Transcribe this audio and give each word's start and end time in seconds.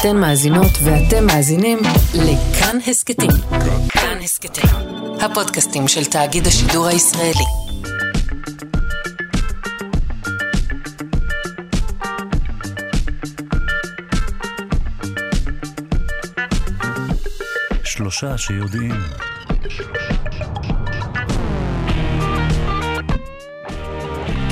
אתן 0.00 0.16
מאזינות 0.16 0.70
ואתם 0.84 1.26
מאזינים 1.26 1.78
לכאן 2.14 2.78
הסכתים. 2.86 3.30
כאן 3.88 4.18
הסכתים, 4.22 4.70
הפודקאסטים 5.20 5.88
של 5.88 6.04
תאגיד 6.04 6.46
השידור 6.46 6.86
הישראלי. 6.86 7.44
שלושה 17.84 18.38
שיודעים. 18.38 18.94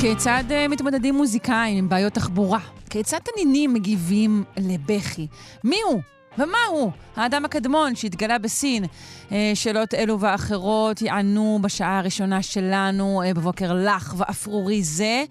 כיצד 0.00 0.45
אה, 0.50 0.68
מתמודדים 0.68 1.14
מוזיקאים 1.14 1.79
עם 1.79 1.88
בעיות 1.88 2.12
תחבורה? 2.12 2.58
כיצד 2.95 3.18
תנינים 3.18 3.74
מגיבים 3.74 4.45
לבכי? 4.56 5.26
מי 5.64 5.76
הוא? 5.88 6.00
ומה 6.39 6.58
הוא? 6.71 6.90
האדם 7.17 7.44
הקדמון 7.44 7.94
שהתגלה 7.94 8.39
בסין. 8.39 8.84
אה, 9.32 9.53
שאלות 9.54 9.94
אלו 9.94 10.20
ואחרות 10.20 11.03
יענו 11.03 11.58
בשעה 11.62 11.98
הראשונה 11.98 12.43
שלנו 12.43 13.22
אה, 13.22 13.34
בבוקר 13.34 13.72
לח 13.72 14.14
ואפרורי 14.17 14.82
זה. 14.82 15.25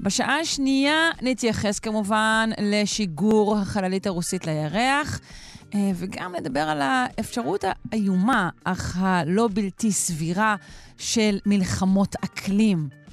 בשעה 0.00 0.40
השנייה 0.40 1.10
נתייחס 1.22 1.78
כמובן 1.78 2.50
לשיגור 2.58 3.56
החללית 3.58 4.06
הרוסית 4.06 4.46
לירח, 4.46 5.20
אה, 5.74 5.90
וגם 5.94 6.34
נדבר 6.34 6.60
על 6.68 6.82
האפשרות 6.82 7.64
האיומה, 7.92 8.48
אך 8.64 8.96
הלא 9.00 9.48
בלתי 9.52 9.92
סבירה, 9.92 10.56
של 10.98 11.38
מלחמות 11.46 12.16
אקלים. 12.24 13.03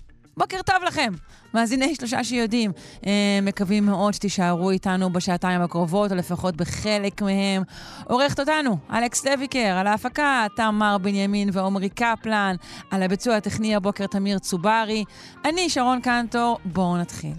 בוקר 0.41 0.61
טוב 0.65 0.83
לכם, 0.87 1.13
מאזיני 1.53 1.95
שלושה 1.95 2.23
שיודעים. 2.23 2.71
אה, 3.05 3.39
מקווים 3.41 3.85
מאוד 3.85 4.13
שתישארו 4.13 4.71
איתנו 4.71 5.09
בשעתיים 5.09 5.61
הקרובות, 5.61 6.11
או 6.11 6.15
לפחות 6.15 6.55
בחלק 6.55 7.21
מהם. 7.21 7.63
עורכת 8.03 8.39
אותנו, 8.39 8.77
אלכס 8.93 9.25
לויקר, 9.25 9.77
על 9.79 9.87
ההפקה, 9.87 10.47
תמר 10.55 10.97
בנימין 10.97 11.49
ועומרי 11.53 11.89
קפלן, 11.89 12.55
על 12.91 13.03
הביצוע 13.03 13.35
הטכני 13.35 13.75
הבוקר 13.75 14.07
תמיר 14.07 14.39
צוברי. 14.39 15.03
אני 15.45 15.69
שרון 15.69 16.01
קנטור, 16.01 16.57
בואו 16.65 16.97
נתחיל. 16.97 17.33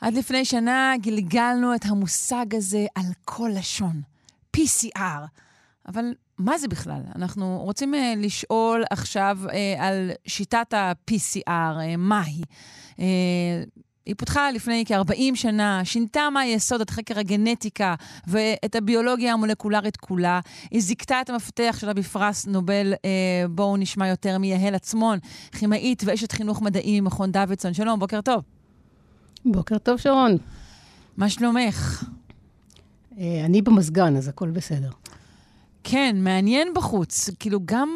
עד 0.00 0.14
לפני 0.14 0.44
שנה 0.44 0.94
גלגלנו 1.02 1.74
את 1.74 1.84
המושג 1.84 2.54
הזה 2.54 2.86
על 2.94 3.06
כל 3.24 3.50
לשון, 3.54 4.02
PCR. 4.56 5.26
אבל 5.88 6.04
מה 6.38 6.58
זה 6.58 6.68
בכלל? 6.68 7.00
אנחנו 7.16 7.60
רוצים 7.64 7.94
uh, 7.94 7.96
לשאול 8.16 8.84
עכשיו 8.90 9.38
uh, 9.46 9.50
על 9.78 10.10
שיטת 10.26 10.74
ה-PCR, 10.74 11.46
uh, 11.46 11.96
מה 11.96 12.22
היא? 12.22 12.44
Uh, 12.96 13.00
היא 14.08 14.14
פותחה 14.18 14.50
לפני 14.50 14.84
כ-40 14.86 15.34
שנה, 15.34 15.80
שינתה 15.84 16.28
מהיסוד 16.32 16.80
את 16.80 16.90
חקר 16.90 17.18
הגנטיקה 17.18 17.94
ואת 18.26 18.74
הביולוגיה 18.74 19.32
המולקולרית 19.32 19.96
כולה. 19.96 20.40
היא 20.70 20.82
זיכתה 20.82 21.20
את 21.20 21.30
המפתח 21.30 21.76
שלה 21.80 21.94
בפרס 21.94 22.46
נובל. 22.46 22.94
אה, 23.04 23.48
בואו 23.50 23.76
נשמע 23.76 24.08
יותר 24.08 24.38
מיהל 24.38 24.74
עצמון, 24.74 25.18
כימאית 25.52 26.02
ואשת 26.06 26.32
חינוך 26.32 26.62
מדעי 26.62 27.00
ממכון 27.00 27.32
דוידסון. 27.32 27.74
שלום, 27.74 28.00
בוקר 28.00 28.20
טוב. 28.20 28.42
בוקר 29.44 29.78
טוב, 29.78 29.96
שרון. 29.96 30.36
מה 31.16 31.30
שלומך? 31.30 32.04
אה, 33.18 33.42
אני 33.44 33.62
במזגן, 33.62 34.16
אז 34.16 34.28
הכל 34.28 34.50
בסדר. 34.50 34.90
כן, 35.90 36.16
מעניין 36.18 36.74
בחוץ. 36.74 37.30
כאילו, 37.38 37.60
גם 37.64 37.88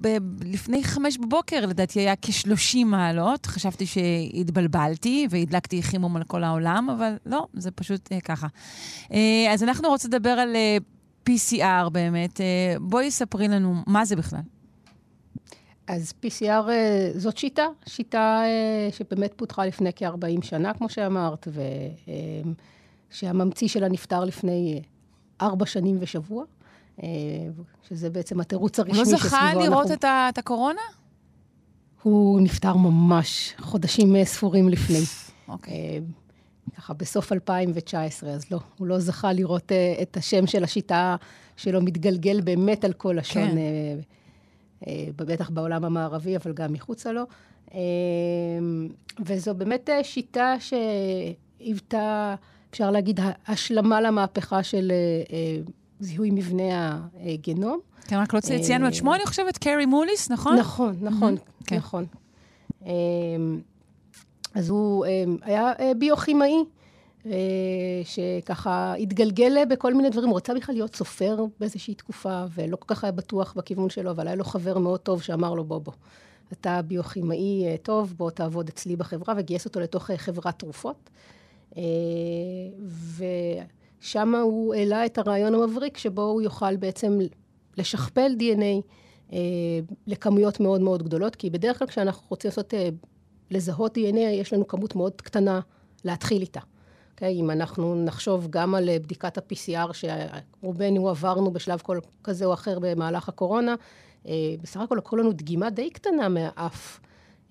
ב- 0.00 0.44
לפני 0.44 0.84
חמש 0.84 1.18
בבוקר, 1.18 1.66
לדעתי, 1.66 2.00
היה 2.00 2.14
כ-30 2.22 2.84
מעלות. 2.84 3.46
חשבתי 3.46 3.86
שהתבלבלתי 3.86 5.26
והדלקתי 5.30 5.82
חימום 5.82 6.16
על 6.16 6.24
כל 6.24 6.44
העולם, 6.44 6.90
אבל 6.90 7.16
לא, 7.26 7.46
זה 7.54 7.70
פשוט 7.70 8.12
אה, 8.12 8.20
ככה. 8.20 8.46
אה, 9.12 9.46
אז 9.52 9.62
אנחנו 9.62 9.88
רוצים 9.88 10.10
לדבר 10.10 10.30
על 10.30 10.56
אה, 10.56 10.76
PCR 11.28 11.88
באמת. 11.88 12.40
אה, 12.40 12.74
בואי 12.80 13.10
ספרי 13.10 13.48
לנו 13.48 13.74
מה 13.86 14.04
זה 14.04 14.16
בכלל. 14.16 14.40
אז 15.86 16.12
PCR 16.26 16.70
אה, 16.70 17.10
זאת 17.16 17.36
שיטה, 17.36 17.66
שיטה 17.86 18.42
אה, 18.44 18.88
שבאמת 18.92 19.32
פותחה 19.36 19.66
לפני 19.66 19.90
כ-40 19.96 20.42
שנה, 20.42 20.74
כמו 20.74 20.88
שאמרת, 20.88 21.48
ושהממציא 23.12 23.68
שלה 23.68 23.88
נפטר 23.88 24.24
לפני 24.24 24.74
אה, 25.40 25.46
ארבע 25.46 25.66
שנים 25.66 25.96
ושבוע, 26.00 26.44
אה, 26.44 26.59
שזה 27.88 28.10
בעצם 28.10 28.40
התירוץ 28.40 28.78
הוא 28.78 28.86
הרשמי 28.86 28.98
לא 28.98 29.04
שסביבו 29.04 29.28
זכה 29.28 29.48
אנחנו... 29.48 29.60
לראות 29.60 29.90
את, 29.90 30.04
ה- 30.04 30.26
את 30.28 30.38
הקורונה? 30.38 30.80
הוא 32.02 32.40
נפטר 32.40 32.76
ממש 32.76 33.54
חודשים 33.58 34.16
אה, 34.16 34.24
ספורים 34.24 34.68
לפני. 34.68 35.00
אוקיי. 35.48 35.74
אה, 35.74 35.98
ככה 36.76 36.94
בסוף 36.94 37.32
2019, 37.32 38.30
אז 38.30 38.50
לא, 38.50 38.58
הוא 38.78 38.86
לא 38.86 38.98
זכה 38.98 39.32
לראות 39.32 39.72
אה, 39.72 39.94
את 40.02 40.16
השם 40.16 40.46
של 40.46 40.64
השיטה 40.64 41.16
שלו 41.56 41.82
מתגלגל 41.82 42.40
באמת 42.40 42.84
על 42.84 42.92
כל 42.92 43.14
לשון, 43.18 43.50
כן. 43.50 43.58
אה, 43.58 43.94
אה, 44.86 45.06
בטח 45.16 45.50
בעולם 45.50 45.84
המערבי, 45.84 46.36
אבל 46.36 46.52
גם 46.52 46.72
מחוצה 46.72 47.12
לו. 47.12 47.22
אה, 47.74 47.78
וזו 49.26 49.54
באמת 49.54 49.90
אה, 49.90 50.04
שיטה 50.04 50.54
שהיוותה, 50.60 52.34
אפשר 52.70 52.90
להגיד, 52.90 53.20
השלמה 53.46 54.00
למהפכה 54.00 54.62
של 54.62 54.92
אה, 54.92 54.96
אה, 55.36 55.56
זיהוי 56.00 56.30
מבנה 56.30 57.00
הגנום. 57.20 57.80
כן, 58.08 58.16
רק 58.16 58.34
לא 58.34 58.40
צי- 58.40 58.60
ציינו 58.60 58.88
את 58.88 58.94
שמו, 58.94 59.14
אני 59.14 59.26
חושבת, 59.26 59.58
קרי 59.58 59.86
מוליס, 59.86 60.30
נכון? 60.30 60.56
נכון, 60.56 60.96
נכון, 61.00 61.36
כן. 61.66 61.76
נכון. 61.76 62.06
אמ, 62.86 62.90
אז 64.54 64.68
הוא 64.70 65.06
אמ, 65.06 65.36
היה 65.42 65.72
אה, 65.80 65.92
ביוכימאי, 65.98 66.54
אה, 67.26 67.32
שככה 68.04 68.94
התגלגל 68.94 69.64
בכל 69.68 69.94
מיני 69.94 70.10
דברים. 70.10 70.28
הוא 70.28 70.36
רצה 70.36 70.54
בכלל 70.54 70.74
להיות 70.74 70.96
סופר 70.96 71.44
באיזושהי 71.60 71.94
תקופה, 71.94 72.44
ולא 72.54 72.76
כל 72.76 72.94
כך 72.94 73.04
היה 73.04 73.12
בטוח 73.12 73.52
בכיוון 73.56 73.90
שלו, 73.90 74.10
אבל 74.10 74.26
היה 74.26 74.36
לו 74.36 74.44
חבר 74.44 74.78
מאוד 74.78 75.00
טוב 75.00 75.22
שאמר 75.22 75.54
לו, 75.54 75.64
בוא, 75.64 75.78
בוא, 75.78 75.92
אתה 76.52 76.82
ביוכימאי 76.82 77.64
אה, 77.66 77.76
טוב, 77.82 78.14
בוא 78.16 78.30
תעבוד 78.30 78.68
אצלי 78.68 78.96
בחברה, 78.96 79.34
וגייס 79.38 79.64
אותו 79.64 79.80
לתוך 79.80 80.10
אה, 80.10 80.16
חברת 80.18 80.58
תרופות. 80.58 81.10
אה, 81.76 81.82
ושם 84.02 84.34
הוא 84.34 84.74
העלה 84.74 85.06
את 85.06 85.18
הרעיון 85.18 85.54
המבריק, 85.54 85.98
שבו 85.98 86.22
הוא 86.22 86.42
יוכל 86.42 86.76
בעצם 86.76 87.18
לשכפל 87.76 88.32
DNA 88.38 88.82
אה, 89.32 89.38
לכמויות 90.06 90.60
מאוד 90.60 90.80
מאוד 90.80 91.02
גדולות, 91.02 91.36
כי 91.36 91.50
בדרך 91.50 91.78
כלל 91.78 91.88
כשאנחנו 91.88 92.26
רוצים 92.28 92.48
לעשות, 92.48 92.74
אה, 92.74 92.88
לזהות 93.50 93.96
DNA, 93.98 94.18
יש 94.18 94.52
לנו 94.52 94.66
כמות 94.66 94.96
מאוד 94.96 95.20
קטנה 95.20 95.60
להתחיל 96.04 96.42
איתה. 96.42 96.60
Okay, 96.60 97.24
אם 97.24 97.50
אנחנו 97.50 98.04
נחשוב 98.04 98.46
גם 98.50 98.74
על 98.74 98.88
אה, 98.88 98.98
בדיקת 98.98 99.38
ה-PCR, 99.38 99.92
שרובנו 99.92 101.08
עברנו 101.08 101.50
בשלב 101.50 101.80
כל 101.80 101.98
כזה 102.24 102.44
או 102.44 102.52
אחר 102.52 102.78
במהלך 102.78 103.28
הקורונה, 103.28 103.74
אה, 104.26 104.32
בסך 104.62 104.80
הכל 104.80 104.94
לקחו 104.94 105.16
לנו 105.16 105.32
דגימה 105.32 105.70
די 105.70 105.90
קטנה 105.90 106.28
מהאף. 106.28 107.00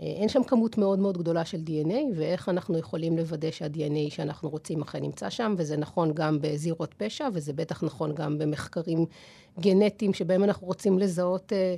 אה, 0.02 0.06
אין 0.06 0.30
שם 0.30 0.44
כמות 0.44 0.78
מאוד 0.78 1.00
מאוד 1.00 1.18
גדולה 1.18 1.46
של 1.46 1.58
DNA, 1.68 1.98
ואיך 2.16 2.50
אנחנו 2.50 2.78
יכולים 2.78 3.18
לוודא 3.18 3.52
שה-DNA 3.52 4.10
שאנחנו 4.10 4.50
רוצים 4.50 4.82
אכן 4.82 5.02
נמצא 5.02 5.30
שם, 5.30 5.56
וזה 5.58 5.78
נכון 5.78 6.14
גם 6.14 6.38
בזירות 6.42 6.94
פשע, 6.98 7.28
וזה 7.34 7.54
בטח 7.54 7.84
נכון 7.84 8.16
גם 8.16 8.38
במחקרים 8.38 9.06
גנטיים 9.60 10.14
שבהם 10.14 10.44
אנחנו 10.44 10.68
רוצים 10.68 11.00
לזהות 11.00 11.54
אה, 11.54 11.76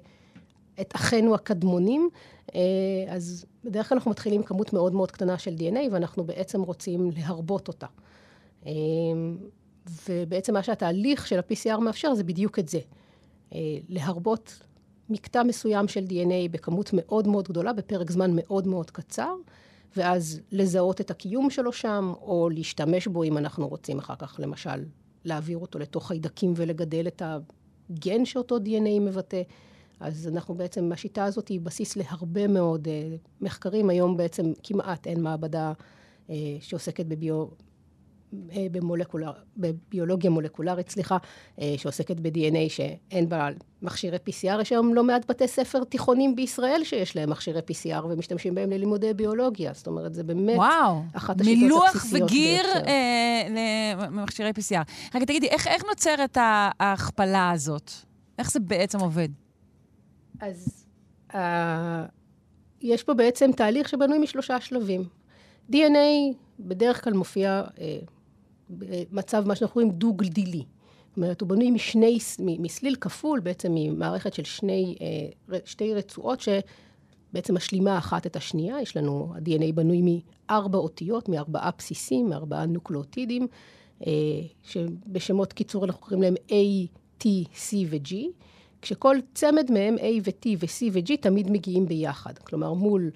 את 0.82 0.96
אחינו 0.96 1.36
הקדמונים. 1.36 2.10
אה, 2.56 2.60
אז 3.08 3.46
בדרך 3.64 3.90
כלל 3.90 3.96
אנחנו 3.98 4.12
מתחילים 4.12 4.42
עם 4.42 4.48
כמות 4.48 4.74
מאוד 4.74 4.94
מאוד 4.94 5.12
קטנה 5.12 5.38
של 5.38 5.56
DNA, 5.58 5.80
ואנחנו 5.92 6.24
בעצם 6.24 6.62
רוצים 6.62 7.12
להרבות 7.18 7.68
אותה. 7.68 7.88
אה, 8.66 8.72
ובעצם 10.08 10.54
מה 10.54 10.64
שהתהליך 10.64 11.28
של 11.28 11.40
ה-PCR 11.40 11.80
מאפשר 11.80 12.14
זה 12.14 12.24
בדיוק 12.24 12.60
את 12.60 12.70
זה. 12.70 12.80
אה, 13.56 13.60
להרבות 13.90 14.60
מקטע 15.12 15.44
מסוים 15.44 15.88
של 15.88 16.06
DNA 16.10 16.52
בכמות 16.52 16.90
מאוד 16.94 17.28
מאוד 17.28 17.48
גדולה, 17.48 17.74
בפרק 17.74 18.12
זמן 18.12 18.32
מאוד 18.34 18.68
מאוד 18.68 18.92
קצר, 18.92 19.34
ואז 19.98 20.42
לזהות 20.52 21.02
את 21.02 21.12
הקיום 21.12 21.50
שלו 21.50 21.74
שם, 21.74 22.14
או 22.22 22.50
להשתמש 22.50 23.08
בו 23.08 23.24
אם 23.24 23.38
אנחנו 23.38 23.68
רוצים 23.68 24.00
אחר 24.00 24.16
כך, 24.16 24.40
למשל, 24.40 24.84
להעביר 25.26 25.58
אותו 25.58 25.80
לתוך 25.80 26.08
חיידקים 26.08 26.54
ולגדל 26.56 27.08
את 27.08 27.22
הגן 27.26 28.26
שאותו 28.26 28.58
DNA 28.58 29.00
מבטא. 29.02 29.42
אז 30.00 30.28
אנחנו 30.28 30.56
בעצם, 30.56 30.92
השיטה 30.92 31.26
הזאת 31.26 31.48
היא 31.48 31.62
בסיס 31.62 31.96
להרבה 31.96 32.48
מאוד 32.48 32.88
uh, 32.88 32.90
מחקרים. 33.42 33.90
היום 33.90 34.18
בעצם 34.18 34.54
כמעט 34.64 35.08
אין 35.08 35.22
מעבדה 35.22 35.74
uh, 36.28 36.32
שעוסקת 36.60 37.06
בביו... 37.06 37.46
אה, 38.52 38.66
במולקולר, 38.72 39.32
בביולוגיה 39.58 40.30
מולקולרית, 40.30 40.90
סליחה, 40.90 41.18
אה, 41.62 41.74
שעוסקת 41.78 42.20
ב-DNA 42.20 42.70
שאין 42.70 43.30
בה 43.30 43.50
מכשירי 43.82 44.18
PCR. 44.30 44.62
יש 44.62 44.72
היום 44.72 44.94
לא 44.94 45.04
מעט 45.04 45.30
בתי 45.30 45.48
ספר 45.48 45.84
תיכונים 45.84 46.36
בישראל 46.36 46.82
שיש 46.84 47.16
להם 47.16 47.30
מכשירי 47.30 47.60
PCR 47.60 48.06
ומשתמשים 48.06 48.56
בהם 48.56 48.70
ללימודי 48.70 49.14
ביולוגיה. 49.14 49.74
זאת 49.74 49.88
אומרת, 49.88 50.14
זה 50.14 50.24
באמת 50.24 50.58
וואו, 50.58 51.02
אחת 51.14 51.42
השיטות 51.42 51.62
מילוח 51.62 51.96
הבסיסיות 51.96 52.30
וגיר 52.32 52.64
ביותר. 52.74 52.88
אה, 52.88 53.94
למכשירי 54.06 54.50
PCR. 54.50 55.16
רגע, 55.16 55.26
תגידי, 55.26 55.48
איך, 55.48 55.68
איך 55.68 55.84
נוצרת 55.90 56.38
ההכפלה 56.80 57.52
הזאת? 57.52 57.92
איך 58.40 58.52
זה 58.52 58.60
בעצם 58.60 59.00
עובד? 59.00 59.30
אז 60.40 60.86
ה- 61.36 62.06
יש 62.82 63.04
פה 63.04 63.14
בעצם 63.14 63.52
תהליך 63.52 63.90
שבנוי 63.90 64.20
משלושה 64.20 64.62
שלבים. 64.62 65.04
DNA 65.72 66.34
בדרך 66.60 67.04
כלל 67.04 67.14
מופיע 67.14 67.64
אה, 67.80 67.98
במצב, 68.72 69.48
מה 69.48 69.56
שאנחנו 69.56 69.74
קוראים 69.74 69.92
דו-גלדילי. 69.92 70.64
זאת 71.12 71.18
אומרת, 71.18 71.42
הוא 71.42 71.50
בנוי 71.50 71.72
משני, 71.72 72.18
מסליל 72.40 72.96
כפול, 72.96 73.40
בעצם 73.40 73.72
ממערכת 73.76 74.34
של 74.34 74.44
שני, 74.44 74.96
אה, 75.02 75.58
שתי 75.66 75.94
רצועות 75.94 76.40
שבעצם 76.42 77.56
משלימה 77.56 77.98
אחת 77.98 78.26
את 78.26 78.36
השנייה. 78.36 78.82
יש 78.82 78.98
לנו, 78.98 79.34
ה-DNA 79.36 79.74
בנוי 79.76 80.02
מארבע 80.02 80.78
אותיות, 80.78 81.30
מארבעה 81.30 81.70
בסיסים, 81.78 82.30
מארבעה 82.30 82.66
נוקלאוטידים, 82.66 83.48
אה, 84.08 84.12
שבשמות 84.64 85.54
קיצור 85.54 85.86
אנחנו 85.86 86.02
קוראים 86.02 86.22
להם 86.22 86.36
A, 86.48 86.88
T, 87.24 87.26
C 87.54 87.76
ו-G, 87.90 88.16
כשכל 88.82 89.18
צמד 89.34 89.72
מהם 89.72 89.96
A 89.96 90.22
ו-T 90.24 90.48
ו-C 90.60 90.84
ו-G 90.92 91.12
תמיד 91.22 91.52
מגיעים 91.52 91.86
ביחד. 91.86 92.38
כלומר, 92.38 92.74
מול 92.74 93.12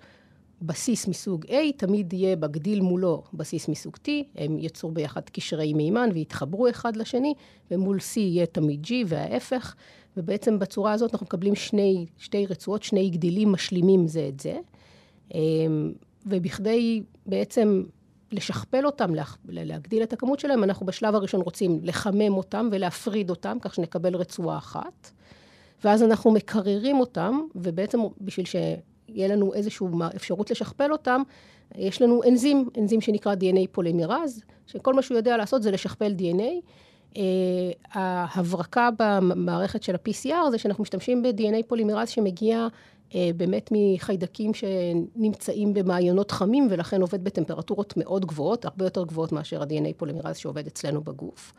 בסיס 0.65 1.07
מסוג 1.07 1.45
A, 1.45 1.55
תמיד 1.77 2.13
יהיה 2.13 2.35
בגדיל 2.35 2.81
מולו 2.81 3.23
בסיס 3.33 3.67
מסוג 3.67 3.95
T, 3.95 4.09
הם 4.35 4.57
יצרו 4.59 4.91
ביחד 4.91 5.21
קשרי 5.29 5.73
מימן 5.73 6.09
ויתחברו 6.13 6.69
אחד 6.69 6.95
לשני, 6.95 7.33
ומול 7.71 7.97
C 7.97 8.19
יהיה 8.19 8.45
תמיד 8.45 8.85
G 8.85 8.91
וההפך, 9.07 9.75
ובעצם 10.17 10.59
בצורה 10.59 10.93
הזאת 10.93 11.13
אנחנו 11.13 11.25
מקבלים 11.25 11.55
שני, 11.55 12.05
שתי 12.17 12.45
רצועות, 12.45 12.83
שני 12.83 13.09
גדילים 13.09 13.51
משלימים 13.51 14.07
זה 14.07 14.29
את 14.29 14.39
זה. 14.39 14.57
אמ, 15.33 15.93
ובכדי 16.25 17.03
בעצם 17.25 17.83
לשכפל 18.31 18.85
אותם, 18.85 19.11
להגדיל 19.45 20.03
את 20.03 20.13
הכמות 20.13 20.39
שלהם, 20.39 20.63
אנחנו 20.63 20.85
בשלב 20.85 21.15
הראשון 21.15 21.41
רוצים 21.41 21.79
לחמם 21.83 22.33
אותם 22.33 22.69
ולהפריד 22.71 23.29
אותם, 23.29 23.57
כך 23.61 23.73
שנקבל 23.73 24.15
רצועה 24.15 24.57
אחת. 24.57 25.11
ואז 25.83 26.03
אנחנו 26.03 26.31
מקררים 26.31 26.99
אותם, 26.99 27.39
ובעצם 27.55 27.99
בשביל. 28.21 28.45
יהיה 29.15 29.27
לנו 29.27 29.53
איזושהי 29.53 29.87
אפשרות 30.15 30.51
לשכפל 30.51 30.91
אותם, 30.91 31.21
יש 31.75 32.01
לנו 32.01 32.21
אנזים, 32.23 32.69
אנזים 32.77 33.01
שנקרא 33.01 33.35
DNA 33.35 33.67
פולימרז, 33.71 34.41
שכל 34.67 34.93
מה 34.93 35.01
שהוא 35.01 35.17
יודע 35.17 35.37
לעשות 35.37 35.63
זה 35.63 35.71
לשכפל 35.71 36.13
DNA. 36.17 36.69
Uh, 37.13 37.17
ההברקה 37.91 38.89
במערכת 38.99 39.83
של 39.83 39.95
ה-PCR 39.95 40.49
זה 40.51 40.57
שאנחנו 40.57 40.81
משתמשים 40.81 41.21
ב-DNA 41.21 41.63
פולימרז 41.67 42.09
שמגיע 42.09 42.67
uh, 43.09 43.13
באמת 43.37 43.69
מחיידקים 43.71 44.51
שנמצאים 44.53 45.73
במעיינות 45.73 46.31
חמים 46.31 46.67
ולכן 46.69 47.01
עובד 47.01 47.23
בטמפרטורות 47.23 47.93
מאוד 47.97 48.25
גבוהות, 48.25 48.65
הרבה 48.65 48.85
יותר 48.85 49.03
גבוהות 49.03 49.31
מאשר 49.31 49.61
ה-DNA 49.61 49.93
פולימרז 49.97 50.37
שעובד 50.37 50.67
אצלנו 50.67 51.01
בגוף. 51.01 51.53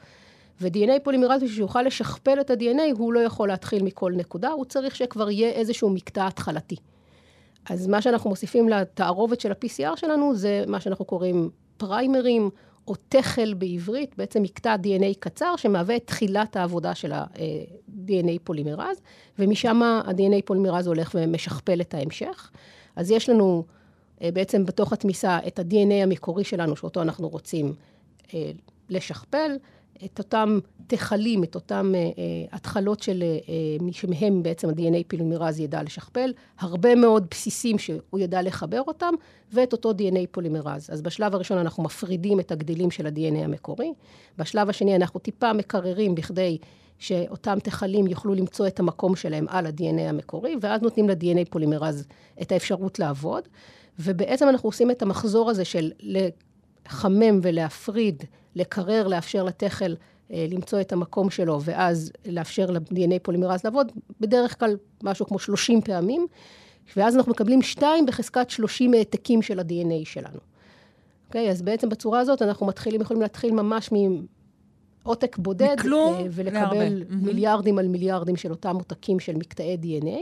ו-DNA 0.60 1.00
פולימרז, 1.02 1.42
בשביל 1.42 1.56
שיוכל 1.56 1.82
לשכפל 1.82 2.40
את 2.40 2.50
ה-DNA, 2.50 2.98
הוא 2.98 3.12
לא 3.12 3.20
יכול 3.20 3.48
להתחיל 3.48 3.82
מכל 3.82 4.12
נקודה, 4.16 4.48
הוא 4.48 4.64
צריך 4.64 4.96
שכבר 4.96 5.30
יהיה 5.30 5.50
איזשהו 5.50 5.90
מקטע 5.90 6.26
התחלתי. 6.26 6.76
אז 7.70 7.86
מה 7.86 8.02
שאנחנו 8.02 8.30
מוסיפים 8.30 8.68
לתערובת 8.68 9.40
של 9.40 9.52
ה-PCR 9.52 9.96
שלנו 9.96 10.34
זה 10.34 10.64
מה 10.66 10.80
שאנחנו 10.80 11.04
קוראים 11.04 11.50
פריימרים, 11.76 12.50
או 12.88 12.94
תכל 13.08 13.54
בעברית, 13.54 14.14
בעצם 14.18 14.42
מקטע 14.42 14.76
DNA 14.82 15.14
קצר, 15.18 15.56
שמהווה 15.56 15.96
את 15.96 16.06
תחילת 16.06 16.56
העבודה 16.56 16.94
של 16.94 17.12
ה-DNA 17.12 18.38
פולימרז, 18.44 19.00
ומשם 19.38 19.82
ה-DNA 19.82 20.42
פולימרז 20.44 20.86
הולך 20.86 21.10
ומשכפל 21.14 21.80
את 21.80 21.94
ההמשך. 21.94 22.50
אז 22.96 23.10
יש 23.10 23.28
לנו 23.28 23.64
אה, 24.22 24.30
בעצם 24.32 24.66
בתוך 24.66 24.92
התמיסה 24.92 25.38
את 25.46 25.58
ה-DNA 25.58 26.02
המקורי 26.02 26.44
שלנו, 26.44 26.76
שאותו 26.76 27.02
אנחנו 27.02 27.28
רוצים 27.28 27.74
אה, 28.34 28.50
לשכפל. 28.88 29.56
את 30.04 30.18
אותם 30.18 30.58
תכלים, 30.86 31.44
את 31.44 31.54
אותם 31.54 31.92
uh, 31.94 32.18
התחלות 32.56 33.02
של, 33.02 33.22
uh, 33.90 33.92
שמהם 33.92 34.42
בעצם 34.42 34.68
ה-DNA 34.68 35.02
פולימרז 35.08 35.60
ידע 35.60 35.82
לשכפל, 35.82 36.32
הרבה 36.58 36.94
מאוד 36.94 37.26
בסיסים 37.30 37.78
שהוא 37.78 38.18
ידע 38.18 38.42
לחבר 38.42 38.82
אותם, 38.86 39.14
ואת 39.52 39.72
אותו 39.72 39.90
DNA 39.90 40.26
פולימרז. 40.30 40.90
אז 40.92 41.02
בשלב 41.02 41.34
הראשון 41.34 41.58
אנחנו 41.58 41.82
מפרידים 41.82 42.40
את 42.40 42.52
הגדילים 42.52 42.90
של 42.90 43.06
ה-DNA 43.06 43.44
המקורי, 43.44 43.92
בשלב 44.38 44.68
השני 44.68 44.96
אנחנו 44.96 45.20
טיפה 45.20 45.52
מקררים 45.52 46.14
בכדי 46.14 46.58
שאותם 46.98 47.58
תכלים 47.62 48.06
יוכלו 48.06 48.34
למצוא 48.34 48.66
את 48.66 48.80
המקום 48.80 49.16
שלהם 49.16 49.46
על 49.48 49.66
ה-DNA 49.66 50.00
המקורי, 50.00 50.56
ואז 50.60 50.82
נותנים 50.82 51.08
ל-DNA 51.08 51.50
פולימרז 51.50 52.06
את 52.42 52.52
האפשרות 52.52 52.98
לעבוד. 52.98 53.42
ובעצם 53.98 54.48
אנחנו 54.48 54.68
עושים 54.68 54.90
את 54.90 55.02
המחזור 55.02 55.50
הזה 55.50 55.64
של 55.64 55.90
לחמם 56.00 57.40
ולהפריד 57.42 58.24
לקרר, 58.56 59.08
לאפשר 59.08 59.42
לתכל 59.42 59.92
אה, 60.32 60.46
למצוא 60.50 60.80
את 60.80 60.92
המקום 60.92 61.30
שלו, 61.30 61.60
ואז 61.62 62.12
לאפשר 62.26 62.70
ל-DNA 62.70 63.18
פולימרז 63.22 63.64
לעבוד, 63.64 63.92
בדרך 64.20 64.58
כלל 64.58 64.76
משהו 65.02 65.26
כמו 65.26 65.38
30 65.38 65.80
פעמים, 65.80 66.26
ואז 66.96 67.16
אנחנו 67.16 67.32
מקבלים 67.32 67.62
2 67.62 68.06
בחזקת 68.06 68.50
30 68.50 68.94
העתקים 68.94 69.42
של 69.42 69.60
ה-DNA 69.60 70.04
שלנו. 70.04 70.38
אוקיי? 71.26 71.50
אז 71.50 71.62
בעצם 71.62 71.88
בצורה 71.88 72.20
הזאת 72.20 72.42
אנחנו 72.42 72.66
מתחילים, 72.66 73.00
יכולים 73.00 73.22
להתחיל 73.22 73.52
ממש 73.52 73.90
מעותק 75.04 75.36
בודד, 75.38 75.76
מכלום 75.78 76.14
אה, 76.14 76.26
ולקבל 76.30 77.04
מיליארדים 77.08 77.78
על 77.78 77.88
מיליארדים 77.88 78.36
של 78.36 78.50
אותם 78.50 78.76
עותקים 78.76 79.20
של 79.20 79.36
מקטעי 79.36 79.76
DNA. 79.82 80.18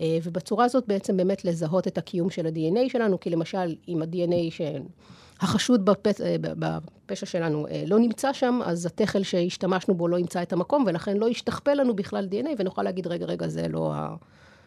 אה, 0.00 0.18
ובצורה 0.22 0.64
הזאת 0.64 0.84
בעצם 0.86 1.16
באמת 1.16 1.44
לזהות 1.44 1.86
את 1.86 1.98
הקיום 1.98 2.30
של 2.30 2.46
ה-DNA 2.46 2.92
שלנו, 2.92 3.20
כי 3.20 3.30
למשל, 3.30 3.74
אם 3.88 4.02
ה-DNA 4.02 4.50
שהחשוד 4.50 4.86
בפ... 5.84 6.06
אה, 6.20 6.36
בפשע 6.38 7.26
שלנו 7.26 7.66
אה, 7.66 7.84
לא 7.86 7.98
נמצא 7.98 8.32
שם, 8.32 8.60
אז 8.64 8.86
התכל 8.86 9.22
שהשתמשנו 9.22 9.94
בו 9.94 10.08
לא 10.08 10.18
ימצא 10.18 10.42
את 10.42 10.52
המקום, 10.52 10.84
ולכן 10.86 11.16
לא 11.16 11.28
ישתכפל 11.28 11.74
לנו 11.74 11.96
בכלל 11.96 12.28
DNA, 12.30 12.48
ונוכל 12.58 12.82
להגיד, 12.82 13.06
רגע, 13.06 13.26
רגע, 13.26 13.48
זה 13.48 13.68
לא, 13.68 13.94
ה... 13.94 14.16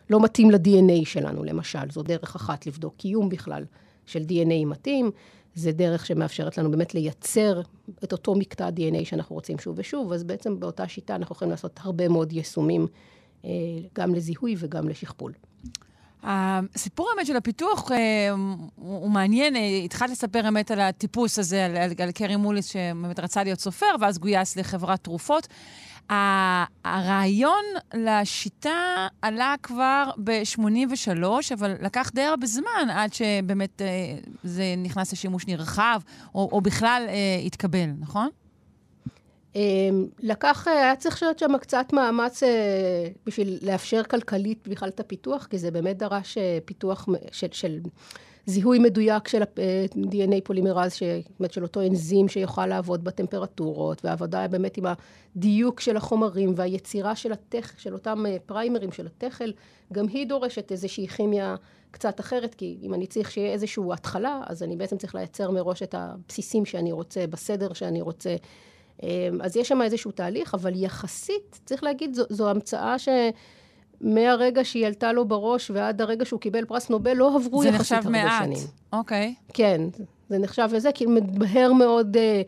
לא 0.09 0.19
מתאים 0.23 0.51
ל-DNA 0.51 1.05
שלנו, 1.05 1.43
למשל. 1.43 1.91
זו 1.91 2.03
דרך 2.03 2.35
אחת 2.35 2.67
לבדוק 2.67 2.93
קיום 2.97 3.29
בכלל 3.29 3.65
של 4.05 4.21
DNA 4.21 4.65
מתאים. 4.65 5.11
זה 5.55 5.71
דרך 5.71 6.05
שמאפשרת 6.05 6.57
לנו 6.57 6.71
באמת 6.71 6.93
לייצר 6.93 7.61
את 8.03 8.11
אותו 8.11 8.35
מקטע 8.35 8.69
DNA 8.69 9.05
שאנחנו 9.05 9.35
רוצים 9.35 9.59
שוב 9.59 9.75
ושוב, 9.77 10.13
אז 10.13 10.23
בעצם 10.23 10.59
באותה 10.59 10.87
שיטה 10.87 11.15
אנחנו 11.15 11.33
יכולים 11.35 11.51
לעשות 11.51 11.79
הרבה 11.83 12.07
מאוד 12.07 12.33
יישומים 12.33 12.87
אה, 13.45 13.49
גם 13.95 14.15
לזיהוי 14.15 14.55
וגם 14.57 14.89
לשכפול. 14.89 15.33
הסיפור 16.23 17.09
האמת 17.09 17.25
של 17.25 17.35
הפיתוח 17.37 17.91
אה, 17.91 17.97
הוא 18.75 19.11
מעניין. 19.11 19.55
אה, 19.55 19.81
התחלת 19.85 20.09
לספר 20.09 20.47
אמת 20.47 20.71
על 20.71 20.79
הטיפוס 20.79 21.39
הזה, 21.39 21.65
על, 21.65 21.77
על, 21.77 21.91
על 22.03 22.11
קרי 22.11 22.35
מוליס, 22.35 22.65
שבאמת 22.65 23.19
רצה 23.19 23.43
להיות 23.43 23.59
סופר, 23.59 23.95
ואז 23.99 24.17
גויס 24.17 24.57
לחברת 24.57 25.03
תרופות. 25.03 25.47
הרעיון 26.85 27.63
לשיטה 27.93 29.07
עלה 29.21 29.55
כבר 29.63 30.11
ב-83, 30.23 31.23
אבל 31.53 31.75
לקח 31.81 32.11
די 32.13 32.21
הרבה 32.21 32.47
זמן 32.47 32.89
עד 32.91 33.13
שבאמת 33.13 33.81
זה 34.43 34.63
נכנס 34.77 35.13
לשימוש 35.13 35.47
נרחב, 35.47 36.01
או, 36.35 36.49
או 36.51 36.61
בכלל 36.61 37.07
התקבל, 37.45 37.89
נכון? 37.99 38.29
אמ, 39.55 40.07
לקח, 40.19 40.67
אה, 40.67 40.73
היה 40.73 40.95
צריך 40.95 41.23
להיות 41.23 41.39
שם 41.39 41.57
קצת 41.57 41.85
מאמץ 41.93 42.43
אה, 42.43 43.07
בשביל 43.25 43.59
לאפשר 43.61 44.03
כלכלית 44.03 44.67
בכלל 44.67 44.89
את 44.89 44.99
הפיתוח, 44.99 45.47
כי 45.49 45.57
זה 45.57 45.71
באמת 45.71 45.97
דרש 45.97 46.37
אה, 46.37 46.57
פיתוח 46.65 47.07
של, 47.31 47.47
של 47.51 47.79
זיהוי 48.45 48.79
מדויק 48.79 49.27
של 49.27 49.41
ה-DNA 49.41 50.35
פולימרז, 50.43 50.99
באמת 51.39 51.53
של 51.53 51.63
אותו 51.63 51.81
אנזים 51.81 52.27
שיוכל 52.27 52.65
לעבוד 52.65 53.03
בטמפרטורות, 53.03 54.05
והעבודה 54.05 54.47
באמת 54.47 54.77
עם 54.77 54.85
הדיוק 54.85 55.79
של 55.79 55.97
החומרים 55.97 56.53
והיצירה 56.55 57.15
של 57.15 57.31
התך, 57.31 57.73
של 57.77 57.93
אותם 57.93 58.23
פריימרים 58.45 58.91
של 58.91 59.05
התכל, 59.07 59.51
גם 59.93 60.07
היא 60.07 60.27
דורשת 60.27 60.71
איזושהי 60.71 61.07
כימיה 61.07 61.55
קצת 61.91 62.19
אחרת, 62.19 62.55
כי 62.55 62.77
אם 62.81 62.93
אני 62.93 63.07
צריך 63.07 63.31
שיהיה 63.31 63.53
איזושהי 63.53 63.83
התחלה, 63.93 64.41
אז 64.45 64.63
אני 64.63 64.75
בעצם 64.75 64.97
צריך 64.97 65.15
לייצר 65.15 65.51
מראש 65.51 65.83
את 65.83 65.95
הבסיסים 65.97 66.65
שאני 66.65 66.91
רוצה, 66.91 67.27
בסדר 67.27 67.73
שאני 67.73 68.01
רוצה. 68.01 68.35
אמ, 69.03 69.07
אז 69.41 69.57
יש 69.57 69.67
שם 69.67 69.81
איזשהו 69.81 70.11
תהליך, 70.11 70.53
אבל 70.53 70.71
יחסית, 70.75 71.59
צריך 71.65 71.83
להגיד, 71.83 72.13
זו, 72.13 72.23
זו 72.29 72.49
המצאה 72.49 72.95
שמהרגע 74.01 74.63
שהיא 74.63 74.87
עלתה 74.87 75.13
לו 75.13 75.25
בראש 75.25 75.71
ועד 75.71 76.01
הרגע 76.01 76.25
שהוא 76.25 76.39
קיבל 76.39 76.65
פרס 76.65 76.89
נובל, 76.89 77.13
לא 77.13 77.35
עברו 77.35 77.63
יחסית 77.63 77.97
הרבה 77.97 78.09
מעט. 78.09 78.43
שנים. 78.43 78.57
זה 78.57 78.63
נחשב 78.63 78.69
מעט, 78.69 78.99
אוקיי. 78.99 79.35
כן, 79.53 79.81
זה 80.29 80.37
נחשב 80.37 80.69
לזה, 80.73 80.91
כי 80.91 81.05
מהר 81.33 81.73
מאוד... 81.73 82.17
אה, 82.17 82.41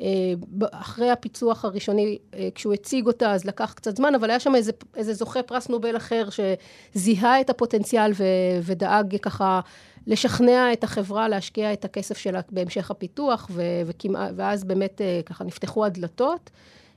אה, 0.00 0.32
אחרי 0.72 1.10
הפיצוח 1.10 1.64
הראשוני, 1.64 2.18
אה, 2.34 2.48
כשהוא 2.54 2.74
הציג 2.74 3.06
אותה, 3.06 3.32
אז 3.32 3.44
לקח 3.44 3.72
קצת 3.72 3.96
זמן, 3.96 4.14
אבל 4.14 4.30
היה 4.30 4.40
שם 4.40 4.54
איזה, 4.54 4.72
איזה 4.96 5.14
זוכה 5.14 5.42
פרס 5.42 5.68
נובל 5.68 5.96
אחר 5.96 6.28
שזיהה 6.30 7.40
את 7.40 7.50
הפוטנציאל 7.50 8.12
ו, 8.14 8.24
ודאג 8.62 9.16
ככה 9.22 9.60
לשכנע 10.06 10.72
את 10.72 10.84
החברה 10.84 11.28
להשקיע 11.28 11.72
את 11.72 11.84
הכסף 11.84 12.18
שלה 12.18 12.40
בהמשך 12.50 12.90
הפיתוח, 12.90 13.48
ו, 13.50 13.62
וכמעט, 13.86 14.30
ואז 14.36 14.64
באמת 14.64 15.00
אה, 15.00 15.20
ככה 15.26 15.44
נפתחו 15.44 15.84
הדלתות, 15.84 16.50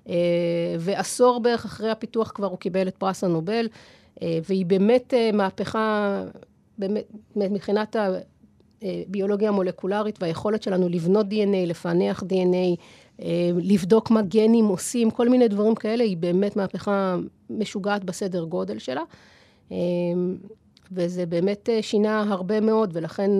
אה, 0.09 0.15
ועשור 0.79 1.39
בערך 1.39 1.65
אחרי 1.65 1.89
הפיתוח 1.89 2.31
כבר 2.35 2.47
הוא 2.47 2.57
קיבל 2.57 2.87
את 2.87 2.97
פרס 2.97 3.23
הנובל, 3.23 3.67
אה, 4.21 4.39
והיא 4.49 4.65
באמת 4.65 5.13
מהפכה, 5.33 6.23
באמת, 6.77 7.03
מבחינת 7.35 7.95
הביולוגיה 8.81 9.49
המולקולרית 9.49 10.21
והיכולת 10.21 10.63
שלנו 10.63 10.89
לבנות 10.89 11.25
DNA, 11.25 11.67
לפענח 11.67 12.23
DNA, 12.23 12.81
לבדוק 13.61 14.11
מה 14.11 14.21
גנים 14.21 14.65
עושים, 14.65 15.11
כל 15.11 15.29
מיני 15.29 15.47
דברים 15.47 15.75
כאלה, 15.75 16.03
היא 16.03 16.17
באמת 16.17 16.55
מהפכה 16.55 17.15
משוגעת 17.49 18.03
בסדר 18.03 18.43
גודל 18.43 18.79
שלה. 18.79 19.01
וזה 20.91 21.25
באמת 21.25 21.69
אה, 21.69 21.81
שינה 21.81 22.25
הרבה 22.29 22.59
מאוד, 22.59 22.89
ולכן 22.93 23.31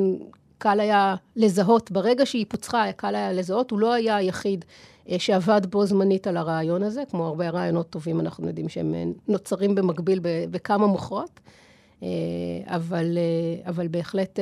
קל 0.58 0.80
היה 0.80 1.16
לזהות, 1.36 1.92
ברגע 1.92 2.26
שהיא 2.26 2.46
פוצחה, 2.50 2.92
קל 2.92 3.16
היה 3.16 3.34
לזהות, 3.34 3.72
הוא 3.72 3.80
לא 3.80 3.94
היה 3.94 4.16
היחיד 4.16 4.66
אה, 5.10 5.20
שעבד 5.20 5.62
בו 5.70 5.86
זמנית 5.86 6.28
על 6.28 6.38
הרעיון 6.38 6.84
הזה, 6.84 7.04
כמו 7.10 7.28
הרבה 7.28 7.50
רעיונות 7.50 7.90
טובים, 7.90 8.20
אנחנו 8.20 8.48
יודעים 8.48 8.70
שהם 8.70 8.94
אה, 8.94 9.04
נוצרים 9.28 9.76
במקביל 9.76 10.20
בכמה 10.24 10.88
מוחות. 10.88 11.40
אבל, 12.66 13.18
אבל 13.66 13.88
בהחלט 13.88 14.40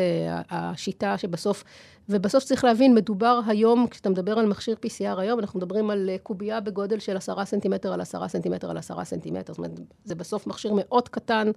השיטה 0.49 1.17
שבסוף, 1.17 1.63
ובסוף 2.09 2.43
צריך 2.43 2.63
להבין, 2.63 2.95
מדובר 2.95 3.39
היום, 3.47 3.87
כשאתה 3.87 4.09
מדבר 4.09 4.39
על 4.39 4.45
מכשיר 4.45 4.75
PCR 4.85 5.19
היום, 5.19 5.39
אנחנו 5.39 5.59
מדברים 5.59 5.89
על 5.89 6.09
קובייה 6.23 6.59
בגודל 6.59 6.99
של 6.99 7.17
עשרה 7.17 7.45
סנטימטר 7.45 7.93
על 7.93 8.01
עשרה 8.01 8.27
סנטימטר 8.27 8.69
על 8.69 8.77
עשרה 8.77 9.05
סנטימטר. 9.05 9.53
זאת 9.53 9.57
אומרת, 9.57 9.71
זה 10.05 10.15
בסוף 10.15 10.47
מכשיר 10.47 10.73
מאוד 10.75 11.09
קטן, 11.09 11.51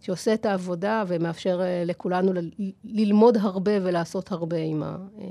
שעושה 0.00 0.34
את 0.34 0.46
העבודה 0.46 1.04
ומאפשר 1.08 1.60
אה, 1.60 1.82
לכולנו 1.86 2.32
ללמוד 2.84 3.36
הרבה 3.36 3.72
ולעשות 3.82 4.32
הרבה 4.32 4.56
עם, 4.56 4.82
ה, 4.82 4.96
אה, 5.20 5.26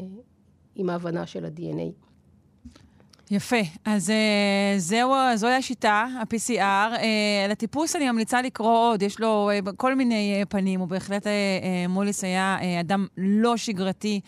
עם 0.76 0.90
ההבנה 0.90 1.26
של 1.26 1.46
ה-DNA. 1.46 1.92
יפה. 3.32 3.56
אז 3.86 4.10
אה, 4.10 4.74
זהו, 4.78 5.14
זוהי 5.36 5.56
השיטה, 5.56 6.06
ה-PCR. 6.20 6.98
לטיפוס 7.50 7.96
אני 7.96 8.12
ממליצה 8.12 8.42
לקרוא 8.42 8.78
עוד, 8.78 9.02
יש 9.02 9.20
לו 9.20 9.50
כל 9.78 9.96
מיני 9.96 10.44
פנים, 10.50 10.80
הוא 10.80 10.88
בהחלט, 10.88 11.28
מוליס 11.90 12.24
היה 12.24 12.58
אדם 12.80 13.08
לא 13.18 13.58
שגרתי, 13.58 14.22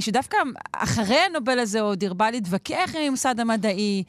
שדווקא 0.00 0.36
אחרי 0.72 1.18
הנובל 1.18 1.58
הזה 1.58 1.80
עוד 1.80 2.04
הרבה 2.04 2.30
להתווכח 2.30 2.94
עם 2.94 3.02
הממסד 3.02 3.40
המדעי. 3.40 4.04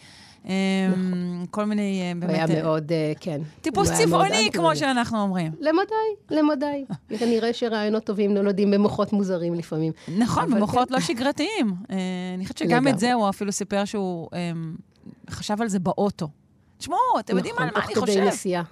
נכון. 0.47 1.45
כל 1.51 1.65
מיני, 1.65 2.01
אה, 2.01 2.11
באמת... 2.19 2.23
הוא 2.23 2.47
היה 2.47 2.57
אה, 2.57 2.63
מאוד, 2.63 2.91
אה, 2.91 3.13
כן. 3.19 3.41
טיפוס 3.61 3.91
צבעוני, 3.91 4.49
כמו 4.53 4.75
שאנחנו 4.75 5.21
אומרים. 5.21 5.51
למדי, 5.59 5.93
למדי. 6.31 6.85
כנראה 7.19 7.53
שרעיונות 7.53 8.03
טובים 8.03 8.33
נולדים 8.33 8.71
במוחות 8.71 9.13
מוזרים 9.13 9.53
לפעמים. 9.53 9.93
נכון, 10.17 10.51
במוחות 10.51 10.87
כן. 10.87 10.93
לא 10.93 10.99
שגרתיים. 10.99 11.75
אני 12.35 12.43
חושבת 12.43 12.57
שגם 12.57 12.87
את 12.87 12.99
זה 12.99 13.13
הוא 13.13 13.29
אפילו 13.29 13.51
סיפר 13.51 13.85
שהוא 13.85 14.29
חשב 15.29 15.61
על 15.61 15.67
זה 15.67 15.79
באוטו. 15.79 16.27
תשמעו, 16.77 16.97
אתם 17.19 17.37
יודעים 17.37 17.55
נכון, 17.55 17.67
על 17.67 17.73
מה 17.73 17.85
אני 17.85 17.95
חושב. 17.95 18.01
נכון, 18.01 18.07
תוך 18.07 18.15
כדי 18.15 18.27
נסיעה. 18.27 18.63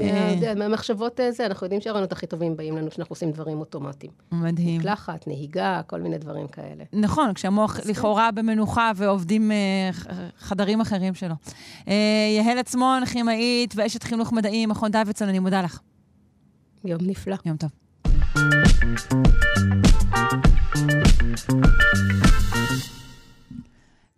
אה, 0.00 0.54
מהמחשבות 0.54 1.20
זה, 1.30 1.46
אנחנו 1.46 1.64
יודעים 1.64 1.80
שהרעיונות 1.80 2.12
הכי 2.12 2.26
טובים 2.26 2.56
באים 2.56 2.76
לנו 2.76 2.90
כשאנחנו 2.90 3.12
עושים 3.12 3.32
דברים 3.32 3.60
אוטומטיים. 3.60 4.12
מדהים. 4.32 4.78
מקלחת, 4.78 5.26
נהיגה, 5.26 5.80
כל 5.86 6.00
מיני 6.00 6.18
דברים 6.18 6.48
כאלה. 6.48 6.84
נכון, 6.92 7.34
כשהמוח 7.34 7.80
כן. 7.80 7.90
לכאורה 7.90 8.30
במנוחה 8.30 8.92
ועובדים 8.96 9.52
אה, 9.52 9.90
חדרים 10.38 10.80
אחרים 10.80 11.14
שלו. 11.14 11.34
אה, 11.88 11.94
יהל 12.36 12.58
עצמון, 12.58 13.06
כימאית 13.06 13.74
ואשת 13.76 14.02
חינוך 14.02 14.32
מדעי, 14.32 14.66
מכון 14.66 14.90
דוידסון, 14.90 15.28
אני 15.28 15.38
מודה 15.38 15.62
לך. 15.62 15.80
יום 16.84 17.00
נפלא. 17.02 17.36
יום 17.46 17.56
טוב. 17.56 17.70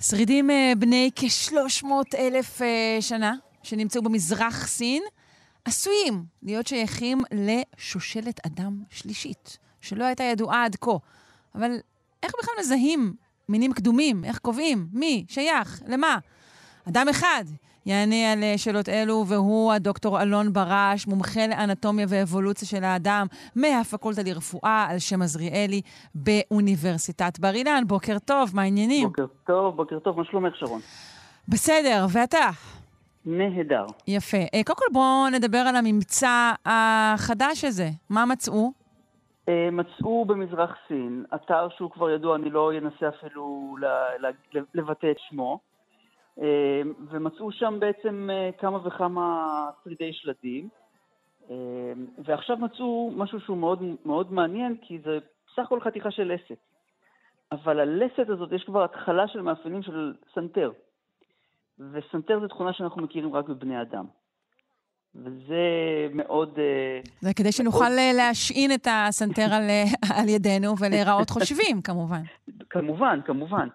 שרידים 0.01 0.51
בני 0.79 1.11
כ-300 1.17 1.87
אלף 2.19 2.61
שנה, 3.01 3.35
שנמצאו 3.63 4.03
במזרח 4.03 4.67
סין, 4.67 5.03
עשויים 5.71 6.25
להיות 6.43 6.67
שייכים 6.67 7.19
לשושלת 7.33 8.47
אדם 8.47 8.83
שלישית, 8.91 9.59
שלא 9.81 10.05
הייתה 10.05 10.25
ידועה 10.25 10.65
עד 10.65 10.77
כה. 10.81 10.91
אבל 11.55 11.71
איך 12.23 12.33
בכלל 12.39 12.55
מזהים 12.61 13.15
מינים 13.49 13.73
קדומים? 13.73 14.25
איך 14.25 14.39
קובעים? 14.39 14.89
מי? 14.93 15.25
שייך? 15.29 15.83
למה? 15.87 16.19
אדם 16.89 17.07
אחד 17.11 17.45
יענה 17.87 18.33
על 18.33 18.39
שאלות 18.57 18.89
אלו, 18.89 19.25
והוא 19.29 19.73
הדוקטור 19.73 20.23
אלון 20.23 20.53
ברש, 20.53 21.07
מומחה 21.07 21.47
לאנטומיה 21.47 22.07
ואבולוציה 22.09 22.69
של 22.69 22.85
האדם 22.85 23.27
מהפקולטה 23.57 24.23
לרפואה 24.23 24.87
על 24.89 24.99
שם 24.99 25.23
עזריאלי 25.23 25.81
באוניברסיטת 26.15 27.39
בר 27.39 27.55
אילן. 27.55 27.85
בוקר 27.87 28.19
טוב, 28.19 28.50
מה 28.55 28.62
העניינים? 28.62 29.09
בוקר 29.09 29.27
טוב, 29.47 29.77
בוקר 29.77 29.99
טוב, 29.99 30.19
מה 30.19 30.25
שלומך 30.25 30.57
שרון? 30.57 30.81
בסדר, 31.49 32.07
ואתה? 32.11 32.50
נהדר. 33.27 33.85
יפה. 34.09 34.37
אה, 34.37 34.65
קודם 34.65 34.79
כל 34.79 34.93
בואו 34.93 35.29
נדבר 35.33 35.59
על 35.59 35.77
הממצא 35.77 36.53
החדש 36.67 37.65
הזה. 37.65 37.89
מה 38.11 38.27
מצאו? 38.27 38.73
אה, 39.49 39.69
מצאו 39.73 40.25
במזרח 40.25 40.77
סין, 40.89 41.25
אתר 41.35 41.69
שהוא 41.77 41.91
כבר 41.91 42.11
ידוע, 42.11 42.37
אני 42.37 42.50
לא 42.50 42.73
אנסה 42.79 43.09
אפילו 43.09 43.77
לבטא 44.75 45.11
את 45.11 45.17
שמו, 45.29 45.61
אה, 46.41 46.81
ומצאו 47.11 47.53
שם 47.53 47.77
בעצם 47.79 48.29
כמה 48.59 48.87
וכמה 48.87 49.47
שרידי 49.85 50.12
שלדים, 50.12 50.69
ועכשיו 52.25 52.57
מצאו 52.57 53.12
משהו 53.17 53.41
שהוא 53.41 53.57
מאוד, 53.57 53.83
מאוד 54.05 54.33
מעניין, 54.33 54.77
כי 54.83 54.99
זה 55.05 55.19
בסך 55.47 55.59
הכל 55.59 55.81
חתיכה 55.81 56.11
של 56.11 56.33
לסת. 56.35 56.59
אבל 57.53 57.81
הלסת 57.81 58.29
הזאת 58.29 58.53
יש 58.53 58.65
כבר 58.65 58.85
התחלה 58.85 59.29
של 59.29 59.41
מאפיינים 59.41 59.83
של 59.83 60.15
סנטר. 60.35 60.73
וסנטר 61.93 62.41
זו 62.41 62.49
תכונה 62.49 62.73
שאנחנו 62.73 63.03
מכירים 63.03 63.35
רק 63.35 63.49
בבני 63.49 63.83
אדם. 63.83 64.05
וזה 65.15 65.65
מאוד... 66.15 66.59
אה, 66.59 67.01
זה 67.21 67.35
כדי 67.37 67.53
שנוכל 67.53 67.79
מאוד... 67.79 67.99
אה, 67.99 68.13
להשעין 68.17 68.73
את 68.75 68.87
הסנטר 68.91 69.55
על, 69.55 69.63
אה, 69.63 69.85
על 70.21 70.29
ידינו 70.29 70.69
ולהיראות 70.81 71.31
חושבים, 71.31 71.83
כמובן. 71.83 72.23
כמובן, 72.71 73.21
כמובן. 73.25 73.69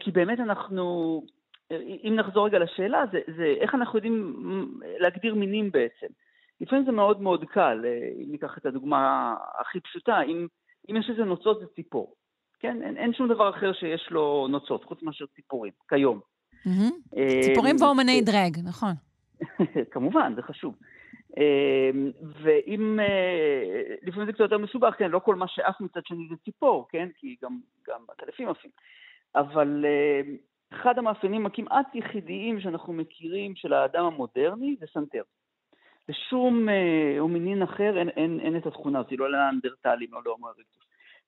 כי 0.00 0.10
באמת 0.10 0.40
אנחנו, 0.40 1.22
אם 1.70 2.12
נחזור 2.16 2.46
רגע 2.46 2.58
לשאלה, 2.58 3.02
זה, 3.12 3.18
זה 3.36 3.54
איך 3.60 3.74
אנחנו 3.74 3.98
יודעים 3.98 4.34
להגדיר 4.98 5.34
מינים 5.34 5.70
בעצם. 5.70 6.06
לפעמים 6.60 6.84
זה 6.84 6.92
מאוד 6.92 7.20
מאוד 7.20 7.44
קל, 7.44 7.84
אם 8.24 8.32
ניקח 8.32 8.58
את 8.58 8.66
הדוגמה 8.66 9.34
הכי 9.60 9.80
פשוטה, 9.80 10.22
אם, 10.22 10.46
אם 10.90 10.96
יש 10.96 11.10
איזה 11.10 11.24
נוצות 11.24 11.60
זה 11.60 11.66
ציפור. 11.66 12.14
כן? 12.60 12.82
אין, 12.82 12.96
אין 12.96 13.12
שום 13.14 13.28
דבר 13.28 13.50
אחר 13.50 13.72
שיש 13.72 14.08
לו 14.10 14.46
נוצות, 14.50 14.84
חוץ 14.84 15.02
מאשר 15.02 15.26
ציפורים, 15.26 15.72
כיום. 15.88 16.20
אה, 16.66 17.42
ציפורים 17.42 17.76
ואומני 17.80 18.22
דרג, 18.22 18.56
נכון. 18.64 18.92
כמובן, 19.92 20.32
זה 20.36 20.42
חשוב. 20.42 20.74
אה, 21.38 21.90
ואם, 22.42 23.00
אה, 23.00 23.94
לפעמים 24.02 24.26
זה 24.26 24.32
קצת 24.32 24.40
יותר 24.40 24.58
מסובך, 24.58 24.94
כן, 24.98 25.10
לא 25.10 25.18
כל 25.18 25.34
מה 25.34 25.48
שעף 25.48 25.80
מצד 25.80 26.00
שני 26.06 26.26
זה 26.30 26.36
ציפור, 26.44 26.86
כן, 26.88 27.08
כי 27.16 27.36
גם, 27.42 27.60
גם 27.88 28.00
עטלפים 28.08 28.48
עפים. 28.48 28.70
אבל 29.34 29.84
אחד 30.72 30.98
המאפיינים 30.98 31.46
הכמעט 31.46 31.94
יחידיים 31.94 32.60
שאנחנו 32.60 32.92
מכירים 32.92 33.56
של 33.56 33.72
האדם 33.72 34.04
המודרני 34.04 34.76
זה 34.80 34.86
סנטר. 34.94 35.22
לשום 36.08 36.68
הומינין 37.18 37.62
אחר 37.62 37.98
אין, 37.98 38.08
אין, 38.08 38.40
אין 38.40 38.56
את 38.56 38.66
התכונה 38.66 38.98
הזאת, 38.98 39.12
לא 39.12 39.32
לאנדרטלים, 39.32 40.08
לא 40.12 40.20
להומו. 40.24 40.48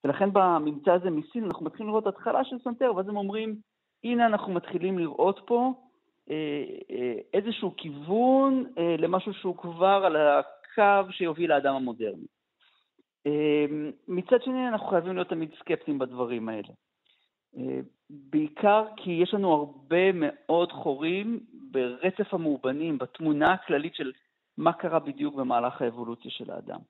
ולכן 0.04 0.32
בממצא 0.32 0.92
הזה 0.92 1.10
מסין 1.10 1.44
אנחנו 1.44 1.66
מתחילים 1.66 1.88
לראות 1.88 2.06
התחלה 2.06 2.44
של 2.44 2.56
סנטר, 2.64 2.92
ואז 2.96 3.08
הם 3.08 3.16
אומרים, 3.16 3.56
הנה 4.04 4.26
אנחנו 4.26 4.52
מתחילים 4.52 4.98
לראות 4.98 5.40
פה 5.46 5.72
אה, 6.30 6.64
אה, 6.90 7.14
איזשהו 7.34 7.74
כיוון 7.76 8.64
אה, 8.78 8.96
למשהו 8.98 9.34
שהוא 9.34 9.56
כבר 9.56 10.02
על 10.06 10.16
הקו 10.16 11.12
שיוביל 11.12 11.50
לאדם 11.50 11.74
המודרני. 11.74 12.26
מצד 14.08 14.42
שני, 14.42 14.68
אנחנו 14.68 14.86
חייבים 14.86 15.14
להיות 15.14 15.28
תמיד 15.28 15.50
סקפטיים 15.58 15.98
בדברים 15.98 16.48
האלה. 16.48 16.68
בעיקר 18.10 18.84
כי 18.96 19.10
יש 19.10 19.34
לנו 19.34 19.52
הרבה 19.52 20.12
מאוד 20.14 20.72
חורים 20.72 21.40
ברצף 21.70 22.34
המאובנים, 22.34 22.98
בתמונה 22.98 23.52
הכללית 23.52 23.94
של 23.94 24.12
מה 24.56 24.72
קרה 24.72 24.98
בדיוק 24.98 25.34
במהלך 25.34 25.82
האבולוציה 25.82 26.30
של 26.30 26.50
האדם. 26.50 26.80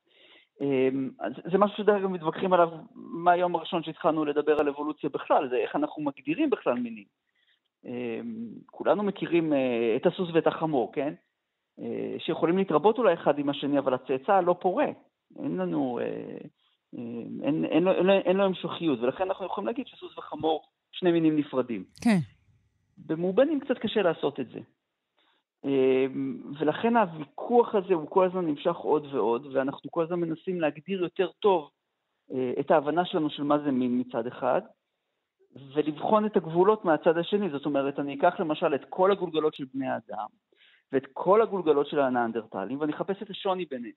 אמ, 0.62 1.10
זה 1.52 1.58
משהו 1.58 1.76
שדרך 1.76 1.96
אגב 2.00 2.10
מתווכחים 2.10 2.52
עליו 2.52 2.68
מהיום 2.94 3.54
הראשון 3.54 3.82
שהתחלנו 3.82 4.24
לדבר 4.24 4.60
על 4.60 4.68
אבולוציה 4.68 5.10
בכלל, 5.10 5.48
זה 5.48 5.56
איך 5.56 5.76
אנחנו 5.76 6.02
מגדירים 6.02 6.50
בכלל 6.50 6.74
מינים. 6.74 7.04
אמ, 7.84 8.48
כולנו 8.66 9.02
מכירים 9.02 9.52
אה, 9.52 9.96
את 9.96 10.06
הסוס 10.06 10.30
ואת 10.34 10.46
החמור, 10.46 10.92
כן? 10.92 11.14
אה, 11.80 12.16
שיכולים 12.18 12.58
להתרבות 12.58 12.98
אולי 12.98 13.14
אחד 13.14 13.38
עם 13.38 13.48
השני, 13.48 13.78
אבל 13.78 13.94
הצאצא 13.94 14.40
לא 14.40 14.56
פורה. 14.60 14.86
אין 15.38 15.56
לנו, 15.56 15.98
אה, 16.02 16.38
אין, 17.42 17.64
אין, 17.64 17.88
אין, 17.88 18.10
אין 18.10 18.36
לו 18.36 18.44
המשכיות, 18.44 19.00
ולכן 19.00 19.24
אנחנו 19.24 19.46
יכולים 19.46 19.66
להגיד 19.66 19.86
שסוס 19.86 20.18
וחמור 20.18 20.62
שני 20.92 21.12
מינים 21.12 21.36
נפרדים. 21.36 21.84
כן. 22.02 22.18
במאובנים 22.98 23.60
קצת 23.60 23.78
קשה 23.78 24.02
לעשות 24.02 24.40
את 24.40 24.48
זה. 24.48 24.60
אמ, 25.64 26.42
ולכן 26.58 26.96
הוויכוח 26.96 27.74
הזה 27.74 27.94
הוא 27.94 28.10
כל 28.10 28.26
הזמן 28.26 28.46
נמשך 28.46 28.76
עוד 28.76 29.14
ועוד, 29.14 29.46
ואנחנו 29.52 29.90
כל 29.90 30.04
הזמן 30.04 30.20
מנסים 30.20 30.60
להגדיר 30.60 31.02
יותר 31.02 31.30
טוב 31.40 31.70
אה, 32.32 32.52
את 32.60 32.70
ההבנה 32.70 33.04
שלנו 33.04 33.30
של 33.30 33.42
מה 33.42 33.58
זה 33.58 33.70
מין 33.70 34.00
מצד 34.00 34.26
אחד, 34.26 34.62
ולבחון 35.74 36.26
את 36.26 36.36
הגבולות 36.36 36.84
מהצד 36.84 37.18
השני. 37.18 37.50
זאת 37.50 37.66
אומרת, 37.66 37.98
אני 37.98 38.14
אקח 38.14 38.40
למשל 38.40 38.74
את 38.74 38.84
כל 38.88 39.12
הגולגלות 39.12 39.54
של 39.54 39.64
בני 39.74 39.86
האדם, 39.88 40.26
ואת 40.92 41.06
כל 41.12 41.42
הגולגלות 41.42 41.86
של 41.86 42.00
הנאנדרטלים, 42.00 42.80
ואני 42.80 42.92
אחפש 42.92 43.22
את 43.22 43.30
השוני 43.30 43.64
ביניהם. 43.64 43.94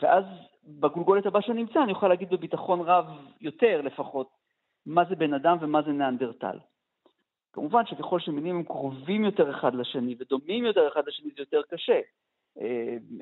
ואז 0.00 0.24
בגולגולת 0.64 1.26
הבאה 1.26 1.42
שאני 1.42 1.62
אמצא, 1.62 1.82
אני 1.82 1.92
אוכל 1.92 2.08
להגיד 2.08 2.30
בביטחון 2.30 2.80
רב 2.80 3.06
יותר 3.40 3.80
לפחות, 3.80 4.28
מה 4.86 5.04
זה 5.08 5.16
בן 5.16 5.34
אדם 5.34 5.56
ומה 5.60 5.82
זה 5.82 5.92
נאנדרטל. 5.92 6.58
כמובן 7.54 7.86
שככל 7.86 8.20
שמינים 8.20 8.56
הם 8.56 8.62
קרובים 8.62 9.24
יותר 9.24 9.50
אחד 9.50 9.74
לשני 9.74 10.14
ודומים 10.18 10.64
יותר 10.64 10.88
אחד 10.88 11.02
לשני 11.06 11.30
זה 11.36 11.42
יותר 11.42 11.62
קשה. 11.70 12.00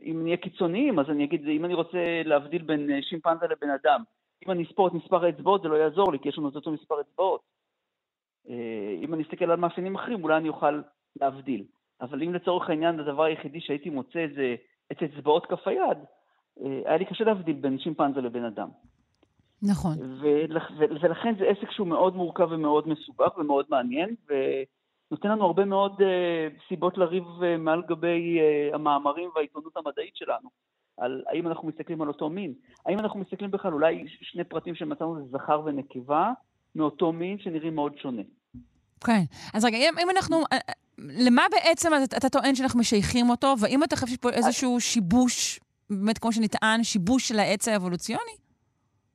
אם 0.02 0.20
נהיה 0.22 0.36
קיצוניים, 0.36 0.98
אז 0.98 1.10
אני 1.10 1.24
אגיד, 1.24 1.48
אם 1.48 1.64
אני 1.64 1.74
רוצה 1.74 2.22
להבדיל 2.24 2.62
בין 2.62 3.02
שימפנזה 3.02 3.46
לבן 3.46 3.70
אדם, 3.70 4.02
אם 4.46 4.50
אני 4.50 4.62
אספור 4.62 4.88
את 4.88 4.92
מספר 4.92 5.24
האצבעות 5.24 5.62
זה 5.62 5.68
לא 5.68 5.74
יעזור 5.74 6.12
לי, 6.12 6.18
כי 6.18 6.28
יש 6.28 6.38
לנו 6.38 6.48
את 6.48 6.56
אותו 6.56 6.72
מספר 6.72 7.00
אצבעות. 7.00 7.40
אם 9.02 9.14
אני 9.14 9.22
אסתכל 9.22 9.50
על 9.50 9.56
מאפיינים 9.56 9.94
אחרים, 9.94 10.24
אולי 10.24 10.36
אני 10.36 10.48
אוכל 10.48 10.80
להבדיל. 11.20 11.64
אבל 12.00 12.22
אם 12.22 12.34
לצורך 12.34 12.70
העניין 12.70 13.00
הדבר 13.00 13.22
היחידי 13.22 13.60
שהייתי 13.60 13.90
מוצא 13.90 14.26
זה 14.34 14.54
את 14.92 15.02
אצבעות 15.02 15.46
כף 15.46 15.68
היד, 15.68 15.98
היה 16.60 16.96
לי 16.96 17.04
קשה 17.04 17.24
להבדיל 17.24 17.56
בין 17.56 17.78
שימפנזה 17.78 18.20
לבן 18.20 18.44
אדם. 18.44 18.68
נכון. 19.62 19.96
ולכ, 20.20 20.70
ולכן 20.78 21.34
זה 21.38 21.44
עסק 21.44 21.70
שהוא 21.70 21.86
מאוד 21.86 22.16
מורכב 22.16 22.48
ומאוד 22.50 22.88
מסובך 22.88 23.38
ומאוד 23.38 23.66
מעניין, 23.68 24.14
ונותן 24.28 25.28
לנו 25.28 25.44
הרבה 25.44 25.64
מאוד 25.64 25.92
uh, 26.00 26.04
סיבות 26.68 26.98
לריב 26.98 27.24
uh, 27.24 27.58
מעל 27.58 27.82
גבי 27.88 28.38
uh, 28.38 28.74
המאמרים 28.74 29.30
והעיתונות 29.34 29.76
המדעית 29.76 30.16
שלנו, 30.16 30.48
על 30.96 31.24
האם 31.28 31.46
אנחנו 31.46 31.68
מסתכלים 31.68 32.02
על 32.02 32.08
אותו 32.08 32.28
מין. 32.28 32.54
האם 32.86 32.98
אנחנו 32.98 33.20
מסתכלים 33.20 33.50
בכלל 33.50 33.72
אולי 33.72 34.04
שני 34.20 34.44
פרטים 34.44 34.74
שמצאנו 34.74 35.16
זה 35.16 35.38
זכר 35.38 35.62
ונקבה, 35.64 36.32
מאותו 36.76 37.12
מין 37.12 37.38
שנראים 37.38 37.74
מאוד 37.74 37.92
שונה. 38.02 38.22
כן. 39.04 39.22
אז 39.54 39.64
רגע, 39.64 39.76
אם, 39.76 39.94
אם 40.02 40.10
אנחנו... 40.10 40.36
למה 40.98 41.42
בעצם 41.50 41.90
אתה, 42.04 42.16
אתה 42.16 42.28
טוען 42.28 42.54
שאנחנו 42.54 42.80
משייכים 42.80 43.30
אותו, 43.30 43.54
והאם 43.58 43.84
אתה 43.84 43.96
חושב 43.96 44.06
שיש 44.06 44.16
פה 44.16 44.30
איזשהו 44.30 44.80
שיבוש, 44.80 45.60
באמת 45.90 46.18
כמו 46.18 46.32
שנטען, 46.32 46.84
שיבוש 46.84 47.28
של 47.28 47.38
העץ 47.38 47.68
האבולוציוני? 47.68 48.41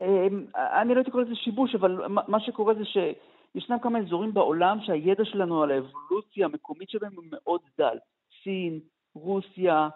אמ, 0.02 0.46
אני 0.56 0.94
לא 0.94 1.00
הייתי 1.00 1.12
קורא 1.12 1.24
לזה 1.24 1.36
שיבוש, 1.36 1.76
אבל 1.76 2.08
מה 2.08 2.40
שקורה 2.40 2.74
זה 2.74 2.84
שישנם 2.86 3.80
כמה 3.80 4.00
אזורים 4.00 4.34
בעולם 4.34 4.78
שהידע 4.82 5.26
שלנו 5.26 5.64
על 5.64 5.72
האבולוציה 5.72 6.46
המקומית 6.46 6.90
שלהם 6.90 7.12
הוא 7.16 7.24
מאוד 7.32 7.62
דל. 7.78 7.98
סין, 8.44 8.80
רוסיה, 9.16 9.90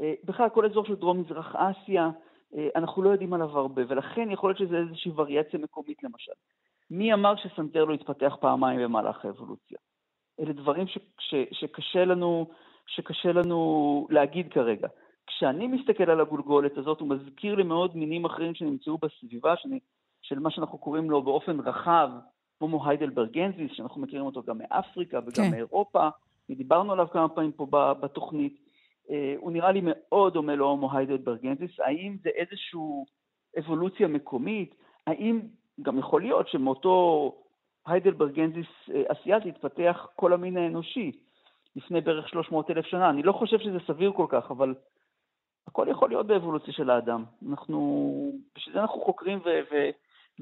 אה, 0.00 0.14
בכלל 0.24 0.48
כל 0.48 0.66
אזור 0.66 0.84
של 0.84 0.94
דרום-מזרח 0.94 1.56
אסיה, 1.56 2.10
אה, 2.56 2.68
אנחנו 2.76 3.02
לא 3.02 3.10
יודעים 3.10 3.32
עליו 3.32 3.58
הרבה, 3.58 3.82
ולכן 3.88 4.30
יכול 4.30 4.50
להיות 4.50 4.58
שזה 4.58 4.76
איזושהי 4.76 5.12
וריאציה 5.14 5.58
מקומית 5.58 6.02
למשל. 6.02 6.32
מי 6.90 7.14
אמר 7.14 7.36
שסנטר 7.36 7.84
לא 7.84 7.94
התפתח 7.94 8.36
פעמיים 8.40 8.80
במהלך 8.80 9.24
האבולוציה? 9.24 9.78
אלה 10.40 10.52
דברים 10.52 10.86
ש, 10.86 10.98
ש, 11.18 11.34
שקשה, 11.52 12.04
לנו, 12.04 12.46
שקשה 12.86 13.32
לנו 13.32 14.06
להגיד 14.10 14.52
כרגע. 14.52 14.88
כשאני 15.28 15.66
מסתכל 15.66 16.10
על 16.10 16.20
הגולגולת 16.20 16.78
הזאת, 16.78 17.00
הוא 17.00 17.08
מזכיר 17.08 17.54
לי 17.54 17.62
מאוד 17.62 17.96
מינים 17.96 18.24
אחרים 18.24 18.54
שנמצאו 18.54 18.98
בסביבה, 18.98 19.56
שאני, 19.56 19.78
של 20.22 20.38
מה 20.38 20.50
שאנחנו 20.50 20.78
קוראים 20.78 21.10
לו 21.10 21.22
באופן 21.22 21.60
רחב, 21.60 22.10
כמו 22.58 22.88
היידלברגנזיס, 22.88 23.70
שאנחנו 23.72 24.00
מכירים 24.00 24.26
אותו 24.26 24.42
גם 24.42 24.58
מאפריקה 24.58 25.18
וגם 25.18 25.44
כן. 25.44 25.50
מאירופה, 25.50 26.08
ודיברנו 26.50 26.92
עליו 26.92 27.06
כמה 27.12 27.28
פעמים 27.28 27.52
פה 27.52 27.66
בתוכנית. 28.00 28.58
אה, 29.10 29.34
הוא 29.38 29.52
נראה 29.52 29.72
לי 29.72 29.80
מאוד 29.82 30.32
דומה 30.32 30.56
להומו 30.56 30.96
היידלברגנזיס. 30.96 31.70
האם 31.80 32.16
זה 32.22 32.30
איזושהי 32.34 32.80
אבולוציה 33.58 34.08
מקומית? 34.08 34.74
האם 35.06 35.40
גם 35.82 35.98
יכול 35.98 36.22
להיות 36.22 36.48
שמאותו 36.48 37.32
היידלברגנזיס 37.86 38.66
אה, 38.94 39.02
אסיאתי 39.08 39.48
התפתח 39.48 40.06
כל 40.16 40.32
המין 40.32 40.56
האנושי 40.56 41.12
לפני 41.76 42.00
בערך 42.00 42.28
300 42.28 42.70
אלף 42.70 42.86
שנה? 42.86 43.10
אני 43.10 43.22
לא 43.22 43.32
חושב 43.32 43.58
שזה 43.58 43.78
סביר 43.86 44.12
כל 44.12 44.26
כך, 44.28 44.50
אבל 44.50 44.74
הכל 45.68 45.86
יכול 45.90 46.08
להיות 46.08 46.26
באבולוציה 46.26 46.74
של 46.74 46.90
האדם. 46.90 47.24
אנחנו, 47.48 48.32
בשביל 48.56 48.74
זה 48.74 48.80
אנחנו 48.80 49.00
חוקרים 49.00 49.38
ו, 49.38 49.48
ו, 49.72 49.90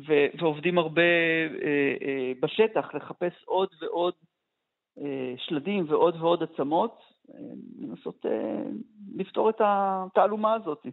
ו, 0.06 0.12
ועובדים 0.40 0.78
הרבה 0.78 1.02
אה, 1.02 1.94
אה, 2.06 2.32
בשטח, 2.40 2.94
לחפש 2.94 3.44
עוד 3.44 3.68
ועוד 3.80 4.14
אה, 4.98 5.34
שלדים 5.36 5.84
ועוד 5.88 6.16
ועוד 6.20 6.42
עצמות, 6.42 6.98
אה, 7.34 7.38
לנסות 7.78 8.26
אה, 8.26 8.62
לפתור 9.16 9.50
את 9.50 9.60
התעלומה 9.60 10.54
הזאת. 10.54 10.86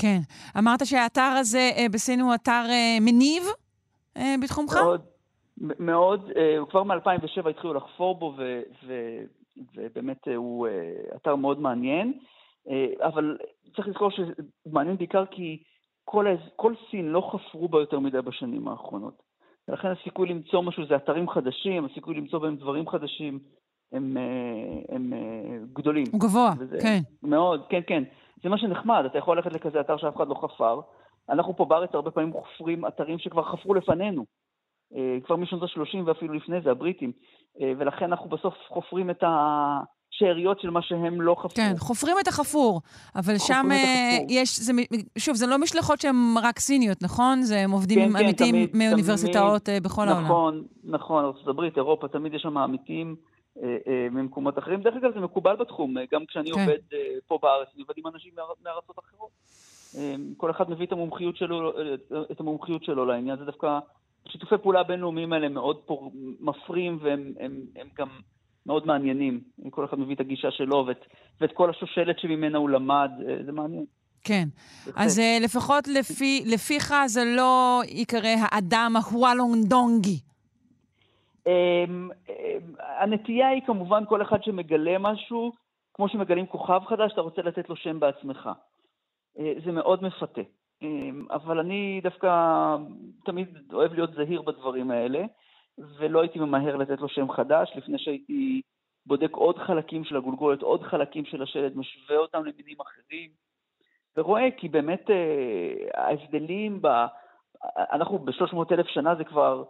כן. 0.00 0.18
אמרת 0.58 0.86
שהאתר 0.86 1.34
הזה 1.40 1.70
אה, 1.76 1.86
בסין 1.92 2.20
הוא 2.20 2.34
אתר 2.34 2.64
אה, 2.68 2.96
מניב 3.00 3.42
אה, 4.16 4.34
בתחומך? 4.42 4.74
מאוד, 4.74 5.00
מאוד. 5.58 6.30
אה, 6.36 6.56
כבר 6.70 6.82
מ-2007 6.82 7.48
התחילו 7.50 7.74
לחפור 7.74 8.14
בו, 8.14 8.34
ו, 8.36 8.62
ו, 8.86 8.92
ובאמת 9.74 10.28
אה, 10.28 10.36
הוא 10.36 10.66
אה, 10.66 11.16
אתר 11.16 11.36
מאוד 11.36 11.60
מעניין. 11.60 12.18
אה, 12.68 13.06
אבל 13.06 13.38
צריך 13.76 13.88
לזכור 13.88 14.10
שזה 14.10 14.32
מעניין 14.66 14.96
בעיקר 14.96 15.26
כי 15.26 15.62
כל, 16.04 16.26
כל 16.56 16.74
סין 16.90 17.08
לא 17.08 17.30
חפרו 17.32 17.68
בה 17.68 17.80
יותר 17.80 17.98
מדי 17.98 18.22
בשנים 18.22 18.68
האחרונות. 18.68 19.22
ולכן 19.68 19.88
הסיכוי 19.88 20.28
למצוא 20.28 20.62
משהו 20.62 20.86
זה 20.86 20.96
אתרים 20.96 21.28
חדשים, 21.28 21.84
הסיכוי 21.84 22.14
למצוא 22.14 22.38
בהם 22.38 22.56
דברים 22.56 22.88
חדשים 22.88 23.38
הם, 23.92 24.16
אה, 24.16 24.94
הם, 24.96 25.12
הם 25.12 25.12
אה, 25.12 25.58
גדולים. 25.72 26.04
הוא 26.12 26.20
גבוה, 26.20 26.52
כן. 26.82 26.98
מאוד, 27.22 27.66
כן, 27.68 27.80
כן. 27.86 28.02
זה 28.42 28.48
מה 28.48 28.58
שנחמד, 28.58 29.04
אתה 29.06 29.18
יכול 29.18 29.36
ללכת 29.36 29.52
לכזה 29.52 29.80
אתר 29.80 29.96
שאף 29.96 30.16
אחד 30.16 30.28
לא 30.28 30.34
חפר. 30.34 30.80
אנחנו 31.28 31.56
פה 31.56 31.64
בארץ 31.64 31.90
הרבה 31.94 32.10
פעמים 32.10 32.32
חופרים 32.32 32.86
אתרים 32.86 33.18
שכבר 33.18 33.42
חפרו 33.42 33.74
לפנינו. 33.74 34.24
כבר 35.24 35.36
משנות 35.36 35.62
ה-30 35.62 35.98
ואפילו 36.06 36.34
לפני 36.34 36.60
זה, 36.60 36.70
הבריטים. 36.70 37.12
ולכן 37.60 38.04
אנחנו 38.04 38.30
בסוף 38.30 38.54
חופרים 38.68 39.10
את, 39.10 39.22
ה... 39.22 39.80
שאריות 40.18 40.60
של 40.60 40.70
מה 40.70 40.82
שהם 40.82 41.20
לא 41.20 41.34
חפרו. 41.38 41.54
כן, 41.54 41.72
חופרים 41.78 42.16
את 42.22 42.28
החפור, 42.28 42.80
אבל 43.16 43.38
שם 43.38 43.66
אה, 43.72 44.18
יש, 44.28 44.60
זה, 44.60 44.72
שוב, 45.18 45.34
זה 45.34 45.46
לא 45.46 45.58
משלחות 45.58 46.00
שהן 46.00 46.34
רק 46.42 46.58
סיניות, 46.58 47.02
נכון? 47.02 47.42
זה 47.42 47.60
הם 47.60 47.70
עובדים 47.70 47.98
כן, 47.98 48.04
עם 48.04 48.12
כן, 48.12 48.24
עמיתים 48.24 48.66
תמיד, 48.66 48.70
מאוניברסיטאות 48.74 49.62
תמיד, 49.62 49.82
בכל 49.82 50.04
נכון, 50.04 50.08
העולם. 50.08 50.24
נכון, 50.24 50.62
נכון, 50.84 51.24
ארה"ב, 51.24 51.60
אירופה, 51.76 52.08
תמיד 52.08 52.34
יש 52.34 52.42
שם 52.42 52.58
עמיתים 52.58 53.16
אה, 53.62 53.76
אה, 53.86 54.08
ממקומות 54.10 54.58
אחרים. 54.58 54.82
דרך 54.82 54.94
אגב, 54.94 55.14
זה 55.14 55.20
מקובל 55.20 55.56
בתחום, 55.56 55.98
אה, 55.98 56.04
גם 56.12 56.26
כשאני 56.26 56.52
כן. 56.52 56.60
עובד 56.60 56.78
אה, 56.92 56.98
פה 57.26 57.38
בארץ, 57.42 57.68
אני 57.74 57.82
עובד 57.82 57.94
עם 57.96 58.06
אנשים 58.06 58.32
מארצות 58.64 58.98
אחרות. 58.98 59.30
אה, 59.96 60.14
כל 60.36 60.50
אחד 60.50 60.70
מביא 60.70 60.86
את 60.86 60.92
המומחיות 60.92 61.36
שלו, 61.36 61.72
את 62.32 62.40
המומחיות 62.40 62.84
שלו 62.84 63.04
לעניין, 63.04 63.38
זה 63.38 63.44
דווקא... 63.44 63.78
שיתופי 64.28 64.54
פעולה 64.62 64.80
הבינלאומיים 64.80 65.32
האלה 65.32 65.48
מאוד 65.48 65.76
פה 65.86 66.10
מפרים, 66.40 66.98
והם 67.02 67.32
הם, 67.40 67.60
הם 67.76 67.88
גם... 67.98 68.08
מאוד 68.66 68.86
מעניינים. 68.86 69.40
כל 69.70 69.84
אחד 69.84 69.98
מביא 69.98 70.14
את 70.14 70.20
הגישה 70.20 70.50
שלו 70.50 70.84
ואת, 70.86 71.04
ואת 71.40 71.52
כל 71.52 71.70
השושלת 71.70 72.18
שממנה 72.18 72.58
הוא 72.58 72.70
למד, 72.70 73.10
אה, 73.28 73.36
זה 73.46 73.52
מעניין. 73.52 73.84
כן. 74.24 74.44
אז 74.96 75.18
uh, 75.18 75.44
לפחות 75.44 75.88
לפי, 75.88 76.44
לפיך 76.46 76.94
זה 77.06 77.20
לא 77.36 77.82
ייקרא 77.88 78.34
האדם 78.40 78.92
ההואלונגדונגי. 78.96 80.18
Um, 81.44 81.48
um, 81.48 82.30
הנטייה 83.00 83.48
היא 83.48 83.62
כמובן 83.66 84.02
כל 84.08 84.22
אחד 84.22 84.42
שמגלה 84.42 84.98
משהו, 84.98 85.52
כמו 85.94 86.08
שמגלים 86.08 86.46
כוכב 86.46 86.80
חדש, 86.88 87.12
אתה 87.12 87.20
רוצה 87.20 87.42
לתת 87.42 87.68
לו 87.68 87.76
שם 87.76 88.00
בעצמך. 88.00 88.50
Uh, 89.36 89.40
זה 89.64 89.72
מאוד 89.72 90.02
מפתה. 90.02 90.40
Um, 90.82 90.86
אבל 91.30 91.58
אני 91.58 92.00
דווקא 92.02 92.28
תמיד 93.24 93.48
אוהב 93.72 93.92
להיות 93.92 94.10
זהיר 94.14 94.42
בדברים 94.42 94.90
האלה. 94.90 95.24
ולא 95.78 96.20
הייתי 96.20 96.38
ממהר 96.38 96.76
לתת 96.76 97.00
לו 97.00 97.08
שם 97.08 97.32
חדש, 97.32 97.72
לפני 97.76 97.98
שהייתי 97.98 98.62
בודק 99.06 99.32
עוד 99.32 99.58
חלקים 99.58 100.04
של 100.04 100.16
הגולגולת, 100.16 100.62
עוד 100.62 100.82
חלקים 100.82 101.24
של 101.24 101.42
השלד, 101.42 101.76
משווה 101.76 102.16
אותם 102.16 102.44
למינים 102.44 102.80
אחרים, 102.80 103.30
ורואה 104.16 104.48
כי 104.56 104.68
באמת 104.68 105.10
אה, 105.10 106.02
ההבדלים, 106.02 106.82
ב... 106.82 106.88
אנחנו 107.92 108.18
ב-300 108.18 108.56
אלף 108.72 108.86
שנה 108.86 109.14
זה 109.14 109.24
כבר 109.24 109.64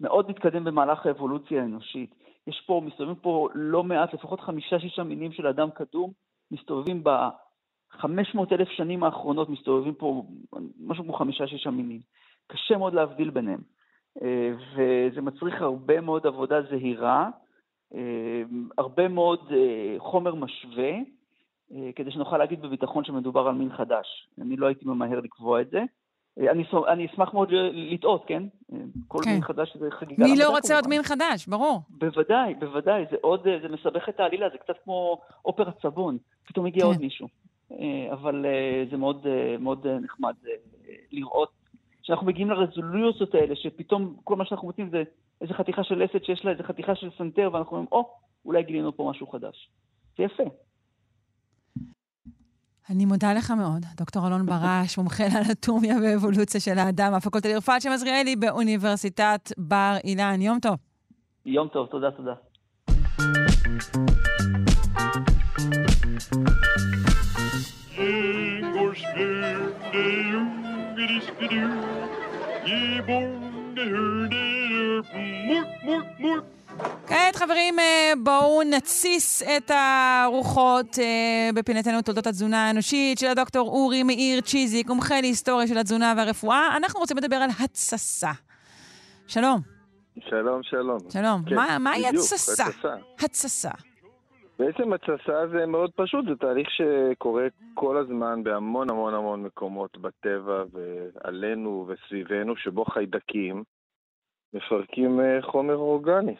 מאוד 0.00 0.30
מתקדם 0.30 0.64
במהלך 0.64 1.06
האבולוציה 1.06 1.62
האנושית. 1.62 2.14
יש 2.46 2.62
פה, 2.66 2.82
מסתובבים 2.84 3.16
פה 3.16 3.48
לא 3.54 3.84
מעט, 3.84 4.14
לפחות 4.14 4.40
חמישה-שישה 4.40 5.02
מינים 5.02 5.32
של 5.32 5.46
אדם 5.46 5.70
קדום, 5.70 6.12
מסתובבים 6.50 7.04
ב-500 7.04 8.38
אלף 8.52 8.68
שנים 8.68 9.04
האחרונות, 9.04 9.48
מסתובבים 9.48 9.94
פה 9.94 10.22
משהו 10.80 11.04
כמו 11.04 11.12
חמישה-שישה 11.12 11.70
מינים. 11.70 12.00
קשה 12.46 12.76
מאוד 12.76 12.94
להבדיל 12.94 13.30
ביניהם. 13.30 13.60
אה, 14.22 14.50
וזה 14.74 15.20
מצריך 15.20 15.62
הרבה 15.62 16.00
מאוד 16.00 16.26
עבודה 16.26 16.62
זהירה, 16.62 17.30
אה, 17.94 18.42
הרבה 18.78 19.08
מאוד 19.08 19.52
אה, 19.52 19.94
חומר 19.98 20.34
משווה, 20.34 20.92
כדי 21.96 22.10
שנוכל 22.10 22.38
להגיד 22.38 22.62
בביטחון 22.62 23.04
שמדובר 23.04 23.48
על 23.48 23.54
מין 23.54 23.72
חדש. 23.76 24.28
אני 24.40 24.56
לא 24.56 24.66
הייתי 24.66 24.84
ממהר 24.84 25.20
לקבוע 25.20 25.60
את 25.60 25.70
זה. 25.70 25.82
אני, 26.38 26.64
אני 26.88 27.06
אשמח 27.06 27.34
מאוד 27.34 27.48
לטעות, 27.72 28.24
כן? 28.26 28.42
כל 29.08 29.18
כן. 29.24 29.30
מין 29.30 29.42
חדש 29.42 29.76
זה 29.76 29.90
חגיגה. 29.90 30.24
מי 30.24 30.36
לא 30.36 30.50
רוצה 30.50 30.74
עוד 30.74 30.86
מין 30.86 31.02
חדש? 31.02 31.46
ברור. 31.48 31.80
בוודאי, 31.90 32.54
בוודאי. 32.54 33.04
זה 33.10 33.16
עוד, 33.20 33.42
זה 33.62 33.68
מסבך 33.68 34.08
את 34.08 34.20
העלילה, 34.20 34.48
זה 34.52 34.58
קצת 34.58 34.74
כמו 34.84 35.18
אופרת 35.44 35.74
סבון. 35.82 36.18
פתאום 36.46 36.66
הגיע 36.66 36.82
כן. 36.82 36.88
עוד 36.88 37.00
מישהו. 37.00 37.28
אבל 38.12 38.46
זה 38.90 38.96
מאוד, 38.96 39.26
מאוד 39.58 39.86
נחמד 39.86 40.34
לראות 41.12 41.57
שאנחנו 42.08 42.26
מגיעים 42.26 42.50
לרזולוציות 42.50 43.34
האלה, 43.34 43.56
שפתאום 43.56 44.16
כל 44.24 44.36
מה 44.36 44.44
שאנחנו 44.44 44.66
מוצאים 44.66 44.90
זה 44.90 45.02
איזה 45.40 45.54
חתיכה 45.54 45.84
של 45.84 45.94
לסת 46.04 46.24
שיש 46.24 46.44
לה 46.44 46.50
איזה 46.50 46.62
חתיכה 46.62 46.94
של 46.94 47.10
סנטר, 47.18 47.50
ואנחנו 47.52 47.76
אומרים, 47.76 47.88
או, 47.92 48.14
אולי 48.44 48.62
גילינו 48.62 48.96
פה 48.96 49.10
משהו 49.10 49.26
חדש. 49.26 49.70
זה 50.18 50.24
יפה. 50.24 50.42
אני 52.90 53.04
מודה 53.04 53.32
לך 53.32 53.50
מאוד, 53.50 53.84
דוקטור 53.96 54.26
אלון 54.26 54.46
ברש, 54.46 54.98
מומחה 54.98 55.24
לאנטומיה 55.34 55.94
ואבולוציה 56.02 56.60
של 56.60 56.78
האדם, 56.78 57.14
הפקולטה 57.14 57.48
לרפואה 57.48 57.73
על 57.73 57.82
שם 57.82 57.90
עזריאלי 57.90 58.36
באוניברסיטת 58.36 59.52
בר 59.58 59.94
אילן. 60.04 60.42
יום 60.42 60.58
טוב. 60.60 60.76
יום 61.46 61.68
טוב, 61.68 61.86
תודה, 61.86 62.10
תודה. 62.10 62.34
כעת, 77.06 77.36
חברים, 77.36 77.78
אה, 77.78 78.12
בואו 78.22 78.62
נתסיס 78.62 79.42
את 79.42 79.70
הרוחות 79.74 80.98
אה, 80.98 81.04
בפינתנו 81.54 82.02
תולדות 82.02 82.26
התזונה 82.26 82.66
האנושית 82.66 83.18
של 83.18 83.26
הדוקטור 83.26 83.68
אורי 83.68 84.02
מאיר 84.02 84.40
צ'יזיק, 84.40 84.88
מומחה 84.88 85.20
להיסטוריה 85.20 85.66
של 85.66 85.78
התזונה 85.78 86.14
והרפואה. 86.16 86.76
אנחנו 86.76 87.00
רוצים 87.00 87.16
לדבר 87.16 87.36
על 87.36 87.50
התססה. 87.60 88.30
שלום. 89.26 89.60
שלום, 90.28 90.60
שלום. 90.62 90.98
שלום. 91.10 91.42
כן, 91.48 91.54
מה- 91.54 91.78
מהי 91.78 92.06
התססה? 92.08 92.64
התססה. 93.18 93.70
בעצם 94.58 94.92
התססה 94.92 95.46
זה 95.46 95.66
מאוד 95.66 95.90
פשוט, 95.96 96.24
זה 96.28 96.36
תהליך 96.36 96.68
שקורה 96.70 97.46
כל 97.74 97.96
הזמן 97.96 98.42
בהמון 98.42 98.90
המון 98.90 99.14
המון 99.14 99.42
מקומות 99.42 99.98
בטבע 99.98 100.64
ועלינו 100.72 101.86
וסביבנו, 101.88 102.56
שבו 102.56 102.84
חיידקים 102.84 103.64
מפרקים 104.54 105.20
אה, 105.20 105.42
חומר 105.42 105.76
אורגני. 105.76 106.36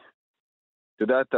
את 0.97 1.01
יודעת, 1.01 1.35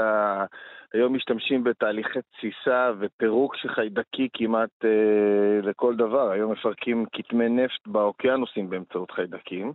היום 0.95 1.15
משתמשים 1.15 1.65
בתהליכי 1.65 2.19
תסיסה 2.23 2.93
ופירוק 3.01 3.57
של 3.57 3.69
חיידקי 3.69 4.29
כמעט 4.33 4.85
אה, 4.85 5.61
לכל 5.63 5.97
דבר. 5.97 6.31
היום 6.31 6.53
מפרקים 6.53 7.07
כתמי 7.13 7.49
נפט 7.49 7.87
באוקיינוסים 7.87 8.71
באמצעות 8.71 9.11
חיידקים. 9.11 9.73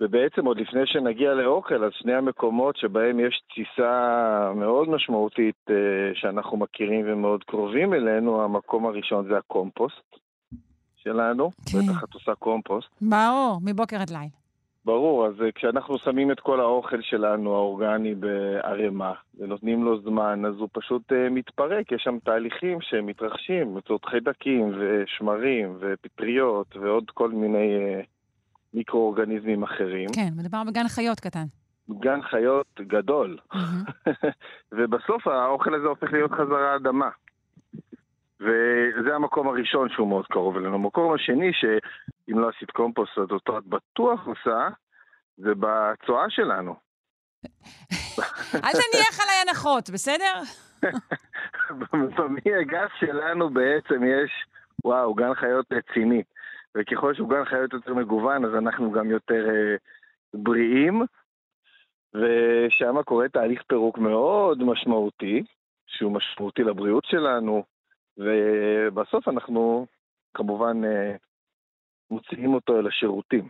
ובעצם 0.00 0.46
עוד 0.46 0.60
לפני 0.60 0.86
שנגיע 0.86 1.34
לאוכל, 1.34 1.84
אז 1.84 1.92
שני 1.94 2.14
המקומות 2.14 2.76
שבהם 2.76 3.20
יש 3.20 3.42
תסיסה 3.50 4.52
מאוד 4.56 4.88
משמעותית 4.88 5.56
אה, 5.70 5.74
שאנחנו 6.14 6.56
מכירים 6.56 7.04
ומאוד 7.08 7.44
קרובים 7.44 7.94
אלינו, 7.94 8.42
המקום 8.44 8.86
הראשון 8.86 9.28
זה 9.28 9.38
הקומפוסט 9.38 10.16
שלנו. 10.96 11.50
כן. 11.72 11.78
בטח 11.78 12.04
את 12.04 12.14
עושה 12.14 12.34
קומפוסט. 12.34 12.88
ברור, 13.00 13.58
מבוקר 13.64 13.96
עד 13.96 14.10
לילה. 14.10 14.36
ברור, 14.84 15.26
אז 15.26 15.42
אה, 15.42 15.52
כשאנחנו 15.52 15.98
שמים 15.98 16.30
את 16.32 16.40
כל 16.40 16.60
האוכל 16.60 17.02
שלנו, 17.02 17.54
האורגני, 17.54 18.14
בערימה, 18.14 19.12
ונותנים 19.38 19.84
לו 19.84 20.00
זמן, 20.00 20.44
אז 20.44 20.54
הוא 20.58 20.68
פשוט 20.72 21.12
אה, 21.12 21.28
מתפרק. 21.30 21.92
יש 21.92 22.02
שם 22.02 22.18
תהליכים 22.24 22.78
שמתרחשים 22.80 23.74
באמצעות 23.74 24.04
חיידקים 24.04 24.72
ושמרים 24.78 25.76
ופטריות 25.80 26.76
ועוד 26.76 27.10
כל 27.10 27.30
מיני 27.30 27.74
מיקרואורגניזמים 28.74 29.62
אחרים. 29.62 30.08
כן, 30.14 30.28
מדובר 30.36 30.62
בגן 30.66 30.88
חיות 30.88 31.20
קטן. 31.20 31.44
גן 31.90 32.22
חיות 32.22 32.80
גדול. 32.80 33.38
מהמם. 33.54 33.84
ובסוף 34.72 35.26
האוכל 35.26 35.74
הזה 35.74 35.86
הופך 35.86 36.12
להיות 36.12 36.32
חזרה 36.32 36.76
אדמה. 36.76 37.10
וזה 38.40 39.14
המקום 39.14 39.48
הראשון 39.48 39.88
שהוא 39.88 40.08
מאוד 40.08 40.26
קרוב 40.26 40.56
אלינו. 40.56 40.74
המקום 40.74 41.14
השני, 41.14 41.50
שאם 41.52 42.38
לא 42.38 42.48
עשית 42.56 42.70
קומפוסט, 42.70 43.18
אז 43.18 43.30
אותו 43.30 43.58
את 43.58 43.64
בטוח 43.66 44.26
עושה, 44.26 44.68
זה 45.36 45.50
בצואה 45.60 46.30
שלנו. 46.30 46.74
אל 48.64 48.72
תניח 48.72 49.20
עליי 49.22 49.36
הנחות, 49.48 49.90
בסדר? 49.90 50.34
במי 52.16 52.54
הגס 52.60 52.90
שלנו 53.00 53.50
בעצם 53.50 54.02
יש, 54.04 54.30
וואו, 54.84 55.14
גן 55.14 55.34
חיות 55.34 55.66
רציני. 55.72 56.22
וככל 56.76 57.14
שהוא 57.14 57.30
גן 57.30 57.44
חיות 57.44 57.72
יותר 57.72 57.94
מגוון, 57.94 58.44
אז 58.44 58.54
אנחנו 58.54 58.92
גם 58.92 59.10
יותר 59.10 59.48
אה, 59.48 59.76
בריאים. 60.34 61.02
ושם 62.14 63.02
קורה 63.02 63.28
תהליך 63.28 63.62
פירוק 63.62 63.98
מאוד 63.98 64.62
משמעותי, 64.62 65.42
שהוא 65.86 66.12
משמעותי 66.12 66.62
לבריאות 66.62 67.04
שלנו, 67.04 67.64
ובסוף 68.18 69.28
אנחנו 69.28 69.86
כמובן 70.34 70.84
אה, 70.84 71.16
מוציאים 72.10 72.54
אותו 72.54 72.78
אל 72.78 72.86
השירותים. 72.86 73.48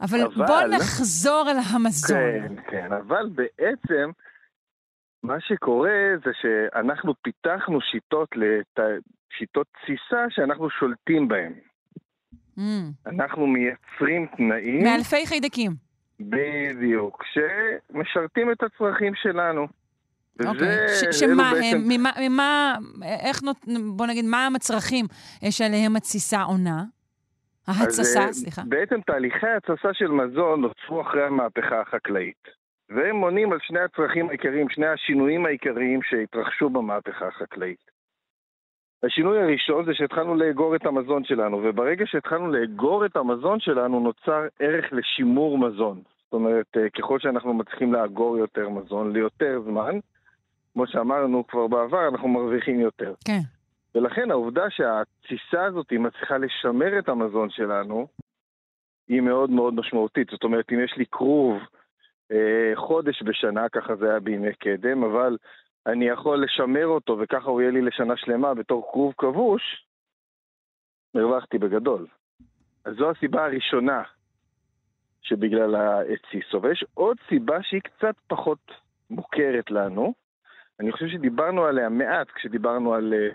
אבל 0.00 0.20
אבל- 0.20 0.46
בוא 0.46 0.76
נחזור 0.76 1.44
אל 1.50 1.56
המזון. 1.74 2.18
כן, 2.18 2.62
כן, 2.70 2.92
אבל 2.92 3.28
בעצם 3.28 4.10
מה 5.22 5.40
שקורה 5.40 6.00
זה 6.24 6.30
שאנחנו 6.40 7.14
פיתחנו 7.22 7.80
שיטות, 7.80 8.28
לת... 8.36 8.78
שיטות 9.38 9.66
תסיסה 9.72 10.24
שאנחנו 10.30 10.70
שולטים 10.70 11.28
בהן. 11.28 11.52
Mm. 12.58 12.62
אנחנו 13.06 13.46
מייצרים 13.46 14.26
תנאים, 14.36 14.82
מאלפי 14.84 15.26
חיידקים. 15.26 15.72
בדיוק, 16.20 17.22
שמשרתים 17.32 18.52
את 18.52 18.62
הצרכים 18.62 19.12
שלנו. 19.14 19.66
אוקיי. 20.46 20.68
אלו 21.04 21.12
שמה 21.12 21.50
בעצם- 21.54 21.76
הם, 21.76 21.82
ממה, 21.88 22.10
ממה, 22.28 22.74
איך 23.26 23.42
נות... 23.42 23.56
בוא 23.96 24.06
נגיד, 24.06 24.24
מה 24.24 24.46
המצרכים 24.46 25.06
שעליהם 25.50 25.96
התסיסה 25.96 26.42
עונה? 26.42 26.84
אז, 27.68 27.80
ההתססה, 27.80 28.20
אה, 28.20 28.32
סליחה. 28.32 28.62
בעצם 28.68 29.00
תהליכי 29.00 29.46
התססה 29.56 29.88
של 29.92 30.08
מזון 30.08 30.60
נוצרו 30.60 31.00
אחרי 31.02 31.22
המהפכה 31.26 31.80
החקלאית. 31.80 32.62
והם 32.90 33.16
מונים 33.16 33.52
על 33.52 33.58
שני 33.62 33.80
הצרכים 33.80 34.28
העיקריים, 34.28 34.66
שני 34.70 34.86
השינויים 34.86 35.46
העיקריים 35.46 36.00
שהתרחשו 36.02 36.70
במהפכה 36.70 37.26
החקלאית. 37.28 37.91
השינוי 39.02 39.42
הראשון 39.42 39.84
זה 39.84 39.94
שהתחלנו 39.94 40.34
לאגור 40.34 40.76
את 40.76 40.86
המזון 40.86 41.24
שלנו, 41.24 41.60
וברגע 41.64 42.06
שהתחלנו 42.06 42.52
לאגור 42.52 43.06
את 43.06 43.16
המזון 43.16 43.60
שלנו 43.60 44.00
נוצר 44.00 44.46
ערך 44.58 44.92
לשימור 44.92 45.58
מזון. 45.58 46.02
זאת 46.24 46.32
אומרת, 46.32 46.66
אה, 46.76 46.90
ככל 46.90 47.18
שאנחנו 47.18 47.54
מצליחים 47.54 47.92
לאגור 47.92 48.38
יותר 48.38 48.68
מזון 48.68 49.12
ליותר 49.12 49.60
זמן, 49.64 49.98
כמו 50.72 50.86
שאמרנו 50.86 51.46
כבר 51.46 51.66
בעבר, 51.66 52.08
אנחנו 52.08 52.28
מרוויחים 52.28 52.80
יותר. 52.80 53.14
כן. 53.24 53.40
ולכן 53.94 54.30
העובדה 54.30 54.70
שהתסיסה 54.70 55.64
הזאת 55.64 55.90
היא 55.90 55.98
מצליחה 55.98 56.38
לשמר 56.38 56.98
את 56.98 57.08
המזון 57.08 57.50
שלנו, 57.50 58.06
היא 59.08 59.20
מאוד 59.20 59.50
מאוד 59.50 59.74
משמעותית. 59.74 60.28
זאת 60.30 60.44
אומרת, 60.44 60.72
אם 60.72 60.80
יש 60.84 60.94
לי 60.96 61.04
כרוב 61.06 61.58
אה, 62.32 62.72
חודש 62.74 63.22
בשנה, 63.22 63.68
ככה 63.68 63.96
זה 63.96 64.10
היה 64.10 64.20
בימי 64.20 64.54
קדם, 64.54 65.04
אבל 65.04 65.36
אני 65.86 66.04
יכול 66.04 66.44
לשמר 66.44 66.86
אותו 66.86 67.18
וככה 67.18 67.50
הוא 67.50 67.60
יהיה 67.60 67.72
לי 67.72 67.82
לשנה 67.82 68.16
שלמה 68.16 68.54
בתור 68.54 68.90
כרוב 68.92 69.14
כבוש, 69.18 69.86
הרווחתי 71.14 71.58
בגדול. 71.58 72.06
אז 72.84 72.94
זו 72.96 73.10
הסיבה 73.10 73.44
הראשונה 73.44 74.02
שבגללה 75.22 76.00
התסיסו. 76.00 76.62
ויש 76.62 76.84
עוד 76.94 77.16
סיבה 77.28 77.62
שהיא 77.62 77.80
קצת 77.80 78.14
פחות 78.26 78.72
מוכרת 79.10 79.70
לנו. 79.70 80.14
אני 80.80 80.92
חושב 80.92 81.08
שדיברנו 81.08 81.64
עליה 81.64 81.88
מעט 81.88 82.30
כשדיברנו 82.30 82.94
על, 82.94 83.14
אה, 83.14 83.28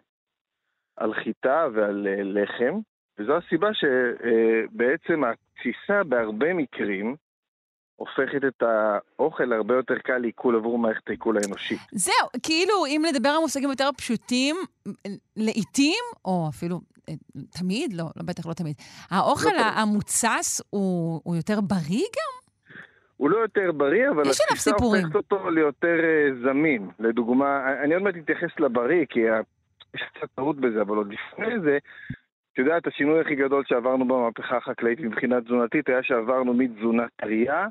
על 0.96 1.14
חיטה 1.14 1.68
ועל 1.74 2.08
אה, 2.08 2.24
לחם, 2.24 2.80
וזו 3.20 3.38
הסיבה 3.38 3.70
שבעצם 3.74 5.24
התסיסה 5.24 6.04
בהרבה 6.04 6.54
מקרים 6.54 7.16
הופכת 7.98 8.42
את 8.48 8.64
האוכל 8.64 9.44
להרבה 9.44 9.76
יותר 9.76 9.98
קל 9.98 10.18
לעיכול 10.18 10.56
עבור 10.56 10.78
מערכת 10.78 11.10
העיכול 11.10 11.38
האנושית. 11.38 11.80
זהו, 11.92 12.30
כאילו, 12.44 12.86
אם 12.86 13.04
לדבר 13.10 13.30
על 13.30 13.40
מושגים 13.40 13.70
יותר 13.70 13.90
פשוטים, 13.98 14.56
לעתים, 15.36 16.04
או 16.26 16.46
אפילו 16.50 16.80
אה, 17.10 17.14
תמיד, 17.60 17.94
לא, 17.94 18.04
לא 18.16 18.24
בטח 18.24 18.48
לא 18.48 18.54
תמיד, 18.54 18.76
האוכל 19.10 19.50
לא. 19.50 19.62
המוצס 19.62 20.62
הוא, 20.70 21.22
הוא 21.24 21.36
יותר 21.36 21.62
בריא 21.62 22.06
גם? 22.16 22.48
הוא 23.18 23.30
לא 23.30 23.38
יותר 23.38 23.72
בריא, 23.72 24.10
אבל 24.10 24.24
סיפורים. 24.56 25.06
הופכת 25.06 25.16
אותו 25.16 25.50
ליותר 25.50 26.00
אה, 26.04 26.30
זמין. 26.44 26.90
לדוגמה, 27.00 27.74
אני 27.84 27.94
עוד 27.94 28.04
מעט 28.04 28.16
אתייחס 28.24 28.60
לבריא, 28.60 29.06
כי 29.10 29.20
יש 29.96 30.02
קצת 30.14 30.28
טעות 30.36 30.56
בזה, 30.56 30.82
אבל 30.82 30.98
עוד 30.98 31.14
לפני 31.14 31.60
זה, 31.64 31.78
את 32.54 32.58
יודעת, 32.58 32.88
השינוי 32.88 33.22
הכי 33.22 33.36
גדול 33.36 33.64
שעברנו 33.68 34.08
במהפכה 34.08 34.58
החקלאית 34.58 35.00
מבחינה 35.00 35.42
תזונתית 35.42 35.90
היה 35.90 36.04
שעברנו 36.04 36.54
מתזונה 36.54 37.04
טריה 37.16 37.68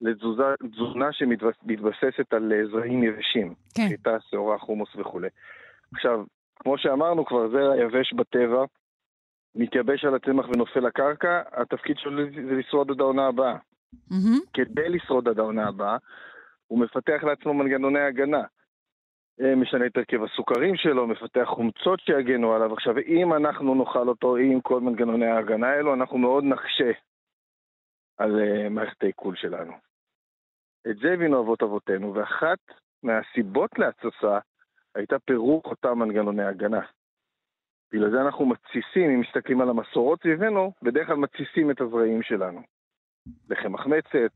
לתזונה 0.00 1.12
שמתבססת 1.12 2.32
על 2.32 2.52
אה, 2.52 2.66
זרעים 2.66 3.02
יבשים. 3.02 3.54
כן. 3.74 3.88
חיטה, 3.88 4.16
שעורה, 4.20 4.58
חומוס 4.58 4.96
וכולי. 4.96 5.28
עכשיו, 5.94 6.24
כמו 6.56 6.78
שאמרנו 6.78 7.24
כבר, 7.26 7.48
זרע 7.48 7.76
יבש 7.76 8.12
בטבע, 8.12 8.64
מתייבש 9.54 10.04
על 10.04 10.14
הצמח 10.14 10.48
ונופל 10.48 10.80
לקרקע, 10.80 11.42
התפקיד 11.52 11.96
שלו 11.98 12.22
זה 12.48 12.54
לשרוד 12.54 12.90
עד 12.90 13.00
העונה 13.00 13.26
הבאה. 13.26 13.56
מהמם. 14.10 14.38
כדי 14.52 14.88
לשרוד 14.88 15.28
עד 15.28 15.38
העונה 15.38 15.68
הבאה, 15.68 15.96
הוא 16.66 16.80
מפתח 16.80 17.24
לעצמו 17.24 17.54
מנגנוני 17.54 18.00
הגנה. 18.00 18.42
אה, 19.40 19.54
משנה 19.54 19.86
את 19.86 19.96
הרכב 19.96 20.22
הסוכרים 20.22 20.76
שלו, 20.76 21.06
מפתח 21.06 21.44
חומצות 21.46 22.00
שיגנו 22.00 22.52
עליו. 22.54 22.72
עכשיו, 22.72 22.98
אם 22.98 23.34
אנחנו 23.34 23.74
נאכל 23.74 24.08
אותו 24.08 24.36
עם 24.36 24.60
כל 24.60 24.80
מנגנוני 24.80 25.26
ההגנה 25.26 25.66
האלו, 25.66 25.94
אנחנו 25.94 26.18
מאוד 26.18 26.44
נקשה 26.44 26.90
על 28.18 28.40
uh, 28.40 28.68
מערכת 28.68 29.02
העיכול 29.02 29.36
שלנו. 29.36 29.72
את 30.90 30.96
זה 30.96 31.12
הבינו 31.12 31.40
אבות 31.40 31.62
אבותינו, 31.62 32.14
ואחת 32.14 32.58
מהסיבות 33.02 33.70
להתססה 33.78 34.38
הייתה 34.94 35.18
פירוק 35.18 35.66
אותם 35.66 35.98
מנגנוני 35.98 36.44
הגנה. 36.44 36.80
בגלל 37.92 38.10
זה 38.10 38.20
אנחנו 38.20 38.46
מתסיסים, 38.46 39.10
אם 39.10 39.20
מסתכלים 39.20 39.60
על 39.60 39.68
המסורות 39.68 40.20
סביבנו, 40.22 40.72
בדרך 40.82 41.06
כלל 41.06 41.16
מתסיסים 41.16 41.70
את 41.70 41.80
הזרעים 41.80 42.22
שלנו. 42.22 42.62
לחם 43.50 43.72
מחמצת, 43.72 44.32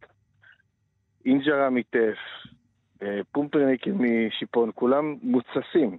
אינג'רה 1.25 1.71
מטף, 1.71 2.17
אה, 3.03 3.21
פומפרניקים 3.33 3.99
משיפון, 4.01 4.71
כולם 4.75 5.17
מוצסים. 5.23 5.99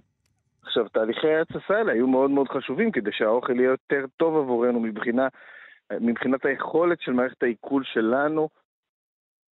עכשיו, 0.62 0.88
תהליכי 0.88 1.28
ההתססה 1.28 1.76
האלה 1.76 1.92
היו 1.92 2.06
מאוד 2.06 2.30
מאוד 2.30 2.48
חשובים 2.48 2.90
כדי 2.90 3.10
שהאוכל 3.12 3.60
יהיה 3.60 3.70
יותר 3.70 4.04
טוב 4.16 4.36
עבורנו 4.36 4.80
מבחינה, 4.80 5.28
מבחינת 6.00 6.44
היכולת 6.44 7.00
של 7.00 7.12
מערכת 7.12 7.42
העיכול 7.42 7.84
שלנו 7.84 8.48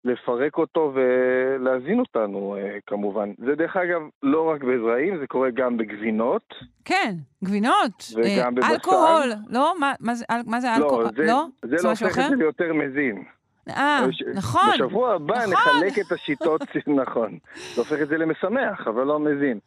לפרק 0.06 0.58
אותו 0.58 0.94
ולהזין 0.94 2.00
אותנו, 2.00 2.56
אה, 2.56 2.78
כמובן. 2.88 3.32
זה 3.38 3.56
דרך 3.56 3.78
אגב 3.78 4.02
לא 4.24 4.50
רק 4.50 4.64
בזרעים, 4.64 5.18
זה 5.20 5.28
קורה 5.28 5.50
גם 5.50 5.78
בגבינות. 5.78 6.54
כן, 6.86 7.16
גבינות. 7.44 8.04
וגם 8.16 8.56
בבשר. 8.56 8.74
אלכוהול, 8.74 9.30
לא? 9.50 9.74
מה, 9.80 9.94
מה, 10.00 10.16
זה, 10.16 10.26
מה 10.46 10.60
זה 10.60 10.76
אלכוהול? 10.76 11.04
לא, 11.04 11.10
זה, 11.16 11.24
לא? 11.24 11.46
זה 11.62 11.76
לא 11.84 11.90
הופך 11.90 12.20
את 12.20 12.30
זה 12.30 12.36
ליותר 12.36 12.74
מזין. 12.74 13.24
אה, 13.70 14.06
נכון. 14.34 14.72
בשבוע 14.74 15.14
הבא 15.14 15.36
נכון. 15.36 15.54
נחלק 15.54 16.00
את 16.00 16.12
השיטות, 16.12 16.62
נכון. 17.02 17.38
זה 17.76 17.82
הופך 17.82 18.02
את 18.02 18.08
זה 18.08 18.18
למשמח, 18.18 18.88
אבל 18.88 19.04
לא 19.04 19.20
מזין. 19.20 19.60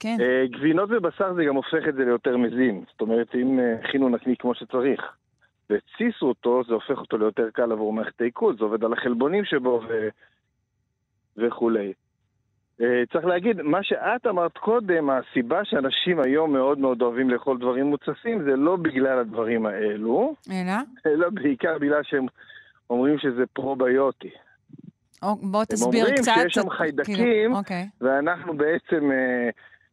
כן. 0.00 0.16
אה, 0.20 0.46
גבינות 0.50 0.90
ובשר 0.92 1.34
זה 1.34 1.44
גם 1.44 1.54
הופך 1.54 1.88
את 1.88 1.94
זה 1.94 2.04
ליותר 2.04 2.36
מזין. 2.36 2.84
זאת 2.92 3.00
אומרת, 3.00 3.34
אם 3.34 3.60
אה, 3.60 3.74
הכינו 3.84 4.08
נקניק 4.08 4.40
כמו 4.40 4.54
שצריך, 4.54 5.00
והתסיסו 5.72 6.26
אותו, 6.26 6.62
זה 6.68 6.74
הופך 6.74 6.98
אותו 6.98 7.18
ליותר 7.18 7.50
קל 7.50 7.72
עבור 7.72 7.92
מערכת 7.92 8.20
העיכול, 8.20 8.56
זה 8.58 8.64
עובד 8.64 8.84
על 8.84 8.92
החלבונים 8.92 9.44
שבו 9.44 9.80
ו... 9.88 10.08
וכולי. 11.36 11.92
אה, 12.80 13.02
צריך 13.12 13.24
להגיד, 13.24 13.62
מה 13.62 13.82
שאת 13.82 14.26
אמרת 14.26 14.58
קודם, 14.58 15.10
הסיבה 15.10 15.64
שאנשים 15.64 16.20
היום 16.20 16.52
מאוד 16.52 16.78
מאוד 16.78 17.02
אוהבים 17.02 17.30
לאכול 17.30 17.58
דברים 17.58 17.86
מוצסים, 17.86 18.42
זה 18.44 18.56
לא 18.56 18.76
בגלל 18.76 19.18
הדברים 19.18 19.66
האלו, 19.66 20.34
אלא? 20.50 20.72
אלא 21.06 21.30
בעיקר 21.30 21.78
בגלל 21.78 22.02
שהם 22.02 22.26
אומרים 22.90 23.18
שזה 23.18 23.44
פרוביוטי. 23.52 24.30
או, 25.22 25.36
בוא 25.36 25.64
תסביר 25.64 26.04
הם 26.04 26.06
אומרים 26.06 26.22
קצת. 26.22 26.32
שיש 26.34 26.54
שם 26.54 26.70
חיידקים, 26.70 27.16
כאילו, 27.16 27.56
אוקיי. 27.56 27.88
ואנחנו 28.00 28.56
בעצם, 28.56 29.12
אה, 29.12 29.50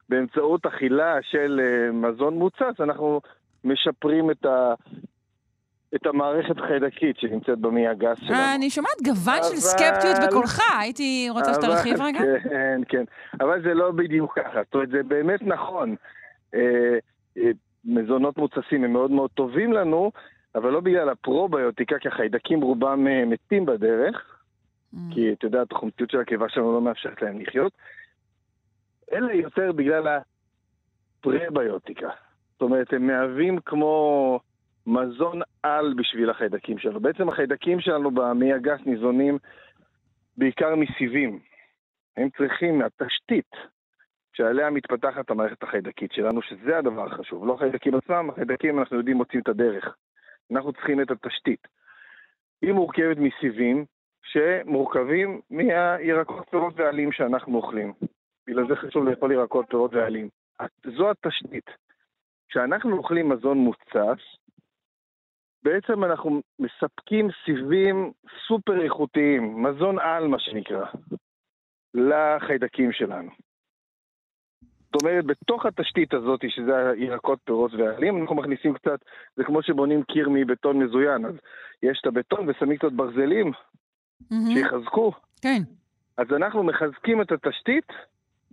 באמצעות 0.09 0.65
אכילה 0.65 1.15
של 1.21 1.61
אה, 1.63 1.91
מזון 1.91 2.33
מוצץ, 2.33 2.79
אנחנו 2.79 3.21
משפרים 3.63 4.31
את, 4.31 4.45
ה, 4.45 4.73
את 5.95 6.05
המערכת 6.05 6.57
החיידקית 6.57 7.17
שנמצאת 7.19 7.59
במעי 7.59 7.87
הגס 7.87 8.17
שלנו. 8.19 8.33
אה, 8.39 8.55
אני 8.55 8.69
שומעת 8.69 9.01
גוון 9.05 9.35
של 9.43 9.49
אבל- 9.49 9.55
סקפטיות 9.55 10.15
בקולך, 10.27 10.59
הייתי 10.79 11.27
רוצה 11.29 11.53
שתרחיב 11.53 11.93
אבל- 11.93 12.05
רגע. 12.05 12.19
כן, 12.49 12.81
כן. 12.89 13.03
אבל 13.41 13.61
זה 13.63 13.73
לא 13.73 13.91
בדיוק 13.91 14.39
ככה. 14.39 14.59
זאת 14.65 14.73
אומרת, 14.73 14.89
זה 14.89 15.03
באמת 15.03 15.41
נכון. 15.41 15.95
אה, 16.55 16.97
אה, 17.37 17.51
מזונות 17.85 18.37
מוצסים 18.37 18.83
הם 18.83 18.93
מאוד 18.93 19.11
מאוד 19.11 19.29
טובים 19.33 19.73
לנו, 19.73 20.11
אבל 20.55 20.69
לא 20.69 20.79
בגלל 20.79 21.09
הפרוביוטיקה, 21.09 21.99
כי 21.99 22.07
החיידקים 22.07 22.61
רובם 22.61 23.07
מתים 23.27 23.65
בדרך. 23.65 24.35
Mm. 24.93 24.97
כי 25.13 25.33
אתה 25.33 25.45
יודע, 25.45 25.61
התחומתיות 25.61 26.09
של 26.11 26.19
הקיבה 26.19 26.49
שלנו 26.49 26.73
לא 26.73 26.81
מאפשרת 26.81 27.21
להם 27.21 27.39
לחיות, 27.41 27.71
אלא 29.13 29.31
יותר 29.31 29.71
בגלל 29.71 30.07
הפרביוטיקה. 31.19 32.09
זאת 32.53 32.61
אומרת, 32.61 32.93
הם 32.93 33.07
מהווים 33.07 33.59
כמו 33.65 34.39
מזון 34.89 35.41
על 35.63 35.93
בשביל 35.97 36.29
החיידקים 36.29 36.77
שלנו. 36.77 36.99
בעצם 36.99 37.29
החיידקים 37.29 37.79
שלנו 37.79 38.11
במעי 38.11 38.53
הגס 38.53 38.79
ניזונים 38.85 39.37
בעיקר 40.37 40.75
מסיבים. 40.75 41.39
הם 42.17 42.29
צריכים 42.37 42.79
מהתשתית 42.79 43.51
שעליה 44.33 44.69
מתפתחת 44.69 45.29
המערכת 45.29 45.63
החיידקית 45.63 46.11
שלנו, 46.11 46.41
שזה 46.41 46.77
הדבר 46.77 47.05
החשוב. 47.05 47.47
לא 47.47 47.53
החיידקים 47.53 47.95
עצמם, 47.95 48.29
החיידקים 48.29 48.79
אנחנו 48.79 48.97
יודעים 48.97 49.17
מוצאים 49.17 49.41
את 49.41 49.47
הדרך. 49.47 49.95
אנחנו 50.51 50.73
צריכים 50.73 51.01
את 51.01 51.11
התשתית. 51.11 51.67
היא 52.61 52.73
מורכבת 52.73 53.17
מסיבים, 53.17 53.85
שמורכבים 54.23 55.41
מהירקות, 55.49 56.49
פירות 56.49 56.73
ועלים 56.77 57.11
שאנחנו 57.11 57.55
אוכלים. 57.55 57.93
בגלל 58.47 58.67
זה 58.67 58.75
חשוב 58.75 59.05
לאכול 59.05 59.31
ירקות, 59.31 59.65
פירות 59.69 59.93
ועלים. 59.93 60.29
זו 60.97 61.11
התשתית. 61.11 61.69
כשאנחנו 62.49 62.97
אוכלים 62.97 63.29
מזון 63.29 63.57
מוצס, 63.57 64.21
בעצם 65.63 66.03
אנחנו 66.03 66.41
מספקים 66.59 67.29
סיבים 67.45 68.11
סופר 68.47 68.81
איכותיים, 68.83 69.63
מזון 69.63 69.99
על 69.99 70.27
מה 70.27 70.39
שנקרא, 70.39 70.85
לחיידקים 71.93 72.91
שלנו. 72.91 73.29
זאת 74.93 75.01
אומרת, 75.01 75.25
בתוך 75.25 75.65
התשתית 75.65 76.13
הזאת, 76.13 76.39
שזה 76.47 76.89
הירקות, 76.89 77.39
פירות 77.43 77.73
ועלים, 77.73 78.21
אנחנו 78.21 78.35
מכניסים 78.35 78.73
קצת, 78.73 78.99
זה 79.35 79.43
כמו 79.43 79.63
שבונים 79.63 80.03
קיר 80.03 80.29
מבטון 80.31 80.83
מזוין, 80.83 81.25
אז 81.25 81.33
יש 81.83 81.99
את 82.01 82.07
הבטון 82.07 82.49
ושמים 82.49 82.77
קצת 82.77 82.91
ברזלים, 82.91 83.51
מהמם. 84.31 84.53
שיחזקו. 84.53 85.11
כן. 85.41 85.61
אז 86.17 86.27
אנחנו 86.35 86.63
מחזקים 86.63 87.21
את 87.21 87.31
התשתית 87.31 87.87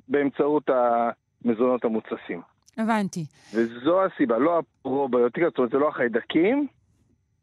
באמצעות 0.08 0.70
המזונות 0.70 1.84
המוצסים. 1.84 2.42
הבנתי. 2.78 3.26
וזו 3.54 4.04
הסיבה, 4.04 4.38
לא 4.38 4.58
הפרוביוטיקה, 4.58 5.46
זאת 5.48 5.58
אומרת, 5.58 5.70
זה 5.70 5.78
לא 5.78 5.88
החיידקים, 5.88 6.66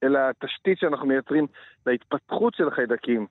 אלא 0.03 0.19
התשתית 0.19 0.79
שאנחנו 0.79 1.07
מייצרים 1.07 1.47
להתפתחות 1.85 2.53
של 2.55 2.67
החיידקים 2.67 3.27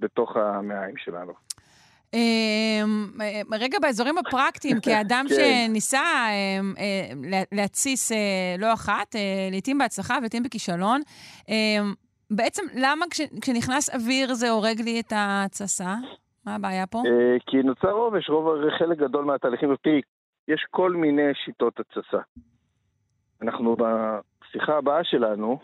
בתוך 0.00 0.36
המעיים 0.36 0.96
שלנו. 0.96 1.32
אמ, 2.14 2.18
אה, 3.20 3.40
רגע, 3.58 3.78
באזורים 3.82 4.14
הפרקטיים, 4.18 4.80
כאדם 4.80 5.24
כן. 5.28 5.34
שניסה 5.68 6.00
אמ, 6.30 6.74
אה, 6.78 7.14
לה- 7.30 7.42
להתסיס 7.52 8.12
אה, 8.12 8.16
לא 8.58 8.72
אחת, 8.72 9.14
לעתים 9.52 9.78
בהצלחה 9.78 10.16
ולעתים 10.20 10.42
בכישלון, 10.42 11.00
אמ, 11.48 11.94
בעצם 12.30 12.62
למה 12.74 13.06
כש- 13.10 13.40
כשנכנס 13.42 13.94
אוויר 13.94 14.34
זה 14.34 14.50
הורג 14.50 14.80
לי 14.84 15.00
את 15.00 15.12
ההתססה? 15.12 15.94
מה 16.46 16.54
הבעיה 16.54 16.86
פה? 16.86 17.02
כי 17.46 17.56
נוצר 17.56 17.90
רובש, 17.90 18.30
רוב, 18.30 18.48
חלק 18.78 18.98
גדול 18.98 19.24
מהתהליכים, 19.24 19.74
תראי, 19.82 20.00
יש 20.48 20.66
כל 20.70 20.92
מיני 20.92 21.22
שיטות 21.44 21.80
התססה. 21.80 22.18
אנחנו 23.42 23.76
בשיחה 23.76 24.76
הבאה 24.78 25.04
שלנו, 25.04 25.58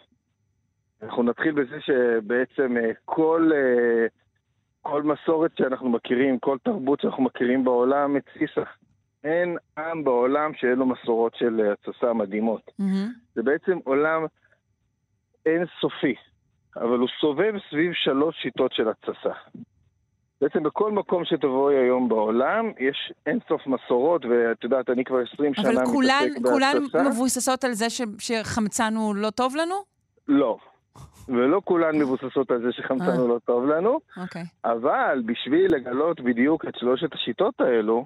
אנחנו 1.03 1.23
נתחיל 1.23 1.53
בזה 1.53 1.77
שבעצם 1.81 2.77
אה, 2.77 2.91
כל, 3.05 3.51
אה, 3.55 4.07
כל 4.83 5.03
מסורת 5.03 5.51
שאנחנו 5.59 5.89
מכירים, 5.91 6.39
כל 6.39 6.57
תרבות 6.65 7.01
שאנחנו 7.01 7.23
מכירים 7.23 7.65
בעולם 7.65 8.17
התסיסה. 8.17 8.63
אין 9.25 9.57
עם 9.79 10.05
בעולם 10.05 10.51
שאין 10.55 10.79
לו 10.79 10.87
מסורות 10.87 11.35
של 11.35 11.61
אה, 11.61 11.73
התססה 11.73 12.13
מדהימות. 12.13 12.71
מהמם. 12.79 13.13
זה 13.35 13.43
בעצם 13.43 13.79
עולם 13.85 14.23
אינסופי, 15.47 16.15
אבל 16.77 16.99
הוא 16.99 17.09
סובב 17.21 17.55
סביב 17.71 17.93
שלוש 17.93 18.37
שיטות 18.43 18.73
של 18.73 18.89
התססה. 18.89 19.33
בעצם 20.41 20.63
בכל 20.63 20.93
מקום 20.93 21.25
שתבואי 21.25 21.75
היום 21.77 22.09
בעולם, 22.09 22.71
יש 22.79 23.13
אינסוף 23.27 23.67
מסורות, 23.67 24.25
ואת 24.25 24.65
יודעת, 24.65 24.91
אני 24.91 25.05
כבר 25.05 25.19
20 25.35 25.55
שנה 25.55 25.65
אבל 25.65 25.73
מתעסק 25.75 25.93
כולן, 25.93 26.29
כולן 26.43 26.73
בהתססה. 26.81 27.03
מבוססות 27.03 27.65
על 27.65 27.73
זה 27.73 27.91
ש- 27.91 28.03
שחמצן 28.19 28.95
הוא 28.97 29.17
לא 29.17 29.31
טוב 29.31 29.57
לנו? 29.57 29.75
לא. 30.29 30.59
ולא 31.29 31.61
כולן 31.65 31.99
מבוססות 31.99 32.51
על 32.51 32.63
זה 32.63 32.73
שחמצן 32.73 33.05
הוא 33.19 33.29
לא 33.29 33.39
טוב 33.45 33.67
לנו, 33.67 33.99
אוקיי. 34.23 34.45
אבל 34.65 35.23
בשביל 35.27 35.75
לגלות 35.75 36.21
בדיוק 36.21 36.65
את 36.69 36.75
שלושת 36.79 37.15
השיטות 37.15 37.55
האלו, 37.61 38.05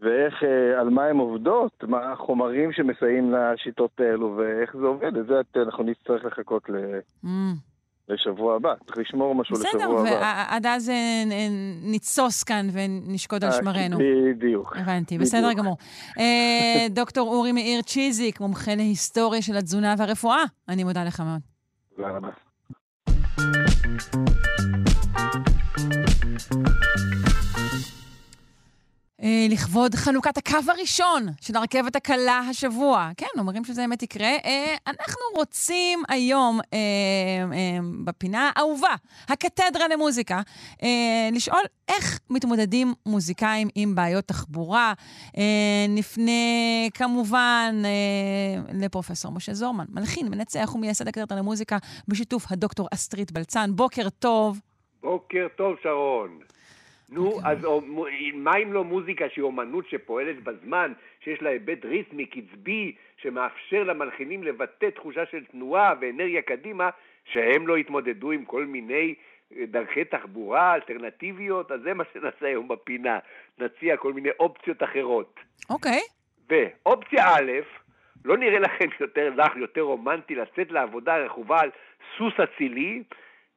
ואיך, 0.00 0.34
אה, 0.42 0.80
על 0.80 0.90
מה 0.90 1.04
הן 1.04 1.16
עובדות, 1.16 1.84
מה 1.88 2.12
החומרים 2.12 2.72
שמסייעים 2.72 3.32
לשיטות 3.34 3.90
האלו 4.00 4.36
ואיך 4.38 4.76
זה 4.76 4.86
עובד, 4.86 5.16
את 5.16 5.26
זה 5.26 5.40
את- 5.40 5.56
אנחנו 5.56 5.84
נצטרך 5.84 6.24
לחכות 6.24 6.62
ל- 6.68 6.98
אמ. 7.24 7.54
לשבוע 8.08 8.56
הבא. 8.56 8.74
צריך 8.86 8.98
לשמור 8.98 9.34
משהו 9.34 9.54
בסדר, 9.56 9.78
לשבוע 9.78 10.00
הבא. 10.08 10.10
ועד 10.50 10.66
אז 10.66 10.88
אה, 10.90 10.94
נ- 11.26 11.94
נתסוס 11.94 12.42
כאן 12.42 12.66
ונשקוד 12.72 13.44
על 13.44 13.50
אה, 13.50 13.56
שמרנו. 13.56 13.98
בדיוק. 13.98 14.76
הבנתי, 14.76 15.14
בדיוק. 15.14 15.22
בסדר 15.28 15.52
גמור. 15.52 15.76
אה, 16.18 16.86
דוקטור 16.90 17.28
אורי 17.28 17.52
מאיר 17.52 17.82
צ'יזיק, 17.82 18.40
מומחה 18.40 18.74
להיסטוריה 18.74 19.42
של 19.42 19.56
התזונה 19.56 19.94
והרפואה, 19.98 20.42
אני 20.68 20.84
מודה 20.84 21.04
לך 21.04 21.20
מאוד. 21.20 21.51
תודה 21.96 22.08
רבה. 22.08 22.28
אה, 29.22 29.46
לכבוד 29.50 29.94
חנוכת 29.94 30.38
הקו 30.38 30.58
הראשון 30.68 31.22
של 31.40 31.56
הרכבת 31.56 31.96
הקלה 31.96 32.38
השבוע. 32.50 33.10
כן, 33.16 33.26
אומרים 33.38 33.64
שזה 33.64 33.82
באמת 33.82 34.02
יקרה. 34.02 34.26
אה, 34.44 34.74
אנחנו 34.86 35.22
רוצים 35.34 36.02
היום, 36.08 36.60
אה, 36.72 36.78
בפינה 38.04 38.50
האהובה, 38.56 38.94
הקתדרה 39.28 39.88
למוזיקה, 39.88 40.40
לשאול 41.32 41.62
איך 41.88 42.20
מתמודדים 42.30 42.94
מוזיקאים 43.06 43.68
עם 43.74 43.94
בעיות 43.94 44.24
תחבורה. 44.24 44.92
נפנה 45.88 46.32
כמובן 46.94 47.82
לפרופסור 48.74 49.32
משה 49.32 49.54
זורמן, 49.54 49.84
מלחין, 49.88 50.28
מנצח 50.28 50.74
ומייסד 50.74 51.08
הקתדרה 51.08 51.38
למוזיקה, 51.38 51.78
בשיתוף 52.08 52.52
הדוקטור 52.52 52.88
אסטרית 52.94 53.32
בלצן. 53.32 53.70
בוקר 53.74 54.08
טוב. 54.08 54.60
בוקר 55.02 55.46
טוב, 55.56 55.76
שרון. 55.82 56.38
נו, 57.12 57.38
אז 57.44 57.64
או- 57.64 57.80
מו- 57.80 58.06
מה 58.34 58.56
אם 58.56 58.72
לא 58.72 58.84
מוזיקה 58.84 59.28
שהיא 59.28 59.42
אומנות 59.42 59.88
שפועלת 59.88 60.42
בזמן, 60.42 60.92
שיש 61.20 61.42
לה 61.42 61.50
היבט 61.50 61.84
ריתמי, 61.84 62.26
קצבי, 62.26 62.94
שמאפשר 63.16 63.82
למלחינים 63.82 64.42
לבטא 64.42 64.90
תחושה 64.90 65.26
של 65.30 65.44
תנועה 65.44 65.94
ואנרגיה 66.00 66.42
קדימה, 66.42 66.90
שהם 67.24 67.66
לא 67.66 67.78
יתמודדו 67.78 68.30
עם 68.30 68.44
כל 68.44 68.64
מיני 68.64 69.14
דרכי 69.62 70.04
תחבורה 70.04 70.74
אלטרנטיביות, 70.74 71.72
אז 71.72 71.80
זה 71.80 71.94
מה 71.94 72.04
שנעשה 72.12 72.46
היום 72.46 72.68
בפינה. 72.68 73.18
נציע 73.58 73.96
כל 73.96 74.12
מיני 74.12 74.28
אופציות 74.40 74.82
אחרות. 74.82 75.40
אוקיי. 75.70 76.00
ואופציה 76.48 77.28
א', 77.28 77.50
לא 78.24 78.36
נראה 78.36 78.58
לכם 78.58 78.88
יותר 79.00 79.30
לך, 79.36 79.56
יותר 79.56 79.80
רומנטי 79.80 80.34
לצאת 80.34 80.72
לעבודה 80.72 81.16
רכובה 81.16 81.60
על 81.60 81.70
סוס 82.18 82.34
אצילי, 82.40 83.02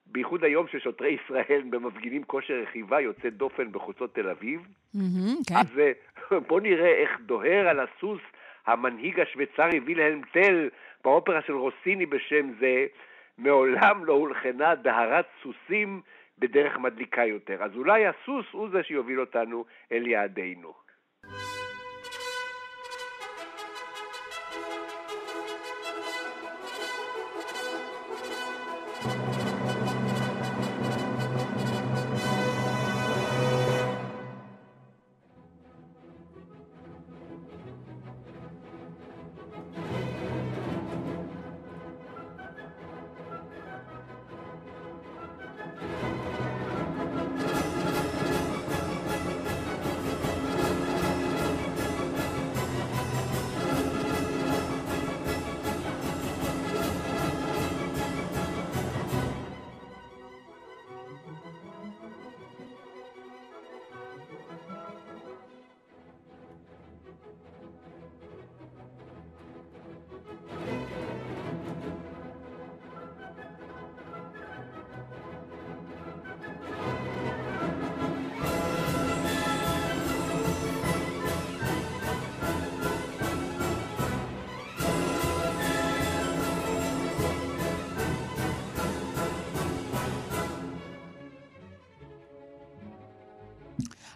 בייחוד 0.07 0.43
היום 0.43 0.67
ששוטרי 0.67 1.17
ישראל 1.25 1.63
במפגינים 1.69 2.23
כושר 2.23 2.53
רכיבה 2.53 3.01
יוצא 3.01 3.29
דופן 3.29 3.71
בחוצות 3.71 4.15
תל 4.15 4.29
אביב. 4.29 4.61
מהמם, 4.93 5.35
כן. 5.47 5.55
אז 5.55 5.79
אה, 5.79 6.39
בואו 6.47 6.59
נראה 6.59 6.91
איך 6.91 7.19
דוהר 7.25 7.67
על 7.67 7.79
הסוס 7.79 8.21
המנהיג 8.65 9.19
השוויצרי 9.19 9.79
וילהלם 9.79 10.21
טל 10.31 10.69
באופרה 11.03 11.41
של 11.41 11.53
רוסיני 11.53 12.05
בשם 12.05 12.51
זה, 12.59 12.85
מעולם 13.37 14.05
לא 14.05 14.13
הולחנה 14.13 14.75
דהרת 14.75 15.25
סוסים 15.43 16.01
בדרך 16.39 16.77
מדליקה 16.77 17.25
יותר. 17.25 17.63
אז 17.63 17.71
אולי 17.75 18.05
הסוס 18.07 18.45
הוא 18.51 18.69
זה 18.69 18.83
שיוביל 18.83 19.19
אותנו 19.19 19.65
אל 19.91 20.07
יעדינו. 20.07 20.84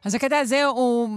אז 0.09 0.15
הקטע 0.15 0.39
הזה 0.39 0.65
הוא 0.65 1.09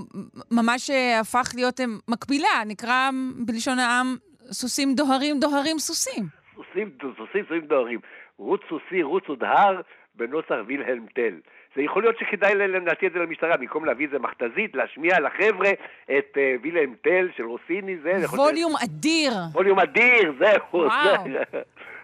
ממש 0.50 0.90
אה, 0.90 1.20
הפך 1.20 1.52
להיות 1.55 1.81
אה, 1.81 1.85
מקבילה, 2.09 2.64
נקרא 2.66 3.11
בלשון 3.46 3.78
העם 3.78 4.16
סוסים 4.50 4.94
דוהרים, 4.94 5.40
דוהרים 5.40 5.78
סוסים. 5.78 6.24
סוסים, 6.55 6.90
סוסים, 7.16 7.44
סוסים 7.48 7.61
דוהרים. 7.61 8.00
רוץ 8.38 8.61
סוסי, 8.68 9.02
רוץ 9.02 9.28
ודהר, 9.31 9.81
בנוסח 10.14 10.55
וילהלם 10.66 11.07
טל. 11.07 11.35
זה 11.76 11.83
יכול 11.83 12.02
להיות 12.02 12.18
שכדאי 12.18 12.55
להציע 12.55 13.09
את 13.09 13.12
זה 13.12 13.18
למשטרה, 13.18 13.57
במקום 13.57 13.85
להביא 13.85 14.07
איזה 14.07 14.18
מכתזית, 14.18 14.74
להשמיע 14.74 15.20
לחבר'ה 15.20 15.70
את 16.05 16.37
uh, 16.37 16.62
וילהלם 16.62 16.94
טל 16.94 17.28
של 17.37 17.44
רוסיני, 17.44 17.96
זה... 18.02 18.12
ווליום 18.37 18.72
אדיר. 18.85 19.33
ווליום 19.52 19.78
אדיר, 19.78 20.33
זהו. 20.38 20.88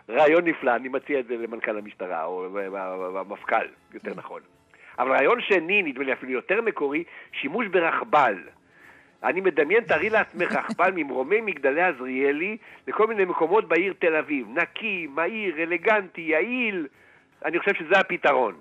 זה 0.07 0.15
רעיון 0.19 0.45
נפלא, 0.45 0.77
אני 0.77 0.89
מציע 0.89 1.21
את 1.21 1.27
זה 1.27 1.37
למנכ"ל 1.37 1.79
המשטרה, 1.79 2.25
או 2.25 2.47
המפכ"ל, 3.19 3.67
יותר 3.95 4.15
נכון. 4.17 4.41
אבל 4.99 5.11
רעיון 5.11 5.41
שני, 5.41 5.83
נדמה 5.83 6.05
לי 6.05 6.13
אפילו 6.13 6.33
יותר 6.33 6.63
מקורי, 6.63 7.05
שימוש 7.33 7.67
ברכבל. 7.67 8.39
אני 9.23 9.41
מדמיין, 9.41 9.85
תארי 9.85 10.11
לעצמך 10.11 10.53
רכבל 10.53 10.91
ממרומי 10.95 11.41
מגדלי 11.41 11.83
עזריאלי 11.83 12.57
לכל 12.87 13.07
מיני 13.07 13.25
מקומות 13.25 13.69
בעיר 13.69 13.95
תל 13.99 14.17
אביב. 14.17 14.47
נקי, 14.59 15.07
מהיר, 15.11 15.63
אלגנטי, 15.63 16.21
יעיל. 16.21 16.87
אני 17.45 17.59
חושב 17.59 17.75
שזה 17.75 17.99
הפתרון. 17.99 18.55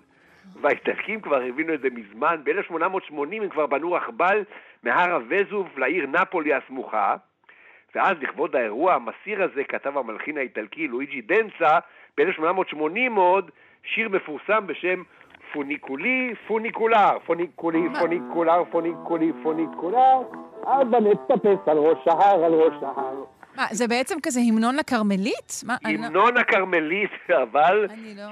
והאיטלקים 0.62 1.22
כבר 1.22 1.42
הבינו 1.42 1.74
את 1.74 1.82
זה 1.82 1.88
מזמן. 1.90 2.36
ב-1880 2.44 3.36
הם 3.42 3.50
כבר 3.50 3.66
בנו 3.66 3.92
רכבל 3.92 4.44
מהר 4.84 5.14
הווזוב 5.14 5.80
לעיר 5.80 6.08
נפולי 6.08 6.54
הסמוכה. 6.54 7.16
ואז 7.96 8.18
לכבוד 8.22 8.56
האירוע 8.56 8.94
המסעיר 8.94 9.44
הזה 9.44 9.64
כתב 9.64 9.98
המלחין 9.98 10.38
האיטלקי 10.38 10.88
לואיג'י 10.88 11.22
דנצה 11.22 11.80
ב-1880 12.18 13.12
עוד 13.16 13.52
שיר 13.84 14.10
מפורסם 14.10 14.68
בשם 14.68 15.04
פוניקולי, 15.54 16.34
פוניקולה, 16.48 17.18
פוניקולי, 17.26 17.80
פוניקולה, 18.00 18.64
פוניקולי, 18.72 19.32
פוניקולה, 19.44 20.22
הבה 20.64 21.00
נטפס 21.00 21.68
על 21.68 21.78
ראש 21.78 22.08
ההר, 22.08 22.46
על 22.46 22.54
ראש 22.54 22.84
ההר. 22.84 23.24
מה, 23.58 23.66
זה 23.72 23.88
בעצם 23.88 24.16
כזה 24.24 24.40
המנון 24.50 24.76
לכרמלית? 24.76 25.64
אני 25.86 25.98
לא- 25.98 26.06
המנון 26.06 26.38
הכרמלית, 26.38 27.12
אבל 27.44 27.88
לא- 28.16 28.24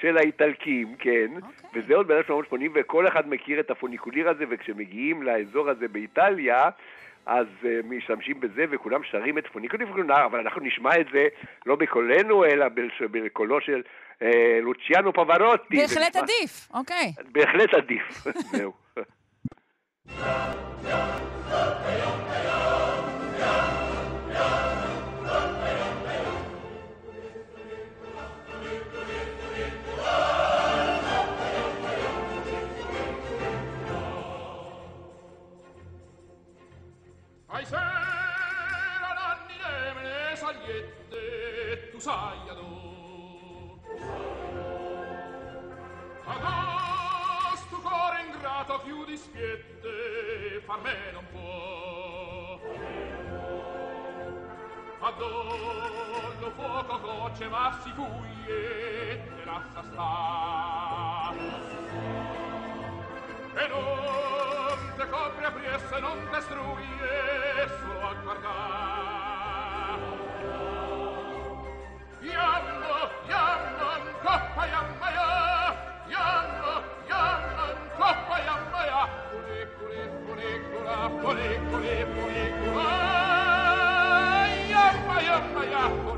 של, 0.00 0.16
האיטלקים, 0.16 0.94
כן. 0.98 1.26
אוקיי. 1.36 1.82
וזה 1.82 1.94
עוד 1.94 2.12
ב-1880, 2.12 2.68
וכל 2.74 3.08
אחד 3.08 3.28
מכיר 3.28 3.60
את 3.60 3.70
הפוניקוליר 3.70 4.28
הזה, 4.28 4.44
וכשמגיעים 4.50 5.22
לאזור 5.22 5.68
הזה 5.68 5.88
באיטליה, 5.88 6.68
אז 7.26 7.46
אה, 7.62 7.66
משתמשים 7.84 8.40
בזה, 8.40 8.64
וכולם 8.70 9.00
שרים 9.10 9.38
את 9.38 9.46
פוניקולי 9.46 9.86
פוניקולה, 9.86 10.24
אבל 10.24 10.38
אנחנו 10.40 10.60
נשמע 10.60 11.00
את 11.00 11.06
זה 11.12 11.26
לא 11.66 11.76
בקולנו, 11.76 12.44
אלא 12.44 12.66
בקולו 13.10 13.60
של 13.60 13.82
uh, 14.22 14.24
לוציאנו 14.62 15.12
פברוטי. 15.12 15.76
בהחלט 15.76 16.16
נשמע- 16.16 16.22
עדיף, 16.22 16.68
אוקיי. 16.74 17.12
בהחלט 17.32 17.74
עדיף, 17.74 18.24
זהו. 18.52 18.72
Ai 37.48 37.64
sera 37.64 39.12
nanni 39.18 39.56
nemene 39.62 40.36
sagliette, 40.36 41.22
tu 41.92 41.98
sai 42.00 42.36
dispiette 49.18 50.62
far 50.64 50.80
me 50.80 50.96
non 51.12 51.26
può. 51.32 52.60
Adollo 55.00 56.50
fuoco 56.54 57.00
gocce 57.00 57.48
ma 57.48 57.78
si 57.82 57.90
fuie 57.92 59.22
terrazza 59.36 59.82
sta. 59.82 61.32
E 63.54 63.68
non 63.68 64.94
te 64.96 65.08
copre 65.08 65.44
apriesse 65.46 65.98
non 65.98 66.28
destruie 66.30 67.68
solo 67.80 68.06
a 68.06 68.14
guardar. 68.22 69.98
Iamno, 72.20 73.10
iamno, 73.26 73.88
coppa 74.22 74.66
iamno 74.66 74.97
Apple, 81.00 81.30
Apple, 81.30 81.84
Apple, 81.86 82.30
Apple, 85.30 85.72
Apple, 85.72 86.17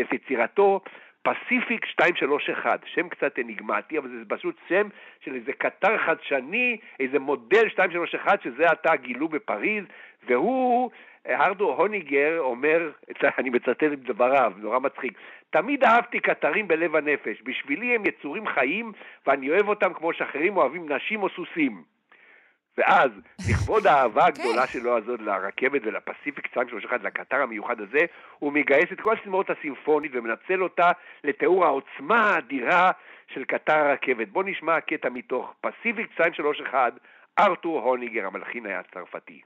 את 0.00 0.12
יצירתו 0.12 0.80
פסיפיק 1.22 1.86
231, 1.86 2.80
שם 2.86 3.08
קצת 3.08 3.38
אניגמטי, 3.38 3.98
אבל 3.98 4.08
זה 4.08 4.24
פשוט 4.28 4.56
שם 4.68 4.88
של 5.20 5.34
איזה 5.34 5.52
קטר 5.52 5.98
חדשני, 5.98 6.76
איזה 7.00 7.18
מודל 7.18 7.64
231 7.64 8.42
שזה 8.42 8.66
עתה 8.66 8.96
גילו 8.96 9.28
בפריז, 9.28 9.84
והוא, 10.26 10.90
הרדו 11.26 11.74
הוניגר 11.74 12.36
אומר, 12.38 12.90
אני 13.38 13.50
מצטט 13.50 13.82
את 13.92 14.02
דבריו, 14.02 14.52
נורא 14.56 14.78
מצחיק, 14.78 15.18
תמיד 15.50 15.84
אהבתי 15.84 16.20
קטרים 16.20 16.68
בלב 16.68 16.96
הנפש, 16.96 17.42
בשבילי 17.42 17.94
הם 17.94 18.06
יצורים 18.06 18.46
חיים 18.46 18.92
ואני 19.26 19.50
אוהב 19.50 19.68
אותם 19.68 19.92
כמו 19.94 20.12
שאחרים 20.12 20.56
אוהבים 20.56 20.92
נשים 20.92 21.22
או 21.22 21.28
סוסים. 21.28 21.82
ואז, 22.78 23.10
לכבוד 23.50 23.86
האהבה 23.86 24.26
הגדולה 24.26 24.66
שלו 24.66 24.96
הזאת 24.96 25.20
לרכבת 25.20 25.80
ולפסיפיק 25.84 26.44
231, 26.56 27.02
לקטר 27.02 27.42
המיוחד 27.42 27.80
הזה, 27.80 27.98
הוא 28.38 28.52
מגייס 28.52 28.92
את 28.92 29.00
כל 29.00 29.16
הסדמות 29.18 29.50
הסימפונית 29.50 30.12
ומנצל 30.14 30.62
אותה 30.62 30.90
לתיאור 31.24 31.64
העוצמה 31.64 32.30
האדירה 32.30 32.90
של 33.34 33.44
קטר 33.44 33.74
הרכבת. 33.74 34.28
בואו 34.28 34.44
נשמע 34.44 34.80
קטע 34.80 35.08
מתוך 35.08 35.54
פסיפיק 35.60 36.10
231, 36.10 36.92
ארתור 37.38 37.80
הוניגר, 37.80 38.26
המלחין 38.26 38.66
היה 38.66 38.82
צרפתי. 38.94 39.40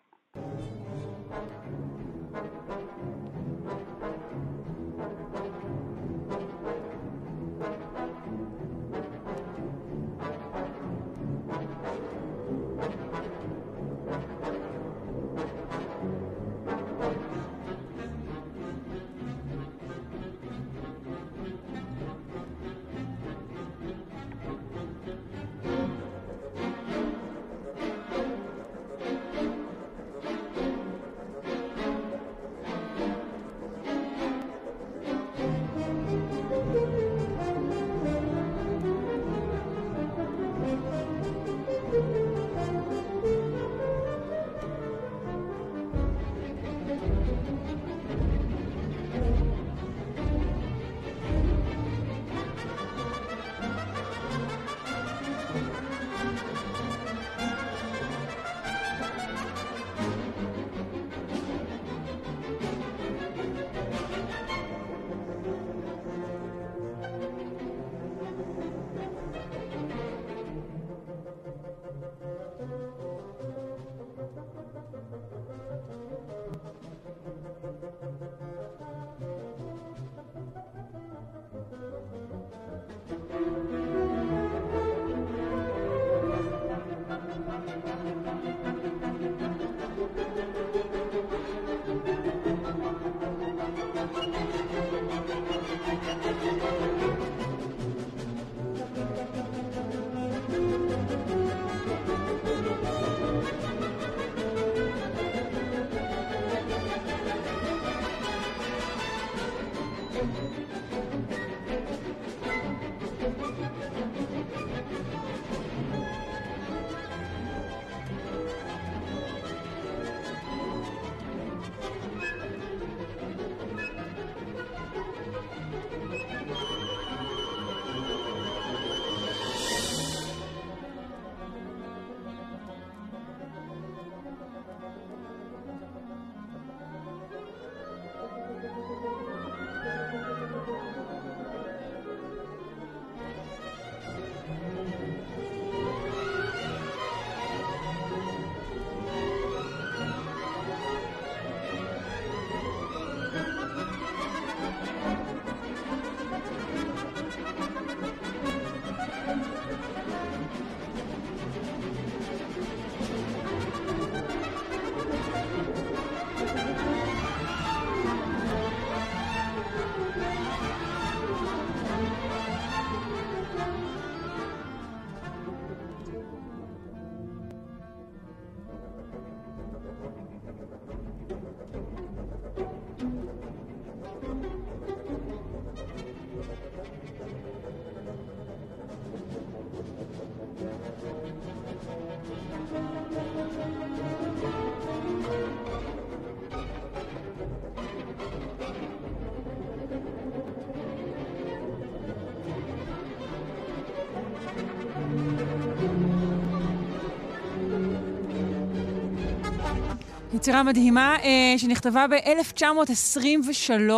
יצירה 210.46 210.62
מדהימה 210.62 211.16
אה, 211.24 211.58
שנכתבה 211.58 212.06
ב-1923. 212.06 213.90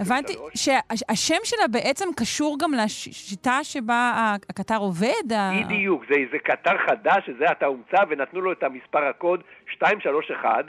הבנתי 0.00 0.32
שהשם 0.54 1.34
שלה 1.44 1.68
בעצם 1.68 2.04
קשור 2.16 2.56
גם 2.60 2.72
לשיטה 2.74 3.58
שבה 3.64 3.94
ה- 3.94 4.34
הקטר 4.50 4.76
עובד. 4.76 5.32
ה- 5.36 5.50
בדיוק, 5.64 6.02
זה, 6.08 6.14
זה 6.32 6.38
קטר 6.38 6.70
חדש 6.88 7.22
שזה 7.26 7.44
עתה 7.44 7.66
הומצא 7.66 7.96
ונתנו 8.10 8.40
לו 8.40 8.52
את 8.52 8.62
המספר 8.62 9.04
הקוד 9.10 9.40
231 9.72 10.64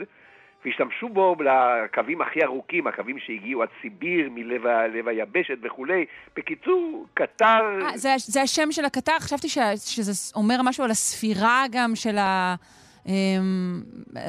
והשתמשו 0.64 1.08
בו 1.08 1.36
לקווים 1.40 2.20
הכי 2.20 2.44
ארוכים, 2.44 2.86
הקווים 2.86 3.16
שהגיעו 3.26 3.62
עד 3.62 3.68
סיביר, 3.82 4.28
מלב 4.34 4.66
ה- 4.66 4.86
לב 4.86 5.08
היבשת 5.08 5.58
וכולי. 5.62 6.04
בקיצור, 6.36 7.06
קטר... 7.14 7.78
אה, 7.82 7.96
זה, 7.98 8.14
זה 8.18 8.42
השם 8.42 8.72
של 8.72 8.84
הקטר? 8.84 9.18
חשבתי 9.20 9.48
ש, 9.48 9.58
שזה 9.76 10.32
אומר 10.36 10.62
משהו 10.62 10.84
על 10.84 10.90
הספירה 10.90 11.64
גם 11.70 11.92
של, 11.94 12.18
ה, 12.18 12.54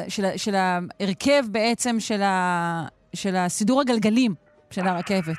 של, 0.08 0.26
ה- 0.26 0.38
של 0.38 0.56
ההרכב 0.56 1.44
בעצם 1.52 1.96
של, 2.00 2.22
ה, 2.22 2.88
של 3.16 3.36
הסידור 3.36 3.82
הגלגלים 3.82 4.32
של 4.72 4.82
הרכבת. 4.82 5.38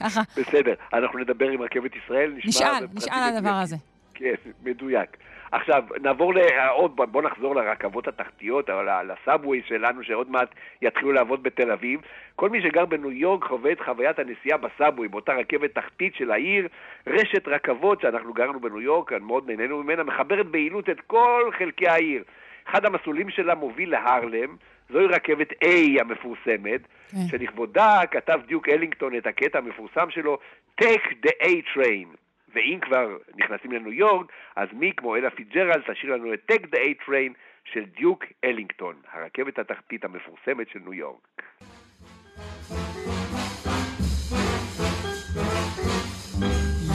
ככה. 0.00 0.20
בסדר, 0.36 0.74
אנחנו 0.92 1.18
נדבר 1.18 1.48
עם 1.48 1.62
רכבת 1.62 1.90
ישראל, 1.96 2.32
נשמע... 2.36 2.48
נשאל, 2.48 2.86
נשאל 2.94 3.12
על 3.14 3.36
הדבר. 3.36 3.50
הזה. 3.50 3.76
כן, 4.14 4.34
מדויק. 4.64 5.16
עכשיו, 5.52 5.84
נעבור 6.02 6.34
לעוד, 6.34 6.96
בוא 6.96 7.22
נחזור 7.22 7.54
לרכבות 7.56 8.08
התחתיות, 8.08 8.70
לסאבווי 9.08 9.62
שלנו, 9.68 10.04
שעוד 10.04 10.30
מעט 10.30 10.48
יתחילו 10.82 11.12
לעבוד 11.12 11.42
בתל 11.42 11.70
אביב. 11.70 12.00
כל 12.36 12.50
מי 12.50 12.62
שגר 12.62 12.84
בניו 12.84 13.10
יורק 13.10 13.44
חווה 13.44 13.72
את 13.72 13.80
חוויית 13.84 14.18
הנסיעה 14.18 14.58
בסאבווי, 14.58 15.08
באותה 15.08 15.32
רכבת 15.32 15.74
תחתית 15.74 16.14
של 16.14 16.30
העיר, 16.30 16.68
רשת 17.06 17.48
רכבות 17.48 18.00
שאנחנו 18.00 18.32
גרנו 18.32 18.60
בניו 18.60 18.80
יורק, 18.80 19.12
מאוד 19.12 19.50
נהנינו 19.50 19.82
ממנה, 19.82 20.02
מחברת 20.02 20.46
ביעילות 20.46 20.90
את 20.90 21.00
כל 21.06 21.50
חלקי 21.58 21.88
העיר. 21.88 22.22
אחד 22.68 22.84
המסלולים 22.84 23.30
שלה 23.30 23.54
מוביל 23.54 23.90
להרלם, 23.90 24.56
זוהי 24.90 25.06
רכבת 25.06 25.52
A 25.52 26.00
המפורסמת, 26.00 26.80
כן. 27.10 27.28
שלכבודה 27.30 28.00
כתב 28.10 28.40
דיוק 28.46 28.68
אלינגטון 28.68 29.16
את 29.16 29.26
הקטע 29.26 29.58
המפורסם 29.58 30.10
שלו, 30.10 30.38
Take 30.80 31.26
the 31.26 31.32
A 31.42 31.76
train. 31.76 32.16
ואם 32.54 32.78
כבר 32.82 33.16
נכנסים 33.36 33.72
לניו 33.72 33.92
יורק, 33.92 34.26
אז 34.56 34.68
מי 34.72 34.92
כמו 34.96 35.16
אלה 35.16 35.30
פיצג'רלד 35.30 35.82
שתשיר 35.92 36.12
לנו 36.14 36.34
את 36.34 36.50
Take 36.52 36.64
the 36.64 36.78
A 36.78 37.08
train 37.08 37.32
של 37.64 37.84
דיוק 37.84 38.24
אלינגטון, 38.44 38.94
הרכבת 39.12 39.58
התחתית 39.58 40.04
המפורסמת 40.04 40.68
של 40.68 40.78
ניו 40.78 40.94
יורק. 40.94 41.42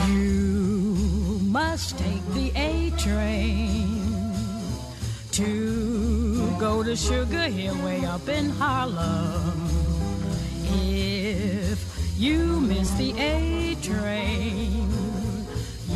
You 0.08 1.40
must 1.52 1.98
take 1.98 2.26
the 2.34 2.48
A 2.56 2.90
train 3.02 3.87
to 5.38 6.50
go 6.58 6.82
to 6.82 6.96
Sugar 6.96 7.44
Hill 7.44 7.76
way 7.84 8.04
up 8.04 8.28
in 8.28 8.50
Harlem. 8.50 9.68
If 10.82 11.78
you 12.18 12.58
miss 12.58 12.90
the 12.94 13.14
A 13.16 13.76
train, 13.80 14.90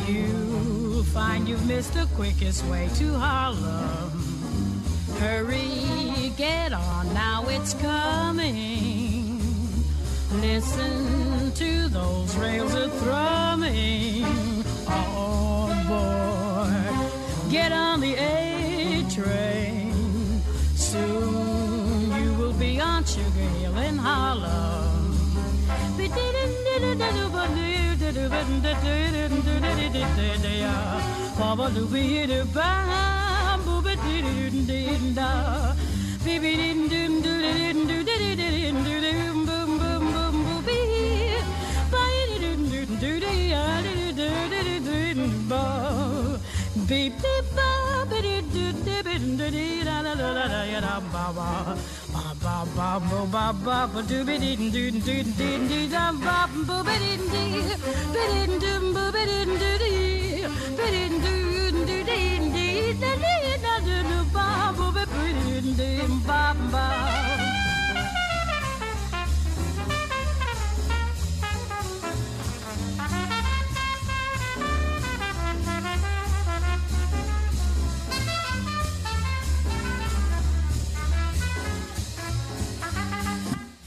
you'll 0.06 1.02
find 1.02 1.48
you've 1.48 1.66
missed 1.66 1.94
the 1.94 2.06
quickest 2.14 2.64
way 2.66 2.88
to 2.94 3.14
Harlem. 3.14 4.12
Hurry, 5.18 6.30
get 6.36 6.72
on 6.72 7.12
now, 7.12 7.44
it's 7.48 7.74
coming. 7.74 9.40
Listen 10.40 11.50
to 11.50 11.88
those 11.88 12.36
rails 12.36 12.74
a 12.74 12.88
thrumming. 12.90 14.24
On 14.86 15.86
board, 15.88 17.50
get 17.50 17.72
on 17.72 18.00
the 18.00 18.14
A 18.14 18.51
in 23.92 23.98
Harlem. 23.98 24.82
Beep 25.96 26.12
beep 46.88 47.44
ba 47.56 47.68
ba 48.10 48.18
dee 48.24 48.40
doo 48.52 48.72
dee 48.86 49.02
ba 49.06 49.14
dee 49.38 49.50
dee 49.54 49.84
da 49.86 49.96
da 50.06 50.12
da 50.20 50.28
da 50.36 50.44
da 50.52 50.60
ya 50.72 50.80
da 50.80 50.94
Bob 52.62 53.02
bob 53.02 53.02
bo 53.10 53.52
bob 53.64 53.92
do 53.94 54.02
dooby 54.08 54.38
dee 54.42 54.56
doo 54.74 54.90
doo 55.06 55.22
doo 55.38 55.56
doo 55.68 55.86
dum 55.92 56.14
bob 56.26 56.50
booby 56.68 56.94
dee 57.02 57.18
dee 57.32 57.74
bidin 58.14 58.52
doom 58.62 58.84
booby 58.94 59.22
dee 59.30 59.44
doo 59.62 59.74
dee 59.82 60.46
bidin 60.78 61.12
doo 61.24 61.70
doo 61.88 62.02
dee 62.08 62.38
dee 62.54 62.94
dee 63.02 63.58
dee 63.86 64.02
doo 64.10 64.22
bob 64.36 64.76
booby 64.78 65.04
dee 65.42 65.74
dee 65.78 66.06
bob 66.28 66.56
bob 66.72 67.31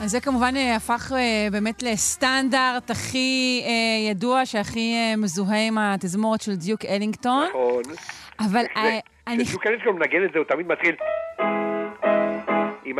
אז 0.06 0.12
זה 0.12 0.22
כמובן 0.22 0.56
אה, 0.56 0.76
הפך 0.76 1.12
אה, 1.16 1.48
באמת 1.52 1.84
לסטנדרט 1.84 2.90
הכי 2.92 3.64
אה, 3.66 4.12
ידוע, 4.12 4.46
שהכי 4.46 4.94
מזוהה 5.18 5.68
עם 5.68 5.78
התזמורת 5.78 6.42
של 6.42 6.56
דיוק 6.56 6.86
אלינגטון. 6.86 7.48
נכון. 7.50 7.82
אבל 8.40 8.64
אה, 8.78 9.00
אני... 9.28 9.46
כשדיוק 9.46 9.68
אלינגטון 9.68 9.96
מנגן 9.96 10.26
את 10.26 10.30
זה, 10.34 10.40
הוא 10.40 10.46
תמיד 10.46 10.68
מתחיל... 10.68 10.96
עם 12.86 13.00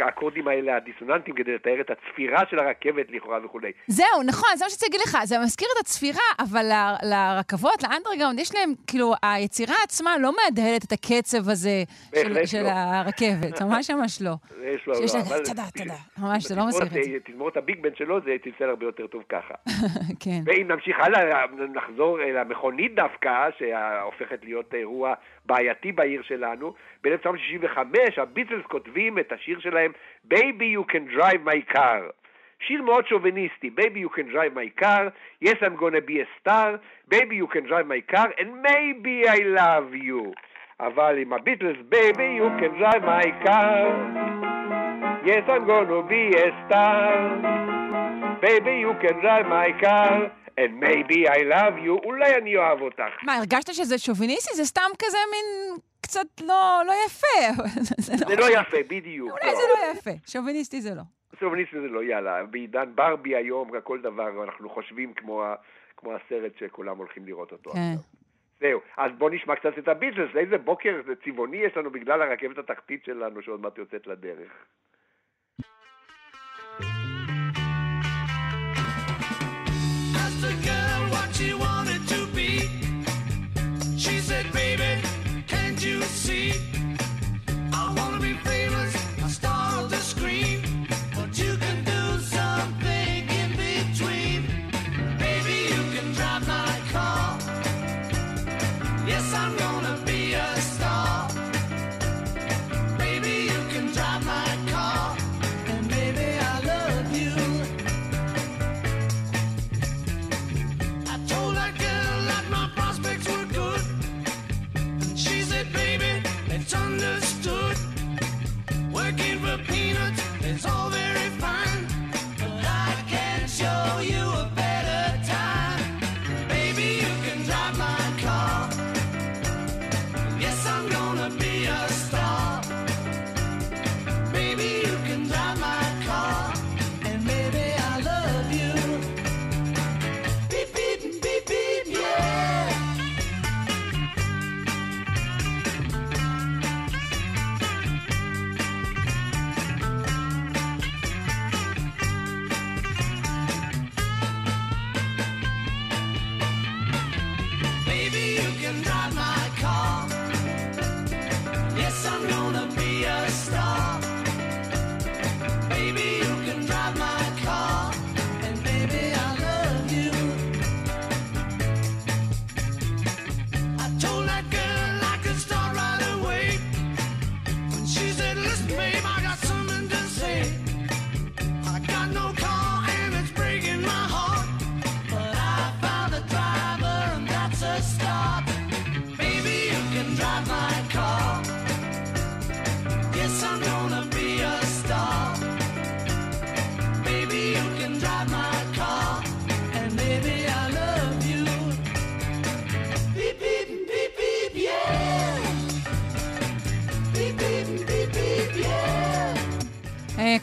האקורדים 0.00 0.48
האלה, 0.48 0.76
הדיסוננטים, 0.76 1.34
כדי 1.34 1.54
לתאר 1.54 1.80
את 1.80 1.90
הצפירה 1.90 2.42
של 2.50 2.58
הרכבת 2.58 3.06
לכאורה 3.10 3.38
וכולי. 3.44 3.72
זהו, 3.86 4.06
נכון, 4.26 4.48
זה 4.56 4.64
מה 4.64 4.70
שרציתי 4.70 4.86
להגיד 4.86 5.00
לך. 5.06 5.18
זה 5.24 5.38
מזכיר 5.38 5.68
את 5.76 5.86
הצפירה, 5.86 6.20
אבל 6.38 6.64
ל- 6.72 6.96
לרכבות, 7.10 7.82
לאנדרגאונד, 7.82 8.38
יש 8.38 8.54
להם, 8.54 8.72
כאילו, 8.86 9.12
היצירה 9.22 9.74
עצמה 9.84 10.18
לא 10.18 10.32
מהדהדת 10.36 10.84
את 10.84 10.92
הקצב 10.92 11.48
הזה 11.48 11.82
של, 12.14 12.28
בהחלט 12.28 12.48
של 12.48 12.62
לא. 12.62 12.68
הרכבת, 12.70 13.62
ממש 13.62 13.90
ממש 13.90 14.22
לא. 14.22 14.30
יש 14.64 14.86
לו, 14.86 14.94
שיש 14.94 15.14
לא, 15.14 15.20
לה 15.20 15.26
אבל- 15.26 15.44
תודה, 15.44 15.62
תודה. 15.78 15.94
ממש, 16.18 16.44
זה 16.46 16.54
לא 16.56 16.66
מזכיר 16.66 16.86
את 16.86 17.04
זה. 17.04 17.10
תזמורת 17.26 17.56
הביג 17.56 17.82
בן 17.82 17.94
שלו 17.96 18.20
זה 18.24 18.36
צלצל 18.44 18.64
הרבה 18.70 18.86
יותר 18.86 19.06
טוב 19.06 19.22
ככה. 19.28 19.54
כן. 20.24 20.40
ואם 20.46 20.68
נמשיך 20.72 20.96
הלאה, 21.00 21.44
נחזור 21.74 22.20
אל 22.22 22.36
המכונית 22.36 22.94
דווקא, 22.94 23.30
שהופכת 23.58 24.38
להיות 24.42 24.74
אירוע 24.74 25.14
בעייתי 25.46 25.92
בעיר 25.92 26.22
שלנו. 26.22 26.74
ב-1965 27.04 27.78
הביטלס 28.16 28.66
כותבים 28.66 29.18
את 29.18 29.32
השיר 29.32 29.60
שלהם 29.60 29.92
Baby 30.34 30.76
you 30.76 30.92
can 30.92 31.16
drive 31.16 31.44
my 31.46 31.74
car. 31.74 32.02
שיר 32.60 32.82
מאוד 32.82 33.06
שוביניסטי, 33.06 33.70
Baby 33.76 33.98
you 33.98 34.10
can 34.18 34.28
drive 34.32 34.54
my 34.54 34.82
car, 34.82 35.12
Yes 35.44 35.56
I'm 35.62 35.76
gonna 35.76 36.04
be 36.10 36.20
a 36.20 36.26
star, 36.40 36.78
Baby 37.08 37.36
you 37.36 37.46
can 37.46 37.64
drive 37.66 37.86
my 37.86 38.00
car, 38.14 38.28
and 38.38 38.62
maybe 38.62 39.28
I 39.28 39.38
love 39.60 39.94
you. 39.94 40.32
אבל 40.80 41.18
עם 41.18 41.32
הביטלס, 41.32 41.76
Baby 41.90 42.38
you 42.40 42.50
can 42.60 42.72
drive 42.78 43.02
my 43.02 43.46
car, 43.46 43.86
Yes 45.24 45.44
I'm 45.48 45.66
gonna 45.66 46.02
be 46.02 46.24
a 46.46 46.48
star, 46.66 47.12
Baby 48.42 48.74
you 48.84 48.92
can 49.02 49.20
drive 49.20 49.46
my 49.46 49.70
car, 49.84 50.30
and 50.60 50.80
maybe 50.80 51.28
I 51.28 51.40
love 51.54 51.76
you, 51.86 52.04
אולי 52.04 52.36
אני 52.36 52.56
אוהב 52.56 52.80
אותך. 52.80 53.22
מה, 53.22 53.36
הרגשת 53.36 53.74
שזה 53.74 53.98
שוביניסטי? 53.98 54.56
זה 54.56 54.64
סתם 54.64 54.90
כזה 54.98 55.18
מין 55.30 55.78
קצת 56.00 56.40
לא 56.40 56.82
לא 56.86 56.92
יפה. 57.06 57.62
זה 57.98 58.16
זה 58.28 58.36
לא 58.36 58.44
יפה, 58.50 58.76
בדיוק. 58.88 59.30
אולי 59.30 59.56
זה 59.56 59.62
לא 59.68 59.92
יפה. 59.92 60.10
שוביניסטי 60.26 60.80
זה 60.80 60.94
לא. 60.94 61.02
שוביניסטי 61.40 61.80
זה 61.80 61.88
לא, 61.88 62.02
יאללה. 62.02 62.44
בעידן 62.44 62.92
ברבי 62.94 63.36
היום, 63.36 63.80
כל 63.84 64.00
דבר, 64.00 64.44
אנחנו 64.44 64.70
חושבים 64.70 65.14
כמו, 65.14 65.44
כמו 65.96 66.12
הסרט 66.14 66.52
שכולם 66.58 66.98
הולכים 66.98 67.26
לראות 67.26 67.52
אותו 67.52 67.70
כן. 67.70 67.78
עכשיו. 67.78 68.20
זהו, 68.60 68.80
אז 68.96 69.12
בוא 69.18 69.30
נשמע 69.30 69.56
קצת 69.56 69.78
את 69.78 69.88
הביטלס, 69.88 70.36
איזה 70.36 70.58
בוקר 70.58 71.00
צבעוני 71.24 71.56
יש 71.56 71.76
לנו 71.76 71.90
בגלל 71.90 72.22
הרכבת 72.22 72.58
התחתית 72.58 73.04
שלנו 73.04 73.42
שעוד 73.42 73.60
מעט 73.60 73.78
יוצאת 73.78 74.06
לדרך. 74.06 74.52
She 81.40 81.54
wanted 81.54 82.06
to 82.06 82.26
be. 82.34 82.68
She 83.96 84.18
said, 84.20 84.52
baby, 84.52 85.02
can't 85.46 85.82
you 85.82 86.02
see? 86.02 86.69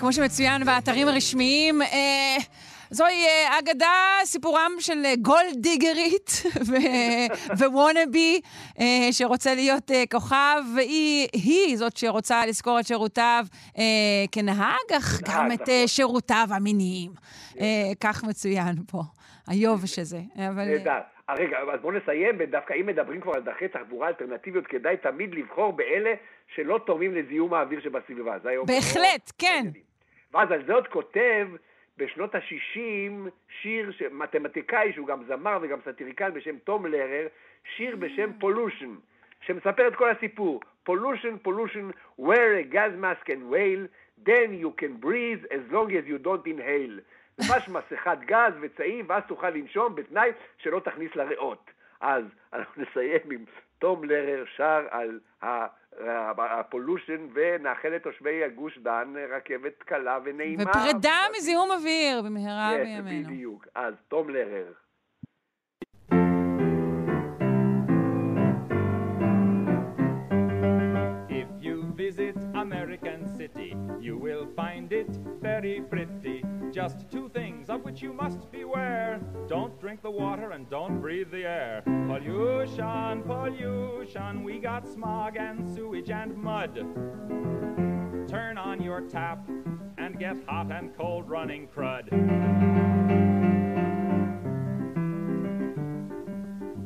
כמו 0.08 0.14
שמצוין 0.14 0.64
באתרים 0.66 1.08
הרשמיים, 1.08 1.82
אה, 1.82 2.38
זוהי 2.89 3.26
אה, 3.26 3.60
אגדה, 3.60 3.95
סיפורם 4.24 4.72
של 4.80 5.05
אה, 5.05 5.14
גולד 5.22 5.58
דיגרית 5.58 6.43
ו- 6.68 7.58
ווונאבי, 7.58 8.41
שרוצה 9.12 9.55
להיות 9.55 9.91
כוכב, 10.12 10.62
והיא 10.76 11.28
היא 11.34 11.78
זאת 11.78 11.97
שרוצה 11.97 12.45
לשכור 12.45 12.80
את 12.80 12.88
שירותיו 12.88 13.45
כנהג, 14.32 14.93
אך 14.97 15.22
גם 15.30 15.51
את 15.51 15.70
אה, 15.70 15.84
שירותיו 15.88 16.47
המיניים. 16.49 17.12
אה, 17.60 17.66
כך 18.01 18.24
מצוין 18.24 18.76
פה, 18.91 19.01
היובש 19.47 19.99
הזה. 19.99 20.20
אה, 20.39 20.49
נהדר. 20.49 20.99
רגע, 21.30 21.58
אז 21.74 21.80
בואו 21.82 21.93
נסיים, 21.93 22.36
ודווקא 22.39 22.74
אם 22.82 22.86
מדברים 22.86 23.22
כבר 23.22 23.32
על 23.36 23.41
דרכי 23.41 23.68
תחבורה 23.68 24.08
אלטרנטיביות, 24.08 24.68
כדאי 24.68 24.97
תמיד 24.97 25.34
לבחור 25.34 25.74
באלה 25.74 26.14
שלא 26.55 26.80
תורמים 26.86 27.16
לזיהום 27.16 27.53
האוויר 27.53 27.82
שבסביבה. 27.82 28.38
בהחלט, 28.68 29.32
כן. 29.38 29.66
ואז 30.34 30.51
על 30.51 30.65
זה 30.65 30.73
עוד 30.73 30.88
כותב 30.88 31.47
בשנות 31.97 32.36
ה-60 32.36 33.11
שיר, 33.61 33.91
ש- 33.91 34.01
מתמטיקאי 34.11 34.93
שהוא 34.93 35.07
גם 35.07 35.23
זמר 35.28 35.57
וגם 35.61 35.80
סטיריקן 35.91 36.34
בשם 36.34 36.57
תום 36.57 36.86
לרר, 36.86 37.28
שיר 37.75 37.95
בשם 37.95 38.30
Pollution, 38.39 38.95
שמספר 39.41 39.88
את 39.88 39.95
כל 39.95 40.09
הסיפור. 40.09 40.61
Pollution, 40.84 41.38
pollution, 41.38 41.89
wear 42.21 42.53
a 42.63 42.73
gas 42.73 42.93
mask 43.01 43.30
and 43.30 43.51
a 43.53 43.59
veil, 43.59 43.88
then 44.28 44.49
you 44.63 44.71
can 44.82 45.05
breathe 45.05 45.45
as 45.51 45.71
long 45.71 45.89
as 45.91 46.07
you 46.07 46.17
don't 46.25 46.45
inhale. 46.47 46.99
ממש 47.39 47.69
מסכת 47.75 48.17
גז 48.25 48.53
וצעיף, 48.62 49.05
ואז 49.09 49.23
תוכל 49.28 49.49
לנשום 49.49 49.95
בתנאי 49.95 50.30
שלא 50.57 50.80
תכניס 50.80 51.15
לריאות. 51.15 51.71
אז 52.01 52.23
אנחנו 52.53 52.82
נסיים 52.84 53.32
עם 53.32 53.45
תום 53.80 54.03
לרר 54.03 54.43
שר 54.55 54.86
על 54.89 55.19
ה- 55.43 55.67
הפולושן 56.38 57.28
ונאחל 57.34 57.89
לתושבי 57.89 58.43
הגוש 58.43 58.78
דן 58.78 59.14
רכבת 59.36 59.84
קלה 59.84 60.20
ונעימה. 60.26 60.64
ופרידה 60.64 61.18
מזיהום 61.38 61.72
אוויר 61.72 62.22
במהרה 62.22 62.72
כן, 62.78 62.84
בימינו. 62.84 63.30
בדיוק. 63.30 63.68
אז 63.76 63.93
תום 64.08 64.30
לרר. 64.30 64.72
If 71.30 71.50
you 71.66 71.78
visit 71.95 72.38
American 72.56 73.20
City, 73.38 73.76
you 74.00 74.16
will 74.18 74.45
find 74.56 74.91
it 74.91 75.12
very 75.41 75.82
pretty. 75.91 76.37
Just 76.78 77.09
two 77.09 77.28
things 77.30 77.71
of 77.71 77.84
which 77.84 78.03
you 78.03 78.13
must 78.13 78.51
beware. 78.51 79.19
Don't 79.49 79.82
drink 79.82 80.03
the 80.03 80.11
water 80.11 80.51
and 80.51 80.69
don't 80.69 81.01
breathe 81.01 81.32
the 81.32 81.43
air. 81.43 81.82
Pollution, 81.84 83.23
pollution, 83.23 84.43
we 84.43 84.59
got 84.59 84.88
smog 84.88 85.38
and 85.38 85.67
sewage 85.67 86.11
and 86.11 86.38
mud. 86.38 86.75
Turn 88.30 88.59
on 88.59 88.80
your 88.84 89.01
tap 89.01 89.49
and 89.97 90.19
get 90.19 90.38
hot 90.45 90.71
and 90.71 90.95
cold 90.95 91.28
running 91.28 91.67
crud. 91.67 92.09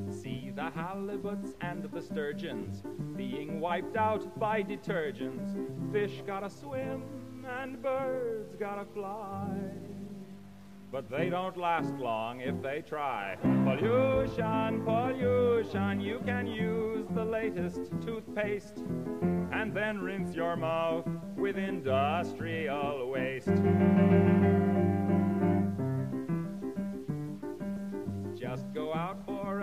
See 0.09 0.51
the 0.55 0.71
halibuts 0.71 1.55
and 1.59 1.83
the 1.91 2.01
sturgeons 2.01 2.81
being 3.17 3.59
wiped 3.59 3.97
out 3.97 4.39
by 4.39 4.63
detergents. 4.63 5.51
Fish 5.91 6.23
gotta 6.25 6.49
swim 6.49 7.03
and 7.45 7.81
birds 7.81 8.55
gotta 8.55 8.85
fly. 8.93 9.49
But 10.91 11.09
they 11.09 11.29
don't 11.29 11.55
last 11.57 11.93
long 11.95 12.41
if 12.41 12.61
they 12.61 12.81
try. 12.81 13.37
Pollution, 13.41 14.83
pollution, 14.83 16.01
you 16.01 16.19
can 16.25 16.47
use 16.47 17.07
the 17.11 17.23
latest 17.23 17.91
toothpaste 18.05 18.79
and 19.53 19.73
then 19.73 20.01
rinse 20.01 20.35
your 20.35 20.57
mouth 20.57 21.07
with 21.37 21.57
industrial 21.57 23.09
waste. 23.09 23.47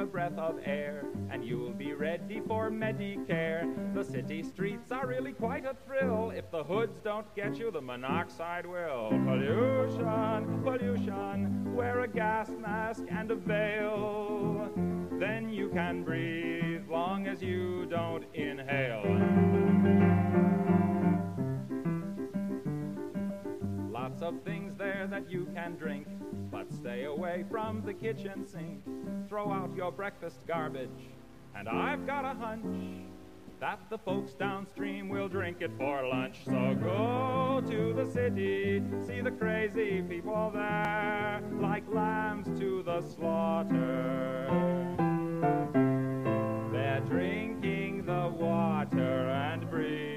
Breath 0.09 0.39
of 0.39 0.59
air 0.65 1.05
and 1.31 1.45
you'll 1.45 1.73
be 1.73 1.93
ready 1.93 2.41
for 2.47 2.71
Medicare. 2.71 3.95
The 3.95 4.05
city 4.05 4.43
streets 4.43 4.91
are 4.91 5.07
really 5.07 5.33
quite 5.33 5.65
a 5.65 5.77
thrill. 5.87 6.31
If 6.31 6.51
the 6.51 6.65
hoods 6.65 6.99
don't 7.01 7.33
get 7.37 7.59
you, 7.59 7.71
the 7.71 7.81
monoxide 7.81 8.67
will. 8.67 9.11
Pollution, 9.11 10.63
pollution, 10.63 11.75
wear 11.77 12.01
a 12.01 12.09
gas 12.09 12.51
mask 12.51 13.05
and 13.11 13.31
a 13.31 13.37
veil. 13.37 14.71
Then 15.19 15.51
you 15.51 15.69
can 15.69 16.03
breathe 16.05 16.89
long 16.89 17.27
as 17.27 17.43
you 17.43 17.87
don't 17.87 18.25
inhale. 18.35 19.88
Of 24.29 24.43
things 24.43 24.77
there 24.77 25.07
that 25.11 25.31
you 25.31 25.49
can 25.55 25.75
drink, 25.77 26.07
but 26.51 26.71
stay 26.71 27.05
away 27.05 27.47
from 27.51 27.83
the 27.87 27.95
kitchen 27.95 28.47
sink. 28.47 28.85
Throw 29.27 29.51
out 29.51 29.75
your 29.75 29.91
breakfast 29.91 30.47
garbage, 30.47 31.09
and 31.55 31.67
I've 31.67 32.07
got 32.07 32.27
a 32.27 32.35
hunch 32.35 33.07
that 33.59 33.81
the 33.89 33.97
folks 33.97 34.35
downstream 34.35 35.09
will 35.09 35.29
drink 35.29 35.63
it 35.63 35.71
for 35.79 36.07
lunch. 36.07 36.45
So 36.45 36.77
go 36.83 37.63
to 37.71 37.95
the 37.95 38.05
city, 38.13 38.83
see 39.07 39.23
the 39.23 39.31
crazy 39.31 40.03
people 40.03 40.51
there, 40.53 41.43
like 41.55 41.85
lambs 41.91 42.47
to 42.61 42.83
the 42.83 43.01
slaughter. 43.01 44.47
They're 46.71 47.01
drinking 47.07 48.05
the 48.05 48.29
water 48.29 49.31
and 49.31 49.71
breathing 49.71 50.08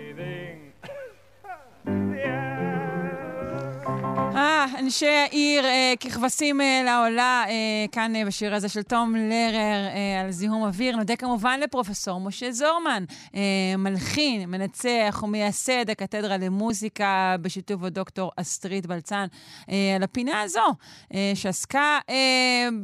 אה, 4.36 4.66
אנשי 4.80 5.08
העיר 5.08 5.66
אה, 5.66 5.94
ככבשים 6.00 6.62
אה, 6.62 6.82
לעולה, 6.86 7.44
אה, 7.48 7.54
כאן 7.92 8.16
אה, 8.16 8.26
בשיר 8.26 8.56
הזה 8.56 8.70
של 8.70 8.84
תום 8.84 9.16
לרר 9.16 9.88
אה, 9.88 10.22
על 10.22 10.32
זיהום 10.32 10.64
אוויר. 10.64 10.96
נודה 10.96 11.16
כמובן 11.16 11.60
לפרופסור 11.60 12.20
משה 12.22 12.52
זורמן, 12.52 13.04
אה, 13.36 13.42
מלחין, 13.78 14.50
מנצח 14.50 15.22
ומייסד 15.24 15.90
הקתדרה 15.90 16.38
למוזיקה 16.38 17.36
בשיתוף 17.42 17.84
הדוקטור 17.84 18.32
אסטרית 18.36 18.86
בלצן, 18.86 19.26
אה, 19.70 19.94
על 19.96 20.04
הפינה 20.04 20.42
הזו, 20.42 20.66
אה, 21.14 21.32
שעסקה 21.36 22.00
אה, 22.10 22.16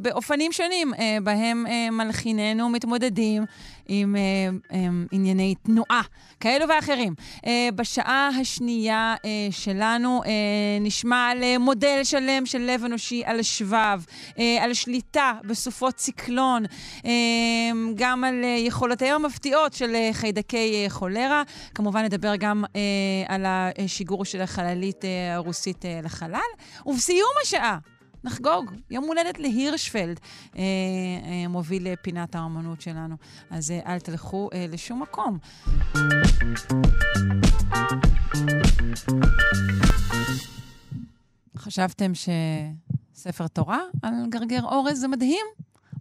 באופנים 0.00 0.52
שונים, 0.52 0.94
אה, 0.94 1.18
בהם 1.22 1.66
אה, 1.68 1.90
מלחיננו 1.90 2.68
מתמודדים 2.68 3.44
עם 3.88 4.16
אה, 4.16 4.20
אה, 4.72 4.88
ענייני 5.12 5.54
תנועה 5.54 6.02
כאלו 6.40 6.68
ואחרים. 6.68 7.14
אה, 7.46 7.68
בשעה 7.74 8.28
השנייה 8.40 9.14
אה, 9.24 9.48
שלנו 9.50 10.22
אה, 10.26 10.30
נשמע 10.80 11.28
על 11.30 11.42
אה, 11.42 11.58
מודל 11.58 12.00
שלם 12.04 12.46
של 12.46 12.58
לב 12.58 12.84
אנושי 12.84 13.22
על 13.24 13.42
שבב, 13.42 14.04
אה, 14.38 14.56
על 14.60 14.74
שליטה 14.74 15.32
בסופות 15.44 15.94
ציקלון, 15.94 16.64
אה, 17.04 17.10
גם 17.94 18.24
על 18.24 18.44
אה, 18.44 18.48
יכולותיהם 18.48 19.24
המפתיעות 19.24 19.72
של 19.72 19.94
אה, 19.94 20.10
חיידקי 20.12 20.84
אה, 20.84 20.90
חולרה. 20.90 21.42
כמובן 21.74 22.04
נדבר 22.04 22.36
גם 22.36 22.64
אה, 22.76 22.80
על 23.34 23.44
השיגור 23.46 24.24
של 24.24 24.40
החללית 24.40 25.04
אה, 25.04 25.34
הרוסית 25.34 25.84
אה, 25.84 26.00
לחלל. 26.02 26.40
ובסיום 26.86 27.30
השעה, 27.42 27.78
נחגוג 28.28 28.70
יום 28.90 29.04
הולדת 29.04 29.38
להירשפלד, 29.38 30.20
אה, 30.56 30.62
אה, 30.62 31.48
מוביל 31.48 31.86
אה, 31.86 31.94
פינת 32.02 32.34
האמנות 32.34 32.80
שלנו. 32.80 33.16
אז 33.50 33.70
אה, 33.70 33.80
אל 33.86 34.00
תלכו 34.00 34.48
אה, 34.52 34.66
לשום 34.68 35.02
מקום. 35.02 35.38
חשבתם 41.56 42.12
שספר 42.14 43.46
תורה 43.46 43.80
על 44.02 44.14
גרגר 44.28 44.62
אורז 44.62 45.00
זה 45.00 45.08
מדהים? 45.08 45.46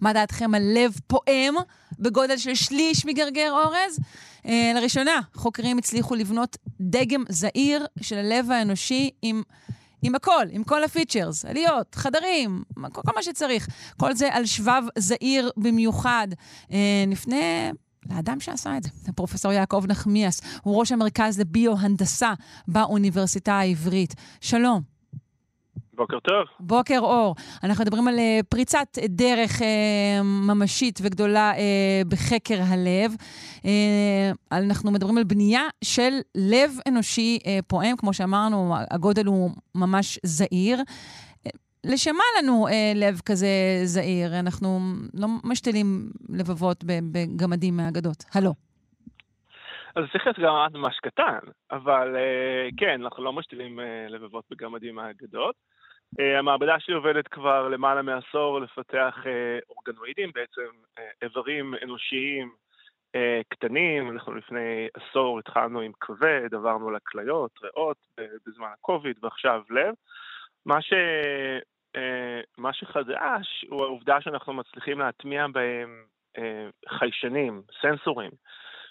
מה 0.01 0.13
דעתכם 0.13 0.55
על 0.55 0.61
לב 0.75 0.99
פועם 1.07 1.55
בגודל 1.99 2.37
של 2.37 2.55
שליש 2.55 3.05
מגרגר 3.05 3.51
אורז? 3.51 3.99
אה, 4.45 4.71
לראשונה, 4.75 5.19
חוקרים 5.33 5.77
הצליחו 5.77 6.15
לבנות 6.15 6.57
דגם 6.81 7.23
זעיר 7.29 7.85
של 8.01 8.17
הלב 8.17 8.51
האנושי 8.51 9.09
עם... 9.21 9.41
עם 10.01 10.15
הכל, 10.15 10.45
עם 10.51 10.63
כל 10.63 10.83
הפיצ'רס, 10.83 11.45
עליות, 11.45 11.95
חדרים, 11.95 12.63
כל, 12.73 13.01
כל 13.01 13.11
מה 13.15 13.23
שצריך. 13.23 13.67
כל 13.97 14.15
זה 14.15 14.33
על 14.33 14.45
שבב 14.45 14.83
זעיר 14.97 15.51
במיוחד. 15.57 16.27
אה, 16.71 17.03
נפנה 17.07 17.71
לאדם 18.09 18.39
שעשה 18.39 18.77
את 18.77 18.83
זה, 18.83 18.89
פרופסור 19.15 19.51
יעקב 19.51 19.83
נחמיאס. 19.87 20.41
הוא 20.63 20.79
ראש 20.79 20.91
המרכז 20.91 21.39
לביו-הנדסה 21.39 22.33
באוניברסיטה 22.67 23.53
העברית. 23.53 24.15
שלום. 24.41 24.96
בוקר 25.97 26.19
טוב. 26.19 26.47
בוקר 26.59 26.99
אור. 26.99 27.35
אנחנו 27.63 27.83
מדברים 27.83 28.07
על 28.07 28.19
אה, 28.19 28.39
פריצת 28.49 28.87
דרך 29.09 29.61
אה, 29.61 30.23
ממשית 30.23 30.99
וגדולה 31.03 31.51
אה, 31.51 32.01
בחקר 32.07 32.59
הלב. 32.61 33.11
אנחנו 34.51 34.91
מדברים 34.91 35.17
על 35.17 35.23
בנייה 35.23 35.61
של 35.83 36.11
לב 36.35 36.71
אנושי 36.87 37.39
פועם, 37.67 37.97
כמו 37.97 38.13
שאמרנו, 38.13 38.75
הגודל 38.91 39.25
הוא 39.25 39.49
ממש 39.75 40.19
זעיר. 40.23 40.79
לשם 41.85 42.15
מה 42.15 42.23
לנו 42.37 42.67
אה, 42.67 42.91
לב 42.95 43.21
כזה 43.25 43.47
זעיר? 43.83 44.39
אנחנו 44.39 44.79
לא 45.13 45.27
משתילים 45.43 46.09
לבבות 46.29 46.83
בגמדים 46.83 47.77
מהאגדות. 47.77 48.23
הלו. 48.35 48.53
אז 49.95 50.03
צריך 50.11 50.27
להיות 50.27 50.39
גם 50.39 50.81
ממש 50.81 50.99
קטן, 51.03 51.39
אבל 51.71 52.15
אה, 52.15 52.69
כן, 52.77 53.01
אנחנו 53.03 53.23
לא 53.23 53.33
משתילים 53.33 53.79
אה, 53.79 54.05
לבבות 54.09 54.45
בגמדים 54.51 54.95
מהאגדות. 54.95 55.55
אה, 56.19 56.39
המעבדה 56.39 56.79
שלי 56.79 56.95
עובדת 56.95 57.27
כבר 57.27 57.67
למעלה 57.67 58.01
מעשור 58.01 58.59
לפתח 58.61 59.15
אה, 59.25 59.59
אורגנואידים, 59.69 60.31
בעצם 60.35 60.61
אה, 60.99 61.03
איברים 61.21 61.73
אנושיים 61.83 62.51
קטנים. 63.49 64.11
אנחנו 64.11 64.35
לפני 64.35 64.87
עשור 64.93 65.39
התחלנו 65.39 65.79
עם 65.79 65.91
כבד, 66.01 66.53
עברנו 66.53 66.91
לכליות, 66.91 67.51
ריאות, 67.63 67.97
בזמן 68.47 68.67
הקוביד, 68.73 69.15
ועכשיו 69.23 69.61
לב. 69.69 69.93
מה, 70.65 70.81
ש... 70.81 70.93
מה 72.57 72.73
שחדש 72.73 73.65
הוא 73.69 73.83
העובדה 73.83 74.21
שאנחנו 74.21 74.53
מצליחים 74.53 74.99
להטמיע 74.99 75.47
בהם 75.47 76.03
חיישנים, 76.89 77.61
סנסורים. 77.81 78.31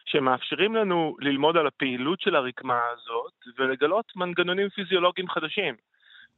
שמאפשרים 0.06 0.74
לנו 0.74 1.16
ללמוד 1.20 1.56
על 1.56 1.66
הפעילות 1.66 2.20
של 2.20 2.36
הרקמה 2.36 2.80
הזאת 2.92 3.32
ולגלות 3.58 4.12
מנגנונים 4.16 4.68
פיזיולוגיים 4.68 5.28
חדשים. 5.28 5.74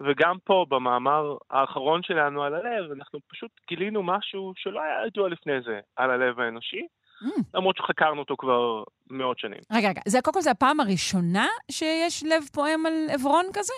וגם 0.02 0.36
פה, 0.44 0.66
במאמר 0.68 1.36
האחרון 1.50 2.02
שלנו 2.02 2.42
על 2.42 2.54
הלב, 2.54 2.90
אנחנו 2.92 3.18
פשוט 3.28 3.50
גילינו 3.68 4.02
משהו 4.02 4.52
שלא 4.56 4.80
היה 4.82 5.06
ידוע 5.06 5.28
לפני 5.28 5.52
זה 5.66 5.80
על 5.96 6.10
הלב 6.10 6.40
האנושי, 6.40 6.86
Mm. 7.22 7.26
למרות 7.54 7.76
שחקרנו 7.76 8.20
אותו 8.20 8.36
כבר 8.36 8.82
מאות 9.10 9.38
שנים. 9.38 9.58
רגע, 9.72 9.88
רגע, 9.88 10.00
זה 10.08 10.18
קודם 10.24 10.34
כל 10.34 10.40
זה 10.40 10.50
הפעם 10.50 10.80
הראשונה 10.80 11.46
שיש 11.70 12.24
לב 12.24 12.42
פועם 12.54 12.86
על 12.86 12.92
עברון 13.14 13.44
כזה? 13.54 13.72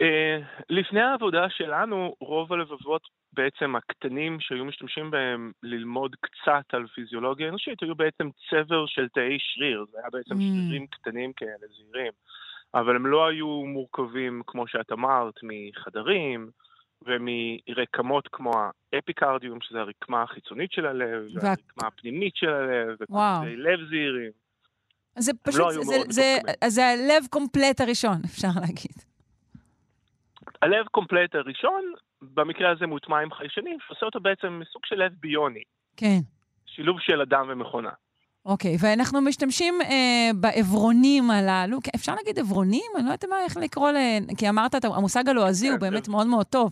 אה, 0.00 0.38
לפני 0.70 1.00
העבודה 1.00 1.46
שלנו, 1.50 2.14
רוב 2.20 2.52
הלבבות 2.52 3.02
בעצם 3.32 3.76
הקטנים 3.76 4.36
שהיו 4.40 4.64
משתמשים 4.64 5.10
בהם 5.10 5.52
ללמוד 5.62 6.16
קצת 6.20 6.74
על 6.74 6.86
פיזיולוגיה 6.94 7.48
אנושית, 7.48 7.82
היו 7.82 7.94
בעצם 7.94 8.28
צבר 8.50 8.86
של 8.86 9.08
תאי 9.08 9.36
שריר, 9.40 9.84
זה 9.90 9.98
היה 9.98 10.10
בעצם 10.12 10.34
Mm. 10.34 10.38
שרירים 10.40 10.86
קטנים 10.86 11.32
כאלה, 11.32 11.66
זעירים. 11.76 12.12
אבל 12.74 12.96
הם 12.96 13.06
לא 13.06 13.26
היו 13.28 13.46
מורכבים, 13.66 14.42
כמו 14.46 14.66
שאת 14.68 14.92
אמרת, 14.92 15.34
מחדרים 15.42 16.50
ומרקמות 17.02 18.28
כמו 18.32 18.52
האפיקרדיום, 18.92 19.58
שזה 19.60 19.80
הרקמה 19.80 20.22
החיצונית 20.22 20.72
של 20.72 20.86
הלב, 20.86 21.22
וה- 21.34 21.40
והרקמה 21.42 21.88
הפנימית 21.88 22.36
של 22.36 22.48
הלב. 22.48 22.96
וקוצי 23.00 23.56
לב 23.56 23.78
זעירים. 23.88 24.30
זה 25.18 25.30
הם 25.30 25.36
פשוט, 25.42 25.60
לא 25.60 25.70
זה, 25.70 25.96
זה. 26.08 26.36
אז 26.64 26.72
זה 26.74 26.82
הלב 26.86 27.26
קומפלט 27.30 27.80
הראשון, 27.80 28.16
אפשר 28.34 28.48
להגיד. 28.60 28.96
הלב 30.62 30.86
קומפלט 30.86 31.34
הראשון, 31.34 31.92
במקרה 32.22 32.70
הזה 32.70 32.86
מוטמע 32.86 33.18
עם 33.20 33.32
חיישנים, 33.32 33.78
שעושה 33.86 34.06
אותו 34.06 34.20
בעצם 34.20 34.60
סוג 34.72 34.86
של 34.86 34.96
לב 34.96 35.12
ביוני, 35.20 35.62
כן. 35.96 36.18
שילוב 36.66 36.96
של 37.00 37.20
אדם 37.20 37.46
ומכונה. 37.48 37.90
אוקיי, 38.46 38.76
ואנחנו 38.80 39.20
משתמשים 39.20 39.74
אה, 39.82 40.30
בעברונים 40.40 41.30
הללו, 41.30 41.78
כן, 41.84 41.90
אפשר 41.94 42.14
להגיד 42.14 42.38
עברונים? 42.38 42.82
אני 42.96 43.02
לא 43.04 43.08
יודעת 43.08 43.24
מה, 43.24 43.42
איך 43.44 43.56
לקרוא 43.56 43.90
ל... 43.90 43.96
כי 44.38 44.48
אמרת, 44.48 44.74
המושג 44.84 45.28
הלועזי 45.28 45.68
הוא 45.68 45.78
כן, 45.78 45.80
באמת 45.80 46.04
זה- 46.04 46.12
מאוד 46.12 46.26
מאוד 46.26 46.46
טוב. 46.46 46.70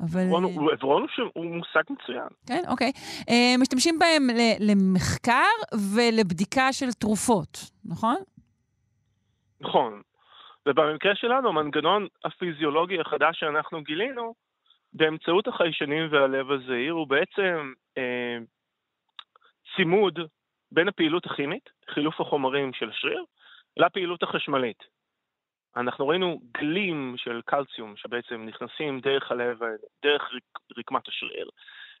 אבל... 0.00 0.20
עברון 0.20 0.44
הוא- 0.44 0.70
הוא 0.82 1.30
הוא 1.34 1.44
מושג 1.44 1.82
מצוין. 1.90 2.28
כן, 2.46 2.62
אוקיי. 2.68 2.92
אה, 3.28 3.54
משתמשים 3.58 3.98
בהם 3.98 4.30
ל- 4.30 4.70
למחקר 4.70 5.54
ולבדיקה 5.94 6.72
של 6.72 6.92
תרופות, 6.92 7.58
נכון? 7.84 8.16
נכון. 9.60 10.02
ובמקרה 10.68 11.12
שלנו, 11.14 11.48
המנגנון 11.48 12.06
הפיזיולוגי 12.24 13.00
החדש 13.00 13.40
שאנחנו 13.40 13.82
גילינו, 13.82 14.34
באמצעות 14.92 15.48
החיישנים 15.48 16.08
והלב 16.12 16.50
הזעיר, 16.50 16.92
הוא 16.92 17.06
בעצם 17.08 17.72
אה, 17.98 18.36
צימוד 19.76 20.18
בין 20.72 20.88
הפעילות 20.88 21.26
הכימית, 21.26 21.70
חילוף 21.90 22.20
החומרים 22.20 22.72
של 22.72 22.90
השריר, 22.90 23.24
לפעילות 23.76 24.22
החשמלית. 24.22 24.82
אנחנו 25.76 26.08
ראינו 26.08 26.40
גלים 26.58 27.14
של 27.16 27.40
קלציום 27.44 27.96
שבעצם 27.96 28.46
נכנסים 28.48 29.00
דרך 29.00 29.30
הלב, 29.30 29.58
דרך 30.02 30.22
רק, 30.22 30.78
רקמת 30.78 31.08
השריר, 31.08 31.48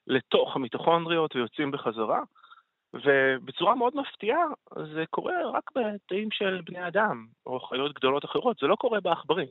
לתוך 0.06 0.56
המיטוכונדריות 0.56 1.36
ויוצאים 1.36 1.70
בחזרה, 1.70 2.20
ובצורה 2.94 3.74
מאוד 3.74 3.96
מפתיעה 3.96 4.44
זה 4.94 5.04
קורה 5.10 5.34
רק 5.54 5.70
בתאים 5.74 6.28
של 6.30 6.60
בני 6.64 6.88
אדם 6.88 7.26
או 7.46 7.60
חיות 7.60 7.94
גדולות 7.94 8.24
אחרות, 8.24 8.58
זה 8.60 8.66
לא 8.66 8.76
קורה 8.76 9.00
בעכברים. 9.00 9.48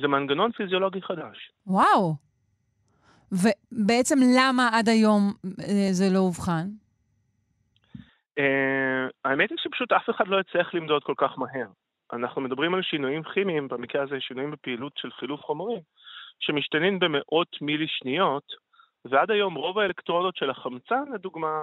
זה 0.00 0.08
מנגנון 0.08 0.52
פיזיולוגי 0.52 1.02
חדש. 1.02 1.52
וואו. 1.66 2.14
ובעצם 3.32 4.18
למה 4.38 4.68
עד 4.72 4.88
היום 4.88 5.32
אה, 5.44 5.88
זה 5.92 6.04
לא 6.14 6.18
אובחן? 6.18 6.68
Uh, 8.38 9.10
האמת 9.24 9.50
היא 9.50 9.58
שפשוט 9.58 9.92
אף 9.92 10.10
אחד 10.10 10.28
לא 10.28 10.40
יצליח 10.40 10.74
למדוד 10.74 11.04
כל 11.04 11.14
כך 11.16 11.38
מהר. 11.38 11.66
אנחנו 12.12 12.40
מדברים 12.40 12.74
על 12.74 12.82
שינויים 12.82 13.22
כימיים, 13.22 13.68
במקרה 13.68 14.02
הזה 14.02 14.20
שינויים 14.20 14.50
בפעילות 14.50 14.92
של 14.96 15.10
חילוף 15.10 15.40
חומרים, 15.40 15.80
שמשתנים 16.40 16.98
במאות 16.98 17.56
מילי 17.60 17.88
שניות, 17.88 18.52
ועד 19.04 19.30
היום 19.30 19.54
רוב 19.54 19.78
האלקטרודות 19.78 20.36
של 20.36 20.50
החמצן, 20.50 21.02
לדוגמה, 21.14 21.62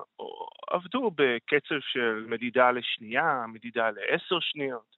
עבדו 0.68 1.12
בקצב 1.16 1.76
של 1.80 2.26
מדידה 2.28 2.72
לשנייה, 2.72 3.46
מדידה 3.48 3.90
לעשר 3.90 4.40
שניות. 4.40 4.96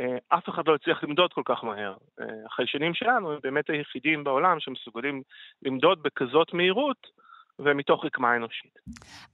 Uh, 0.00 0.04
אף 0.28 0.48
אחד 0.48 0.68
לא 0.68 0.74
הצליח 0.74 1.04
למדוד 1.04 1.32
כל 1.32 1.42
כך 1.44 1.64
מהר. 1.64 1.94
Uh, 2.20 2.24
החיישנים 2.46 2.94
שלנו 2.94 3.32
הם 3.32 3.38
באמת 3.42 3.70
היחידים 3.70 4.24
בעולם 4.24 4.60
שמסוגלים 4.60 5.22
למדוד 5.62 6.02
בכזאת 6.02 6.54
מהירות 6.54 7.19
ומתוך 7.64 8.04
רקמה 8.04 8.36
אנושית. 8.36 8.78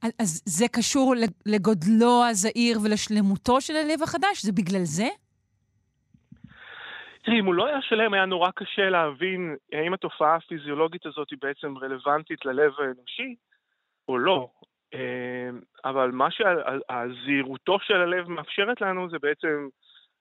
אז- 0.03 0.43
זה 0.45 0.65
קשור 0.67 1.13
לגודלו 1.45 2.23
הזעיר 2.29 2.77
ולשלמותו 2.83 3.61
של 3.61 3.73
הלב 3.75 4.03
החדש? 4.03 4.45
זה 4.45 4.51
בגלל 4.51 4.83
זה? 4.83 5.07
תראי, 7.23 7.39
אם 7.39 7.45
הוא 7.45 7.53
לא 7.53 7.67
היה 7.67 7.81
שלם, 7.81 8.13
היה 8.13 8.25
נורא 8.25 8.51
קשה 8.55 8.89
להבין 8.89 9.55
האם 9.73 9.93
התופעה 9.93 10.35
הפיזיולוגית 10.35 11.05
הזאת 11.05 11.29
היא 11.31 11.39
בעצם 11.41 11.77
רלוונטית 11.77 12.45
ללב 12.45 12.71
האנושי 12.79 13.35
או 14.07 14.17
לא. 14.17 14.49
אה, 14.93 15.49
אבל 15.85 16.11
מה 16.11 16.27
שהזהירותו 16.31 17.77
של 17.79 17.93
הלב 17.93 18.29
מאפשרת 18.29 18.81
לנו 18.81 19.09
זה 19.09 19.17
בעצם 19.21 19.67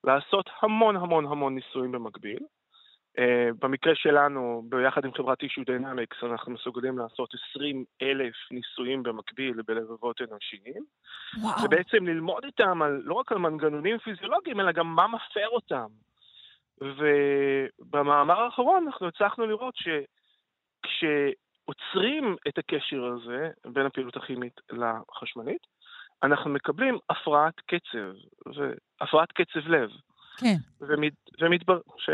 לעשות 0.04 0.50
המון 0.62 0.96
המון 0.96 1.26
המון 1.26 1.54
ניסויים 1.54 1.92
במקביל. 1.92 2.38
Uh, 3.17 3.55
במקרה 3.61 3.95
שלנו, 3.95 4.62
ביחד 4.69 5.05
עם 5.05 5.14
חברת 5.14 5.39
טישו 5.39 5.64
דיינמיקס, 5.67 6.17
אנחנו 6.23 6.53
מסוגלים 6.53 6.99
לעשות 6.99 7.31
20 7.51 7.85
אלף 8.03 8.35
ניסויים 8.51 9.03
במקביל 9.03 9.62
בלבבות 9.67 10.21
אנושיים. 10.21 10.85
וואו. 11.41 11.64
ובעצם 11.64 12.07
ללמוד 12.07 12.45
איתם 12.45 12.83
על, 12.83 13.03
לא 13.05 13.14
רק 13.14 13.33
על 13.33 13.39
מנגנונים 13.39 13.99
פיזיולוגיים, 13.99 14.61
אלא 14.61 14.73
גם 14.73 14.87
מה 14.87 15.07
מפר 15.07 15.49
אותם. 15.49 15.87
ובמאמר 16.81 18.41
האחרון 18.41 18.87
אנחנו 18.87 19.09
הצלחנו 19.09 19.47
לראות 19.47 19.75
שכשעוצרים 20.85 22.37
את 22.49 22.59
הקשר 22.59 23.05
הזה 23.05 23.51
בין 23.67 23.87
הפעילות 23.87 24.17
הכימית 24.17 24.61
לחשמלית, 24.73 25.67
אנחנו 26.23 26.51
מקבלים 26.51 26.99
הפרעת 27.11 27.61
קצב, 27.61 28.12
הפרעת 29.01 29.33
קצב 29.33 29.69
לב. 29.69 29.91
כן. 30.37 30.57
ומת, 30.80 31.12
ומתבר, 31.41 31.80
ש, 31.99 32.11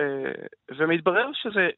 ומתברר 0.78 1.30
שזה 1.34 1.68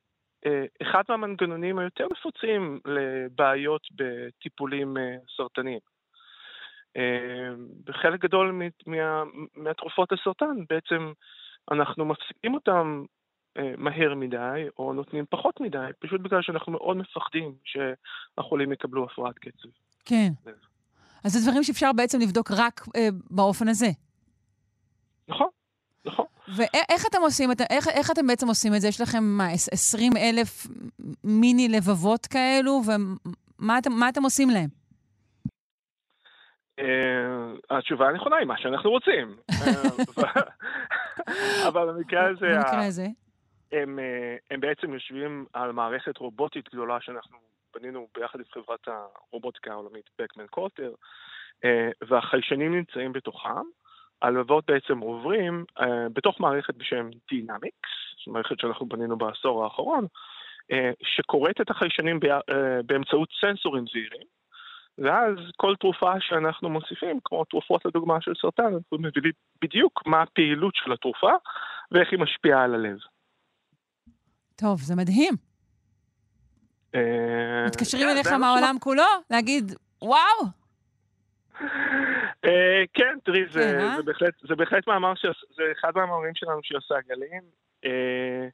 אה, 0.46 0.64
אחד 0.82 1.02
מהמנגנונים 1.08 1.78
היותר 1.78 2.06
נפוצים 2.12 2.80
לבעיות 2.84 3.82
בטיפולים 3.96 4.96
אה, 4.96 5.16
סרטניים. 5.36 5.80
אה, 6.96 7.54
בחלק 7.84 8.20
גדול 8.20 8.62
מה, 8.86 9.22
מהתרופות 9.56 10.12
לסרטן 10.12 10.64
בעצם 10.68 11.12
אנחנו 11.70 12.04
מפסיקים 12.04 12.54
אותם 12.54 13.04
אה, 13.58 13.74
מהר 13.78 14.14
מדי 14.14 14.66
או 14.78 14.92
נותנים 14.92 15.24
פחות 15.30 15.60
מדי, 15.60 15.86
פשוט 15.98 16.20
בגלל 16.20 16.42
שאנחנו 16.42 16.72
מאוד 16.72 16.96
מפחדים 16.96 17.54
שהחולים 17.64 18.72
יקבלו 18.72 19.04
הפרעת 19.04 19.38
קצב. 19.38 19.68
כן. 20.04 20.28
אז 21.24 21.32
זה 21.32 21.50
דברים 21.50 21.62
שאפשר 21.62 21.90
בעצם 21.96 22.18
לבדוק 22.20 22.50
רק 22.50 22.80
אה, 22.96 23.08
באופן 23.30 23.68
הזה. 23.68 23.86
נכון, 25.28 25.48
נכון. 26.04 26.26
ואיך 26.56 27.06
אתם 27.10 27.18
עושים 27.22 27.52
את 27.52 27.60
איך, 27.70 27.88
איך 27.88 28.10
אתם 28.10 28.26
בעצם 28.26 28.48
עושים 28.48 28.74
את 28.74 28.80
זה? 28.80 28.88
יש 28.88 29.00
לכם 29.00 29.22
מה, 29.22 29.46
20 29.72 30.12
אלף 30.16 30.66
מיני 31.24 31.68
לבבות 31.68 32.26
כאלו, 32.26 32.80
ומה 32.86 33.78
אתם, 33.78 33.90
אתם 34.08 34.22
עושים 34.22 34.48
להם? 34.50 34.68
Uh, 36.80 36.84
התשובה 37.70 38.08
הנכונה 38.08 38.36
היא 38.36 38.46
מה 38.46 38.58
שאנחנו 38.58 38.90
רוצים. 38.90 39.36
uh, 39.50 40.22
אבל 41.68 41.92
במקרה 41.92 42.28
הזה... 42.28 42.46
במקרה 42.56 42.86
הזה? 42.86 43.06
הם, 43.72 43.98
אה, 43.98 44.36
הם 44.50 44.60
בעצם 44.60 44.94
יושבים 44.94 45.46
על 45.52 45.72
מערכת 45.72 46.18
רובוטית 46.18 46.68
גדולה 46.68 47.00
שאנחנו 47.00 47.38
בנינו 47.74 48.08
ביחד 48.14 48.38
עם 48.38 48.44
חברת 48.54 48.80
הרובוטיקה 48.86 49.72
העולמית 49.72 50.10
Beckman 50.18 50.46
Coulter, 50.46 50.92
אה, 51.64 51.88
והחיישנים 52.08 52.74
נמצאים 52.74 53.12
בתוכם. 53.12 53.64
הלבבות 54.24 54.64
בעצם 54.66 54.98
עוברים 54.98 55.64
אה, 55.80 56.08
בתוך 56.12 56.40
מערכת 56.40 56.74
בשם 56.74 57.10
זו 58.26 58.32
מערכת 58.32 58.58
שאנחנו 58.60 58.86
בנינו 58.86 59.18
בעשור 59.18 59.64
האחרון, 59.64 60.06
אה, 60.72 60.90
שקוראת 61.02 61.60
את 61.60 61.70
החיישנים 61.70 62.20
ביה- 62.20 62.40
אה, 62.50 62.82
באמצעות 62.86 63.28
סנסורים 63.40 63.84
זעירים, 63.92 64.26
ואז 64.98 65.34
כל 65.56 65.74
תרופה 65.80 66.12
שאנחנו 66.20 66.70
מוסיפים, 66.70 67.20
כמו 67.24 67.44
תרופות 67.44 67.84
לדוגמה 67.84 68.20
של 68.20 68.32
סרטן, 68.42 68.74
אנחנו 68.74 68.98
מבינים 68.98 69.32
בדיוק 69.62 70.06
מה 70.06 70.22
הפעילות 70.22 70.74
של 70.74 70.92
התרופה 70.92 71.30
ואיך 71.92 72.08
היא 72.12 72.20
משפיעה 72.20 72.64
על 72.64 72.74
הלב. 72.74 72.98
טוב, 74.56 74.80
זה 74.80 74.94
מדהים. 74.96 75.34
מתקשרים 77.66 78.06
כן, 78.06 78.16
אליך 78.16 78.32
מהעולם 78.32 78.76
כולו 78.80 79.02
להגיד, 79.30 79.72
וואו, 80.02 80.63
כן, 82.94 83.16
תראי, 83.24 83.46
זה, 83.50 83.60
כן, 83.60 83.78
אה? 83.78 84.56
בהחלט, 84.56 84.88
מאמר. 84.88 85.12
זה 85.56 85.62
אחד 85.80 85.92
מהמאמרים 85.94 86.34
שלנו 86.34 86.60
שעושה 86.62 86.94
גלים. 87.08 87.42
אה, 87.84 88.48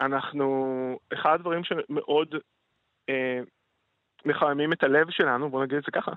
אנחנו, 0.00 0.98
אחד 1.12 1.34
הדברים 1.34 1.64
שמאוד 1.64 2.34
אה, 3.08 3.40
מחממים 4.24 4.72
את 4.72 4.82
הלב 4.82 5.10
שלנו, 5.10 5.50
בוא 5.50 5.64
נגיד 5.64 5.78
את 5.78 5.84
זה 5.84 5.90
ככה, 5.90 6.12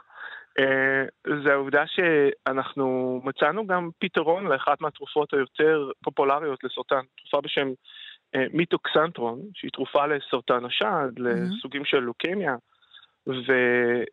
אה, 0.59 1.03
זה 1.43 1.53
העובדה 1.53 1.83
שאנחנו 1.87 3.21
מצאנו 3.23 3.67
גם 3.67 3.89
פתרון 3.99 4.47
לאחת 4.47 4.81
מהתרופות 4.81 5.33
היותר 5.33 5.91
פופולריות 6.03 6.63
לסרטן, 6.63 7.01
תרופה 7.17 7.41
בשם 7.41 7.67
אה, 8.35 8.45
מיטוקסנטרון, 8.53 9.41
שהיא 9.53 9.71
תרופה 9.71 10.05
לסרטן 10.05 10.65
השד, 10.65 11.09
לסוגים 11.17 11.85
של 11.85 11.99
לוקמיה. 11.99 12.55
ו, 13.29 13.51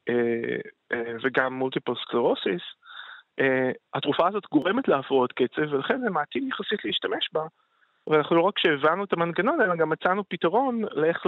אה, 0.08 0.58
אה, 0.92 1.12
וגם 1.22 1.54
multiple 1.54 1.92
sclerosis, 2.02 2.62
אה, 3.40 3.70
התרופה 3.94 4.28
הזאת 4.28 4.42
גורמת 4.52 4.88
להפרעות 4.88 5.32
קצב, 5.32 5.72
ולכן 5.72 6.00
זה 6.00 6.10
מעטים 6.10 6.48
יחסית 6.48 6.84
להשתמש 6.84 7.28
בה. 7.32 7.42
ואנחנו 8.06 8.36
לא 8.36 8.42
רק 8.42 8.58
שהבנו 8.58 9.04
את 9.04 9.12
המנגנון, 9.12 9.60
אלא 9.60 9.76
גם 9.76 9.90
מצאנו 9.90 10.28
פתרון 10.28 10.82
לאיך 10.92 11.26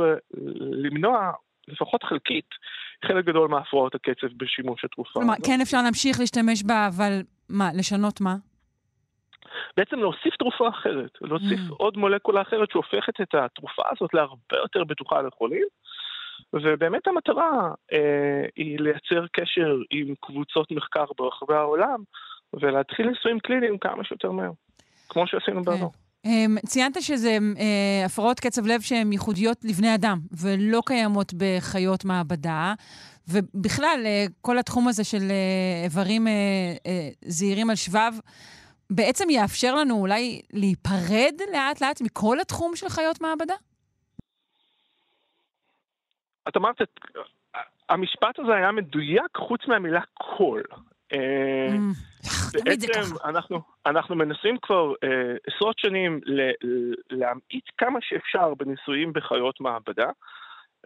למנוע, 0.60 1.32
לפחות 1.68 2.02
חלקית, 2.02 2.48
חלק 3.04 3.24
גדול 3.24 3.48
מהפרעות 3.48 3.94
הקצב 3.94 4.26
בשימוש 4.36 4.84
התרופה. 4.84 5.12
כלומר. 5.12 5.34
כן 5.46 5.60
אפשר 5.62 5.82
להמשיך 5.82 6.20
להשתמש 6.20 6.62
בה, 6.62 6.88
אבל 6.96 7.12
מה, 7.48 7.68
לשנות 7.78 8.20
מה? 8.20 8.34
בעצם 9.76 9.98
להוסיף 9.98 10.36
תרופה 10.38 10.68
אחרת, 10.68 11.10
להוסיף 11.20 11.60
Mm. 11.60 11.74
עוד 11.76 11.96
מולקולה 11.96 12.42
אחרת 12.42 12.70
שהופכת 12.70 13.20
את 13.20 13.34
התרופה 13.34 13.82
הזאת 13.90 14.14
להרבה 14.14 14.56
יותר 14.62 14.84
בטוחה 14.84 15.22
לחולים. 15.22 15.66
ובאמת 16.52 17.06
המטרה 17.06 17.74
אה, 17.92 18.44
היא 18.56 18.78
לייצר 18.78 19.26
קשר 19.32 19.76
עם 19.90 20.14
קבוצות 20.20 20.72
מחקר 20.72 21.04
ברחבי 21.18 21.54
העולם 21.54 22.02
ולהתחיל 22.52 23.06
ניסויים 23.08 23.38
קליניים 23.38 23.78
כמה 23.78 24.04
שיותר 24.04 24.30
מהר, 24.30 24.50
כמו 25.08 25.26
שעשינו 25.26 25.62
בעבר. 25.62 25.88
אמ, 26.24 26.56
ציינת 26.66 27.02
שזה 27.02 27.38
אה, 27.58 28.04
הפרעות 28.06 28.40
קצב 28.40 28.66
לב 28.66 28.80
שהן 28.80 29.12
ייחודיות 29.12 29.64
לבני 29.64 29.94
אדם 29.94 30.18
ולא 30.40 30.82
קיימות 30.86 31.32
בחיות 31.36 32.04
מעבדה, 32.04 32.74
ובכלל, 33.28 34.02
אה, 34.06 34.26
כל 34.40 34.58
התחום 34.58 34.88
הזה 34.88 35.04
של 35.04 35.30
אה, 35.30 35.84
איברים 35.84 36.26
אה, 36.26 36.32
אה, 36.86 37.08
זעירים 37.24 37.70
על 37.70 37.76
שבב, 37.76 38.12
בעצם 38.90 39.30
יאפשר 39.30 39.74
לנו 39.74 40.00
אולי 40.00 40.40
להיפרד 40.52 41.34
לאט-לאט 41.52 42.00
מכל 42.00 42.40
התחום 42.40 42.76
של 42.76 42.88
חיות 42.88 43.20
מעבדה? 43.20 43.54
את 46.48 46.56
אמרת, 46.56 46.82
את- 46.82 47.00
המשפט 47.88 48.38
הזה 48.38 48.54
היה 48.54 48.72
מדויק 48.72 49.36
חוץ 49.36 49.60
מהמילה 49.66 50.00
כל. 50.14 50.62
אה, 51.12 51.68
זה 52.22 52.58
בעצם 52.64 52.88
אנחנו, 53.24 53.60
אנחנו 53.86 54.16
מנסים 54.16 54.56
כבר 54.62 54.92
אה, 55.04 55.34
עשרות 55.46 55.78
שנים 55.78 56.20
ל- 56.24 56.52
להמעיט 57.10 57.64
כמה 57.78 57.98
שאפשר 58.02 58.54
בניסויים 58.54 59.12
בחיות 59.12 59.60
מעבדה. 59.60 60.10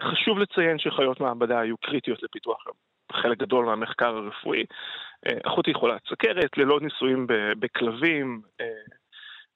חשוב 0.03 0.39
לציין 0.39 0.79
שחיות 0.79 1.21
מעבדה 1.21 1.61
היו 1.61 1.77
קריטיות 1.77 2.23
לפיתוח 2.23 2.65
חלק 3.13 3.39
גדול 3.39 3.65
מהמחקר 3.65 4.17
הרפואי. 4.17 4.65
אה, 5.27 5.39
אחותי 5.47 5.75
חולת 5.75 6.01
סכרת, 6.11 6.59
ללא 6.59 6.81
ניסויים 6.81 7.27
בכלבים 7.59 8.41
אה, 8.61 8.67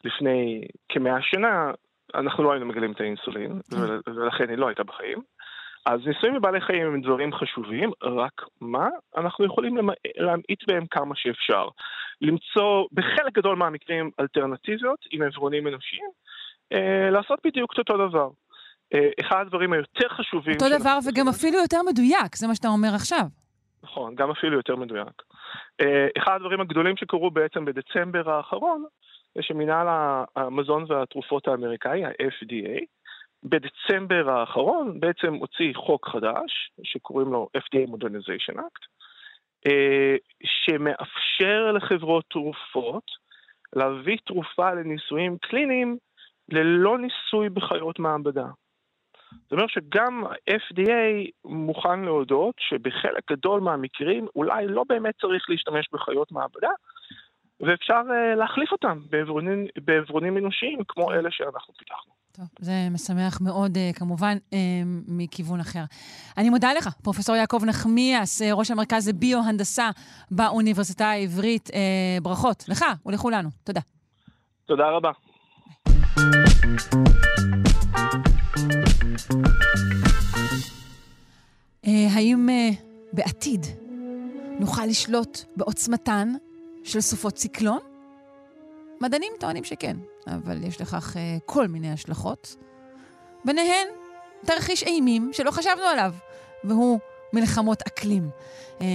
לפני 0.04 0.64
כמאה 0.88 1.22
שנה, 1.22 1.70
אנחנו 2.14 2.44
לא 2.44 2.52
היינו 2.52 2.66
מגלים 2.66 2.92
את 2.92 3.00
האינסולין, 3.00 3.60
ול- 3.72 4.00
ולכן 4.06 4.48
היא 4.48 4.58
לא 4.58 4.66
הייתה 4.68 4.84
בחיים. 4.84 5.18
אז 5.86 6.00
ניסויים 6.06 6.34
בבעלי 6.34 6.60
חיים 6.60 6.86
הם 6.86 7.00
דברים 7.00 7.32
חשובים, 7.34 7.90
רק 8.02 8.42
מה? 8.60 8.88
אנחנו 9.16 9.44
יכולים 9.44 9.76
למע- 9.76 9.92
להמעיט 10.16 10.64
בהם 10.68 10.86
כמה 10.90 11.14
שאפשר. 11.16 11.68
למצוא 12.20 12.86
בחלק 12.92 13.32
גדול 13.32 13.56
מהמקרים 13.56 14.10
אלטרנטיביות 14.20 14.98
עם 15.10 15.22
עברונים 15.22 15.68
אנושיים, 15.68 16.10
אה, 16.72 17.10
לעשות 17.10 17.38
בדיוק 17.46 17.72
את 17.72 17.78
אותו 17.78 18.08
דבר. 18.08 18.28
אה, 18.94 19.08
אחד 19.20 19.40
הדברים 19.40 19.72
היותר 19.72 20.08
חשובים... 20.08 20.54
אותו 20.54 20.78
דבר 20.78 20.98
וגם 21.08 21.28
אפילו 21.28 21.58
יותר 21.58 21.78
מדויק, 21.90 22.36
זה 22.36 22.46
מה 22.46 22.54
שאתה 22.54 22.68
אומר 22.68 22.94
עכשיו. 22.94 23.24
נכון, 23.82 24.14
גם 24.14 24.30
אפילו 24.30 24.56
יותר 24.56 24.76
מדויק. 24.76 25.22
אה, 25.80 26.06
אחד 26.18 26.34
הדברים 26.36 26.60
הגדולים 26.60 26.96
שקרו 26.96 27.30
בעצם 27.30 27.64
בדצמבר 27.64 28.30
האחרון, 28.30 28.84
זה 29.34 29.42
שמינהל 29.42 29.86
המזון 30.36 30.84
והתרופות 30.88 31.48
האמריקאי, 31.48 32.04
ה-FDA, 32.04 32.84
בדצמבר 33.48 34.30
האחרון 34.30 35.00
בעצם 35.00 35.34
הוציא 35.34 35.74
חוק 35.74 36.08
חדש, 36.08 36.70
שקוראים 36.82 37.32
לו 37.32 37.48
FDA 37.56 37.90
Modernization 37.90 38.56
Act, 38.56 38.86
אה, 39.66 40.16
שמאפשר 40.44 41.72
לחברות 41.72 42.24
תרופות 42.30 43.04
להביא 43.76 44.16
תרופה 44.26 44.74
לניסויים 44.74 45.38
קליניים 45.38 45.98
ללא 46.48 46.98
ניסוי 46.98 47.48
בחיות 47.48 47.98
מעבדה. 47.98 48.46
זאת 49.42 49.52
אומרת 49.52 49.70
שגם 49.70 50.24
ה-FDA 50.24 51.30
מוכן 51.44 52.00
להודות 52.00 52.54
שבחלק 52.58 53.32
גדול 53.32 53.60
מהמקרים 53.60 54.26
אולי 54.36 54.66
לא 54.66 54.84
באמת 54.88 55.14
צריך 55.20 55.50
להשתמש 55.50 55.88
בחיות 55.92 56.32
מעבדה, 56.32 56.70
ואפשר 57.60 58.00
uh, 58.08 58.36
להחליף 58.36 58.72
אותם 58.72 59.00
בעברונים, 59.10 59.66
בעברונים 59.84 60.38
אנושיים 60.38 60.78
כמו 60.88 61.12
אלה 61.12 61.30
שאנחנו 61.30 61.74
פיתחנו. 61.74 62.15
טוב, 62.36 62.46
זה 62.58 62.88
משמח 62.90 63.40
מאוד, 63.40 63.76
אה, 63.76 63.90
כמובן, 63.94 64.36
אה, 64.52 64.58
מכיוון 65.08 65.60
אחר. 65.60 65.84
אני 66.36 66.50
מודה 66.50 66.72
לך, 66.74 66.88
פרופ' 67.02 67.28
יעקב 67.28 67.62
נחמיאס, 67.66 68.42
אה, 68.42 68.54
ראש 68.54 68.70
המרכז 68.70 69.08
לביו-הנדסה 69.08 69.90
באוניברסיטה 70.30 71.06
העברית. 71.06 71.70
ברכות 72.22 72.64
לך 72.68 72.84
ולכולנו. 73.06 73.48
תודה. 73.64 73.80
תודה 74.66 74.84
רבה. 74.90 75.10
האם 81.84 82.48
בעתיד 83.12 83.66
נוכל 84.60 84.86
לשלוט 84.86 85.38
בעוצמתן 85.56 86.32
של 86.84 87.00
סופות 87.00 87.34
ציקלון? 87.34 87.78
מדענים 89.00 89.32
טוענים 89.40 89.64
שכן, 89.64 89.96
אבל 90.26 90.64
יש 90.64 90.80
לכך 90.80 91.16
אה, 91.16 91.36
כל 91.44 91.68
מיני 91.68 91.92
השלכות. 91.92 92.56
ביניהן 93.44 93.86
תרחיש 94.46 94.82
אימים 94.82 95.30
שלא 95.32 95.50
חשבנו 95.50 95.84
עליו, 95.84 96.12
והוא 96.64 96.98
מלחמות 97.32 97.82
אקלים. 97.82 98.28
אה, 98.80 98.86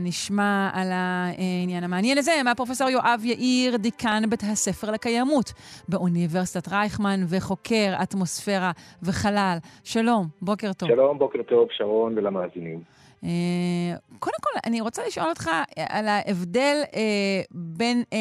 נשמע 0.00 0.70
על 0.72 0.88
העניין 0.92 1.84
המעניין 1.84 2.18
הזה 2.18 2.32
מהפרופסור 2.44 2.88
יואב 2.88 3.20
יאיר, 3.24 3.76
דיקן 3.76 4.22
בית 4.30 4.42
הספר 4.42 4.90
לקיימות 4.90 5.52
באוניברסיטת 5.88 6.68
רייכמן 6.68 7.20
וחוקר 7.28 7.94
אטמוספירה 8.02 8.70
וחלל. 9.02 9.58
שלום, 9.84 10.28
בוקר 10.42 10.72
טוב. 10.72 10.88
שלום, 10.88 11.18
בוקר 11.18 11.42
טוב, 11.42 11.68
שרון 11.70 12.18
ולמאזינים. 12.18 12.82
אה, 13.24 13.96
קודם 14.18 14.36
כל, 14.40 14.50
אני 14.66 14.80
רוצה 14.80 15.06
לשאול 15.06 15.28
אותך 15.28 15.50
על 15.88 16.08
ההבדל 16.08 16.82
אה, 16.94 17.40
בין, 17.50 18.02
אה, 18.12 18.18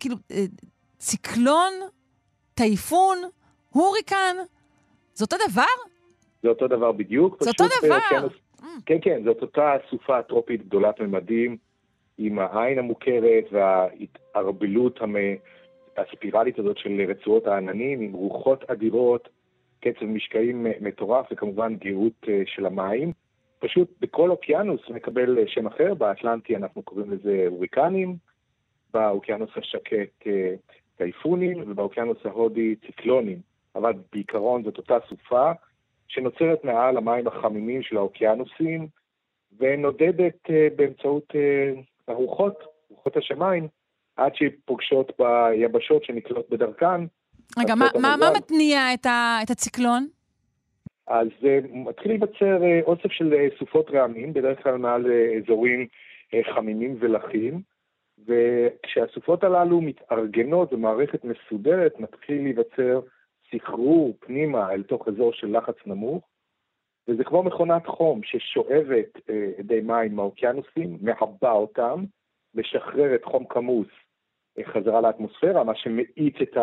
כאילו, 0.00 0.16
אה, 0.32 0.44
ציקלון, 0.98 1.72
טייפון, 2.54 3.18
הוריקן, 3.70 4.36
זה 5.14 5.24
אותו 5.24 5.36
דבר? 5.50 5.62
זה 6.42 6.48
אותו 6.48 6.68
דבר 6.68 6.92
בדיוק. 6.92 7.36
זה 7.42 7.50
אותו 7.50 7.64
דבר. 7.82 7.98
באוקיינוס- 7.98 8.60
כן, 8.86 8.98
כן, 9.02 9.22
זאת 9.24 9.42
אותה 9.42 9.72
סופה 9.90 10.22
טרופית 10.22 10.66
גדולת 10.66 11.00
ממדים, 11.00 11.56
עם 12.18 12.38
העין 12.38 12.78
המוכרת 12.78 13.44
וההתערבלות 13.52 15.00
המ... 15.02 15.16
הספירלית 15.96 16.58
הזאת 16.58 16.78
של 16.78 17.00
רצועות 17.08 17.46
העננים, 17.46 18.00
עם 18.00 18.12
רוחות 18.12 18.70
אדירות, 18.70 19.28
קצב 19.80 20.04
משקעים 20.04 20.66
מטורף, 20.80 21.26
וכמובן 21.32 21.76
גאות 21.76 22.12
אה, 22.28 22.42
של 22.46 22.66
המים. 22.66 23.12
פשוט 23.58 23.90
בכל 24.00 24.30
אוקיינוס 24.30 24.80
מקבל 24.90 25.38
אה, 25.38 25.44
שם 25.46 25.66
אחר, 25.66 25.94
באטלנטי 25.94 26.56
אנחנו 26.56 26.82
קוראים 26.82 27.10
לזה 27.10 27.44
הוריקנים, 27.48 28.16
באוקיינוס 28.96 29.50
השקט 29.56 30.26
אה, 30.26 30.54
טייפונים, 30.96 31.70
ובאוקיינוס 31.70 32.18
ההודי 32.24 32.74
ציקלונים. 32.86 33.38
אבל 33.74 33.92
בעיקרון 34.12 34.62
זאת 34.64 34.78
אותה 34.78 34.98
סופה 35.08 35.52
שנוצרת 36.08 36.64
מעל 36.64 36.96
המים 36.96 37.26
החמימים 37.26 37.82
של 37.82 37.96
האוקיינוסים, 37.96 38.88
ונודדת 39.58 40.50
אה, 40.50 40.68
באמצעות 40.76 41.32
אה, 41.34 41.72
הרוחות, 42.08 42.64
רוחות 42.90 43.16
השמיים, 43.16 43.68
עד 44.16 44.34
שהיא 44.34 44.50
פוגשות 44.64 45.12
ביבשות 45.18 46.04
שנקלות 46.04 46.50
בדרכן. 46.50 47.00
רגע, 47.58 47.74
מה, 47.74 47.86
מה, 48.00 48.16
מה. 48.20 48.30
מתניע 48.36 48.94
את, 48.94 49.06
ה, 49.06 49.38
את 49.42 49.50
הציקלון? 49.50 50.06
אז 51.06 51.28
אה, 51.44 51.58
מתחיל 51.72 52.10
להיווצר 52.10 52.62
אה, 52.62 52.80
אוסף 52.86 53.12
של 53.12 53.34
אה, 53.34 53.46
סופות 53.58 53.90
רעמים, 53.90 54.32
בדרך 54.32 54.62
כלל 54.62 54.76
מעל 54.76 55.06
אה, 55.10 55.38
אזורים 55.38 55.86
אה, 56.34 56.40
חמימים 56.54 56.96
ולחים, 57.00 57.75
וכשהסופות 58.26 59.44
הללו 59.44 59.80
מתארגנות 59.80 60.72
במערכת 60.72 61.24
מסודרת, 61.24 62.00
מתחיל 62.00 62.42
להיווצר 62.42 63.00
סחרור 63.50 64.16
פנימה 64.20 64.72
אל 64.72 64.82
תוך 64.82 65.08
אזור 65.08 65.32
של 65.32 65.56
לחץ 65.56 65.74
נמוך, 65.86 66.28
וזה 67.08 67.24
כמו 67.24 67.42
מכונת 67.42 67.86
חום 67.86 68.20
ששואבת 68.22 69.30
אה, 69.30 69.50
אדי 69.60 69.80
מים 69.80 70.16
מהאוקיינוסים, 70.16 70.98
מעבה 71.00 71.50
אותם, 71.50 72.04
משחררת 72.54 73.24
חום 73.24 73.44
כמוס 73.46 73.88
אה, 74.58 74.64
חזרה 74.64 75.00
לאטמוספירה, 75.00 75.64
מה 75.64 75.74
שמאיץ 75.74 76.34
את 76.42 76.56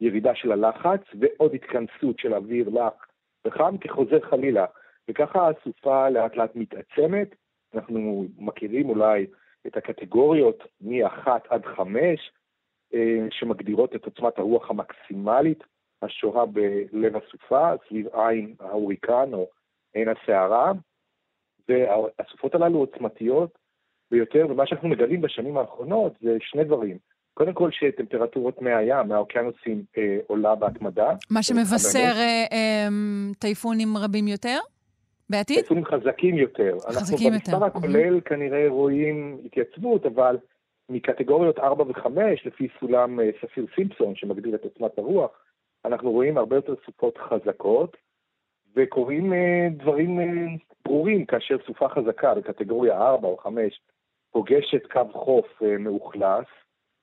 הירידה 0.00 0.34
של 0.34 0.52
הלחץ, 0.52 1.00
ועוד 1.20 1.54
התכנסות 1.54 2.18
של 2.18 2.34
אוויר 2.34 2.68
לח 2.68 3.06
וחם 3.44 3.78
כחוזר 3.78 4.20
חלילה. 4.20 4.66
וככה 5.08 5.48
הסופה 5.48 6.08
לאט 6.08 6.36
לאט 6.36 6.56
מתעצמת. 6.56 7.34
אנחנו 7.74 8.26
מכירים 8.38 8.88
אולי 8.88 9.26
את 9.66 9.76
הקטגוריות 9.76 10.62
מ-1 10.80 11.28
עד 11.48 11.64
5, 11.76 12.32
אה, 12.94 13.26
שמגדירות 13.30 13.94
את 13.96 14.04
עוצמת 14.04 14.38
הרוח 14.38 14.70
המקסימלית 14.70 15.64
השוהה 16.02 16.46
בלב 16.46 17.16
הסופה, 17.16 17.70
סביב 17.88 18.06
עין 18.12 18.54
ההוריקן 18.60 19.30
או 19.32 19.48
עין 19.94 20.08
הסערה. 20.08 20.72
והסופות 21.68 22.54
הללו 22.54 22.78
עוצמתיות 22.78 23.58
ביותר, 24.10 24.46
ומה 24.50 24.66
שאנחנו 24.66 24.88
מגלים 24.88 25.20
בשנים 25.20 25.56
האחרונות 25.56 26.12
זה 26.20 26.36
שני 26.40 26.64
דברים. 26.64 26.98
קודם 27.34 27.52
כל 27.52 27.70
שטמפרטורות 27.72 28.62
מי 28.62 28.74
הים, 28.74 29.08
מהאוקיינוסים, 29.08 29.84
אה, 29.98 30.18
עולה 30.26 30.54
בהתמדה. 30.54 31.10
מה 31.30 31.42
שמבשר 31.42 31.98
אה, 31.98 32.44
אה, 32.52 32.88
טייפונים 33.38 33.96
רבים 33.96 34.28
יותר 34.28 34.58
בעתיד? 35.32 35.58
טייפונים 35.58 35.84
חזקים 35.84 36.38
יותר. 36.38 36.76
חזקים 36.80 37.32
אנחנו 37.32 37.52
יותר, 37.52 37.58
במספר 37.58 37.64
הכולל 37.64 38.20
כנראה 38.20 38.68
רואים 38.68 39.38
התייצבות, 39.44 40.06
אבל 40.06 40.36
מקטגוריות 40.88 41.58
4 41.58 41.84
ו-5, 41.84 42.06
לפי 42.44 42.68
סולם 42.80 43.20
אה, 43.20 43.30
ספיר 43.40 43.66
סימפסון, 43.74 44.16
שמגדיר 44.16 44.54
את 44.54 44.64
עוצמת 44.64 44.98
הרוח, 44.98 45.30
אנחנו 45.84 46.10
רואים 46.10 46.38
הרבה 46.38 46.56
יותר 46.56 46.74
סופות 46.86 47.18
חזקות, 47.18 47.96
וקורים 48.76 49.32
אה, 49.32 49.68
דברים 49.70 50.20
אה, 50.20 50.24
ברורים 50.84 51.26
כאשר 51.26 51.56
סופה 51.66 51.88
חזקה 51.88 52.34
בקטגוריה 52.34 52.96
4 52.96 53.28
או 53.28 53.36
5 53.36 53.80
פוגשת 54.32 54.86
קו 54.92 55.00
חוף 55.12 55.62
מאוכלס, 55.78 56.46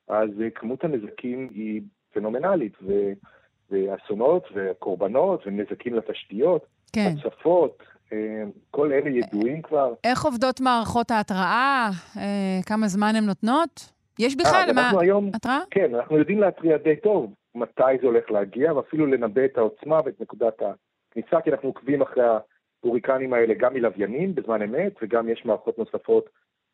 אז 0.08 0.30
כמות 0.56 0.84
הנזקים 0.84 1.50
היא 1.54 1.82
פנומנלית, 2.14 2.74
ו... 2.82 2.94
ואסונות 3.72 4.44
וקורבנות 4.56 5.48
ונזקים 5.48 5.96
לתשתיות, 5.96 6.66
כן. 6.94 7.14
הצפות, 7.26 7.84
כל 8.72 8.92
אלה 8.92 9.10
ידועים 9.10 9.62
כבר. 9.62 9.94
איך 10.04 10.26
עובדות 10.26 10.62
מערכות 10.62 11.12
ההתראה? 11.12 11.90
אה, 12.18 12.60
כמה 12.66 12.88
זמן 12.88 13.16
הן 13.16 13.24
נותנות? 13.24 13.92
יש 14.20 14.34
אה, 14.34 14.40
בכלל 14.40 14.66
אז 14.70 14.76
מה... 14.76 15.02
היום, 15.02 15.32
התראה? 15.34 15.60
כן, 15.72 15.96
אנחנו 15.96 16.18
יודעים 16.18 16.40
להתריע 16.40 16.78
די 16.78 16.96
טוב 16.96 17.34
מתי 17.56 17.98
זה 18.02 18.08
הולך 18.08 18.32
להגיע, 18.32 18.74
ואפילו 18.74 19.06
לנבא 19.06 19.46
את 19.46 19.58
העוצמה 19.58 20.00
ואת 20.06 20.22
נקודת 20.22 20.62
הכניסה, 20.62 21.42
כי 21.42 21.52
אנחנו 21.52 21.70
עוקבים 21.70 22.02
אחרי 22.02 22.24
ההוריקנים 22.84 23.34
האלה 23.34 23.54
גם 23.54 23.74
מלוויינים 23.74 24.36
בזמן 24.36 24.62
אמת, 24.62 24.94
וגם 25.02 25.30
יש 25.30 25.46
מערכות 25.46 25.78
נוספות 25.78 26.30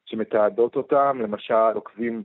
שמתעדות 0.06 0.76
אותם, 0.76 1.20
למשל 1.22 1.72
עוקבים 1.76 2.24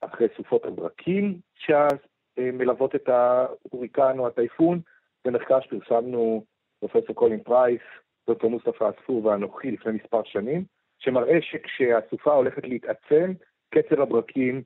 אחרי 0.00 0.26
סופות 0.36 0.64
הברקים 0.64 1.38
שמלוות 1.54 2.94
את 2.94 3.08
ההוריקן 3.08 4.18
או 4.18 4.26
הטייפון, 4.26 4.80
זה 5.24 5.30
מחקר 5.30 5.60
שפרסמנו 5.60 6.44
פרופסור 6.80 7.16
קולין 7.16 7.42
פרייס, 7.42 7.82
דוקטור 8.26 8.50
מוסטפא 8.50 8.84
עספור 8.84 9.24
ואנוכי 9.24 9.70
לפני 9.70 9.92
מספר 9.92 10.22
שנים, 10.24 10.64
שמראה 10.98 11.38
שכשהסופה 11.40 12.34
הולכת 12.34 12.64
להתעצם, 12.64 13.32
קצב 13.70 14.00
הברקים 14.00 14.62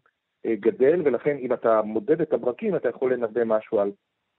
אה, 0.47 0.55
גדל, 0.61 1.03
ולכן 1.05 1.37
אם 1.37 1.53
אתה 1.53 1.83
מודד 1.83 2.21
את 2.21 2.33
הברקים, 2.33 2.77
אתה 2.77 2.89
יכול 2.89 3.13
לנבא 3.13 3.45
משהו 3.45 3.81
על 3.81 3.93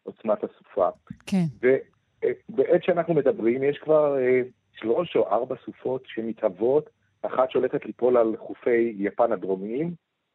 עוצמת 0.04 0.44
הסופה. 0.44 0.90
כן. 1.26 1.46
ובעת 1.62 2.84
שאנחנו 2.84 3.14
מדברים, 3.14 3.64
יש 3.64 3.78
כבר 3.78 4.18
אה, 4.20 4.42
שלוש 4.74 5.16
או 5.16 5.28
ארבע 5.28 5.56
סופות 5.66 6.04
שמתהוות, 6.06 6.90
אחת 7.22 7.52
שהולכת 7.52 7.86
ליפול 7.86 8.18
על 8.18 8.38
חופי 8.38 8.96
יפן 8.98 9.32
הדרומיים, 9.32 9.94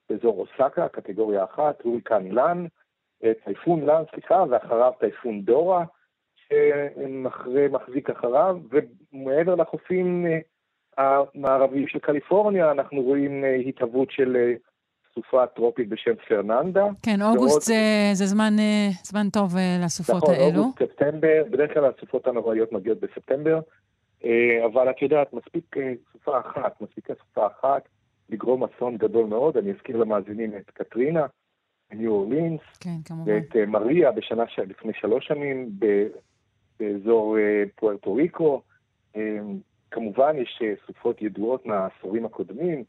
באזור 0.09 0.41
אוסקה, 0.41 0.89
קטגוריה 0.89 1.45
אחת, 1.45 1.83
הוריקן 1.83 2.27
לן, 2.27 2.67
אה, 3.25 3.33
טייפון 3.45 3.87
לן, 3.87 4.03
סליחה, 4.11 4.45
ואחריו 4.51 4.93
טייפון 5.01 5.43
דורה, 5.43 5.85
שמחזיק 6.49 8.11
אחריו, 8.11 8.57
ומעבר 9.13 9.55
לחופים 9.55 10.27
אה, 10.27 10.39
המערביים 11.35 11.89
של 11.89 11.99
קליפורניה, 11.99 12.71
אנחנו 12.71 13.03
רואים 13.03 13.45
אה, 13.45 13.55
התהוות 13.55 14.11
של 14.11 14.37
אה, 14.37 14.53
סופה 15.15 15.47
טרופית 15.47 15.89
בשם 15.89 16.15
פרננדה. 16.29 16.85
כן, 17.03 17.23
ועוד- 17.23 17.37
אוגוסט 17.37 17.63
זה, 17.63 17.75
זה 18.13 18.27
זמן, 18.27 18.53
זמן 19.03 19.27
טוב 19.33 19.55
לסופות 19.85 20.17
נכון, 20.23 20.35
האלו. 20.35 20.59
אוגוסט, 20.63 20.79
ספטמבר, 20.83 21.45
בדרך 21.51 21.75
כלל 21.75 21.85
הסופות 21.85 22.27
הנוראיות 22.27 22.73
מגיעות 22.73 23.01
בספטמבר, 23.01 23.61
אבל 24.67 24.91
את 24.91 25.03
יודעת, 25.03 25.33
מספיק 25.33 25.77
סופה 26.13 26.41
אחת, 26.41 26.81
מספיקה 26.81 27.13
סופה 27.15 27.47
אחת 27.47 27.89
לגרום 28.31 28.65
אסון 28.65 28.97
גדול 28.97 29.27
מאוד. 29.27 29.57
אני 29.57 29.73
אזכיר 29.73 29.97
למאזינים 29.97 30.53
את 30.57 30.71
קטרינה, 30.71 31.27
ניו 31.93 32.13
אורלינס, 32.13 32.61
כן, 32.81 32.91
כמובן. 33.05 33.33
ואת 33.33 33.57
מריה 33.69 34.11
בשנה 34.13 34.45
ש... 34.49 34.59
לפני 34.59 34.93
שלוש 35.01 35.27
שנים. 35.27 35.71
באזור 36.81 37.39
אה, 37.39 37.63
פוארטו 37.77 38.15
ריקו. 38.15 38.63
אה, 39.17 39.39
כמובן 39.91 40.37
יש 40.39 40.61
אה, 40.63 40.73
סופות 40.87 41.23
ידועות 41.23 41.67
מהעשורים 41.67 42.25
הקודמים, 42.25 42.85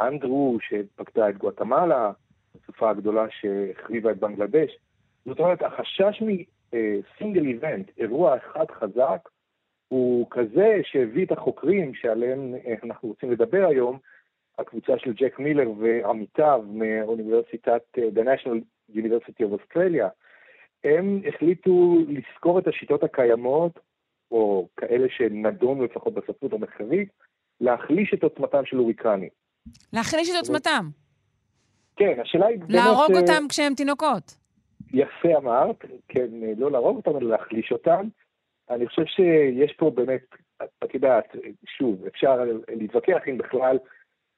אנדרו 0.00 0.58
שפקדה 0.60 1.28
את 1.28 1.38
גואטמלה, 1.38 2.12
הסופה 2.54 2.90
הגדולה 2.90 3.26
שהחריבה 3.30 4.10
את 4.10 4.18
בנגלדש. 4.18 4.78
זאת 5.26 5.38
אומרת, 5.38 5.62
החשש 5.62 6.22
מסינגל 6.22 7.46
איבנט, 7.46 7.90
אירוע 7.98 8.36
אחד 8.36 8.70
חזק, 8.70 9.28
הוא 9.88 10.26
כזה 10.30 10.80
שהביא 10.82 11.26
את 11.26 11.32
החוקרים 11.32 11.94
שעליהם 11.94 12.54
אנחנו 12.82 13.08
רוצים 13.08 13.32
לדבר 13.32 13.66
היום, 13.68 13.98
הקבוצה 14.58 14.98
של 14.98 15.12
ג'ק 15.12 15.38
מילר 15.38 15.70
ועמיתיו 15.78 16.64
מאוניברסיטת, 16.68 17.82
The 17.96 18.20
National 18.20 18.60
University 18.96 19.42
of 19.42 19.52
Australia, 19.60 20.08
הם 20.84 21.20
החליטו 21.28 21.96
לזכור 22.08 22.58
את 22.58 22.68
השיטות 22.68 23.02
הקיימות, 23.02 23.78
או 24.30 24.68
כאלה 24.76 25.06
שנדונו 25.16 25.84
לפחות 25.84 26.14
בספרות 26.14 26.52
המחקרית, 26.52 27.08
להחליש 27.60 28.14
את 28.14 28.22
עוצמתם 28.22 28.64
של 28.64 28.76
הוריקנים. 28.76 29.28
להחליש 29.92 30.30
את 30.30 30.34
עוצמתם. 30.36 30.88
כן, 31.96 32.20
השאלה 32.22 32.46
היא... 32.46 32.58
להרוג 32.68 33.12
אה, 33.14 33.20
אותם 33.20 33.48
כשהם 33.48 33.74
תינוקות. 33.74 34.36
יפה 34.92 35.36
אמרת, 35.36 35.84
כן, 36.08 36.26
לא 36.58 36.70
להרוג 36.70 36.96
אותם, 36.96 37.16
אלא 37.16 37.30
להחליש 37.30 37.72
אותם. 37.72 38.08
אני 38.70 38.86
חושב 38.86 39.04
שיש 39.04 39.72
פה 39.72 39.90
באמת, 39.90 40.24
את 40.84 40.94
יודעת, 40.94 41.36
שוב, 41.66 42.06
אפשר 42.06 42.44
להתווכח 42.68 43.20
אם 43.28 43.38
בכלל 43.38 43.78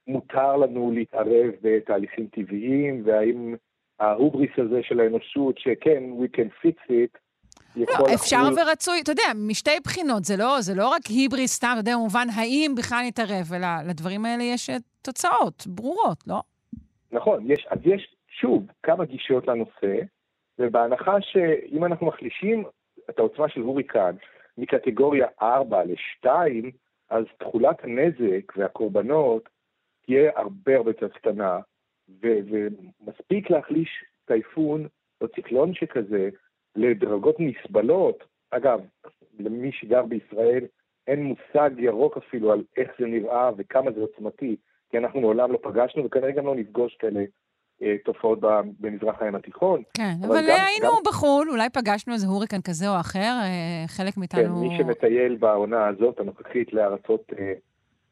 מותר 0.07 0.57
לנו 0.57 0.91
להתערב 0.91 1.51
בתהליכים 1.63 2.27
טבעיים, 2.27 3.03
והאם 3.07 3.55
ההובריס 4.01 4.51
הזה 4.59 4.81
של 4.83 5.01
האנושות, 5.01 5.59
שכן, 5.59 6.03
we 6.21 6.37
can 6.37 6.67
fix 6.67 6.91
it, 6.91 7.19
לא, 7.77 7.85
אפשר 8.15 8.43
לחול- 8.43 8.59
ורצוי, 8.69 9.01
אתה 9.03 9.13
יודע, 9.13 9.23
משתי 9.49 9.71
בחינות, 9.85 10.25
זה 10.25 10.35
לא, 10.39 10.61
זה 10.61 10.75
לא 10.75 10.89
רק 10.89 11.01
היבריס 11.09 11.55
סתם, 11.57 11.69
אתה 11.73 11.81
יודע, 11.81 11.95
במובן 11.97 12.27
האם 12.37 12.75
בכלל 12.79 12.99
נתערב, 13.07 13.53
אלא 13.55 13.67
לדברים 13.89 14.25
האלה 14.25 14.43
יש 14.43 14.71
אה, 14.71 14.77
תוצאות 15.03 15.67
ברורות, 15.67 16.25
לא? 16.27 16.41
נכון, 17.13 17.51
יש, 17.51 17.67
אז 17.71 17.79
יש 17.85 18.15
שוב 18.41 18.67
כמה 18.83 19.05
גישות 19.05 19.49
לנושא, 19.49 19.97
ובהנחה 20.59 21.17
שאם 21.21 21.85
אנחנו 21.85 22.07
מחלישים 22.07 22.65
את 23.11 23.19
העוצמה 23.19 23.49
של 23.49 23.61
הוריקן 23.61 24.17
מקטגוריה 24.59 25.27
4 25.43 25.85
ל-2, 25.85 26.29
אז 27.11 27.25
תכולת 27.39 27.77
הנזק 27.85 28.53
והקורבנות 28.57 29.49
תהיה 30.07 30.31
הרבה 30.37 30.77
הרבה 30.77 30.91
יותר 30.91 31.09
קטנה, 31.09 31.59
ומספיק 32.23 33.51
להחליש 33.51 33.89
טייפון 34.27 34.87
או 35.21 35.29
ציקלון 35.29 35.75
שכזה 35.75 36.29
לדרגות 36.77 37.37
נסבלות. 37.39 38.25
אגב, 38.51 38.81
למי 39.39 39.73
שגר 39.73 40.03
בישראל 40.03 40.65
אין 41.07 41.23
מושג 41.23 41.71
ירוק 41.79 42.17
אפילו 42.17 42.53
על 42.53 42.63
איך 42.77 42.91
זה 43.01 43.07
נראה 43.07 43.51
וכמה 43.57 43.93
זה 43.93 44.01
עוצמתי, 44.01 44.57
כי 44.91 44.99
אנחנו 44.99 45.21
מעולם 45.21 45.53
לא 45.53 45.59
פגשנו 45.63 46.05
וכנראה 46.05 46.31
גם 46.31 46.47
לא 46.47 46.55
נפגוש 46.55 46.97
כאלה 46.99 47.21
אה, 47.83 47.95
תופעות 48.05 48.39
במזרח 48.81 49.23
הים 49.23 49.35
התיכון. 49.35 49.83
כן, 49.95 50.13
אבל 50.21 50.37
אבל 50.37 50.49
גם- 50.49 50.57
היינו 50.67 50.97
גם- 50.97 51.03
בחו"ל, 51.07 51.51
אולי 51.51 51.71
פגשנו 51.71 52.15
איזה 52.15 52.27
הוריקן 52.27 52.61
כזה 52.65 52.89
או 52.89 53.01
אחר, 53.01 53.39
אה, 53.43 53.85
חלק 53.89 54.15
כן, 54.15 54.21
מאיתנו... 54.21 54.61
מי 54.69 54.79
שמטייל 54.79 55.37
בעונה 55.37 55.87
הזאת, 55.89 56.21
הנוכחית, 56.21 56.73
לארצות 56.73 57.33
אה, 57.39 57.53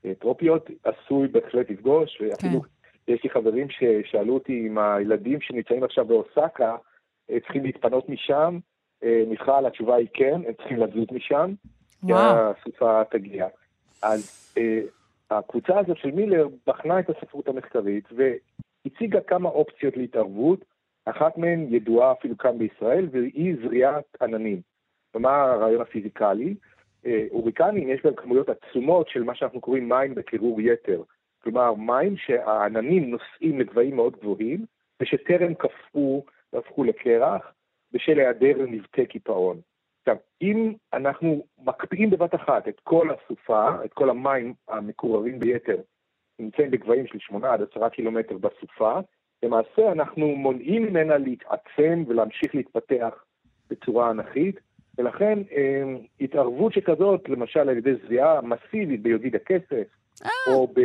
אה, 0.05 0.15
טרופיות, 0.15 0.71
עשוי 0.85 1.29
בהחלט 1.29 1.71
לפגוש, 1.71 2.21
ואפילו 2.21 2.61
כן. 2.63 2.69
יש 3.09 3.25
לי 3.25 3.31
חברים 3.31 3.67
ששאלו 3.71 4.35
אותי 4.35 4.67
אם 4.67 4.79
הילדים 4.79 5.41
שנמצאים 5.41 5.85
עכשיו 5.85 6.05
באוסקה 6.05 6.77
אה, 7.31 7.41
צריכים 7.41 7.65
להתפנות 7.65 8.09
משם. 8.09 8.59
אה, 9.05 9.23
מיכל, 9.29 9.67
התשובה 9.67 9.97
היא 9.97 10.09
כן, 10.15 10.41
הם 10.47 10.53
צריכים 10.55 10.77
לזוז 10.77 11.07
משם, 11.13 11.55
כי 12.01 12.13
וואו. 12.13 12.37
הסופה 12.37 13.03
תגיע. 13.11 13.47
אז 14.03 14.53
אה, 14.59 14.81
הקבוצה 15.31 15.79
הזאת 15.79 15.97
של 15.97 16.11
מילר 16.11 16.49
בחנה 16.67 17.01
את 17.01 17.11
הספרות 17.11 17.49
המחקרית 17.49 18.09
והציגה 18.13 19.21
כמה 19.21 19.49
אופציות 19.49 19.97
להתערבות, 19.97 20.65
אחת 21.05 21.39
מהן 21.39 21.67
ידועה 21.75 22.13
אפילו 22.13 22.39
כאן 22.39 22.59
בישראל, 22.59 23.09
והיא 23.13 23.57
זריעת 23.63 24.17
עננים. 24.23 24.61
ומה 25.15 25.43
הרעיון 25.43 25.83
הפיזיקלי? 25.83 26.55
הוריקנים 27.31 27.89
יש 27.89 28.01
בהם 28.05 28.15
כמויות 28.15 28.49
עצומות 28.49 29.09
של 29.09 29.23
מה 29.23 29.35
שאנחנו 29.35 29.61
קוראים 29.61 29.89
מים 29.89 30.15
בקירור 30.15 30.61
יתר. 30.61 31.03
כלומר, 31.45 31.75
מים 31.75 32.17
שהעננים 32.17 33.11
נושאים 33.11 33.61
לגבהים 33.61 33.97
מאוד 33.97 34.17
גבוהים, 34.17 34.65
ושטרם 35.01 35.55
קפאו 35.55 36.25
והפכו 36.53 36.85
לקרח, 36.85 37.53
בשל 37.93 38.19
היעדר 38.19 38.57
נבטי 38.67 39.07
קיפאון. 39.07 39.61
עכשיו, 40.01 40.17
אם 40.43 40.73
אנחנו 40.93 41.45
מקפיאים 41.65 42.11
בבת 42.11 42.35
אחת 42.35 42.69
את 42.69 42.81
כל 42.83 43.09
הסופה, 43.11 43.85
את 43.85 43.93
כל 43.93 44.11
המים 44.11 44.55
המקוררים 44.69 45.39
ביתר, 45.39 45.77
נמצאים 46.39 46.71
בגבהים 46.71 47.07
של 47.07 47.19
8 47.19 47.53
עד 47.53 47.63
10 47.77 47.89
קילומטר 47.89 48.37
בסופה, 48.39 49.01
למעשה 49.43 49.93
אנחנו 49.93 50.27
מונעים 50.27 50.83
ממנה 50.83 51.19
להתעצם 51.19 52.05
ולהמשיך 52.07 52.55
להתפתח 52.55 53.25
בצורה 53.71 54.11
אנכית, 54.11 54.61
ולכן 54.99 55.39
אה, 55.53 55.83
התערבות 56.21 56.73
שכזאת, 56.73 57.29
למשל 57.29 57.61
על 57.61 57.77
ידי 57.77 57.95
זריעה 58.07 58.41
מסיבית 58.41 59.03
ביודיד 59.03 59.35
הכסף, 59.35 59.89
או 60.47 60.67
ב... 60.67 60.81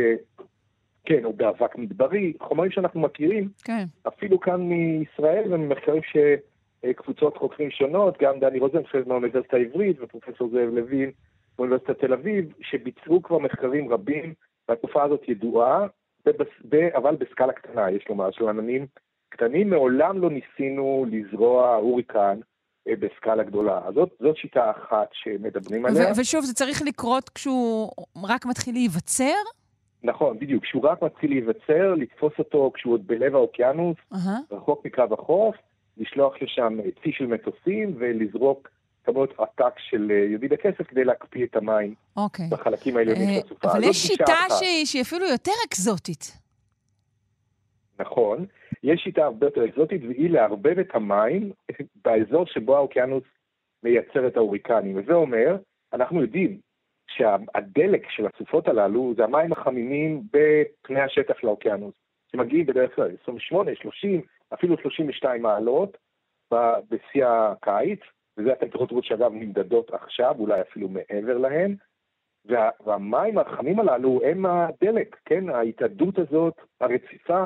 כן, 1.04 1.24
או 1.24 1.32
באבק 1.32 1.76
מדברי, 1.76 2.32
חומרים 2.40 2.70
שאנחנו 2.70 3.00
מכירים, 3.00 3.48
כן. 3.64 3.84
אפילו 4.08 4.40
כאן 4.40 4.60
מישראל 4.60 5.54
וממחקרים 5.54 6.02
שקבוצות 6.02 7.36
חוקרים 7.36 7.70
שונות, 7.70 8.18
גם 8.20 8.40
דני 8.40 8.58
רוזנפלד 8.58 9.08
מהאוניברסיטה 9.08 9.56
העברית 9.56 9.96
ופרופסור 10.00 10.48
זאב 10.50 10.68
לוין 10.74 11.10
מאוניברסיטת 11.58 11.98
תל 11.98 12.12
אביב, 12.12 12.52
שביצעו 12.60 13.22
כבר 13.22 13.38
מחקרים 13.38 13.92
רבים, 13.92 14.34
והתופעה 14.68 15.04
הזאת 15.04 15.28
ידועה, 15.28 15.86
ובס- 16.26 16.62
ב- 16.68 16.88
אבל 16.96 17.16
בסקאלה 17.16 17.52
קטנה, 17.52 17.90
יש 17.90 18.08
לומר, 18.08 18.30
של 18.30 18.48
עננים 18.48 18.86
קטנים. 19.28 19.70
מעולם 19.70 20.18
לא 20.20 20.30
ניסינו 20.30 21.06
לזרוע 21.10 21.74
הוריקן 21.74 22.18
אה, 22.20 22.47
בסקאלה 22.96 23.42
גדולה. 23.42 23.80
אז 23.86 23.94
זאת, 23.94 24.08
זאת 24.20 24.36
שיטה 24.36 24.70
אחת 24.70 25.08
שמדברים 25.12 25.86
עליה. 25.86 26.12
ו- 26.12 26.20
ושוב, 26.20 26.44
זה 26.44 26.54
צריך 26.54 26.82
לקרות 26.86 27.28
כשהוא 27.28 27.90
רק 28.24 28.46
מתחיל 28.46 28.74
להיווצר? 28.74 29.34
נכון, 30.02 30.38
בדיוק. 30.38 30.64
כשהוא 30.64 30.82
רק 30.82 31.02
מתחיל 31.02 31.30
להיווצר, 31.30 31.94
לתפוס 31.96 32.32
אותו 32.38 32.70
כשהוא 32.74 32.92
עוד 32.92 33.06
בלב 33.06 33.34
האוקיינוס, 33.34 33.96
אהה. 34.12 34.38
רחוק 34.50 34.86
מקו 34.86 35.02
החוף, 35.12 35.56
לשלוח 35.96 36.34
לשם 36.42 36.78
צי 37.02 37.12
של 37.12 37.26
מטוסים 37.26 37.94
ולזרוק 37.98 38.68
כמות 39.04 39.34
עתק 39.38 39.78
של 39.78 40.10
אה, 40.10 40.34
ידיד 40.34 40.52
הכסף 40.52 40.82
כדי 40.88 41.04
להקפיא 41.04 41.44
את 41.44 41.56
המים 41.56 41.94
אוקיי. 42.16 42.46
בחלקים 42.50 42.96
העליונים 42.96 43.28
אה, 43.28 43.34
של 43.34 43.46
הסופה. 43.46 43.72
אבל 43.72 43.84
יש 43.84 43.96
שיטה. 44.06 44.34
שהיא 44.58 44.86
שהיא 44.86 45.02
אפילו 45.02 45.26
יותר 45.26 45.52
אקזוטית. 45.68 46.38
נכון. 48.00 48.46
יש 48.82 49.00
שיטה 49.00 49.24
הרבה 49.24 49.46
יותר 49.46 49.64
אקזוטית, 49.64 50.02
והיא 50.04 50.30
לערבב 50.30 50.78
את 50.78 50.94
המים 50.94 51.52
באזור 52.04 52.46
שבו 52.46 52.76
האוקיינוס 52.76 53.24
מייצר 53.82 54.26
את 54.26 54.36
ההוריקנים. 54.36 54.96
וזה 54.96 55.12
אומר, 55.12 55.56
אנחנו 55.92 56.22
יודעים 56.22 56.58
שהדלק 57.10 58.10
של 58.10 58.26
הסופות 58.26 58.68
הללו 58.68 59.14
זה 59.16 59.24
המים 59.24 59.52
החמימים 59.52 60.22
בפני 60.32 61.00
השטח 61.00 61.38
של 61.40 61.46
האוקיינוס, 61.46 61.94
שמגיעים 62.32 62.66
בדרך 62.66 62.94
כלל 62.94 63.10
28, 63.22 63.74
30, 63.74 64.22
אפילו 64.54 64.78
32 64.78 65.42
מעלות 65.42 65.96
בשיא 66.90 67.26
הקיץ, 67.26 68.00
וזה 68.38 68.52
הטמפרטורות 68.52 69.04
שאגב 69.04 69.32
נמדדות 69.32 69.90
עכשיו, 69.90 70.34
אולי 70.38 70.60
אפילו 70.60 70.88
מעבר 70.88 71.38
להן. 71.38 71.74
וה, 72.44 72.70
והמים 72.86 73.38
החמים 73.38 73.80
הללו 73.80 74.20
הם 74.24 74.46
הדלק, 74.46 75.16
כן? 75.24 75.48
ההתאדות 75.48 76.18
הזאת, 76.18 76.54
הרציפה, 76.80 77.44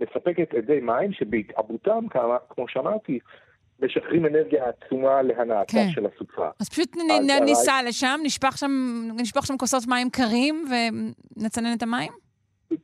מספקת 0.00 0.54
אדי 0.54 0.80
מים 0.80 1.12
שבהתעבותם, 1.12 2.04
כמו 2.50 2.68
שאמרתי, 2.68 3.18
משחררים 3.82 4.26
אנרגיה 4.26 4.64
עצומה 4.68 5.22
להנאתה 5.22 5.72
כן. 5.72 5.86
של 5.90 6.06
הסופה. 6.06 6.48
אז 6.60 6.68
פשוט 6.68 6.96
אז 6.96 7.02
נ- 7.26 7.44
ניסע 7.44 7.80
לשם, 7.88 8.20
נשפך 8.22 8.58
שם, 8.58 8.70
נשפוך 9.16 9.46
שם 9.46 9.56
כוסות 9.56 9.82
מים 9.88 10.10
קרים 10.10 10.64
ונצנן 10.70 11.72
את 11.76 11.82
המים? 11.82 12.12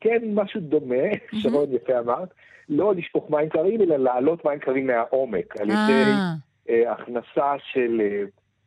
כן, 0.00 0.18
משהו 0.34 0.60
דומה, 0.60 0.94
שרון 1.42 1.72
יפה 1.72 1.98
אמרת, 1.98 2.28
לא 2.68 2.94
לשפוך 2.94 3.30
מים 3.30 3.48
קרים, 3.48 3.80
אלא 3.80 3.96
לעלות 3.96 4.44
מים 4.44 4.58
קרים 4.58 4.86
מהעומק, 4.86 5.56
על 5.60 5.70
ידי 5.70 5.76
אה, 6.04 6.32
אה, 6.70 6.92
הכנסה 6.92 7.52
של 7.72 8.00
אה, 8.04 8.22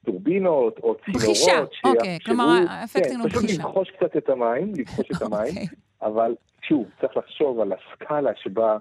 טורבינות 0.05 0.77
או 0.77 0.95
צינורות. 1.05 1.23
בחישה, 1.23 1.63
אוקיי, 1.83 2.17
כלומר, 2.25 2.59
האפקט 2.69 3.07
כן, 3.07 3.19
הוא 3.19 3.29
פשוט 3.29 3.43
בחישה. 3.43 3.61
לבחוש 3.63 3.89
קצת 3.91 4.17
את 4.17 4.29
המים, 4.29 4.73
לבחוש 4.75 5.05
את 5.11 5.21
המים, 5.25 5.47
אוקיי. 5.47 5.65
אבל 6.01 6.35
שוב, 6.61 6.85
צריך 7.01 7.17
לחשוב 7.17 7.59
על 7.59 7.73
הסקאלה 7.73 8.31
שבה 8.35 8.77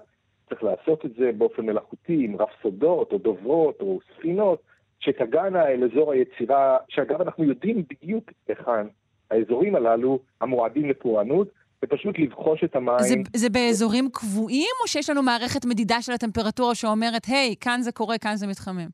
צריך 0.49 0.63
לעשות 0.63 1.05
את 1.05 1.11
זה 1.17 1.31
באופן 1.37 1.65
מלאכותי, 1.65 2.25
עם 2.25 2.41
רפסודות 2.41 3.11
או 3.11 3.17
דוברות 3.17 3.81
או 3.81 3.99
ספינות, 4.13 4.61
שתגענה 4.99 5.67
אל 5.67 5.83
אזור 5.83 6.11
היצירה, 6.11 6.77
שאגב 6.89 7.21
אנחנו 7.21 7.43
יודעים 7.43 7.83
בדיוק 7.89 8.31
היכן 8.47 8.87
האזורים 9.31 9.75
הללו 9.75 10.19
המועדים 10.41 10.89
לפורענות, 10.89 11.47
ופשוט 11.83 12.19
לבחוש 12.19 12.63
את 12.63 12.75
המים. 12.75 12.99
זה, 12.99 13.15
זה 13.35 13.49
באזורים 13.49 14.09
קבועים, 14.13 14.71
או 14.81 14.87
שיש 14.87 15.09
לנו 15.09 15.23
מערכת 15.23 15.65
מדידה 15.65 16.01
של 16.01 16.11
הטמפרטורה 16.11 16.75
שאומרת, 16.75 17.25
היי, 17.27 17.55
כאן 17.59 17.81
זה 17.81 17.91
קורה, 17.91 18.17
כאן 18.17 18.35
זה 18.35 18.47
מתחמם? 18.47 18.87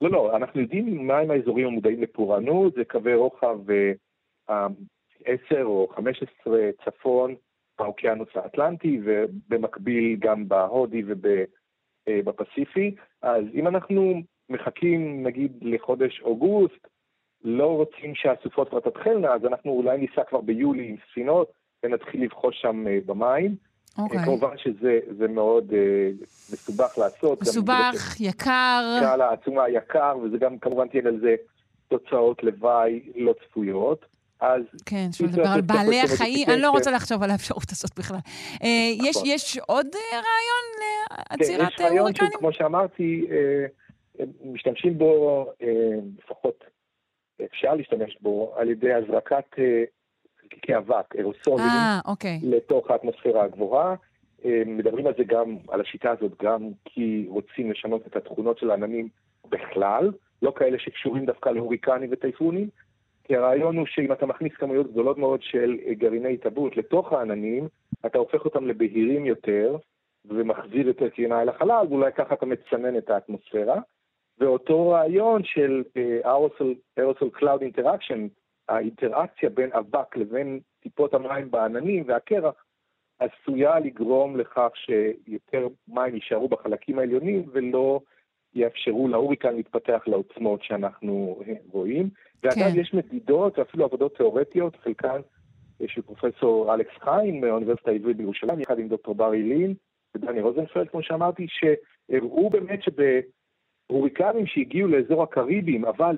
לא, 0.00 0.10
לא, 0.10 0.36
אנחנו 0.36 0.60
יודעים 0.60 1.06
מהם 1.06 1.30
האזורים 1.30 1.66
המודעים 1.66 2.02
לפורענות, 2.02 2.74
זה 2.74 2.84
קווי 2.84 3.14
רוחב 3.14 3.58
אה, 4.50 4.66
10 5.24 5.64
או 5.64 5.88
15 5.96 6.58
צפון 6.84 7.34
באוקיינוס 7.78 8.28
האטלנטי, 8.34 9.00
ובמקביל 9.04 10.16
גם 10.20 10.48
בהודי 10.48 11.02
ובפסיפי. 12.08 12.94
אז 13.22 13.44
אם 13.54 13.68
אנחנו 13.68 14.22
מחכים, 14.48 15.26
נגיד, 15.26 15.52
לחודש 15.62 16.20
אוגוסט, 16.20 16.88
לא 17.44 17.66
רוצים 17.66 18.14
שהסופות 18.14 18.68
כבר 18.68 18.80
תתחלנה, 18.80 19.34
אז 19.34 19.44
אנחנו 19.44 19.70
אולי 19.70 19.98
ניסע 19.98 20.24
כבר 20.28 20.40
ביולי 20.40 20.88
עם 20.88 20.96
ספינות 21.10 21.52
ונתחיל 21.82 22.24
לבחוש 22.24 22.60
שם 22.60 22.86
אה, 22.86 22.98
במים. 23.06 23.56
אוקיי. 23.98 24.18
אה, 24.18 24.24
כמובן 24.24 24.58
שזה 24.58 25.00
זה 25.18 25.28
מאוד 25.28 25.72
אה, 25.72 26.10
מסובך 26.52 26.98
לעשות. 26.98 27.38
גם 27.38 27.48
מסובך, 27.48 28.20
יקר. 28.20 28.98
קהל 29.00 29.20
העצומה 29.20 29.68
יקר, 29.68 30.18
וזה 30.22 30.38
גם 30.38 30.58
כמובן 30.58 30.88
תהיה 30.88 31.02
לזה 31.02 31.34
תוצאות 31.88 32.42
לוואי 32.42 33.00
לא 33.16 33.34
צפויות. 33.44 34.06
אז 34.40 34.62
כן, 34.86 35.06
אפשר 35.10 35.24
לדבר 35.24 35.46
על 35.54 35.60
בעלי 35.60 36.00
החיים, 36.00 36.48
אני 36.50 36.62
לא 36.62 36.68
כן. 36.68 36.74
רוצה 36.76 36.90
לחשוב 36.90 37.22
על 37.22 37.30
האפשרות 37.30 37.70
הזאת 37.70 37.98
בכלל. 37.98 38.16
אה, 38.62 38.68
יש- 39.04 39.16
נכון. 39.16 39.22
יש 39.30 39.58
עוד 39.66 39.86
אה, 39.94 40.00
רעיון 40.18 40.66
כן, 41.28 41.36
לעצירת 41.38 41.72
יש 41.72 41.80
רעיון 41.80 41.98
הוריקנים? 41.98 42.30
שכמו 42.32 42.52
שאמרתי, 42.52 43.26
אה, 43.30 43.66
משתמשים 44.44 44.98
בו, 44.98 45.46
אה, 45.62 45.68
לפחות 46.18 46.64
אפשר 47.44 47.74
להשתמש 47.74 48.16
בו, 48.20 48.54
על 48.56 48.70
ידי 48.70 48.92
הזרקת 48.92 49.44
אה, 49.58 49.84
חלקיקי 50.42 50.76
אבק, 50.76 51.14
אירוסולים, 51.18 51.66
אה, 51.66 51.98
אוקיי. 52.06 52.40
לתוך 52.42 52.90
האטמוספירה 52.90 53.44
הגבוהה. 53.44 53.94
אה, 54.44 54.62
מדברים 54.66 55.06
על 55.06 55.12
זה 55.18 55.24
גם, 55.24 55.56
על 55.68 55.80
השיטה 55.80 56.10
הזאת, 56.10 56.42
גם 56.42 56.60
כי 56.84 57.26
רוצים 57.28 57.70
לשנות 57.70 58.06
את 58.06 58.16
התכונות 58.16 58.58
של 58.58 58.70
העננים 58.70 59.08
בכלל, 59.48 60.10
לא 60.42 60.52
כאלה 60.56 60.78
שקשורים 60.78 61.26
דווקא 61.26 61.48
להוריקנים 61.48 62.08
וטייפונים, 62.12 62.68
כי 63.28 63.36
הרעיון 63.36 63.76
הוא 63.76 63.86
שאם 63.86 64.12
אתה 64.12 64.26
מכניס 64.26 64.52
כמויות 64.54 64.90
גדולות 64.92 65.18
מאוד 65.18 65.42
של 65.42 65.78
אה, 65.86 65.94
גרעיני 65.94 66.34
התעבות 66.34 66.76
לתוך 66.76 67.12
העננים, 67.12 67.68
אתה 68.06 68.18
הופך 68.18 68.44
אותם 68.44 68.66
לבהירים 68.66 69.26
יותר, 69.26 69.76
ומחזיר 70.24 70.86
יותר 70.86 71.08
קרינה 71.08 71.42
אל 71.42 71.48
החלל, 71.48 71.86
ואולי 71.88 72.12
ככה 72.12 72.34
אתה 72.34 72.46
מצנן 72.46 72.98
את 72.98 73.10
האטמוספירה. 73.10 73.80
ואותו 74.38 74.88
רעיון 74.90 75.44
של 75.44 75.82
aerosol 76.98 77.30
cloud 77.32 77.62
interaction, 77.62 78.26
האינטראקציה 78.68 79.50
בין 79.50 79.72
אבק 79.72 80.16
לבין 80.16 80.60
טיפות 80.80 81.14
המים 81.14 81.50
בעננים 81.50 82.04
והקרח, 82.06 82.64
עשויה 83.18 83.78
לגרום 83.78 84.36
לכך 84.36 84.70
שיותר 84.74 85.68
מים 85.88 86.14
יישארו 86.14 86.48
בחלקים 86.48 86.98
העליונים 86.98 87.44
ולא 87.52 88.00
יאפשרו 88.54 89.08
להוריקן 89.08 89.54
להתפתח 89.54 90.02
לעוצמות 90.06 90.62
שאנחנו 90.62 91.42
רואים. 91.70 92.10
ואגב, 92.42 92.54
כן. 92.54 92.80
יש 92.80 92.94
מדידות 92.94 93.58
ואפילו 93.58 93.84
עבודות 93.84 94.16
תיאורטיות, 94.16 94.76
חלקן 94.76 95.20
אה, 95.80 95.86
של 95.88 96.02
פרופסור 96.02 96.74
אלכס 96.74 96.98
חיים 96.98 97.40
מהאוניברסיטה 97.40 97.90
העברית 97.90 98.16
בירושלים, 98.16 98.60
יחד 98.60 98.78
עם 98.78 98.88
דוקטור 98.88 99.14
ברי 99.14 99.42
לין 99.42 99.74
ודני 100.14 100.40
רוזנפלד, 100.40 100.88
כמו 100.88 101.02
שאמרתי, 101.02 101.46
שהראו 101.48 102.50
באמת 102.50 102.80
שבהוריקנים 102.82 104.46
שהגיעו 104.46 104.88
לאזור 104.88 105.22
הקריבים, 105.22 105.84
אבל 105.84 106.16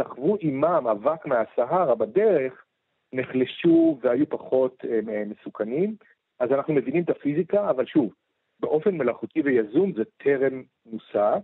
סחבו 0.00 0.34
עימם 0.34 0.86
אבק 0.90 1.26
מהסהרה 1.26 1.94
בדרך, 1.94 2.64
נחלשו 3.12 3.98
והיו 4.02 4.28
פחות 4.28 4.84
אה, 4.84 5.24
מסוכנים. 5.26 5.96
אז 6.40 6.52
אנחנו 6.52 6.74
מבינים 6.74 7.02
את 7.02 7.10
הפיזיקה, 7.10 7.70
אבל 7.70 7.86
שוב, 7.86 8.12
באופן 8.60 8.90
מלאכותי 8.90 9.40
ויזום 9.40 9.92
זה 9.96 10.02
טרם 10.24 10.62
נוסע. 10.86 11.38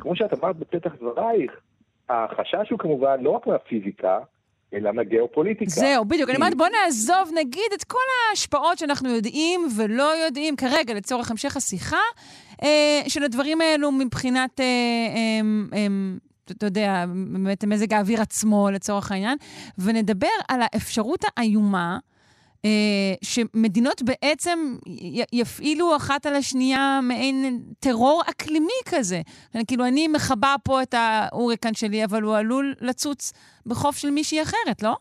כמו 0.00 0.16
שאת 0.16 0.32
אמרת 0.32 0.56
בפתח 0.56 0.90
דברייך, 1.00 1.52
החשש 2.08 2.70
הוא 2.70 2.78
כמובן 2.78 3.20
לא 3.20 3.30
רק 3.30 3.46
מהפיזיקה, 3.46 4.18
אלא 4.74 4.92
מהגיאופוליטיקה. 4.92 5.70
זהו, 5.70 6.04
בדיוק. 6.04 6.30
אני 6.30 6.36
אומרת, 6.36 6.54
בוא 6.54 6.66
נעזוב, 6.68 7.30
נגיד, 7.34 7.72
את 7.74 7.84
כל 7.84 7.98
ההשפעות 8.30 8.78
שאנחנו 8.78 9.08
יודעים 9.08 9.60
ולא 9.76 10.24
יודעים 10.24 10.56
כרגע, 10.56 10.94
לצורך 10.94 11.30
המשך 11.30 11.56
השיחה, 11.56 12.02
אה, 12.62 13.02
של 13.08 13.22
הדברים 13.22 13.60
האלו 13.60 13.92
מבחינת, 13.92 14.60
אה, 14.60 14.64
אה, 14.64 15.78
אה, 15.78 15.86
אתה 16.50 16.66
יודע, 16.66 17.04
באמת 17.32 17.64
מזג 17.64 17.92
האוויר 17.92 18.20
עצמו, 18.20 18.68
לצורך 18.72 19.12
העניין, 19.12 19.38
ונדבר 19.78 20.26
על 20.48 20.60
האפשרות 20.62 21.24
האיומה. 21.36 21.98
אה, 22.66 23.14
שמדינות 23.24 24.02
בעצם 24.02 24.58
יפעילו 25.32 25.96
אחת 25.96 26.26
על 26.26 26.34
השנייה 26.34 27.00
מעין 27.02 27.60
טרור 27.80 28.22
אקלימי 28.30 28.80
כזה. 28.88 29.20
כאילו, 29.68 29.84
אני 29.84 30.08
מכבה 30.08 30.54
פה 30.64 30.82
את 30.82 30.94
ההוריקן 30.94 31.74
שלי, 31.74 32.04
אבל 32.04 32.22
הוא 32.22 32.36
עלול 32.36 32.74
לצוץ 32.80 33.32
בחוף 33.66 33.96
של 33.96 34.10
מישהי 34.10 34.42
אחרת, 34.42 34.82
לא? 34.82 34.96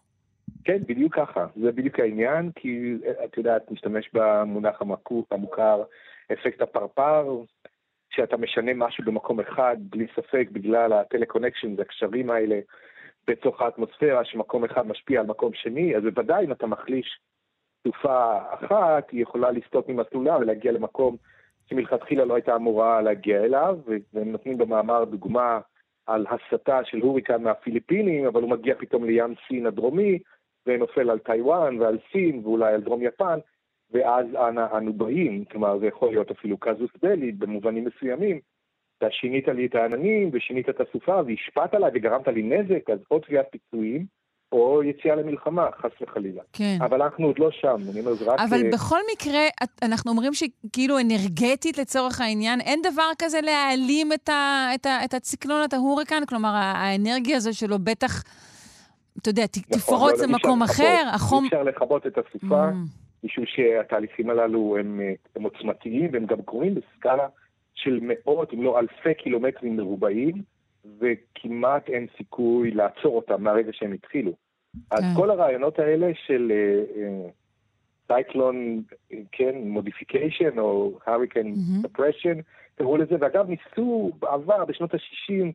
כן, 0.64 0.78
בדיוק 0.88 1.16
ככה. 1.16 1.46
זה 1.62 1.72
בדיוק 1.72 2.00
העניין, 2.00 2.52
כי 2.56 2.94
את 3.26 3.38
יודעת, 3.38 3.72
נשתמש 3.72 4.10
במונח 4.14 4.82
המקו- 4.82 5.26
המוכר, 5.32 5.84
אפקט 6.34 6.62
הפרפר, 6.62 7.42
שאתה 8.10 8.38
משנה 8.38 8.72
משהו 8.76 9.04
במקום 9.06 9.40
אחד, 9.40 9.78
בלי 9.80 10.08
ספק, 10.16 10.48
בגלל 10.52 10.94
ה 10.94 10.99
teleconnection, 10.99 11.82
הקשרים 11.82 12.30
האלה 12.30 12.60
בתוך 13.28 13.62
האטמוספירה, 13.62 14.26
שמקום 14.26 14.66
אחד 14.66 14.88
משפיע 14.88 15.20
על 15.20 15.26
מקום 15.26 15.52
שני, 15.54 15.96
אז 15.96 16.04
בוודאי 16.04 16.46
אם 16.46 16.52
אתה 16.52 16.68
מחליש 16.68 17.20
סופה 17.86 18.38
אחת, 18.50 19.10
היא 19.12 19.22
יכולה 19.22 19.52
לסטות 19.52 19.90
ממסלולה 19.90 20.38
ולהגיע 20.38 20.72
למקום 20.72 21.16
שמלכתחילה 21.70 22.26
לא 22.26 22.36
הייתה 22.36 22.56
אמורה 22.56 23.02
להגיע 23.02 23.44
אליו, 23.44 23.80
והם 24.14 24.32
נותנים 24.32 24.58
במאמר 24.58 25.04
דוגמה 25.04 25.60
על 26.06 26.26
הסתה 26.30 26.80
של 26.84 27.00
הוריקן 27.00 27.44
מהפיליפינים, 27.44 28.26
אבל 28.26 28.42
הוא 28.42 28.50
מגיע 28.50 28.76
פתאום 28.76 29.04
לים 29.04 29.34
סין 29.48 29.66
הדרומי, 29.66 30.20
ונופל 30.68 31.10
על 31.10 31.20
טיוואן 31.20 31.82
ועל 31.82 31.98
סין 32.12 32.42
ואולי 32.44 32.74
על 32.74 32.82
דרום 32.82 33.02
יפן, 33.02 33.40
ואז 33.92 34.26
אנה 34.36 34.78
אנו 34.78 34.94
באים, 34.94 35.46
כלומר 35.46 35.80
זה 35.80 35.88
יכול 35.88 36.10
להיות 36.10 36.32
אפילו 36.32 36.58
קזוס 36.58 36.92
בלי 37.02 37.32
במובנים 37.32 37.86
מסוימים. 37.86 38.40
אתה 38.98 39.12
שינית 39.12 39.48
לי 39.48 39.66
את 39.66 39.76
העננים 39.76 40.30
ושינית 40.34 40.70
את 40.70 40.82
הסופה 40.82 41.22
והשפעת 41.28 41.74
עליי 41.74 41.92
וגרמת 41.94 42.28
לי 42.28 42.44
נזק, 42.44 42.90
אז 42.90 43.00
או 43.12 43.20
תביעת 43.20 43.46
פיצויים 43.52 44.06
או 44.56 44.84
יציאה 44.84 45.16
למלחמה, 45.16 45.68
חס 45.82 45.92
וחלילה. 46.02 46.42
כן. 46.54 46.78
אבל 46.82 47.02
אנחנו 47.02 47.28
עוד 47.28 47.40
לא 47.40 47.52
שם, 47.52 47.76
אני 47.92 48.00
אומר, 48.00 48.14
זה 48.14 48.26
רק... 48.26 48.40
אבל 48.40 48.66
אה, 48.66 48.72
בכל 48.74 49.00
מקרה, 49.14 49.42
אנחנו 49.82 50.12
אומרים 50.12 50.34
שכאילו 50.34 51.00
אנרגטית 51.00 51.78
לצורך 51.78 52.22
העניין, 52.22 52.62
אין 52.62 52.80
דבר 52.92 53.10
כזה 53.18 53.42
להעלים 53.42 54.14
את, 54.14 54.30
ה, 54.30 54.68
את, 54.76 54.86
ה, 54.86 55.06
את 55.06 55.14
הציקלון, 55.14 55.64
את 55.66 55.74
ההוריקן, 55.74 56.26
כלומר, 56.30 56.52
האנרגיה 56.56 57.38
הזו 57.38 57.58
שלו 57.58 57.80
בטח, 57.80 58.24
אתה 59.22 59.30
יודע, 59.30 59.44
נכון, 59.58 59.80
תפרוץ 59.80 60.20
לא, 60.20 60.28
לא, 60.28 60.34
למקום 60.34 60.64
לכבות. 60.64 60.76
אחר, 60.76 61.10
החום... 61.14 61.44
אי 61.44 61.48
אפשר 61.48 61.64
לכבות 61.64 62.08
את 62.08 62.18
הסופה, 62.18 62.70
Mm. 62.70 63.26
משום 63.26 63.46
שהתהליכים 63.46 64.30
הללו 64.30 64.78
הם, 64.80 65.02
אה, 65.02 65.14
הם 65.36 65.44
עוצמתיים, 65.44 66.10
והם 66.14 66.26
גם 66.26 66.42
קורים 66.42 66.76
בסקאלה 66.76 67.28
של 67.76 68.00
מאות, 68.02 68.54
אם 68.54 68.64
לא 68.64 68.80
אלפי 68.80 69.14
קילומטרים 69.14 69.78
מרובעים, 69.78 70.36
וכמעט 71.00 71.90
אין 71.90 72.08
סיכוי 72.18 72.72
לעצור 72.72 73.16
אותם 73.16 73.44
מהרגע 73.44 73.70
שהם 73.74 73.94
התחילו. 73.94 74.32
אז 74.92 75.00
כן. 75.00 75.14
כל 75.16 75.30
הרעיונות 75.30 75.80
האלה 75.80 76.08
של 76.28 76.52
cyclone, 78.08 78.82
כן, 79.32 79.56
modification 79.56 80.60
או 80.60 81.00
hurricane 81.08 81.54
suppression, 81.82 82.40
קראו 82.76 82.98
לזה, 82.98 83.16
ואגב, 83.20 83.50
ניסו 83.50 84.12
בעבר, 84.20 84.66
בשנות 84.66 84.94
ה-60, 84.94 85.52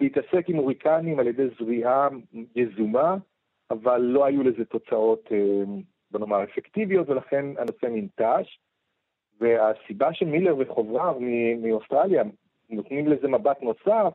להתעסק 0.00 0.48
עם 0.48 0.56
הוריקנים 0.56 1.18
על 1.18 1.26
ידי 1.26 1.46
זריעה 1.58 2.08
יזומה, 2.56 3.16
אבל 3.70 4.00
לא 4.00 4.24
היו 4.24 4.42
לזה 4.42 4.64
תוצאות, 4.64 5.28
אה, 5.32 5.64
בוא 6.10 6.20
נאמר, 6.20 6.44
אפקטיביות, 6.44 7.08
ולכן 7.08 7.46
הנושא 7.58 7.86
ננטש. 7.86 8.58
והסיבה 9.40 10.14
שמילר 10.14 10.54
וחובריו 10.58 11.16
מאוסטרליה 11.62 12.22
נותנים 12.70 13.08
לזה 13.08 13.28
מבט 13.28 13.62
נוסף, 13.62 14.12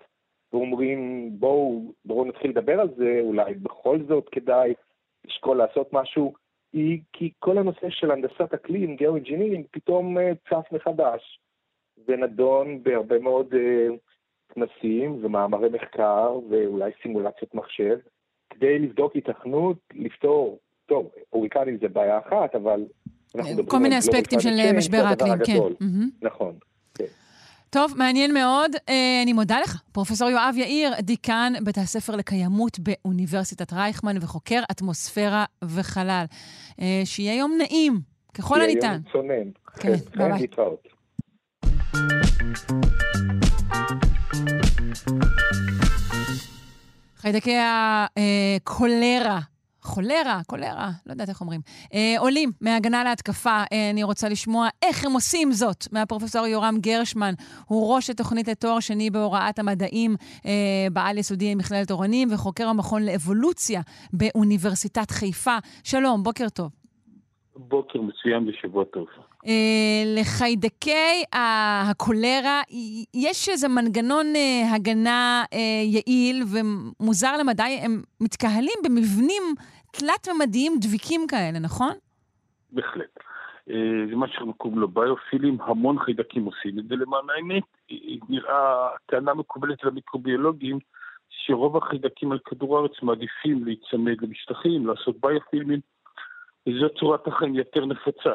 ואומרים, 0.56 1.30
בואו, 1.40 1.92
בואו 2.06 2.26
נתחיל 2.26 2.52
לדבר 2.52 2.80
על 2.80 2.90
זה, 2.98 3.20
אולי 3.22 3.54
בכל 3.54 4.00
זאת 4.08 4.30
כדאי 4.32 4.74
לשקול 5.26 5.58
לעשות 5.58 5.94
משהו, 5.94 6.34
היא 6.74 7.00
כי 7.14 7.32
כל 7.40 7.58
הנושא 7.58 7.90
של 7.90 8.12
הנדסת 8.12 8.54
אקלים, 8.54 8.96
גיאו-אינג'ינירים, 8.96 9.64
פתאום 9.72 10.18
אה, 10.18 10.32
צף 10.50 10.72
מחדש, 10.72 11.40
ונדון 12.08 12.84
בהרבה 12.84 13.20
מאוד 13.20 13.54
אה, 13.54 13.88
כנסים 14.54 15.26
ומאמרי 15.26 15.70
מחקר, 15.70 16.40
ואולי 16.50 16.92
סימולציות 17.02 17.56
מחשב, 17.56 17.98
כדי 18.50 18.80
לבדוק 18.80 19.16
היתכנות, 19.16 19.78
לפתור, 19.94 20.60
טוב, 20.86 21.12
הוריקנים 21.30 21.78
זה 21.82 21.88
בעיה 21.88 22.20
אחת, 22.20 22.56
אבל 22.56 22.86
מדברים 23.36 23.66
כל 23.66 23.80
מיני 23.80 24.00
אספקטים 24.00 24.40
של 24.40 24.50
climate 24.50 24.74
change, 24.74 24.78
משבר 24.78 24.98
האקלים, 24.98 25.38
כן. 25.46 25.60
נכון. 26.22 26.56
טוב, 27.76 27.94
מעניין 27.98 28.34
מאוד. 28.34 28.72
אה, 28.90 29.22
אני 29.24 29.34
מודה 29.34 29.60
לך, 29.60 29.82
פרופ' 29.92 30.12
יואב 30.22 30.54
יאיר, 30.58 30.94
דיקן 31.00 31.54
בית 31.64 31.78
הספר 31.78 32.16
לקיימות 32.16 32.80
באוניברסיטת 32.80 33.74
רייכמן 33.74 34.18
וחוקר 34.22 34.62
אטמוספירה 34.72 35.46
וחלל. 35.64 36.26
אה, 36.82 37.02
שיהיה 37.06 37.36
יום 37.36 37.58
נעים, 37.58 38.00
ככל 38.34 38.56
יהיה 38.56 38.72
הניתן. 38.72 38.92
יום 38.92 39.02
צונן. 39.12 39.50
כן, 39.80 39.94
חן, 40.16 40.32
ביי 40.32 40.48
ביי. 40.48 40.76
חיידקי 47.18 47.56
הקולרה. 47.58 49.40
חולרה, 49.86 50.42
קולרה, 50.48 50.92
לא 51.06 51.12
יודעת 51.12 51.30
איך 51.30 51.42
אומרים. 51.42 51.62
אה, 51.94 52.16
עולים 52.18 52.52
מהגנה 52.62 53.04
להתקפה. 53.04 53.64
אה, 53.72 53.90
אני 53.90 54.04
רוצה 54.04 54.30
לשמוע 54.30 54.68
איך 54.82 55.06
הם 55.06 55.14
עושים 55.14 55.52
זאת 55.52 55.88
מהפרופסור 55.92 56.48
יורם 56.48 56.78
גרשמן. 56.80 57.34
הוא 57.66 57.96
ראש 57.96 58.10
התוכנית 58.10 58.48
לתואר 58.48 58.80
שני 58.80 59.10
בהוראת 59.10 59.60
המדעים 59.60 60.16
אה, 60.46 60.52
בעל 60.94 61.18
יסודי 61.18 61.56
מכללת 61.56 61.92
אורנים 61.92 62.28
וחוקר 62.32 62.68
המכון 62.68 63.04
לאבולוציה 63.04 63.82
באוניברסיטת 64.14 65.12
חיפה. 65.12 65.58
שלום, 65.84 66.24
בוקר 66.24 66.50
טוב. 66.50 66.85
בוקר 67.56 68.02
מצוין 68.02 68.48
ושבוע 68.48 68.84
טוב. 68.84 69.08
אה, 69.48 70.22
לחיידקי 70.22 71.24
הקולרה 71.34 72.62
יש 73.14 73.50
איזה 73.50 73.68
מנגנון 73.68 74.26
אה, 74.36 74.76
הגנה 74.76 75.44
אה, 75.54 75.60
יעיל 75.84 76.44
ומוזר 76.54 77.38
למדי, 77.38 77.80
הם 77.84 78.02
מתקהלים 78.22 78.80
במבנים 78.86 79.44
תלת-ממדיים 79.92 80.74
דביקים 80.82 81.22
כאלה, 81.28 81.60
נכון? 81.60 81.94
בהחלט. 82.72 83.20
זה 84.10 84.16
מה 84.16 84.28
שאנחנו 84.28 84.54
קוראים 84.54 84.80
לו 84.80 84.88
ביופילים, 84.88 85.58
המון 85.62 86.00
חיידקים 86.00 86.46
עושים 86.46 86.80
את 86.80 86.88
זה 86.88 86.96
למען 86.96 87.30
האמת. 87.30 87.64
אה, 87.92 87.98
נראה, 88.30 88.88
טענה 89.06 89.34
מקובלת 89.34 89.84
למיקרוביולוגים, 89.84 90.80
שרוב 91.30 91.78
החיידקים 91.78 92.32
על 92.32 92.40
כדור 92.46 92.78
הארץ 92.78 92.92
מעדיפים 93.02 93.66
להיצמד 93.66 94.22
למשטחים, 94.22 94.88
לעשות 94.88 95.16
ביופילמים, 95.22 95.80
וזו 96.68 96.90
צורת 97.00 97.28
החיים 97.28 97.56
יותר 97.56 97.86
נפוצה. 97.86 98.34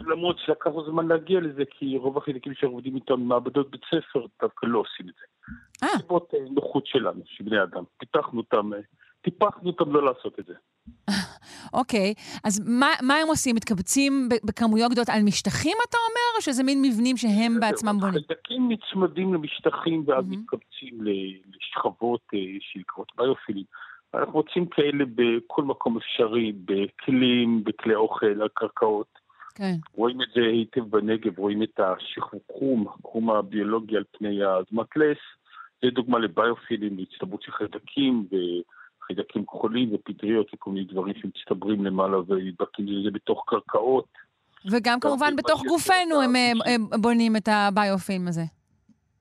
למרות 0.00 0.38
שלקח 0.38 0.70
זמן 0.86 1.08
להגיע 1.08 1.40
לזה, 1.40 1.62
כי 1.70 1.96
רוב 1.96 2.18
החיידקים 2.18 2.54
שעובדים 2.54 2.94
איתם 2.94 3.14
במעבדות 3.14 3.70
בית 3.70 3.80
ספר 3.84 4.26
דווקא 4.42 4.66
לא 4.66 4.78
עושים 4.78 5.08
את 5.08 5.14
זה. 5.20 5.86
סיבות 5.98 6.34
אה, 6.34 6.40
נוחות 6.50 6.86
שלנו, 6.86 7.20
שבני 7.26 7.62
אדם. 7.62 7.84
פיתחנו 7.98 8.40
אותם, 8.40 8.72
אה, 8.74 8.78
טיפחנו 9.22 9.70
אותם 9.70 9.92
לא 9.92 10.04
לעשות 10.04 10.40
את 10.40 10.46
זה. 10.46 10.54
אוקיי, 11.80 12.14
אז 12.44 12.68
מה, 12.68 12.86
מה 13.02 13.14
הם 13.14 13.28
עושים? 13.28 13.56
מתקבצים 13.56 14.28
בכמויות 14.44 14.90
גדולות 14.90 15.08
על 15.08 15.22
משטחים, 15.22 15.76
אתה 15.88 15.96
אומר, 16.08 16.36
או 16.36 16.42
שזה 16.42 16.62
מין 16.62 16.82
מבנים 16.82 17.16
שהם 17.16 17.60
בעצמם 17.60 17.96
בונים? 18.00 18.20
חיידקים 18.26 18.68
נצמדים 18.72 19.34
למשטחים 19.34 20.04
ואז 20.06 20.24
מתקבצים 20.28 20.98
לשכבות 21.56 22.20
אה, 22.34 22.38
שנקראות 22.60 23.12
ביופילים. 23.16 23.64
אנחנו 24.14 24.32
מוצאים 24.32 24.66
כאלה 24.66 25.04
בכל 25.14 25.62
מקום 25.62 25.96
אפשרי, 25.96 26.52
בכלים, 26.64 27.64
בכלי 27.64 27.94
אוכל, 27.94 28.26
על 28.26 28.48
קרקעות. 28.54 29.20
כן. 29.54 29.74
רואים 29.94 30.22
את 30.22 30.28
זה 30.34 30.40
היטב 30.40 30.80
בנגב, 30.80 31.38
רואים 31.38 31.62
את 31.62 31.80
השחרום, 31.80 32.86
החום 32.88 33.30
הביולוגי 33.30 33.96
על 33.96 34.04
פני 34.18 34.38
אדמת 34.44 34.96
לס. 34.96 35.18
זה 35.82 35.90
דוגמה 35.90 36.18
לביופילים, 36.18 36.98
להצטברות 36.98 37.42
של 37.42 37.52
חיידקים 37.52 38.26
וחיידקים 38.26 39.44
כחולים 39.44 39.94
ופטריות 39.94 40.46
וכל 40.54 40.70
מיני 40.70 40.86
דברים 40.92 41.14
שמצטברים 41.22 41.84
למעלה 41.84 42.16
ונדבקים 42.18 42.86
לזה 42.88 43.10
בתוך 43.10 43.44
קרקעות. 43.46 44.08
וגם 44.70 45.00
כמובן 45.00 45.36
בתוך 45.36 45.62
גופנו 45.68 46.22
הם, 46.22 46.36
הם, 46.36 46.58
הם 46.66 47.00
בונים 47.00 47.36
את 47.36 47.48
הביופילם 47.48 48.28
הזה. 48.28 48.44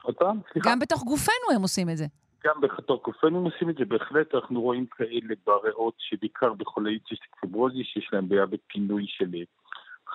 עוד 0.04 0.16
פעם, 0.16 0.40
סליחה. 0.54 0.70
גם 0.70 0.80
בתוך 0.80 1.04
גופנו 1.04 1.56
הם 1.56 1.62
עושים 1.62 1.90
את 1.90 1.98
זה. 1.98 2.06
גם 2.46 2.56
הם 3.36 3.44
עושים 3.44 3.70
את 3.70 3.76
זה, 3.76 3.86
בהחלט 3.86 4.36
אנחנו 4.36 4.62
רואים 4.62 4.86
כאלה 4.86 5.36
בריאות 5.46 5.94
שבעיקר 5.98 6.54
בחולי 6.54 7.00
ציסטיק 7.00 7.36
פיברוזיס, 7.42 7.88
שיש 7.94 8.10
להם 8.14 8.30
בעיה 8.30 8.46
בפינוי 8.46 9.06
של 9.08 9.30
אה, 9.36 9.42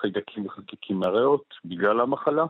חיידקים 0.01 0.45
וחלקיקים 0.45 0.99
מהריאות 0.99 1.53
בגלל 1.65 1.99
המחלה. 1.99 2.45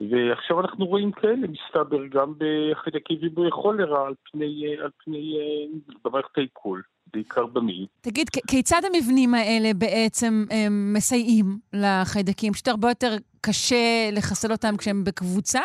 ועכשיו 0.00 0.60
אנחנו 0.60 0.86
רואים 0.86 1.12
כאלה, 1.12 1.46
מסתבר, 1.48 2.06
גם 2.06 2.32
בחיידקי 2.38 3.18
ויבוי 3.22 3.50
כולרה 3.50 4.06
על 4.06 4.14
פני, 4.32 4.64
אה, 4.66 4.84
על 4.84 4.90
פני 5.04 5.36
אה, 5.38 5.78
במערכת 6.04 6.38
העיכול, 6.38 6.82
בעיקר 7.12 7.46
במעי. 7.46 7.86
תגיד, 8.00 8.28
כיצד 8.46 8.80
המבנים 8.84 9.34
האלה 9.34 9.74
בעצם 9.74 10.44
מסייעים 10.70 11.58
לחיידקים? 11.72 12.52
פשוט 12.52 12.68
הרבה 12.68 12.88
יותר 12.88 13.16
קשה 13.40 14.10
לחסל 14.12 14.52
אותם 14.52 14.76
כשהם 14.76 15.04
בקבוצה, 15.04 15.60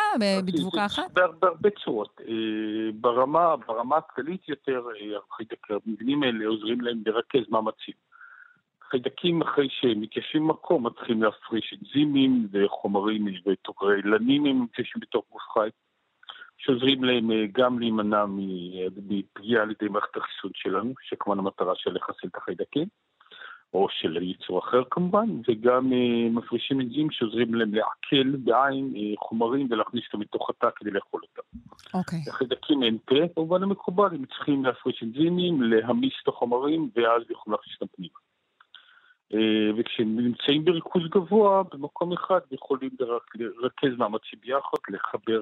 בדבוקה 0.45 0.85
אחת? 0.85 1.11
בהר- 1.13 1.31
בהרבה 1.39 1.69
צורות. 1.83 2.21
אה, 2.27 2.33
ברמה, 2.93 3.55
ברמה 3.67 3.97
הכללית 3.97 4.49
יותר, 4.49 4.81
אה, 5.01 5.77
המבנים 5.87 6.23
האלה 6.23 6.45
עוזרים 6.47 6.81
להם 6.81 7.01
לרכז 7.05 7.49
מאמצים. 7.49 7.93
חיידקים 8.89 9.41
אחרי 9.41 9.67
שהם 9.71 10.01
מתיישבים 10.01 10.47
במקום 10.47 10.85
מתחילים 10.87 11.23
להפריש 11.23 11.73
אנזימים 11.81 12.47
וחומרים 12.51 13.27
ותוגרלנים 13.45 14.45
הם 14.45 14.63
מתיישבים 14.63 15.01
בתוך 15.01 15.25
גוף 15.31 15.41
חי, 15.53 15.69
שעוזרים 16.57 17.03
להם 17.03 17.31
אה, 17.31 17.45
גם 17.51 17.79
להימנע 17.79 18.25
מפגיעה 19.07 19.63
על 19.63 19.71
ידי 19.71 19.87
מערכת 19.87 20.17
החיסון 20.17 20.51
שלנו, 20.53 20.93
שכמובן 21.09 21.39
המטרה 21.39 21.73
של 21.75 21.93
לחסל 21.93 22.27
את 22.27 22.35
החיידקים, 22.35 22.87
או 23.73 23.87
של 23.89 24.23
ייצור 24.23 24.59
אחר 24.59 24.83
כמובן, 24.91 25.27
וגם 25.47 25.93
אה, 25.93 26.29
מפרישים 26.29 26.81
אנזימים 26.81 27.11
שעוזרים 27.11 27.53
להם 27.55 27.73
לעכל 27.73 28.37
בעין 28.43 28.93
אה, 28.95 29.01
חומרים 29.17 29.67
ולהכניס 29.71 30.03
אותם 30.07 30.21
לתוך 30.21 30.49
התא 30.49 30.67
כדי 30.75 30.91
לאכול 30.91 31.21
אותם. 31.23 31.59
אוקיי. 31.93 32.19
לחיידקים 32.27 32.83
אין 32.83 32.97
פה, 33.05 33.57
המקובל, 33.61 34.09
הם 34.11 34.25
צריכים 34.25 34.65
להפריש 34.65 35.03
אנזימים, 35.03 35.61
להמיס 35.61 36.13
את 36.23 36.27
החומרים, 36.27 36.89
ואז 36.95 37.21
יכולים 37.29 37.57
להכניס 37.57 37.75
אותם 37.81 37.95
פנימה. 37.95 38.19
אה, 39.33 39.71
וכשהם 39.77 40.19
נמצאים 40.19 40.65
בריכוז 40.65 41.03
גבוה 41.09 41.63
במקום 41.73 42.13
אחד, 42.13 42.39
יכולים 42.51 42.89
לרכז 43.39 43.97
מאמצים 43.97 44.39
ביחד, 44.41 44.77
לחבר 44.89 45.41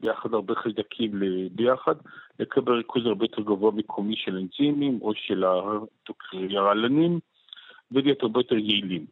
ביחד 0.00 0.34
הרבה 0.34 0.54
חיידקים 0.54 1.10
ביחד, 1.52 1.94
לקבל 2.38 2.72
ריכוז 2.72 3.06
הרבה 3.06 3.24
יותר 3.24 3.42
גבוה 3.42 3.72
מקומי 3.72 4.16
של 4.16 4.36
אנזימים 4.36 4.98
או 5.02 5.12
של 5.14 5.44
הרעלנים, 6.56 7.20
ולהיות 7.92 8.22
הרבה 8.22 8.40
יותר 8.40 8.54
יעילים. 8.54 9.06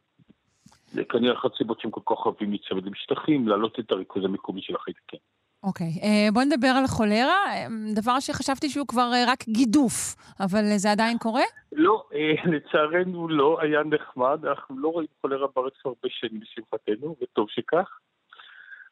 זה 0.92 1.04
כנראה 1.04 1.34
אחת 1.34 1.54
הסיבות 1.54 1.80
שהם 1.80 1.90
כל 1.90 2.00
כך 2.06 2.26
אוהבים 2.26 2.52
להצטמד 2.52 2.86
למשטחים, 2.86 3.48
להעלות 3.48 3.80
את 3.80 3.90
הריכוז 3.92 4.24
המקומי 4.24 4.62
של 4.62 4.74
החיידקים. 4.74 5.20
אוקיי. 5.62 5.92
אה, 6.02 6.28
בוא 6.32 6.42
נדבר 6.42 6.68
על 6.68 6.84
החולרה, 6.84 7.46
אה, 7.46 7.66
דבר 7.94 8.20
שחשבתי 8.20 8.68
שהוא 8.68 8.86
כבר 8.86 9.10
אה, 9.14 9.24
רק 9.26 9.44
גידוף, 9.48 10.14
אבל 10.40 10.64
אה, 10.72 10.78
זה 10.78 10.92
עדיין 10.92 11.18
קורה? 11.18 11.42
לא, 11.72 12.04
אה, 12.14 12.32
לצערנו 12.52 13.28
לא, 13.28 13.58
היה 13.62 13.82
נחמד, 13.84 14.44
אנחנו 14.44 14.78
לא 14.78 14.88
רואים 14.88 15.08
חולרה 15.20 15.46
בארץ 15.56 15.72
כבר 15.82 15.90
הרבה 15.90 16.08
שנים 16.08 16.42
לשמחתנו, 16.42 17.16
וטוב 17.22 17.46
שכך. 17.50 17.98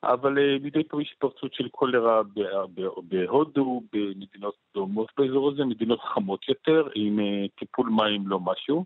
אבל 0.05 0.39
אה, 0.39 0.57
מדי 0.63 0.85
פעם 0.85 1.01
יש 1.01 1.13
התפרצות 1.13 1.55
של 1.55 1.69
קולרה 1.69 2.23
ב- 2.23 2.83
בהודו, 3.03 3.83
במדינות 3.93 4.55
דומות 4.75 5.09
באזור 5.19 5.51
הזה, 5.51 5.65
מדינות 5.65 6.01
חמות 6.01 6.49
יותר, 6.49 6.89
עם 6.95 7.21
אה, 7.21 7.47
טיפול 7.59 7.89
מים 7.89 8.29
לא 8.29 8.41
משהו. 8.41 8.85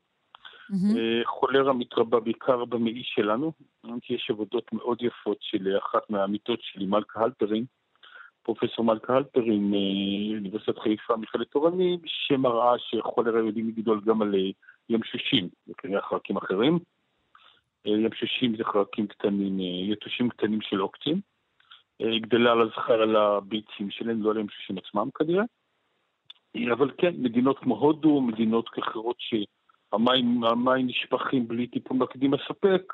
אה, 0.72 1.20
חולרה 1.24 1.72
מתרבה 1.72 2.20
בעיקר 2.20 2.64
במעי 2.64 3.02
שלנו, 3.05 3.52
כי 4.02 4.14
יש 4.14 4.30
עבודות 4.30 4.72
מאוד 4.72 5.02
יפות 5.02 5.38
של 5.40 5.78
אחת 5.78 6.10
מהעמיתות 6.10 6.59
שלי, 6.62 6.86
מלכה 6.86 7.20
הלפרין, 7.20 7.64
פרופסור 8.42 8.84
מלכה 8.84 9.16
הלפרין 9.16 9.70
מאוניברסיטת 9.70 10.78
חיפה, 10.78 11.16
מכללת 11.16 11.51
תורני, 11.51 11.98
שמראה 12.06 12.78
שחולרה 12.78 13.38
יודעים 13.38 13.68
לגדול 13.68 14.01
גם 14.05 14.22
על 14.22 14.34
אה, 14.34 14.51
ים 14.88 15.05
שושים, 15.05 15.48
וכנראה 15.68 16.02
חלקים 16.02 16.36
אחרים. 16.36 16.78
אה, 17.86 17.92
ים 17.92 18.12
שושים 18.14 18.56
זה 18.56 18.64
חלקים 18.64 19.06
קטנים, 19.06 19.60
אה, 19.60 19.92
יתושים 19.92 20.28
קטנים 20.28 20.60
של 20.60 20.78
עוקצים. 20.78 21.20
אה, 22.01 22.18
גדלה 22.18 22.52
על 22.52 22.62
הזכר 22.62 23.02
על 23.02 23.16
הביצים 23.16 23.90
שלהם, 23.90 24.22
לא 24.22 24.30
על 24.30 24.38
ים 24.38 24.48
שושים 24.48 24.78
עצמם 24.78 25.09
כנראה. 25.14 25.44
אה, 26.56 26.72
אבל 26.72 26.90
כן, 26.98 27.14
מדינות 27.18 27.59
כמו 27.59 27.76
הודו, 27.76 28.20
מדינות 28.20 28.66
אחרות 28.78 29.16
שהמים 29.18 29.47
המים 29.92 30.86
נשפכים 30.86 31.48
בלי 31.48 31.66
טיפול 31.66 31.96
מקדים 31.96 32.30
מספק, 32.30 32.92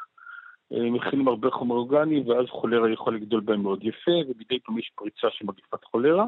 אה, 0.72 0.90
מכילים 0.90 1.28
הרבה 1.28 1.50
חומר 1.50 1.74
אורגני, 1.74 2.22
ואז 2.26 2.46
חולרה 2.50 2.92
יכול 2.92 3.16
לגדול 3.16 3.40
בהם 3.40 3.62
מאוד 3.62 3.84
יפה, 3.84 4.10
ומדי 4.10 4.60
פעם 4.60 4.78
יש 4.78 4.90
פריצה 4.94 5.26
של 5.30 5.44
מגפת 5.46 5.84
חולרה. 5.84 6.24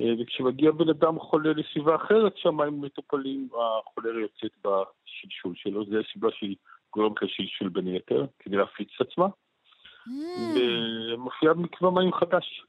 אה, 0.00 0.12
וכשמגיע 0.20 0.70
בן 0.70 0.88
אדם 0.88 1.18
חולה 1.18 1.52
לסביבה 1.52 1.96
אחרת, 1.96 2.36
שהמים 2.36 2.80
מטופלים, 2.80 3.48
החולרה 3.52 4.20
יוצאת 4.20 4.52
בשלשול 4.64 5.54
שלו, 5.56 5.84
זו 5.84 5.96
הסיבה 5.98 6.28
שהיא 6.32 6.56
גורמת 6.92 7.22
לשלשול 7.22 7.68
בין 7.68 7.86
היתר, 7.86 8.26
כדי 8.38 8.56
להפיץ 8.56 8.88
את 8.96 9.06
עצמה. 9.06 9.26
ומופיעה 10.54 11.54
במקווה 11.54 11.90
מים 11.90 12.12
חדש. 12.12 12.64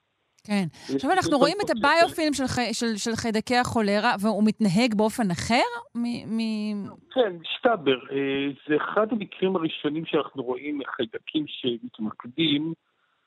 כן. 0.47 0.65
עכשיו 0.95 1.11
אנחנו 1.11 1.37
רואים 1.37 1.57
את 1.65 1.69
הביופילם 1.69 2.33
של, 2.33 2.43
של, 2.73 2.97
של 2.97 3.15
חיידקי 3.15 3.55
החולרה, 3.55 4.15
והוא 4.21 4.43
מתנהג 4.45 4.95
באופן 4.95 5.31
אחר? 5.31 5.69
מ- 5.95 6.37
מ- 6.37 6.87
כן, 7.13 7.33
מסתבר. 7.41 7.99
אה, 8.11 8.47
זה 8.67 8.75
אחד 8.75 9.07
המקרים 9.11 9.55
הראשונים 9.55 10.05
שאנחנו 10.05 10.43
רואים 10.43 10.79
חיידקים 10.95 11.45
שמתמקדים 11.47 12.73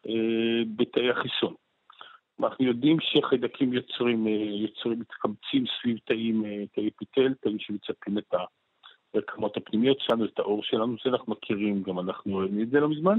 אה, 0.09 0.13
בתאי 0.77 1.11
החיסון. 1.11 1.55
אנחנו 2.41 2.65
יודעים 2.65 2.97
שחיידקים 3.01 3.73
יוצרים, 3.73 4.27
אה, 4.27 4.33
יוצרים 4.33 5.01
מתקמצים 5.01 5.65
סביב 5.81 5.99
תאים, 6.05 6.45
תאי 6.75 6.89
אפיטל, 6.89 7.35
תאים 7.41 7.59
שמצפים 7.59 8.19
את 8.19 8.35
הרקמות 9.15 9.57
הפנימיות 9.57 10.01
שלנו, 10.01 10.25
את 10.25 10.39
האור 10.39 10.63
שלנו, 10.63 10.97
זה 11.05 11.11
אנחנו 11.11 11.33
מכירים, 11.33 11.83
גם 11.83 11.99
אנחנו 11.99 12.33
רואים 12.33 12.63
את 12.63 12.71
זה 12.71 12.81
לא 12.81 12.89
מזמן. 12.89 13.19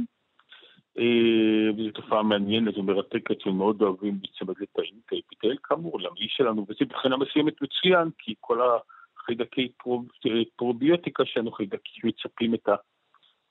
אה, 1.00 1.72
וזו 1.78 1.92
תופעה 1.92 2.24
מעניינת 2.24 2.78
ומרתקת 2.78 3.48
ומאוד 3.48 3.82
אוהבים 3.82 4.20
להיצמד 4.24 4.56
לתאים, 4.60 4.94
תאי 5.10 5.22
אפיטל, 5.28 5.56
כאמור, 5.64 6.00
למעי 6.00 6.28
שלנו, 6.30 6.66
וזה 6.70 6.86
מבחינה 6.86 7.18
מסוימת 7.18 7.62
מצוין, 7.62 8.10
כי 8.18 8.34
כל 8.40 8.60
החיידקי 9.18 9.72
פרוב- 9.78 10.08
פרוביוטיקה 10.56 11.26
שלנו, 11.26 11.52
חיידקים 11.52 12.02
שמצפים 12.02 12.54
את 12.54 12.70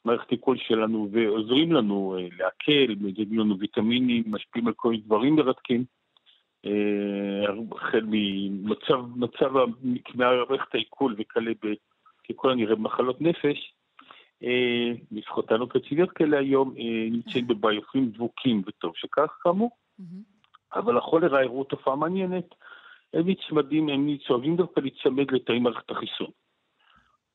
המערכת 0.04 0.30
עיכול 0.30 0.56
שלנו 0.58 1.08
ועוזרים 1.12 1.72
לנו 1.72 2.16
אה, 2.18 2.28
לעכל, 2.38 2.92
מזיגים 3.00 3.38
לנו 3.38 3.58
ויטמינים, 3.58 4.24
משפיעים 4.26 4.66
על 4.66 4.74
כל 4.76 4.90
מיני 4.90 5.02
דברים 5.02 5.36
מרתקים. 5.36 5.84
אה, 6.66 7.44
החל 7.76 8.02
ממצב 8.06 9.04
מצב 9.16 9.56
ה- 9.56 9.64
מערכת 10.14 10.74
העיכול 10.74 11.14
וכלה 11.18 11.50
ב... 11.64 11.72
ככל 12.30 12.50
הנראה 12.50 12.74
במחלות 12.74 13.20
נפש, 13.20 13.72
אה, 14.42 14.92
לפחותנו 15.12 15.68
פצידיות 15.68 16.10
כאלה 16.10 16.38
היום 16.38 16.74
אה, 16.78 17.08
נמצאים 17.10 17.46
בביופים 17.46 18.10
דבוקים, 18.10 18.62
וטוב 18.66 18.92
שכך 18.96 19.38
כאמור. 19.42 19.70
אבל 20.74 20.98
החולרה 20.98 21.42
הראו 21.42 21.64
תופעה 21.64 21.96
מעניינת. 21.96 22.54
הם 23.14 23.28
נצמדים, 23.28 23.88
הם 23.88 24.16
אוהבים 24.30 24.56
דווקא 24.56 24.80
להיצמד 24.80 25.30
לתאי 25.30 25.58
מערכת 25.58 25.90
החיסון. 25.90 26.30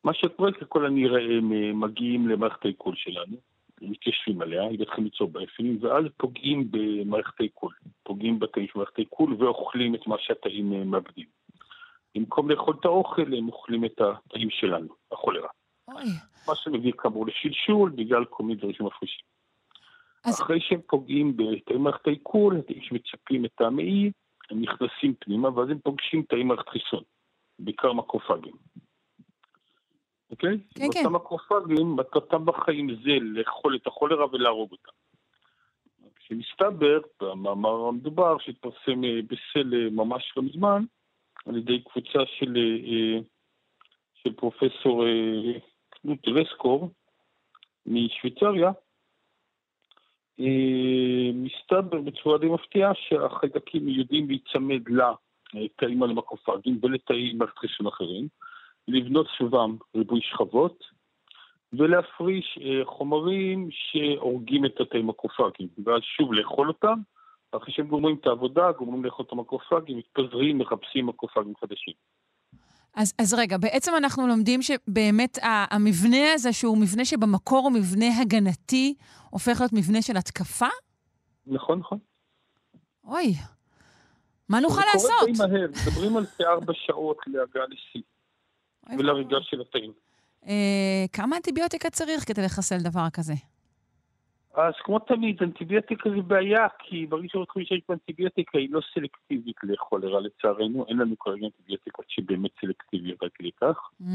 מה 0.03 0.13
שקורה 0.13 0.51
ככל 0.51 0.85
הנראה 0.85 1.37
הם 1.37 1.53
אה, 1.53 1.73
מגיעים 1.73 2.27
למערכת 2.27 2.65
העיכול 2.65 2.95
שלנו, 2.95 3.37
מתיישבים 3.81 4.41
עליה, 4.41 4.63
הם 4.63 4.73
מתחילים 4.73 5.03
ליצור 5.03 5.27
באפלים, 5.27 5.77
ואז 5.81 6.05
פוגעים 6.17 6.67
במערכת 6.71 7.39
העיכול. 7.39 7.73
פוגעים 8.03 8.39
בתאים 8.39 8.67
של 8.67 8.73
מערכת 8.75 8.97
העיכול 8.97 9.35
ואוכלים 9.39 9.95
את 9.95 10.07
מה 10.07 10.15
שהתאים 10.19 10.73
אה, 10.73 10.83
מאבדים. 10.83 11.25
במקום 12.15 12.49
לאכול 12.49 12.75
את 12.79 12.85
האוכל, 12.85 13.33
הם 13.33 13.47
אוכלים 13.47 13.85
את 13.85 14.01
התאים 14.01 14.49
שלנו, 14.49 14.87
החולרה. 15.11 15.49
אוי. 15.91 16.03
מה 16.47 16.55
שמביא 16.55 16.91
כאמור 16.97 17.25
לשלשול 17.27 17.89
בגלל 17.89 18.25
כל 18.25 18.43
מיני 18.43 18.55
דברים 18.55 18.73
שמפרישים. 18.73 19.25
אחרי 20.23 20.59
שהם 20.61 20.79
פוגעים 20.87 21.37
בתאי 21.37 21.77
מערכת 21.77 22.07
העיכול, 22.07 22.57
התאים 22.57 22.81
שמצפים 22.81 23.45
את 23.45 23.61
המעי, 23.61 24.11
הם 24.49 24.61
נכנסים 24.61 25.13
פנימה 25.19 25.57
ואז 25.57 25.69
הם 25.69 25.79
פוגשים 25.79 26.23
תאי 26.29 26.43
מערכת 26.43 26.69
חיסון, 26.69 27.03
בעיקר 27.59 27.93
מקרופגים. 27.93 28.53
אוקיי? 30.31 30.57
כן, 30.75 30.85
כן. 30.93 30.99
אותם 30.99 31.15
מקרופגים, 31.15 31.95
מטרתם 31.95 32.45
בחיים 32.45 32.95
זה 33.03 33.11
לאכול 33.21 33.75
את 33.75 33.87
החולרה 33.87 34.25
ולהרוג 34.31 34.71
אותה. 34.71 34.91
כשמסתבר, 36.15 36.99
במאמר 37.21 37.87
המדובר 37.87 38.37
שהתפרסם 38.39 39.03
אה, 39.03 39.19
בסל 39.27 39.89
ממש 39.89 40.33
לא 40.37 40.43
מזמן, 40.43 40.83
על 41.45 41.57
ידי 41.57 41.83
קבוצה 41.83 42.19
של, 42.39 42.57
אה, 42.57 42.91
אה, 42.91 43.19
של 44.23 44.33
פרופסור 44.33 45.05
רסקור 46.27 46.89
משוויצריה, 47.85 48.71
אה, 50.39 51.31
מסתבר 51.33 52.01
בצורה 52.01 52.37
די 52.37 52.47
מפתיעה 52.47 52.91
שהחיידקים 52.95 53.89
יודעים 53.89 54.27
להיצמד 54.27 54.81
לתאים 55.53 56.03
על 56.03 56.09
המקרופגים 56.09 56.79
ולתאי 56.81 57.33
מערכת 57.33 57.57
חיסון 57.57 57.87
אחרים, 57.87 58.27
לבנות 58.87 59.27
סביבם 59.37 59.75
ריבוי 59.95 60.21
שכבות, 60.21 60.83
ולהפריש 61.73 62.59
אה, 62.61 62.85
חומרים 62.85 63.69
שהורגים 63.71 64.65
את 64.65 64.81
התאים 64.81 65.07
מקרופגים, 65.07 65.67
ואז 65.85 66.01
שוב 66.01 66.33
לאכול 66.33 66.67
אותם, 66.67 66.99
אחרי 67.51 67.73
שהם 67.73 67.87
גומרים 67.87 68.15
את 68.21 68.27
העבודה, 68.27 68.71
גומרים 68.71 69.05
לאכול 69.05 69.25
את 69.25 69.31
המקרופגים, 69.31 69.97
מתפזרים, 69.97 70.57
מחפשים 70.57 71.05
מקרופגים 71.05 71.53
חדשים. 71.61 71.93
אז, 72.93 73.13
אז 73.17 73.33
רגע, 73.33 73.57
בעצם 73.57 73.91
אנחנו 73.97 74.27
לומדים 74.27 74.61
שבאמת 74.61 75.37
המבנה 75.43 76.33
הזה, 76.33 76.53
שהוא 76.53 76.77
מבנה 76.77 77.05
שבמקור 77.05 77.63
הוא 77.63 77.71
מבנה 77.71 78.21
הגנתי, 78.21 78.95
הופך 79.29 79.59
להיות 79.59 79.73
מבנה 79.73 80.01
של 80.01 80.17
התקפה? 80.17 80.67
נכון, 81.45 81.79
נכון. 81.79 81.99
אוי, 83.03 83.33
מה 84.49 84.59
נוכל 84.59 84.75
זה 84.75 84.87
לעשות? 84.93 85.11
קורה 85.19 85.47
די 85.47 85.57
מהר, 85.57 85.67
מדברים 85.67 86.17
על 86.17 86.25
כארבע 86.37 86.73
שעות 86.75 87.17
להגעה 87.27 87.63
לשיא, 87.65 88.01
ולהריגה 88.97 89.37
של 89.41 89.61
התאים. 89.61 89.93
אה, 90.47 91.05
כמה 91.13 91.37
אנטיביוטיקה 91.37 91.89
צריך 91.89 92.27
כדי 92.27 92.41
לחסל 92.41 92.77
דבר 92.77 93.09
כזה? 93.13 93.33
אז 94.53 94.73
כמו 94.83 94.99
תמיד, 94.99 95.43
אנטיביוטיקה 95.43 96.09
זה 96.09 96.21
בעיה, 96.21 96.67
כי 96.79 97.05
ברגע 97.05 97.27
שאנחנו 97.31 97.61
שיש 97.65 97.81
באנטיביוטיקה 97.89 98.57
היא 98.57 98.69
לא 98.71 98.81
סלקטיבית 98.93 99.55
לכולרה 99.63 100.19
לצערנו, 100.19 100.85
אין 100.87 100.97
לנו 100.97 101.19
כרגע 101.19 101.45
אנטיביוטיקות 101.45 102.05
שבאמת 102.07 102.51
סלקטיביות 102.61 103.23
עד 103.23 103.29
כדי 103.33 103.51
כך. 103.61 103.89
Mm. 104.01 104.05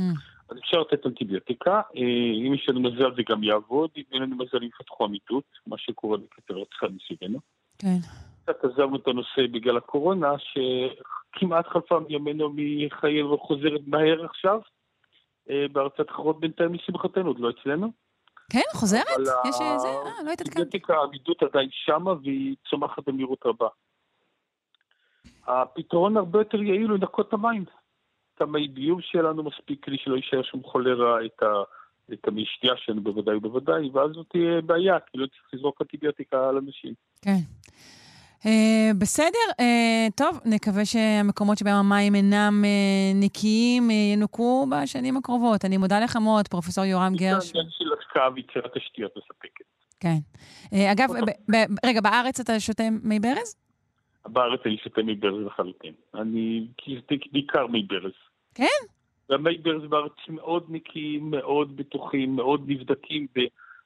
אז 0.48 0.58
אפשר 0.58 0.80
לתת 0.80 1.06
אנטיביוטיקה, 1.06 1.80
אה, 1.96 2.46
אם 2.46 2.54
יש 2.54 2.68
לנו 2.68 2.80
מזל 2.80 3.14
זה 3.16 3.22
גם 3.28 3.42
יעבוד, 3.42 3.90
אם 3.96 4.02
אין 4.12 4.22
לנו 4.22 4.36
מזל 4.36 4.62
יפתחו 4.62 5.04
עמידות, 5.04 5.44
מה 5.66 5.78
שקורה 5.78 6.18
בקצב 6.18 6.54
רצחה 6.54 6.86
מסביבנו. 6.88 7.38
כן. 7.78 7.98
קצת 8.42 8.64
עזבנו 8.64 8.96
את 8.96 9.08
הנושא 9.08 9.46
בגלל 9.52 9.76
הקורונה, 9.76 10.32
שכמעט 10.38 11.66
חלפה 11.66 12.00
מימינו 12.08 12.54
מחיינו 12.54 13.32
וחוזרת 13.32 13.80
מהר 13.86 14.24
עכשיו. 14.24 14.60
אה, 15.50 15.66
בארצות 15.72 16.10
אחרות 16.10 16.40
בינתיים 16.40 16.74
לשמחתנו, 16.74 17.26
עוד 17.26 17.38
לא 17.38 17.50
אצלנו. 17.50 18.05
כן, 18.52 18.60
חוזרת? 18.74 19.04
יש 19.48 19.60
אה, 19.60 19.78
זה? 19.78 19.88
אה, 19.88 20.22
לא 20.24 20.32
התעדכנתי. 20.32 20.60
האנטיביוטיקה, 20.60 20.94
העמידות 20.94 21.42
עדיין 21.42 21.68
שמה 21.72 22.12
והיא 22.12 22.56
צומחת 22.70 23.08
במהירות 23.08 23.46
רבה. 23.46 23.68
הפתרון 25.46 26.16
הרבה 26.16 26.38
יותר 26.38 26.62
יעיל 26.62 26.90
הוא 26.90 26.98
לנקות 26.98 27.28
את 27.28 27.32
המים. 27.32 27.64
את 28.34 28.40
המי 28.40 28.68
ביוב 28.68 29.00
שלנו 29.00 29.42
מספיק 29.42 29.84
כדי 29.84 29.96
שלא 29.98 30.16
יישאר 30.16 30.42
שום 30.42 30.62
חולרה 30.62 31.24
את, 31.24 31.42
ה, 31.42 31.46
את 32.12 32.28
המי 32.28 32.44
שתייה 32.46 32.74
שלנו 32.76 33.00
בוודאי 33.00 33.36
ובוודאי, 33.36 33.90
ואז 33.92 34.10
זאת 34.10 34.26
תהיה 34.30 34.60
בעיה, 34.60 35.00
כי 35.00 35.18
לא 35.18 35.26
צריך 35.26 35.42
לזרוק 35.52 35.82
אנטיביוטיקה 35.82 36.48
על 36.48 36.56
אנשים. 36.56 36.94
כן. 37.22 37.38
Uh, 38.40 38.48
בסדר, 38.98 39.46
uh, 39.52 40.12
טוב, 40.14 40.40
נקווה 40.44 40.84
שהמקומות 40.84 41.58
שבהם 41.58 41.74
המים 41.74 42.14
אינם 42.14 42.64
uh, 42.64 43.24
נקיים 43.24 43.90
uh, 43.90 43.92
ינוקו 43.92 44.66
בשנים 44.70 45.16
הקרובות. 45.16 45.64
אני 45.64 45.76
מודה 45.76 46.00
לך 46.00 46.16
מאוד, 46.16 46.48
פרופ' 46.48 46.78
יורם 46.84 47.14
גרש. 47.16 47.52
השקעה 48.16 48.30
ויצירת 48.34 48.76
תשתיות 48.76 49.12
מספקת. 49.16 49.64
כן. 50.00 50.18
Uh, 50.64 50.92
אגב, 50.92 51.08
רגע, 51.86 52.00
בארץ 52.00 52.40
אתה 52.40 52.60
שותה 52.60 52.82
מי 53.02 53.20
ברז? 53.20 53.56
בארץ 54.26 54.60
אני 54.66 54.76
שותה 54.78 55.02
מי 55.02 55.14
ברז 55.14 55.46
לחלוטין. 55.46 55.92
אני 56.14 56.66
זה 56.86 57.16
בעיקר 57.32 57.66
מי 57.66 57.82
ברז. 57.82 58.12
כן? 58.54 58.86
והמי 59.28 59.58
ברז 59.58 59.82
בארץ 59.90 60.12
מאוד 60.28 60.66
נקיים, 60.68 61.30
מאוד 61.30 61.76
בטוחים, 61.76 62.36
מאוד 62.36 62.64
נבדקים 62.66 63.26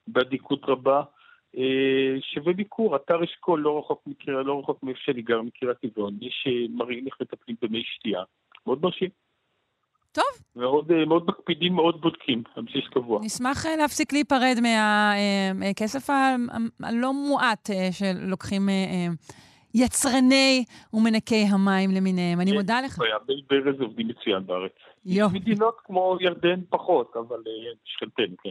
באדיקות 0.06 0.60
רבה. 0.64 1.02
אה, 1.56 2.16
שווה 2.20 2.52
ביקור, 2.52 2.96
אתר 2.96 3.24
אשכול 3.24 3.60
לא 3.60 3.78
רחוק 3.78 4.02
מקריית, 4.06 4.46
לא 4.46 4.60
רחוק 4.60 4.82
מאיפה 4.82 5.00
שאני 5.02 5.22
גר, 5.22 5.42
מקריית 5.42 5.78
טבעון, 5.78 6.18
יש 6.20 6.44
אה, 6.46 6.66
מראים 6.70 7.06
איך 7.06 7.14
מטפלים 7.20 7.56
במי 7.62 7.82
שתייה, 7.84 8.22
מאוד 8.66 8.82
מרשים. 8.82 9.08
טוב. 10.12 10.24
מאוד, 10.56 10.92
אה, 10.92 11.04
מאוד 11.04 11.24
מקפידים, 11.26 11.72
מאוד 11.72 12.00
בודקים, 12.00 12.42
על 12.56 12.62
בסיס 12.62 12.84
קבוע. 12.90 13.20
נשמח 13.24 13.66
אה, 13.66 13.76
להפסיק 13.76 14.12
להיפרד 14.12 14.56
מהכסף 15.54 16.10
הלא 16.82 17.12
מועט 17.12 17.70
אה, 17.70 17.88
שלוקחים 17.92 18.68
אה, 18.68 18.74
אה, 18.74 19.06
יצרני 19.74 20.64
ומנקי 20.92 21.44
המים 21.50 21.90
למיניהם. 21.90 22.40
אני 22.40 22.52
מודה 22.52 22.80
לך. 22.80 22.98
ברז 23.50 23.80
עובדים 23.80 24.08
מצוין 24.08 24.46
בארץ. 24.46 24.72
יופי. 25.04 25.38
מדינות 25.38 25.76
כמו 25.84 26.16
ירדן 26.20 26.60
פחות, 26.68 27.12
אבל 27.16 27.42
אה, 27.46 27.72
שכנתנו, 27.84 28.36
כן. 28.42 28.50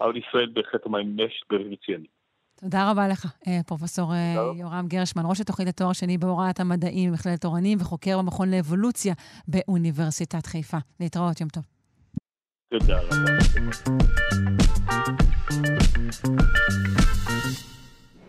אבל 0.00 0.16
ישראל 0.16 0.46
בהחלט 0.52 0.86
המים 0.86 1.16
יש 1.20 1.44
ברז 1.50 1.66
מצוינים. 1.70 2.23
תודה 2.60 2.90
רבה 2.90 3.08
לך, 3.08 3.26
אה, 3.46 3.60
פרופסור 3.66 4.14
אה, 4.14 4.34
יורם 4.56 4.86
גרשמן, 4.88 5.22
ראש 5.26 5.40
התוכנית 5.40 5.68
לתואר 5.68 5.92
שני 5.92 6.18
בהוראת 6.18 6.60
המדעים 6.60 7.10
במכללת 7.10 7.44
אורנים 7.44 7.78
וחוקר 7.80 8.18
במכון 8.18 8.50
לאבולוציה 8.50 9.14
באוניברסיטת 9.48 10.46
חיפה. 10.46 10.78
להתראות, 11.00 11.40
יום 11.40 11.48
טוב. 11.48 11.64
תודה 12.70 13.00
רבה. 13.00 13.16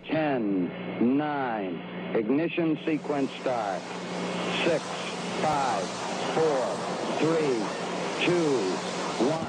10, 0.10 0.38
9, 1.00 2.20
ignition 2.20 2.78
sequence 2.86 3.32
start. 3.44 3.82
6, 4.64 4.82
5, 5.42 5.84
4, 6.38 6.76
3, 7.20 7.62
2, 8.20 8.34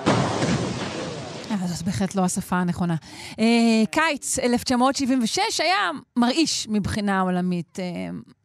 1. 0.07 0.15
אה, 1.62 1.66
זאת 1.66 1.83
בהחלט 1.83 2.15
לא 2.15 2.24
השפה 2.24 2.57
הנכונה. 2.57 2.97
אה, 3.39 3.83
קיץ 3.91 4.39
1976 4.39 5.61
היה 5.61 5.91
מרעיש 6.16 6.66
מבחינה 6.70 7.20
עולמית. 7.20 7.78
אה, 7.78 7.85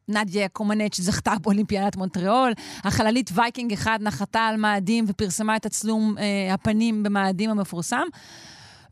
נדיה 0.08 0.50
קומנץ' 0.50 1.02
זכתה 1.02 1.34
באולימפיאדת 1.42 1.96
מונטריאול, 1.96 2.52
החללית 2.84 3.30
וייקינג 3.34 3.74
1 3.74 4.02
נחתה 4.02 4.40
על 4.40 4.58
מאדים 4.58 5.06
ופרסמה 5.08 5.56
את 5.56 5.62
תצלום 5.62 6.16
אה, 6.18 6.54
הפנים 6.54 7.04
במאדים 7.04 7.50
המפורסם, 7.50 8.04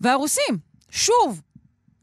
והרוסים, 0.02 0.58
שוב, 0.90 1.41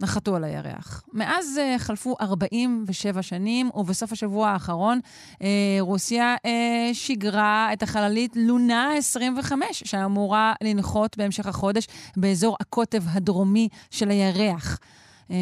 נחתו 0.01 0.37
על 0.37 0.45
הירח. 0.45 1.03
מאז 1.13 1.61
uh, 1.77 1.79
חלפו 1.79 2.17
47 2.21 3.23
שנים, 3.23 3.71
ובסוף 3.75 4.13
השבוע 4.13 4.49
האחרון 4.49 5.01
uh, 5.33 5.39
רוסיה 5.81 6.37
uh, 6.37 6.49
שיגרה 6.93 7.73
את 7.73 7.83
החללית 7.83 8.33
לונה 8.37 8.93
25, 8.97 9.83
שאמורה 9.87 10.55
לנחות 10.63 11.17
בהמשך 11.17 11.47
החודש 11.47 11.87
באזור 12.17 12.57
הקוטב 12.61 13.03
הדרומי 13.07 13.69
של 13.91 14.11
הירח. 14.11 14.79
Uh, 15.29 15.33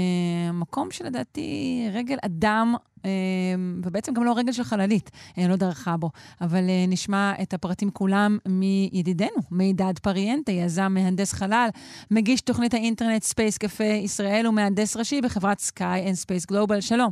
מקום 0.52 0.90
שלדעתי 0.90 1.88
רגל 1.92 2.16
אדם, 2.24 2.74
ובעצם 3.84 4.14
גם 4.14 4.24
לא 4.24 4.32
רגל 4.36 4.52
של 4.52 4.62
חללית, 4.62 5.08
uh, 5.08 5.48
לא 5.48 5.56
דרכה 5.56 5.96
בו. 5.96 6.10
אבל 6.40 6.58
uh, 6.58 6.90
נשמע 6.90 7.32
את 7.42 7.54
הפרטים 7.54 7.90
כולם 7.90 8.38
מידידנו, 8.48 9.40
מידד 9.50 9.98
פריאנטי, 10.02 10.52
יזם 10.52 10.92
מהנדס 10.94 11.32
חלל, 11.32 11.68
מגיש 12.10 12.40
תוכנית 12.40 12.74
האינטרנט 12.74 13.22
ספייס 13.22 13.58
קפה 13.58 13.84
ישראל 13.84 14.46
ומהנדס 14.46 14.96
ראשי 14.96 15.20
בחברת 15.20 15.58
סקאי 15.58 16.06
אנד 16.06 16.14
ספייס 16.14 16.46
גלובל. 16.46 16.80
שלום. 16.80 17.10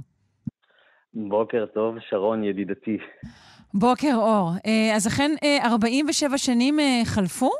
בוקר 1.14 1.66
טוב, 1.74 1.94
שרון 2.10 2.44
ידידתי. 2.44 2.98
בוקר 3.74 4.14
אור. 4.14 4.50
Uh, 4.56 4.96
אז 4.96 5.06
אכן 5.06 5.30
uh, 5.62 5.66
47 5.66 6.38
שנים 6.38 6.76
חלפו? 7.04 7.50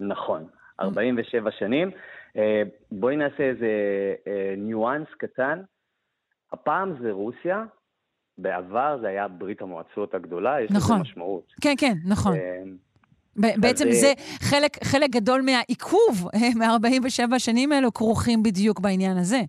נכון, 0.00 0.44
47 0.80 1.50
שנים. 1.58 1.90
אה, 2.36 2.62
בואי 2.92 3.16
נעשה 3.16 3.42
איזה 3.42 3.66
אה, 4.26 4.54
ניואנס 4.56 5.08
קטן. 5.18 5.60
הפעם 6.52 6.94
זה 7.02 7.12
רוסיה, 7.12 7.64
בעבר 8.38 8.98
זה 9.00 9.08
היה 9.08 9.28
ברית 9.28 9.62
המועצות 9.62 10.14
הגדולה, 10.14 10.60
יש 10.60 10.70
נכון. 10.70 10.94
לזה 10.96 11.02
משמעות. 11.02 11.52
כן, 11.60 11.74
כן, 11.78 11.92
נכון. 12.08 12.34
אה, 12.36 12.62
ב- 13.36 13.60
בעצם 13.60 13.88
אז, 13.88 13.94
זה 14.00 14.06
אה, 14.06 14.12
חלק, 14.50 14.84
חלק 14.84 15.10
גדול 15.10 15.42
מהעיכוב 15.42 16.28
אה, 16.34 16.48
מ-47 16.56 17.34
השנים 17.36 17.72
האלו 17.72 17.94
כרוכים 17.94 18.42
בדיוק 18.42 18.80
בעניין 18.80 19.16
הזה. 19.16 19.40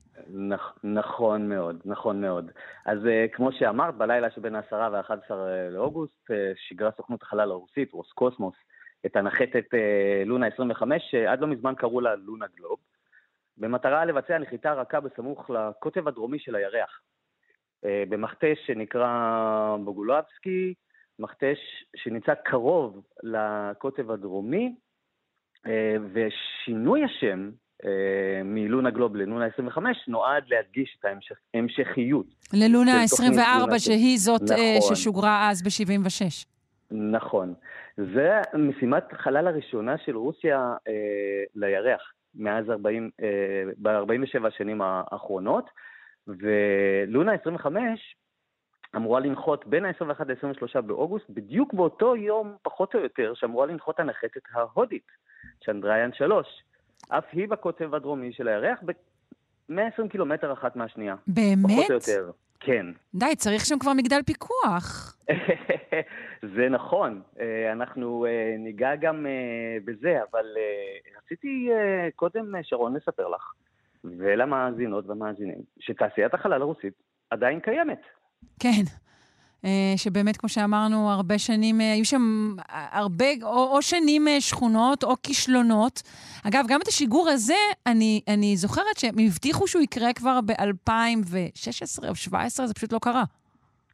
נכ- 0.52 0.80
נכון 0.84 1.50
מאוד, 1.50 1.80
נכון 1.86 2.22
מאוד. 2.22 2.52
אז 2.86 2.98
אה, 3.08 3.26
כמו 3.34 3.52
שאמרת, 3.52 3.96
בלילה 3.96 4.32
שבין 4.32 4.56
ה-10 4.56 4.74
וה-11 4.76 5.34
לאוגוסט, 5.72 6.32
אה, 6.32 6.36
שיגרה 6.68 6.90
סוכנות 6.98 7.22
החלל 7.24 7.52
הרוסית, 7.52 7.92
רוסקוסמוס, 7.94 8.56
את 9.06 9.16
הנחתת 9.16 9.74
אה, 9.74 10.24
לונה 10.26 10.48
25, 10.48 11.02
שעד 11.12 11.40
לא 11.40 11.48
מזמן 11.48 11.74
קראו 11.78 12.02
לה 12.02 12.16
לונה 12.16 12.46
גלוב, 12.58 12.78
במטרה 13.60 14.06
לבצע 14.06 14.38
נחיתה 14.38 14.74
רכה 14.74 15.00
בסמוך 15.00 15.50
לקוטב 15.50 16.08
הדרומי 16.08 16.40
של 16.40 16.56
הירח. 16.56 17.00
אה, 17.86 18.04
במכתש 18.10 18.58
שנקרא 18.66 19.08
בוגולובסקי, 19.84 20.74
מכתש 21.20 21.58
שנמצא 21.96 22.34
קרוב 22.34 23.02
לקוטב 23.24 24.12
הדרומי, 24.12 24.76
אה, 25.68 25.96
ושינוי 26.14 27.04
השם 27.04 27.50
אה, 27.86 28.42
מלונה 28.44 28.90
גלוב 28.90 29.16
ללונה 29.16 29.46
25 29.46 29.98
נועד 30.08 30.44
להדגיש 30.48 30.98
את 31.00 31.06
ההמשכיות. 31.54 32.26
ללונה 32.54 32.92
של 32.92 33.10
תוכנית 33.10 33.32
24, 33.32 33.60
לונה- 33.66 33.80
שהיא 33.80 34.18
זאת 34.20 34.42
נכון. 34.42 34.96
ששוגרה 34.96 35.50
אז 35.50 35.64
ב-76. 35.64 36.46
נכון. 36.92 37.54
זה 37.98 38.30
משימת 38.54 39.04
חלל 39.14 39.48
הראשונה 39.48 39.98
של 39.98 40.18
רוסיה 40.18 40.74
אה, 40.88 40.94
לירח 41.56 42.02
מאז 42.36 42.70
40, 42.70 43.10
אה, 43.22 43.64
ב-47 43.78 44.48
השנים 44.48 44.82
האחרונות, 44.82 45.70
ולונה 46.28 47.34
25 47.34 48.16
אמורה 48.96 49.20
לנחות 49.20 49.68
בין 49.68 49.86
ה-21 49.86 50.24
ל-23 50.28 50.82
באוגוסט, 50.82 51.26
בדיוק 51.30 51.74
באותו 51.74 52.16
יום, 52.16 52.56
פחות 52.62 52.96
או 52.96 53.00
יותר, 53.00 53.34
שאמורה 53.36 53.66
לנחות 53.66 54.00
הנחתת 54.00 54.42
ההודית, 54.54 55.08
צ'נדריאן 55.66 56.14
3. 56.14 56.64
אף 57.10 57.26
היא 57.32 57.48
בקוטב 57.48 57.96
הדרומי 57.96 58.34
של 58.34 58.48
הירח, 58.48 58.80
ב-120 58.86 60.10
קילומטר 60.10 60.54
אחת 60.54 60.76
מהשנייה. 60.76 61.16
באמת? 61.28 61.66
פחות 61.66 61.90
או 61.90 61.96
יותר. 61.96 62.32
כן. 62.60 62.86
די, 63.14 63.36
צריך 63.36 63.66
שם 63.66 63.80
כבר 63.80 63.94
מגדל 63.94 64.24
פיקוח. 64.26 65.16
זה 66.56 66.70
נכון, 66.70 67.22
אה, 67.40 67.72
אנחנו 67.72 68.26
אה, 68.26 68.56
ניגע 68.60 68.96
גם 68.96 69.26
אה, 69.26 69.78
בזה, 69.86 70.20
אבל 70.32 70.46
רציתי 71.18 71.70
קודם, 72.16 72.54
שרון, 72.64 72.96
לספר 72.96 73.28
לך, 73.28 73.54
ולמאזינות 74.04 75.08
והמאזינים, 75.08 75.58
שתעשיית 75.80 76.34
החלל 76.34 76.62
הרוסית 76.62 76.94
עדיין 77.30 77.60
קיימת. 77.60 78.02
כן. 78.60 78.84
אה, 79.66 79.94
שבאמת, 79.98 80.38
כמו 80.38 80.50
שאמרנו, 80.50 81.12
הרבה 81.12 81.38
שנים, 81.38 81.82
אה, 81.82 81.94
היו 81.94 82.06
שם 82.06 82.56
הרבה, 82.70 83.26
או, 83.44 83.76
או 83.76 83.82
שנים 83.82 84.28
אה, 84.28 84.42
שכונות 84.42 85.04
או 85.04 85.16
כישלונות. 85.24 86.02
אגב, 86.48 86.66
גם 86.68 86.80
את 86.84 86.88
השיגור 86.88 87.30
הזה, 87.30 87.62
אני, 87.88 88.22
אני 88.28 88.58
זוכרת 88.58 88.98
שהם 88.98 89.16
הבטיחו 89.28 89.68
שהוא 89.68 89.82
יקרה 89.82 90.14
כבר 90.14 90.40
ב-2016 90.46 92.04
או 92.04 92.10
2017, 92.10 92.68
זה 92.68 92.74
פשוט 92.74 92.94
לא 92.94 93.00
קרה. 93.02 93.24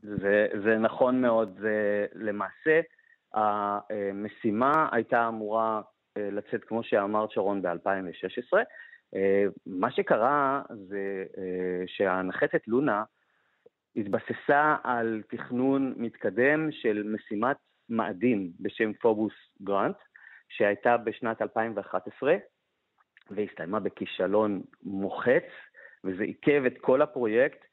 זה, 0.03 0.47
זה 0.63 0.77
נכון 0.77 1.21
מאוד. 1.21 1.57
זה, 1.59 2.05
למעשה, 2.15 2.79
המשימה 3.33 4.89
הייתה 4.91 5.27
אמורה 5.27 5.81
אה, 6.17 6.29
לצאת, 6.31 6.63
כמו 6.63 6.83
שאמרת, 6.83 7.31
שרון, 7.31 7.61
ב-2016. 7.61 8.57
אה, 9.15 9.45
מה 9.65 9.91
שקרה 9.91 10.61
זה 10.89 11.23
אה, 11.37 11.83
שהנחתת 11.87 12.67
לונה 12.67 13.03
התבססה 13.95 14.75
על 14.83 15.21
תכנון 15.27 15.93
מתקדם 15.97 16.71
של 16.71 17.03
משימת 17.03 17.57
מאדים 17.89 18.51
בשם 18.59 18.93
פובוס 18.93 19.33
גרנט, 19.61 19.97
שהייתה 20.49 20.97
בשנת 20.97 21.41
2011, 21.41 22.35
והסתיימה 23.31 23.79
בכישלון 23.79 24.61
מוחץ, 24.83 25.43
וזה 26.03 26.23
עיכב 26.23 26.63
את 26.65 26.77
כל 26.81 27.01
הפרויקט. 27.01 27.65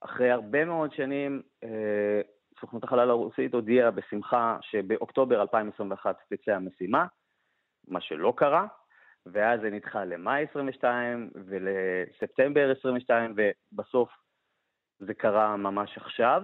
אחרי 0.00 0.30
הרבה 0.30 0.64
מאוד 0.64 0.92
שנים, 0.92 1.42
אה, 1.64 2.20
סוכנות 2.60 2.84
החלל 2.84 3.10
הרוסית 3.10 3.54
הודיעה 3.54 3.90
בשמחה 3.90 4.58
שבאוקטובר 4.60 5.42
2021 5.42 6.16
תצא 6.28 6.52
המשימה, 6.52 7.06
מה 7.88 8.00
שלא 8.00 8.34
קרה, 8.36 8.66
ואז 9.26 9.60
זה 9.60 9.70
נדחה 9.70 10.04
למאי 10.04 10.46
22 10.50 11.30
ולספטמבר 11.34 12.72
22, 12.78 13.34
ובסוף 13.36 14.08
זה 14.98 15.14
קרה 15.14 15.56
ממש 15.56 15.96
עכשיו. 15.96 16.42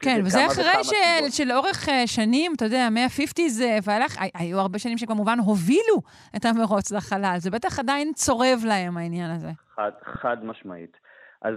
כן, 0.00 0.20
וזה 0.24 0.46
אחרי 0.46 0.64
וכמה 0.70 0.84
ש... 0.84 0.86
סיבות. 0.86 1.32
שלאורך 1.32 1.88
אה, 1.88 2.06
שנים, 2.06 2.52
אתה 2.56 2.64
יודע, 2.64 2.88
מה-50's 2.90 3.62
והלך, 3.84 4.18
הי- 4.18 4.30
היו 4.34 4.58
הרבה 4.60 4.78
שנים 4.78 4.98
שכמובן 4.98 5.38
הובילו 5.38 5.96
את 6.36 6.44
המרוץ 6.44 6.92
לחלל. 6.92 7.34
זה 7.38 7.50
בטח 7.50 7.78
עדיין 7.78 8.12
צורב 8.12 8.58
להם, 8.68 8.96
העניין 8.96 9.30
הזה. 9.30 9.48
חד, 9.74 9.90
חד 10.04 10.44
משמעית. 10.44 10.96
אז 11.42 11.54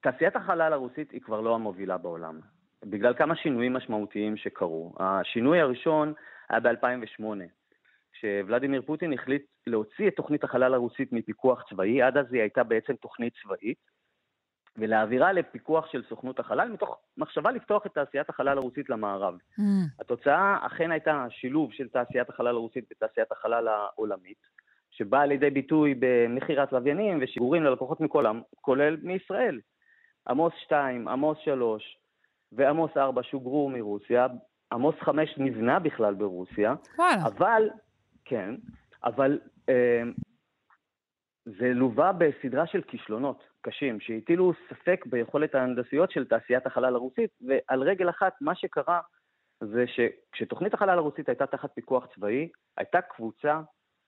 תעשיית 0.00 0.36
החלל 0.36 0.72
הרוסית 0.72 1.10
היא 1.10 1.20
כבר 1.20 1.40
לא 1.40 1.54
המובילה 1.54 1.98
בעולם, 1.98 2.40
בגלל 2.84 3.14
כמה 3.14 3.36
שינויים 3.36 3.72
משמעותיים 3.72 4.36
שקרו. 4.36 4.94
השינוי 4.98 5.60
הראשון 5.60 6.12
היה 6.50 6.60
ב-2008, 6.60 7.22
כשוולדימיר 8.12 8.82
פוטין 8.82 9.12
החליט 9.12 9.42
להוציא 9.66 10.08
את 10.08 10.16
תוכנית 10.16 10.44
החלל 10.44 10.74
הרוסית 10.74 11.12
מפיקוח 11.12 11.62
צבאי, 11.70 12.02
עד 12.02 12.16
אז 12.16 12.26
היא 12.32 12.40
הייתה 12.40 12.62
בעצם 12.62 12.92
תוכנית 12.94 13.32
צבאית, 13.42 13.91
ולהעבירה 14.76 15.32
לפיקוח 15.32 15.86
של 15.86 16.02
סוכנות 16.08 16.40
החלל, 16.40 16.68
מתוך 16.68 16.98
מחשבה 17.16 17.50
לפתוח 17.50 17.86
את 17.86 17.94
תעשיית 17.94 18.28
החלל 18.28 18.58
הרוסית 18.58 18.90
למערב. 18.90 19.34
התוצאה 20.00 20.58
אכן 20.66 20.90
הייתה 20.90 21.26
שילוב 21.30 21.72
של 21.72 21.88
תעשיית 21.88 22.28
החלל 22.28 22.56
הרוסית 22.56 22.84
ותעשיית 22.90 23.32
החלל 23.32 23.68
העולמית, 23.68 24.38
שבאה 24.90 25.26
לידי 25.26 25.50
ביטוי 25.50 25.94
במכירת 25.98 26.72
לוויינים 26.72 27.18
ושיגורים 27.22 27.64
ללקוחות 27.64 28.00
מכל 28.00 28.26
העם, 28.26 28.42
כולל 28.60 28.96
מישראל. 29.02 29.60
עמוס 30.28 30.52
2, 30.64 31.08
עמוס 31.08 31.38
3 31.44 31.98
ועמוס 32.52 32.90
4 32.96 33.22
שוגרו 33.22 33.68
מרוסיה, 33.68 34.26
עמוס 34.72 34.94
5 35.00 35.34
נבנה 35.38 35.78
בכלל 35.78 36.14
ברוסיה, 36.14 36.74
וואלה. 36.98 37.26
אבל, 37.26 37.70
כן, 38.24 38.54
אבל 39.04 39.38
אה, 39.68 40.02
זה 41.44 41.72
לווה 41.74 42.12
בסדרה 42.12 42.66
של 42.66 42.82
כישלונות 42.82 43.51
קשים, 43.62 44.00
שהטילו 44.00 44.52
ספק 44.68 45.04
ביכולת 45.06 45.54
ההנדסיות 45.54 46.10
של 46.10 46.24
תעשיית 46.24 46.66
החלל 46.66 46.94
הרוסית, 46.94 47.30
ועל 47.40 47.82
רגל 47.82 48.10
אחת, 48.10 48.32
מה 48.40 48.54
שקרה 48.54 49.00
זה 49.60 49.84
שכשתוכנית 49.86 50.74
החלל 50.74 50.98
הרוסית 50.98 51.28
הייתה 51.28 51.46
תחת 51.46 51.74
פיקוח 51.74 52.06
צבאי, 52.14 52.48
הייתה 52.76 53.00
קבוצה 53.00 53.60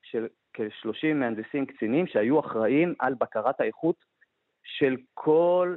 של 0.03 0.27
כ-30 0.53 1.15
מהנדסים 1.15 1.67
קצינים 1.67 2.07
שהיו 2.07 2.41
אחראים 2.41 2.95
על 2.99 3.15
בקרת 3.15 3.61
האיכות 3.61 3.97
של 4.65 4.97
כל 5.15 5.77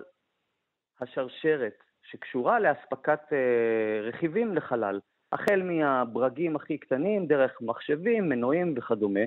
השרשרת 1.02 1.84
שקשורה 2.04 2.60
לאספקת 2.60 3.20
אה, 3.34 4.02
רכיבים 4.02 4.56
לחלל, 4.56 5.00
החל 5.32 5.62
מהברגים 5.64 6.56
הכי 6.56 6.78
קטנים, 6.78 7.28
דרך 7.28 7.62
מחשבים, 7.62 8.30
מנועים 8.30 8.74
וכדומה. 8.78 9.20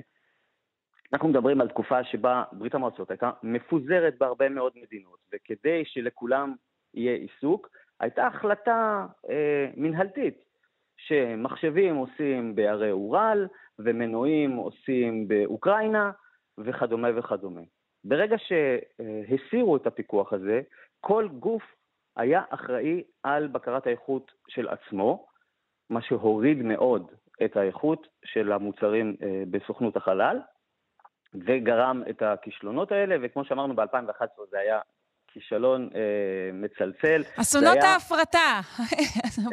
אנחנו 1.13 1.29
מדברים 1.29 1.61
על 1.61 1.69
תקופה 1.69 2.03
שבה 2.03 2.43
ברית 2.51 2.75
המועצות 2.75 3.11
הייתה 3.11 3.31
מפוזרת 3.43 4.17
בהרבה 4.17 4.49
מאוד 4.49 4.73
מדינות, 4.75 5.19
וכדי 5.33 5.83
שלכולם 5.85 6.55
יהיה 6.93 7.15
עיסוק, 7.15 7.69
הייתה 7.99 8.27
החלטה 8.27 9.05
אה, 9.29 9.67
מנהלתית 9.77 10.43
שמחשבים 10.97 11.95
עושים 11.95 12.55
בערי 12.55 12.91
אורל, 12.91 13.47
ומנועים 13.79 14.55
עושים 14.55 15.27
באוקראינה, 15.27 16.11
וכדומה 16.57 17.07
וכדומה. 17.15 17.61
ברגע 18.03 18.35
שהסירו 18.37 19.75
את 19.75 19.87
הפיקוח 19.87 20.33
הזה, 20.33 20.61
כל 20.99 21.27
גוף 21.39 21.63
היה 22.17 22.41
אחראי 22.49 23.03
על 23.23 23.47
בקרת 23.47 23.87
האיכות 23.87 24.31
של 24.47 24.67
עצמו, 24.67 25.27
מה 25.89 26.01
שהוריד 26.01 26.57
מאוד 26.57 27.11
את 27.45 27.57
האיכות 27.57 28.07
של 28.25 28.51
המוצרים 28.51 29.15
אה, 29.23 29.43
בסוכנות 29.51 29.97
החלל, 29.97 30.39
וגרם 31.35 32.03
את 32.09 32.21
הכישלונות 32.21 32.91
האלה, 32.91 33.15
וכמו 33.21 33.45
שאמרנו, 33.45 33.75
ב-2011 33.75 34.23
זה 34.51 34.59
היה 34.59 34.79
כישלון 35.27 35.89
אה, 35.95 35.99
מצלצל. 36.53 37.21
אסונות 37.41 37.77
היה- 37.77 37.93
ההפרטה. 37.93 38.37
אה, 38.79 38.85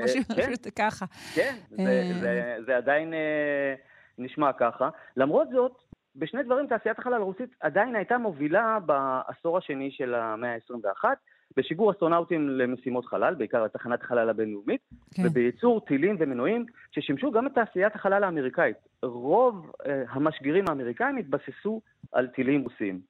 פשוט 0.07 0.33
כן. 0.37 0.43
פשוט 0.43 0.67
ככה. 0.79 1.07
כן, 1.35 1.55
זה, 1.71 1.83
אה, 1.83 2.11
זה, 2.21 2.57
זה 2.67 2.77
עדיין 2.77 3.15
אה, 3.15 3.75
נשמע 4.19 4.53
ככה. 4.53 4.89
למרות 5.17 5.49
זאת, 5.53 5.73
בשני 6.17 6.43
דברים 6.43 6.67
תעשיית 6.67 6.99
החלל 6.99 7.15
הרוסית 7.15 7.51
עדיין 7.61 7.97
הייתה 7.97 8.19
מובילה 8.19 8.79
בעשור 8.87 9.59
השני 9.59 9.91
של 9.91 10.15
המאה 10.15 10.55
ה-21, 10.55 11.05
בשיגור 11.57 11.91
אסטרונאוטים 11.91 12.49
למשימות 12.49 13.07
חלל, 13.07 13.35
בעיקר 13.35 13.65
לתחנת 13.65 14.03
החלל 14.03 14.29
הבינלאומית, 14.29 14.81
כן. 15.15 15.23
ובייצור 15.27 15.81
טילים 15.81 16.17
ומנועים 16.19 16.67
ששימשו 16.91 17.31
גם 17.31 17.47
את 17.47 17.55
תעשיית 17.55 17.95
החלל 17.95 18.25
האמריקאית. 18.25 18.77
רוב 19.03 19.73
אה, 19.87 20.03
המשגרים 20.09 20.65
האמריקאים 20.69 21.17
התבססו 21.17 21.81
על 22.13 22.27
טילים 22.27 22.63
רוסיים. 22.63 23.01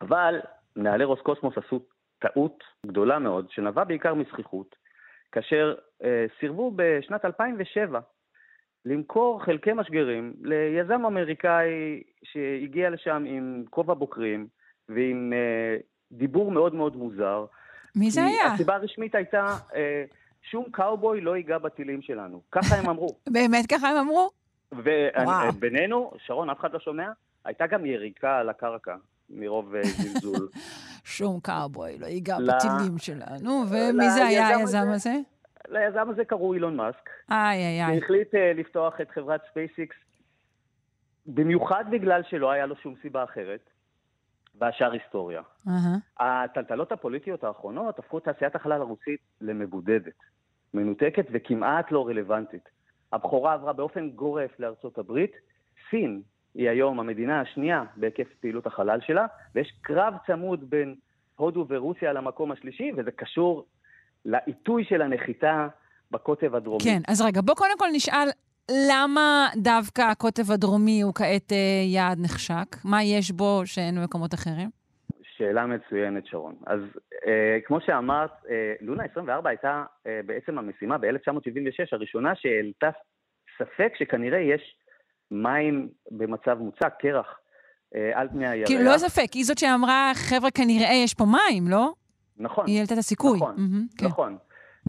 אבל 0.00 0.40
מנהלי 0.76 1.04
רוסקוסמוס 1.04 1.54
עשו 1.58 1.80
טעות 2.18 2.64
גדולה 2.86 3.18
מאוד, 3.18 3.50
שנבעה 3.50 3.84
בעיקר 3.84 4.14
מזכיחות, 4.14 4.74
כאשר 5.32 5.74
אה, 6.04 6.26
סירבו 6.40 6.72
בשנת 6.76 7.24
2007 7.24 8.00
למכור 8.84 9.44
חלקי 9.44 9.72
משגרים 9.72 10.32
ליזם 10.42 11.04
אמריקאי 11.06 12.02
שהגיע 12.24 12.90
לשם 12.90 13.24
עם 13.26 13.64
כובע 13.70 13.94
בוקרים 13.94 14.46
ועם 14.88 15.32
אה, 15.32 15.76
דיבור 16.12 16.50
מאוד 16.50 16.74
מאוד 16.74 16.96
מוזר. 16.96 17.44
מי 17.96 18.10
זה 18.10 18.24
היה? 18.24 18.46
הסיבה 18.52 18.74
הרשמית 18.74 19.14
הייתה, 19.14 19.46
אה, 19.74 20.04
שום 20.50 20.64
קאובוי 20.70 21.20
לא 21.20 21.36
ייגע 21.36 21.58
בטילים 21.58 22.02
שלנו. 22.02 22.40
ככה 22.52 22.74
הם 22.76 22.88
אמרו. 22.88 23.08
באמת 23.32 23.66
ככה 23.72 23.88
הם 23.88 23.96
אמרו? 23.96 24.30
ובינינו, 24.72 26.12
שרון, 26.26 26.50
אף 26.50 26.60
אחד 26.60 26.72
לא 26.72 26.78
שומע, 26.78 27.08
הייתה 27.44 27.66
גם 27.66 27.86
יריקה 27.86 28.38
על 28.38 28.48
הקרקע 28.48 28.96
מרוב 29.30 29.74
אה, 29.74 29.82
זלזול. 29.82 30.48
שום 31.04 31.40
קאובוי 31.40 31.98
לא 31.98 32.06
ייגע 32.06 32.36
בטילים 32.48 32.98
שלנו. 32.98 33.62
ומי 33.70 34.10
זה 34.10 34.24
היה 34.26 34.48
היזם 34.48 34.62
הזה- 34.78 34.90
הזה? 35.10 35.14
ליזם 35.68 36.10
הזה 36.10 36.24
קראו 36.24 36.54
אילון 36.54 36.76
מאסק. 36.76 37.10
איי, 37.30 37.58
איי, 37.58 37.84
איי. 37.84 38.00
שהחליט 38.00 38.34
אה, 38.34 38.52
לפתוח 38.56 39.00
את 39.00 39.10
חברת 39.10 39.40
ספייסיקס, 39.50 39.96
במיוחד 41.26 41.84
בגלל 41.90 42.22
שלא 42.30 42.50
היה 42.50 42.66
לו 42.66 42.76
שום 42.76 42.94
סיבה 43.02 43.24
אחרת, 43.24 43.69
והשאר 44.60 44.92
היסטוריה. 44.92 45.42
אהה. 45.68 46.44
הטלטלות 46.44 46.92
הפוליטיות 46.92 47.44
האחרונות 47.44 47.98
הפכו 47.98 48.18
את 48.18 48.24
תעשיית 48.24 48.54
החלל 48.54 48.80
הרוסית 48.80 49.20
למבודדת, 49.40 50.18
מנותקת 50.74 51.26
וכמעט 51.32 51.92
לא 51.92 52.08
רלוונטית. 52.08 52.68
הבכורה 53.12 53.52
עברה 53.52 53.72
באופן 53.72 54.10
גורף 54.10 54.50
לארצות 54.60 54.98
הברית, 54.98 55.32
סין 55.90 56.22
היא 56.54 56.70
היום 56.70 57.00
המדינה 57.00 57.40
השנייה 57.40 57.84
בהיקף 57.96 58.26
פעילות 58.40 58.66
החלל 58.66 59.00
שלה, 59.06 59.26
ויש 59.54 59.72
קרב 59.80 60.14
צמוד 60.26 60.70
בין 60.70 60.94
הודו 61.36 61.66
ורוסיה 61.68 62.12
למקום 62.12 62.52
השלישי, 62.52 62.90
וזה 62.96 63.10
קשור 63.10 63.66
לעיתוי 64.24 64.84
של 64.84 65.02
הנחיתה 65.02 65.68
בקוטב 66.10 66.54
הדרומי. 66.54 66.84
כן, 66.84 67.00
אז 67.08 67.22
רגע, 67.22 67.40
בוא 67.40 67.54
קודם 67.54 67.78
כל 67.78 67.88
נשאל 67.92 68.28
למה 68.90 69.48
דווקא 69.56 70.02
הקוטב 70.02 70.50
הדרומי 70.52 71.00
הוא 71.02 71.14
כעת 71.14 71.52
אה, 71.52 71.56
יעד 71.94 72.18
נחשק? 72.20 72.76
מה 72.84 73.02
יש 73.02 73.30
בו 73.30 73.62
שאין 73.64 74.00
במקומות 74.00 74.34
אחרים? 74.34 74.70
שאלה 75.36 75.66
מצוינת, 75.66 76.26
שרון. 76.26 76.54
אז 76.66 76.80
אה, 77.26 77.58
כמו 77.64 77.80
שאמרת, 77.86 78.30
אה, 78.50 78.74
לונה 78.80 79.04
24 79.04 79.50
הייתה 79.50 79.84
אה, 80.06 80.20
בעצם 80.26 80.58
המשימה 80.58 80.98
ב-1976, 80.98 81.88
הראשונה 81.92 82.32
שהעלתה 82.34 82.90
ספק 83.58 83.92
שכנראה 83.98 84.38
יש 84.38 84.76
מים 85.30 85.88
במצב 86.10 86.58
מוצק, 86.58 86.92
קרח, 86.98 87.26
אה, 87.94 88.10
על 88.14 88.28
פני 88.28 88.48
הירח. 88.48 88.68
כאילו, 88.68 88.84
לא 88.84 88.98
ספק, 88.98 89.32
היא 89.32 89.44
זאת 89.44 89.58
שאמרה, 89.58 90.12
חבר'ה, 90.14 90.50
כנראה 90.50 90.94
יש 91.04 91.14
פה 91.14 91.24
מים, 91.24 91.68
לא? 91.68 91.92
נכון. 92.36 92.64
היא 92.66 92.78
העלתה 92.78 92.94
את 92.94 92.98
הסיכוי. 92.98 93.36
נכון, 93.36 93.54
מהמם, 93.56 93.86
כן. 93.98 94.06
נכון. 94.06 94.36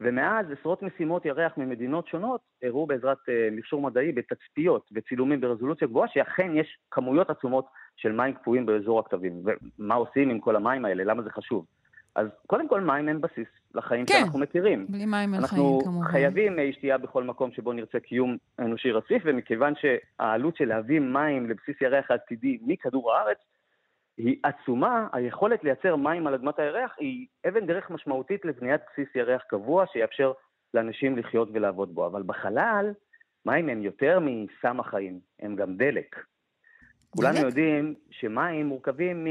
ומאז 0.02 0.46
עשרות 0.60 0.82
משימות 0.82 1.24
ירח 1.26 1.52
ממדינות 1.56 2.06
שונות 2.06 2.40
הראו 2.62 2.86
בעזרת 2.86 3.18
אה, 3.28 3.48
מכשור 3.52 3.82
מדעי 3.82 4.12
בתצפיות 4.12 4.90
וצילומים 4.92 5.40
ברזולוציה 5.40 5.88
גבוהה 5.88 6.08
שאכן 6.12 6.50
יש 6.54 6.78
כמויות 6.90 7.30
עצומות 7.30 7.66
של 7.96 8.12
מים 8.12 8.34
קפואים 8.34 8.66
באזור 8.66 9.00
הכתבים. 9.00 9.42
ומה 9.78 9.94
עושים 9.94 10.30
עם 10.30 10.40
כל 10.40 10.56
המים 10.56 10.84
האלה? 10.84 11.04
למה 11.04 11.22
זה 11.22 11.30
חשוב? 11.30 11.66
אז 12.14 12.26
קודם 12.46 12.68
כל 12.68 12.80
מים 12.80 13.08
הם 13.08 13.20
בסיס 13.20 13.46
לחיים 13.74 14.06
כן. 14.06 14.14
שאנחנו 14.20 14.38
מכירים. 14.38 14.86
בלי 14.88 15.06
מים 15.06 15.34
אין 15.34 15.46
חיים, 15.46 15.62
אנחנו 15.62 15.80
כמובן. 15.84 16.08
חייבים 16.08 16.56
מי 16.56 16.72
שתייה 16.72 16.98
בכל 16.98 17.24
מקום 17.24 17.52
שבו 17.52 17.72
נרצה 17.72 18.00
קיום 18.00 18.36
אנושי 18.58 18.90
רציף, 18.90 19.22
ומכיוון 19.26 19.74
שהעלות 19.76 20.56
של 20.56 20.64
להביא 20.64 21.00
מים 21.00 21.50
לבסיס 21.50 21.80
ירח 21.80 22.10
העתידי 22.10 22.58
מכדור 22.66 23.14
הארץ 23.14 23.38
היא 24.16 24.36
עצומה, 24.42 25.06
היכולת 25.12 25.64
לייצר 25.64 25.96
מים 25.96 26.26
על 26.26 26.34
אדמת 26.34 26.58
הירח 26.58 26.94
היא 26.98 27.26
אבן 27.48 27.66
דרך 27.66 27.90
משמעותית 27.90 28.44
לבניית 28.44 28.80
בסיס 28.92 29.08
ירח 29.14 29.42
קבוע 29.42 29.84
שיאפשר 29.92 30.32
לאנשים 30.74 31.18
לחיות 31.18 31.48
ולעבוד 31.52 31.94
בו. 31.94 32.06
אבל 32.06 32.22
בחלל, 32.22 32.92
מים 33.46 33.68
הם 33.68 33.82
יותר 33.82 34.18
מסם 34.20 34.80
החיים, 34.80 35.20
הם 35.40 35.56
גם 35.56 35.76
דלק. 35.76 36.24
כולנו? 37.10 37.38
יודעים 37.38 37.94
שמים 38.10 38.66
מורכבים 38.66 39.26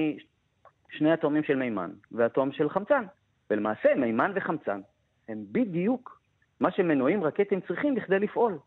משני 0.89 1.13
אטומים 1.13 1.43
של 1.43 1.55
מימן 1.55 1.91
ואטום 2.11 2.51
של 2.51 2.69
חמצן. 2.69 3.03
ולמעשה 3.49 3.95
מימן 3.95 4.31
וחמצן 4.35 4.81
הם 5.27 5.45
בדיוק 5.51 6.21
מה 6.59 6.71
שמנועים 6.71 7.23
רקטים 7.23 7.61
צריכים 7.61 7.95
בכדי 7.95 8.19
לפעול. 8.19 8.59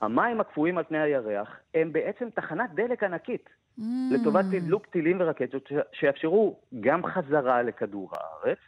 המים 0.00 0.40
הקפואים 0.40 0.78
על 0.78 0.84
פני 0.84 0.98
הירח 0.98 1.60
הם 1.74 1.92
בעצם 1.92 2.30
תחנת 2.30 2.70
דלק 2.74 3.02
ענקית 3.02 3.48
Mm. 3.78 3.82
לטובת 4.10 4.44
תדלוק 4.52 4.86
טילים 4.86 5.20
ורקטות 5.20 5.68
שיאפשרו 5.92 6.60
גם 6.80 7.06
חזרה 7.06 7.62
לכדור 7.62 8.10
הארץ 8.12 8.58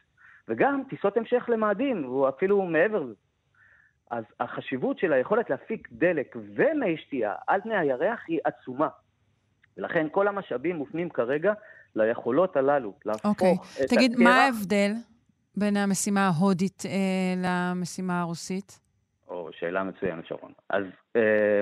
וגם 0.48 0.82
טיסות 0.90 1.16
המשך 1.16 1.44
למאדים, 1.48 2.08
ואפילו 2.08 2.62
מעבר 2.62 3.02
לזה. 3.02 3.14
אז 4.10 4.24
החשיבות 4.40 4.98
של 4.98 5.12
היכולת 5.12 5.50
להפיק 5.50 5.88
דלק 5.92 6.36
ומי 6.36 6.96
שתייה 6.96 7.34
על 7.46 7.60
פני 7.60 7.76
הירח 7.76 8.20
היא 8.28 8.38
עצומה. 8.44 8.88
ולכן 9.76 10.06
כל 10.10 10.28
המשאבים 10.28 10.76
מופנים 10.76 11.10
כרגע 11.10 11.52
ליכולות 11.96 12.56
הללו, 12.56 12.94
להפוך 13.04 13.24
אוקיי. 13.24 13.54
את 13.84 13.88
תגיד, 13.88 14.12
הקרח... 14.12 14.24
מה 14.24 14.44
ההבדל 14.44 14.92
בין 15.56 15.76
המשימה 15.76 16.26
ההודית 16.28 16.82
אה, 16.86 17.34
למשימה 17.36 18.20
הרוסית? 18.20 18.80
או, 19.28 19.48
שאלה 19.52 19.84
מצוינת, 19.84 20.26
שרון. 20.26 20.52
אז 20.70 20.84
אה, 21.16 21.60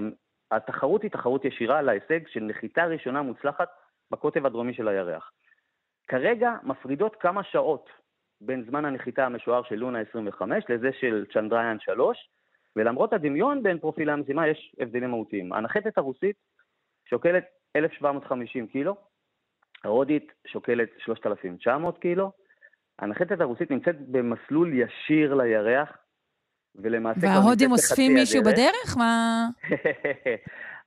התחרות 0.51 1.02
היא 1.02 1.10
תחרות 1.10 1.44
ישירה 1.44 1.78
על 1.78 1.89
ההישג 1.89 2.27
של 2.28 2.40
נחיתה 2.40 2.85
ראשונה 2.85 3.23
מוצלחת 3.23 3.68
בקוטב 4.10 4.47
הדרומי 4.47 4.74
של 4.74 4.89
הירח. 4.89 5.32
כרגע 6.09 6.52
מפרידות 6.62 7.16
כמה 7.16 7.43
שעות 7.43 7.90
בין 8.40 8.64
זמן 8.68 8.85
הנחיתה 8.85 9.27
המשוער 9.27 9.62
של 9.62 9.74
לונה 9.74 10.01
25 10.01 10.64
לזה 10.68 10.90
של 10.93 11.27
צ'נדריאן 11.32 11.77
3, 11.81 12.31
ולמרות 12.77 13.12
הדמיון 13.12 13.62
בין 13.62 13.78
פרופילי 13.78 14.12
המשימה 14.12 14.48
יש 14.48 14.77
הבדלים 14.81 15.10
מהותיים. 15.10 15.52
הנחתת 15.52 15.98
הרוסית 15.98 16.36
שוקלת 17.05 17.44
1,750 17.77 18.66
קילו, 18.66 18.97
ההודית 19.85 20.32
שוקלת 20.47 20.89
3,900 20.98 21.98
קילו, 21.98 22.32
הנחתת 22.98 23.40
הרוסית 23.40 23.70
נמצאת 23.70 23.97
במסלול 24.09 24.73
ישיר 24.74 25.35
לירח, 25.35 25.98
ולמעשה 26.82 27.20
וההודים 27.23 27.73
אוספים 27.73 28.15
מישהו 28.15 28.40
הדרך. 28.40 28.53
בדרך? 28.55 28.97
מה... 28.97 29.47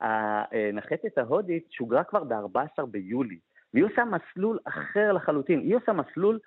הנחתת 0.00 1.18
ההודית 1.18 1.66
שוגרה 1.70 2.04
כבר 2.04 2.24
ב-14 2.24 2.86
ביולי, 2.86 3.38
והיא 3.74 3.84
עושה 3.84 4.02
מסלול 4.04 4.58
אחר 4.64 5.12
לחלוטין. 5.12 5.60
היא 5.60 5.76
עושה 5.76 5.92
מסלול 5.92 6.38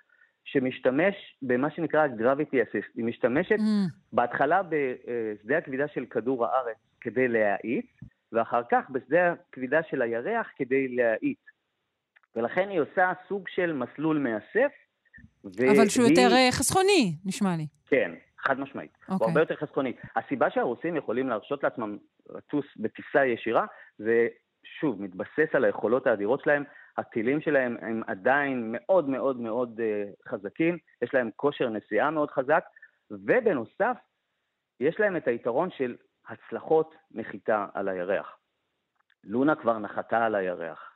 שמשתמש 0.44 1.14
במה 1.42 1.70
שנקרא 1.70 2.06
gravity 2.06 2.54
assist. 2.54 2.90
היא 2.94 3.04
משתמשת 3.04 3.56
Mm. 3.58 3.92
בהתחלה 4.12 4.60
בשדה 4.62 5.58
הכבידה 5.58 5.88
של 5.88 6.04
כדור 6.10 6.46
הארץ 6.46 6.76
כדי 7.00 7.28
להאיץ, 7.28 7.86
ואחר 8.32 8.62
כך 8.70 8.90
בשדה 8.90 9.32
הכבידה 9.50 9.80
של 9.90 10.02
הירח 10.02 10.46
כדי 10.56 10.88
להאיץ. 10.88 11.38
ולכן 12.36 12.68
היא 12.68 12.80
עושה 12.80 13.12
סוג 13.28 13.44
של 13.48 13.72
מסלול 13.72 14.18
מאסף. 14.18 14.72
אבל 15.44 15.88
שהוא 15.88 16.04
והיא- 16.04 16.18
יותר 16.18 16.34
אה, 16.36 16.48
חסכוני, 16.52 17.14
נשמע 17.24 17.56
לי. 17.56 17.66
כן, 17.86 18.10
חד 18.46 18.60
משמעית. 18.60 18.98
הוא 19.06 19.14
אוקיי. 19.14 19.28
הרבה 19.28 19.40
יותר 19.40 19.56
חסכוני. 19.56 19.92
הסיבה 20.16 20.50
שהרוסים 20.50 20.96
יכולים 20.96 21.28
להרשות 21.28 21.62
לעצמם 21.62 21.98
לטוס 22.30 22.66
בטיסה 22.76 23.26
ישירה, 23.26 23.66
זה 23.98 24.28
שוב, 24.64 25.02
מתבסס 25.02 25.54
על 25.54 25.64
היכולות 25.64 26.06
האדירות 26.06 26.40
שלהם. 26.40 26.64
הטילים 26.96 27.40
שלהם 27.40 27.76
הם 27.80 28.02
עדיין 28.06 28.68
מאוד 28.72 29.08
מאוד 29.08 29.40
מאוד 29.40 29.80
אה, 29.80 30.04
חזקים, 30.28 30.78
יש 31.02 31.14
להם 31.14 31.30
כושר 31.36 31.68
נסיעה 31.68 32.10
מאוד 32.10 32.30
חזק, 32.30 32.64
ובנוסף, 33.10 33.96
יש 34.80 35.00
להם 35.00 35.16
את 35.16 35.28
היתרון 35.28 35.70
של 35.70 35.96
הצלחות 36.28 36.94
נחיתה 37.10 37.66
על 37.74 37.88
הירח. 37.88 38.36
לונה 39.24 39.54
כבר 39.54 39.78
נחתה 39.78 40.24
על 40.24 40.34
הירח. 40.34 40.90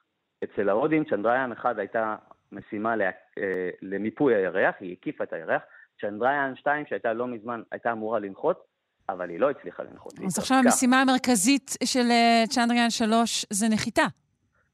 אצל 0.44 0.68
ההודים, 0.68 1.04
צ'נדריאן 1.04 1.52
1 1.52 1.78
הייתה 1.78 2.16
משימה 2.52 2.96
לה, 2.96 3.10
אה, 3.38 3.70
למיפוי 3.82 4.34
הירח, 4.34 4.74
היא 4.80 4.92
הקיפה 4.92 5.24
את 5.24 5.32
הירח. 5.32 5.62
צ'נדריאן 6.00 6.56
2, 6.56 6.86
שהייתה 6.86 7.12
לא 7.12 7.26
מזמן, 7.26 7.62
הייתה 7.72 7.92
אמורה 7.92 8.18
לנחות, 8.18 8.64
אבל 9.08 9.30
היא 9.30 9.40
לא 9.40 9.50
הצליחה 9.50 9.82
לנחות. 9.82 10.12
אז 10.12 10.38
עכשיו 10.38 10.56
התרסקה. 10.56 10.56
המשימה 10.56 11.00
המרכזית 11.00 11.70
של 11.84 12.10
אה, 12.10 12.44
צ'נדריאן 12.48 12.90
3 12.90 13.46
זה 13.50 13.66
נחיתה. 13.68 14.04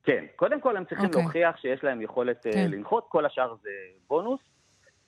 כן, 0.02 0.24
קודם 0.36 0.60
כל 0.60 0.76
הם 0.76 0.84
צריכים 0.84 1.06
אוקיי. 1.06 1.22
להוכיח 1.22 1.56
שיש 1.56 1.84
להם 1.84 2.02
יכולת 2.02 2.46
אה, 2.46 2.52
כן. 2.52 2.70
לנחות, 2.70 3.06
כל 3.08 3.26
השאר 3.26 3.54
זה 3.62 3.70
בונוס. 4.08 4.40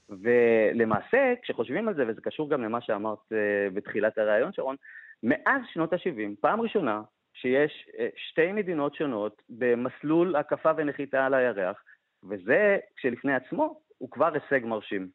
ולמעשה, 0.08 1.34
כשחושבים 1.42 1.88
על 1.88 1.94
זה, 1.94 2.02
וזה 2.08 2.20
קשור 2.20 2.50
גם 2.50 2.62
למה 2.62 2.80
שאמרת 2.80 3.18
אה, 3.32 3.70
בתחילת 3.74 4.18
הראיון, 4.18 4.52
שרון, 4.52 4.76
מאז 5.22 5.60
שנות 5.72 5.92
ה-70, 5.92 6.40
פעם 6.40 6.60
ראשונה 6.60 7.02
שיש 7.34 7.88
שתי 8.16 8.52
מדינות 8.52 8.94
שונות 8.94 9.42
במסלול 9.48 10.36
הקפה 10.36 10.70
ונחיתה 10.76 11.26
על 11.26 11.34
הירח, 11.34 11.82
וזה 12.28 12.76
כשלפני 12.96 13.34
עצמו 13.34 13.80
הוא 13.98 14.10
כבר 14.10 14.30
הישג 14.34 14.66
מרשים, 14.66 15.08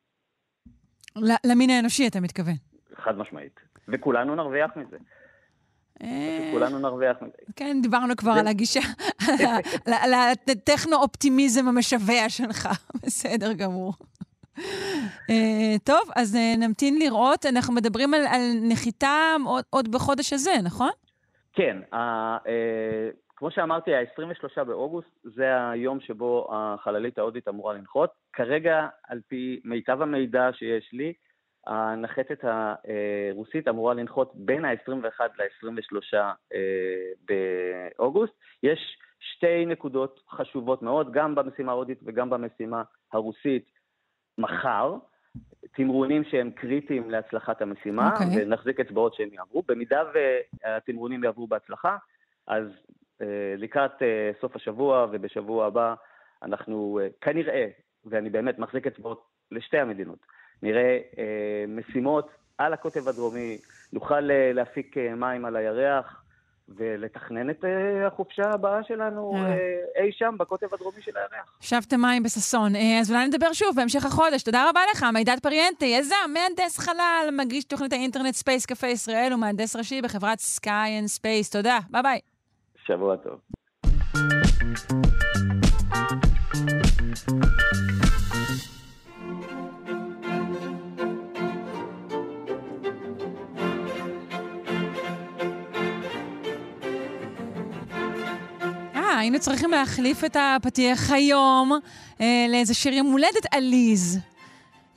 למין 1.44 1.70
האנושי, 1.70 2.08
אתה 2.08 2.20
מתכוון. 2.20 2.56
חד 2.96 3.18
משמעית. 3.18 3.60
וכולנו 3.88 4.36
נרוויח 4.36 4.72
מזה. 4.76 4.98
אה, 6.04 6.50
כולנו 6.52 6.80
נרוויח 6.80 7.18
מזה. 7.22 7.34
כן, 7.56 7.78
דיברנו 7.82 8.16
כבר 8.16 8.32
על 8.32 8.48
הגישה, 8.48 8.80
על 9.86 10.14
הטכנו-אופטימיזם 10.14 11.68
המשווע 11.68 12.30
שלך. 12.30 12.70
בסדר 13.04 13.54
גמור. 13.54 13.94
אה, 15.30 15.76
טוב, 15.84 16.02
אז 16.16 16.36
אה, 16.36 16.54
נמתין 16.58 17.00
לראות. 17.00 17.46
אנחנו 17.46 17.74
מדברים 17.74 18.14
על, 18.14 18.22
על 18.28 18.42
נחיתה 18.62 19.36
עוד, 19.46 19.64
עוד 19.70 19.92
בחודש 19.92 20.34
הזה, 20.34 20.54
נכון? 20.64 20.90
כן, 21.54 21.78
כמו 23.42 23.52
שאמרתי, 23.52 23.96
ה-23 23.96 24.64
באוגוסט 24.64 25.10
זה 25.24 25.70
היום 25.70 26.00
שבו 26.00 26.48
החללית 26.52 27.18
ההודית 27.18 27.48
אמורה 27.48 27.74
לנחות. 27.74 28.10
כרגע, 28.34 28.88
על 29.08 29.22
פי 29.28 29.62
מיטב 29.66 30.02
המידע 30.02 30.50
שיש 30.54 30.90
לי, 30.94 31.14
הנחתת 31.68 32.44
הרוסית 32.44 33.68
אמורה 33.68 33.94
לנחות 33.94 34.32
בין 34.36 34.66
ה-21 34.66 35.22
ל-23 35.38 36.18
באוגוסט. 37.98 38.34
יש 38.64 38.98
שתי 39.20 39.66
נקודות 39.66 40.20
חשובות 40.30 40.82
מאוד, 40.82 41.12
גם 41.12 41.36
במשימה 41.36 41.72
ההודית 41.72 42.00
וגם 42.04 42.30
במשימה 42.30 42.84
הרוסית, 43.14 43.72
מחר. 44.38 44.96
תמרונים 45.76 46.24
שהם 46.24 46.52
קריטיים 46.52 47.10
להצלחת 47.10 47.62
המשימה, 47.62 48.12
אוקיי. 48.14 48.28
okay. 48.28 48.46
ונחזיק 48.46 48.80
אצבעות 48.80 49.14
שהם 49.14 49.30
יעברו. 49.34 49.64
במידה 49.68 50.04
והתמרונים 50.14 51.24
יעברו 51.24 51.48
בהצלחה, 51.48 51.98
אז 52.48 52.66
אה, 52.66 53.01
לקראת 53.58 54.02
אה, 54.02 54.32
סוף 54.42 54.56
השבוע 54.56 55.08
ובשבוע 55.12 55.66
הבא, 55.66 55.94
אנחנו 56.44 57.00
אה, 57.02 57.08
כנראה, 57.22 57.68
ואני 58.06 58.30
באמת 58.30 58.60
מחזיק 58.60 58.88
אצבעות 58.88 59.26
לשתי 59.52 59.78
המדינות, 59.78 60.20
נראה 60.62 61.00
אה, 61.18 61.66
משימות 61.68 62.30
על 62.58 62.74
הקוטב 62.74 63.08
הדרומי, 63.08 63.58
נוכל 63.94 64.32
אה, 64.32 64.54
להפיק 64.54 64.98
אה, 64.98 65.16
מים 65.16 65.46
על 65.46 65.56
הירח, 65.56 66.24
ולתכנן 66.78 67.50
את 67.50 67.66
אה, 67.66 68.08
החופשה 68.08 68.50
הבאה 68.54 68.84
שלנו 68.84 69.34
אה. 69.36 69.42
אה, 69.42 70.04
אי 70.04 70.12
שם 70.12 70.36
בקוטב 70.40 70.74
הדרומי 70.74 71.02
של 71.02 71.12
הירח. 71.18 71.58
שבתם 71.60 72.02
מים 72.02 72.24
בששון. 72.24 72.76
אה, 72.76 73.00
אז 73.00 73.12
אולי 73.12 73.28
נדבר 73.28 73.54
שוב 73.54 73.76
בהמשך 73.76 74.06
החודש. 74.06 74.44
תודה 74.44 74.70
רבה 74.70 74.82
לך, 74.92 75.06
מידד 75.14 75.38
פריאנטי, 75.44 75.86
יזם, 75.86 76.16
מהנדס 76.34 76.78
חלל, 76.78 77.30
מגיש 77.32 77.64
תוכנית 77.64 77.94
האינטרנט 77.94 78.34
ספייס 78.34 78.66
קפה 78.66 78.88
ישראל 78.88 79.34
ומהנדס 79.34 79.76
ראשי 79.76 80.02
בחברת 80.02 80.40
סקאי 80.40 81.00
אנד 81.00 81.08
ספייס. 81.08 81.50
תודה, 81.50 81.80
ביי 81.90 82.02
ביי. 82.04 82.31
שבוע 82.92 83.16
טוב. 83.16 83.40
אה, 98.96 99.20
היינו 99.20 99.40
צריכים 99.40 99.72
להחליף 99.72 100.24
את 100.24 100.38
הפתיח 100.40 101.12
היום 101.12 101.72
אה, 102.22 102.46
לאיזה 102.50 102.74
שיר 102.74 102.94
יום 102.94 103.12
הולדת 103.12 103.46
עליז. 103.52 104.20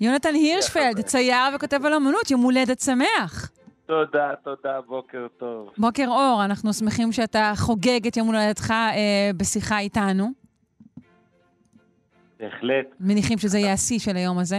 יונתן 0.01 0.35
הירשפלד, 0.35 1.01
צייר 1.01 1.57
וכותב 1.57 1.87
על 1.87 1.95
אמנות, 1.95 2.31
יום 2.31 2.43
הולדת 2.43 2.81
שמח. 2.81 3.54
תודה, 3.87 4.35
תודה, 4.45 4.81
בוקר 4.81 5.27
טוב. 5.39 5.71
בוקר 5.79 6.07
אור, 6.09 6.45
אנחנו 6.45 6.73
שמחים 6.73 7.13
שאתה 7.13 7.53
חוגג 7.57 8.07
את 8.09 8.17
יום 8.17 8.27
הולדתך 8.27 8.71
אה, 8.71 9.31
בשיחה 9.37 9.79
איתנו. 9.79 10.25
בהחלט, 12.39 12.87
מניחים 13.01 13.39
שזה 13.39 13.59
יהיה 13.59 13.73
השיא 13.73 13.99
של 13.99 14.17
היום 14.17 14.39
הזה. 14.39 14.59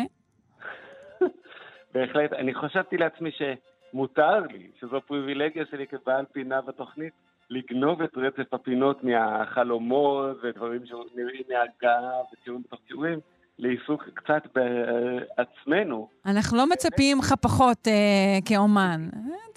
בהחלט. 1.94 2.34
אני 2.34 2.54
חשבתי 2.54 2.98
לעצמי 2.98 3.30
שמותר 3.32 4.40
לי, 4.40 4.68
שזו 4.80 5.02
פריבילגיה 5.08 5.64
שלי 5.72 5.88
כבעל 5.88 6.26
פינה 6.32 6.62
בתוכנית, 6.62 7.14
לגנוב 7.50 8.02
את 8.02 8.18
רצף 8.18 8.54
הפינות 8.54 9.04
מהחלומות 9.04 10.38
ודברים 10.44 10.86
שנראים 10.86 11.44
מהגב 11.50 12.24
וציורים 12.34 12.62
בתוך 12.62 12.80
ציורים, 12.88 13.20
לעיסוק 13.60 14.04
קצת 14.14 14.44
בעצמנו. 14.56 16.10
אנחנו 16.26 16.58
לא 16.58 16.70
מצפים 16.70 17.20
לך 17.20 17.34
פחות 17.42 17.88
אה, 17.88 18.38
כאומן. 18.46 19.10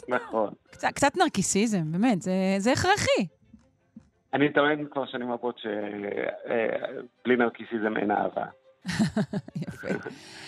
נכון. 0.09 0.53
קצת, 0.71 0.89
קצת 0.95 1.17
נרקיסיזם, 1.17 1.93
באמת, 1.93 2.23
זה, 2.23 2.33
זה 2.59 2.73
הכרחי. 2.73 3.27
אני 4.35 4.53
טוען 4.53 4.85
כבר 4.91 5.07
שנים 5.07 5.33
רבות 5.33 5.59
שבלי 5.59 7.37
נרקיסיזם 7.37 7.97
אין 7.97 8.11
אהבה. 8.11 8.45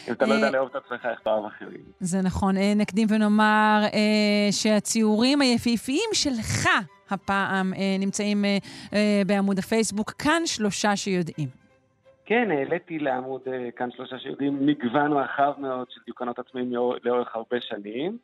אם 0.08 0.12
אתה 0.12 0.26
לא 0.26 0.34
יודע 0.34 0.46
אה, 0.46 0.50
לאהוב 0.50 0.68
את 0.68 0.76
עצמך, 0.76 1.06
איך 1.06 1.20
תאהב 1.20 1.44
אחרים. 1.44 1.84
זה 2.00 2.22
נכון. 2.22 2.56
אה, 2.56 2.72
נקדים 2.76 3.06
ונאמר 3.10 3.80
אה, 3.92 4.52
שהציורים 4.52 5.40
היפהפיים 5.40 6.10
שלך 6.12 6.68
הפעם 7.10 7.74
אה, 7.74 7.96
נמצאים 7.98 8.44
אה, 8.44 8.58
אה, 8.92 9.22
בעמוד 9.26 9.58
הפייסבוק. 9.58 10.10
כאן 10.10 10.42
שלושה 10.46 10.96
שיודעים. 10.96 11.59
כן, 12.30 12.50
העליתי 12.50 12.98
לעמוד 12.98 13.40
אה, 13.46 13.70
כאן 13.76 13.90
שלושה 13.90 14.18
שיודעים 14.18 14.66
מגוון 14.66 15.12
רחב 15.12 15.52
מאוד 15.58 15.90
של 15.90 16.00
דיוקנות 16.04 16.38
עצמיים 16.38 16.72
לאור- 16.72 16.96
לאורך 17.04 17.36
הרבה 17.36 17.60
שנים, 17.60 18.18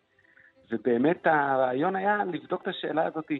ובאמת 0.70 1.26
הרעיון 1.26 1.96
היה 1.96 2.24
לבדוק 2.32 2.62
את 2.62 2.68
השאלה 2.68 3.06
הזאת, 3.06 3.30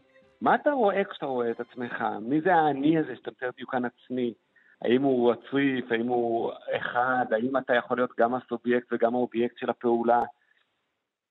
מה 0.40 0.54
אתה 0.54 0.70
רואה 0.70 1.04
כשאתה 1.04 1.26
רואה 1.26 1.50
את 1.50 1.60
עצמך? 1.60 2.04
מי 2.20 2.40
זה 2.40 2.54
האני 2.54 2.98
הזה 2.98 3.16
שאתה 3.16 3.30
מתאר 3.30 3.50
דיוקן 3.56 3.82
עצמי? 3.84 4.34
האם 4.82 5.02
הוא 5.02 5.32
רצוף? 5.32 5.90
האם 5.92 6.06
הוא 6.08 6.52
אחד? 6.76 7.26
האם 7.30 7.56
אתה 7.56 7.74
יכול 7.74 7.96
להיות 7.96 8.12
גם 8.18 8.34
הסובייקט 8.34 8.92
וגם 8.92 9.14
האובייקט 9.14 9.58
של 9.58 9.70
הפעולה? 9.70 10.22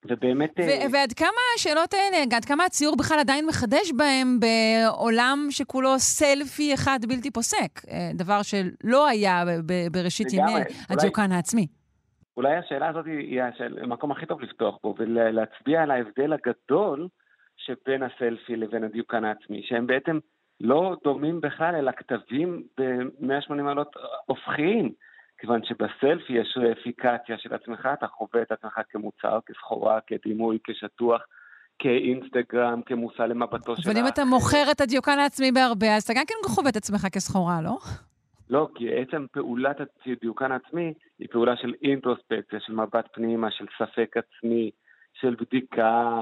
ובאמת... 0.08 0.60
אה, 0.60 0.64
ו- 0.64 0.92
ועד 0.92 1.12
כמה 1.12 1.28
השאלות 1.56 1.94
האלה, 1.94 2.36
עד 2.36 2.44
כמה 2.44 2.64
הציור 2.64 2.96
בכלל 2.96 3.18
עדיין 3.20 3.46
מחדש 3.46 3.92
בהם 3.96 4.38
בעולם 4.40 5.46
שכולו 5.50 5.98
סלפי 5.98 6.74
אחד 6.74 6.98
בלתי 7.08 7.30
פוסק? 7.30 7.84
אה, 7.90 8.10
דבר 8.14 8.40
שלא 8.42 9.06
היה 9.08 9.44
ב- 9.66 9.92
בראשית. 9.92 10.32
ימי 10.32 10.52
הדיוקן 10.90 11.32
העצמי. 11.32 11.66
אולי 12.36 12.56
השאלה 12.56 12.88
הזאת 12.88 13.06
היא 13.06 13.42
השאל- 13.42 13.78
המקום 13.82 14.10
הכי 14.12 14.26
טוב 14.26 14.40
לפתוח 14.40 14.78
בו, 14.82 14.94
ולהצביע 14.98 15.82
על 15.82 15.90
ההבדל 15.90 16.32
הגדול 16.32 17.08
שבין 17.56 18.02
הסלפי 18.02 18.56
לבין 18.56 18.84
הדיוקן 18.84 19.24
העצמי, 19.24 19.62
שהם 19.64 19.86
בעצם 19.86 20.18
לא 20.60 20.96
דומים 21.04 21.40
בכלל, 21.40 21.74
אלא 21.74 21.92
כתבים 21.96 22.62
ב-180 22.80 23.52
מעלות 23.54 23.92
הופכיים. 24.26 24.92
כיוון 25.38 25.60
שבסלפי 25.64 26.32
יש 26.32 26.58
רפיקציה 26.70 27.38
של 27.38 27.54
עצמך, 27.54 27.88
אתה 27.92 28.06
חווה 28.06 28.42
את 28.42 28.52
עצמך 28.52 28.80
כמוצר, 28.90 29.38
כסחורה, 29.46 29.98
כדימוי, 30.06 30.58
כשטוח, 30.64 31.22
כאינסטגרם, 31.78 32.82
כמושא 32.86 33.22
למבטו 33.22 33.76
של 33.76 33.90
אבל 33.90 33.98
אם 33.98 34.08
אתה 34.08 34.24
מוכר 34.24 34.64
את 34.70 34.80
הדיוקן 34.80 35.18
העצמי 35.18 35.52
בהרבה, 35.52 35.96
אז 35.96 36.02
אתה 36.02 36.12
גם 36.16 36.24
כן 36.26 36.34
חווה 36.48 36.70
את 36.70 36.76
עצמך 36.76 37.06
כסחורה, 37.12 37.62
לא? 37.62 37.76
לא, 38.50 38.68
כי 38.74 38.84
עצם 38.94 39.26
פעולת 39.32 39.76
הדיוקן 40.06 40.52
העצמי 40.52 40.94
היא 41.18 41.28
פעולה 41.30 41.56
של 41.56 41.74
אינטרוספקציה, 41.82 42.60
של 42.60 42.72
מבט 42.72 43.08
פנימה, 43.12 43.50
של 43.50 43.66
ספק 43.78 44.16
עצמי, 44.16 44.70
של 45.20 45.34
בדיקה, 45.40 46.20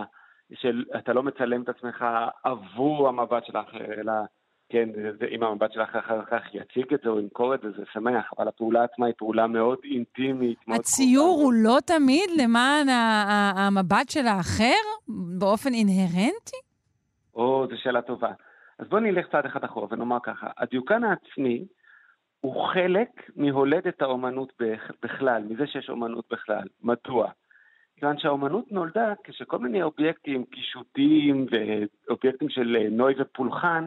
של 0.55 0.85
אתה 0.99 1.13
לא 1.13 1.23
מצלם 1.23 1.63
את 1.63 1.69
עצמך 1.69 2.05
עבור 2.45 3.09
המבט 3.09 3.47
של 3.47 3.57
האחר, 3.57 3.93
אלא 4.01 4.13
כן, 4.69 4.89
אם 5.31 5.43
המבט 5.43 5.73
של 5.73 5.81
האחר 5.81 5.99
אחר 6.01 6.25
כך 6.25 6.55
יציג 6.55 6.95
את 6.95 7.01
זה 7.05 7.09
או 7.09 7.21
ימכור 7.21 7.55
את 7.55 7.61
זה, 7.61 7.71
זה 7.71 7.83
שמח, 7.93 8.31
אבל 8.39 8.49
הפעולה 8.49 8.85
עצמה 8.85 9.07
היא 9.07 9.15
פעולה 9.19 9.47
מאוד 9.47 9.79
אינטימית, 9.85 10.59
מאוד 10.69 10.81
הציור 10.81 11.41
הוא 11.43 11.53
לא 11.53 11.79
תמיד 11.87 12.31
למען 12.43 12.89
המבט 12.89 14.11
של 14.11 14.27
האחר 14.27 14.83
באופן 15.39 15.71
אינהרנטי? 15.73 16.57
או, 17.35 17.67
זו 17.71 17.77
שאלה 17.83 18.03
טובה. 18.03 18.33
אז 18.79 18.89
בואו 18.89 19.01
נלך 19.01 19.27
צעד 19.33 19.47
אחד 19.47 19.65
אחורה 19.65 19.87
ונאמר 19.91 20.19
ככה, 20.23 20.47
הדיוקן 20.59 21.05
העצמי 21.05 21.65
הוא 22.41 22.67
חלק 22.73 23.09
מהולדת 23.37 24.03
האומנות 24.03 24.53
בכ- 24.61 24.91
בכלל, 25.03 25.43
מזה 25.49 25.67
שיש 25.67 25.91
אומנות 25.91 26.25
בכלל. 26.31 26.63
מדוע? 26.83 27.31
כיוון 27.97 28.19
שהאומנות 28.19 28.73
נולדה 28.73 29.13
כשכל 29.25 29.59
מיני 29.59 29.83
אובייקטים 29.83 30.45
קישוטיים 30.45 31.47
ואובייקטים 31.51 32.49
של 32.49 32.77
אה, 32.81 32.89
נוי 32.91 33.15
ופולחן 33.19 33.87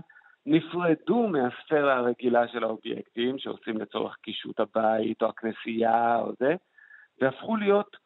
נפרדו 0.49 1.27
מהספירה 1.27 1.97
הרגילה 1.97 2.47
של 2.47 2.63
האובייקטים 2.63 3.37
שעושים 3.39 3.77
לצורך 3.77 4.15
קישוט 4.21 4.59
הבית 4.59 5.21
או 5.21 5.27
הכנסייה 5.27 6.19
או 6.19 6.31
זה, 6.39 6.55
והפכו 7.21 7.55
להיות 7.55 7.97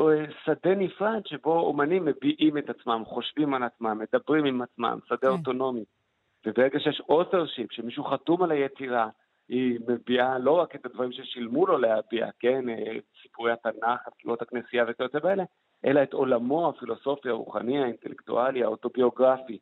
אה, 0.00 0.24
שדה 0.44 0.74
נפרד 0.74 1.26
שבו 1.26 1.60
אומנים 1.60 2.04
מביעים 2.04 2.58
את 2.58 2.70
עצמם, 2.70 3.02
חושבים 3.06 3.54
על 3.54 3.62
עצמם, 3.62 3.98
מדברים 3.98 4.44
עם 4.44 4.62
עצמם, 4.62 4.98
שדה 5.08 5.28
אוטונומי. 5.28 5.84
וברגע 6.46 6.80
שיש 6.80 7.02
authorship, 7.08 7.72
שמישהו 7.72 8.04
חתום 8.04 8.42
על 8.42 8.50
היצירה, 8.50 9.08
היא 9.48 9.80
מביעה 9.88 10.38
לא 10.38 10.52
רק 10.52 10.74
את 10.74 10.86
הדברים 10.86 11.12
ששילמו 11.12 11.66
לו 11.66 11.78
להביע, 11.78 12.28
כן, 12.38 12.68
אה, 12.68 12.96
סיפורי 13.22 13.52
התנ"ך, 13.52 14.00
התפילות 14.06 14.42
הכנסייה 14.42 14.84
וכיוצא 14.88 15.18
באלה, 15.18 15.44
אלא 15.84 16.02
את 16.02 16.12
עולמו 16.12 16.68
הפילוסופי, 16.68 17.28
הרוחני, 17.28 17.82
האינטלקטואלי, 17.82 18.62
האוטוביוגרפי. 18.64 19.58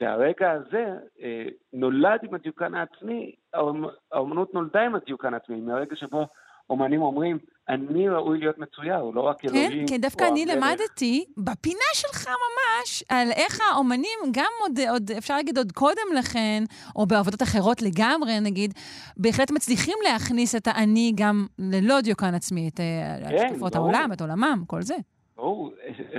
והרגע 0.00 0.50
הזה 0.52 0.84
אה, 1.22 1.44
נולד 1.72 2.20
עם 2.22 2.34
הדיוקן 2.34 2.74
העצמי, 2.74 3.32
האומ- 3.54 3.90
האומנות 4.12 4.54
נולדה 4.54 4.80
עם 4.80 4.94
הדיוקן 4.94 5.34
העצמי, 5.34 5.60
מהרגע 5.60 5.96
שבו 5.96 6.26
אומנים 6.70 7.02
אומרים, 7.02 7.38
אני 7.68 8.08
ראוי 8.08 8.38
להיות 8.38 8.58
מצויר, 8.58 8.96
הוא 8.96 9.14
לא 9.14 9.20
רק 9.20 9.40
כן, 9.40 9.48
אלוהים. 9.48 9.86
כי 9.86 9.98
דווקא 9.98 10.24
או 10.24 10.28
אני 10.32 10.42
המלך." 10.42 10.56
למדתי 10.56 11.24
בפינה 11.36 11.88
שלך 11.94 12.26
ממש 12.26 13.02
על 13.08 13.28
איך 13.30 13.58
האומנים, 13.72 14.18
גם 14.32 14.50
עוד, 14.60 14.78
עוד, 14.90 15.10
אפשר 15.18 15.36
להגיד 15.36 15.58
עוד 15.58 15.72
קודם 15.72 16.14
לכן, 16.18 16.62
או 16.96 17.06
בעבודות 17.06 17.42
אחרות 17.42 17.82
לגמרי, 17.82 18.40
נגיד, 18.40 18.74
בהחלט 19.16 19.50
מצליחים 19.50 19.94
להכניס 20.04 20.54
את 20.54 20.66
האני 20.66 21.12
גם 21.16 21.46
ללא 21.58 22.00
דיוקן 22.00 22.34
עצמי, 22.34 22.68
את 22.74 22.80
אה, 22.80 23.28
כן, 23.30 23.46
השקפות. 23.46 23.74
העולם, 23.74 24.10
את 24.12 24.20
עולמם, 24.20 24.64
כל 24.66 24.82
זה. 24.82 24.94
ברור, 25.36 25.70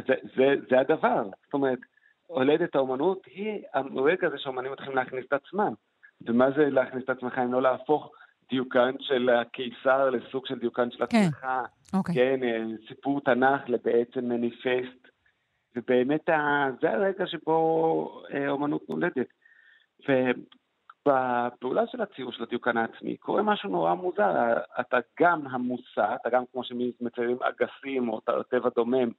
זה, 0.07 0.13
זה, 0.35 0.43
זה 0.69 0.79
הדבר. 0.79 1.23
זאת 1.45 1.53
אומרת, 1.53 1.79
הולדת 2.27 2.75
האומנות 2.75 3.25
היא 3.25 3.61
הרגע 3.73 4.27
הזה 4.27 4.37
שהאומנים 4.37 4.71
מתחילים 4.71 4.95
להכניס 4.95 5.25
את 5.27 5.33
עצמם. 5.33 5.73
ומה 6.21 6.51
זה 6.51 6.69
להכניס 6.69 7.03
את 7.03 7.09
עצמך 7.09 7.37
אם 7.37 7.53
לא 7.53 7.61
להפוך 7.61 8.11
דיוקן 8.49 8.95
של 8.99 9.29
הקיסר 9.29 10.09
לסוג 10.09 10.45
של 10.45 10.59
דיוקן 10.59 10.91
של 10.91 11.05
כן, 11.05 11.17
עצמך? 11.17 11.47
אוקיי. 11.93 12.15
כן, 12.15 12.43
אה, 12.43 12.63
סיפור 12.87 13.21
תנ"ך 13.21 13.61
לבעצם 13.69 14.25
מניפסט. 14.29 15.07
ובאמת 15.75 16.29
ה- 16.29 16.69
זה 16.81 16.91
הרגע 16.91 17.27
שבו 17.27 18.21
אה, 18.33 18.49
אומנות 18.49 18.89
נולדת. 18.89 19.27
ובפעולה 21.07 21.87
של 21.87 22.01
הציור 22.01 22.31
של 22.31 22.43
הדיוקן 22.43 22.77
העצמי 22.77 23.17
קורה 23.17 23.41
משהו 23.43 23.69
נורא 23.69 23.93
מוזר. 23.93 24.53
אתה 24.79 24.97
גם 25.19 25.47
המושא, 25.47 26.15
אתה 26.21 26.29
גם 26.29 26.43
כמו 26.51 26.63
שמציירים 26.63 27.37
אגסים 27.41 28.09
או 28.09 28.21
טבע 28.49 28.69
דומם, 28.75 29.09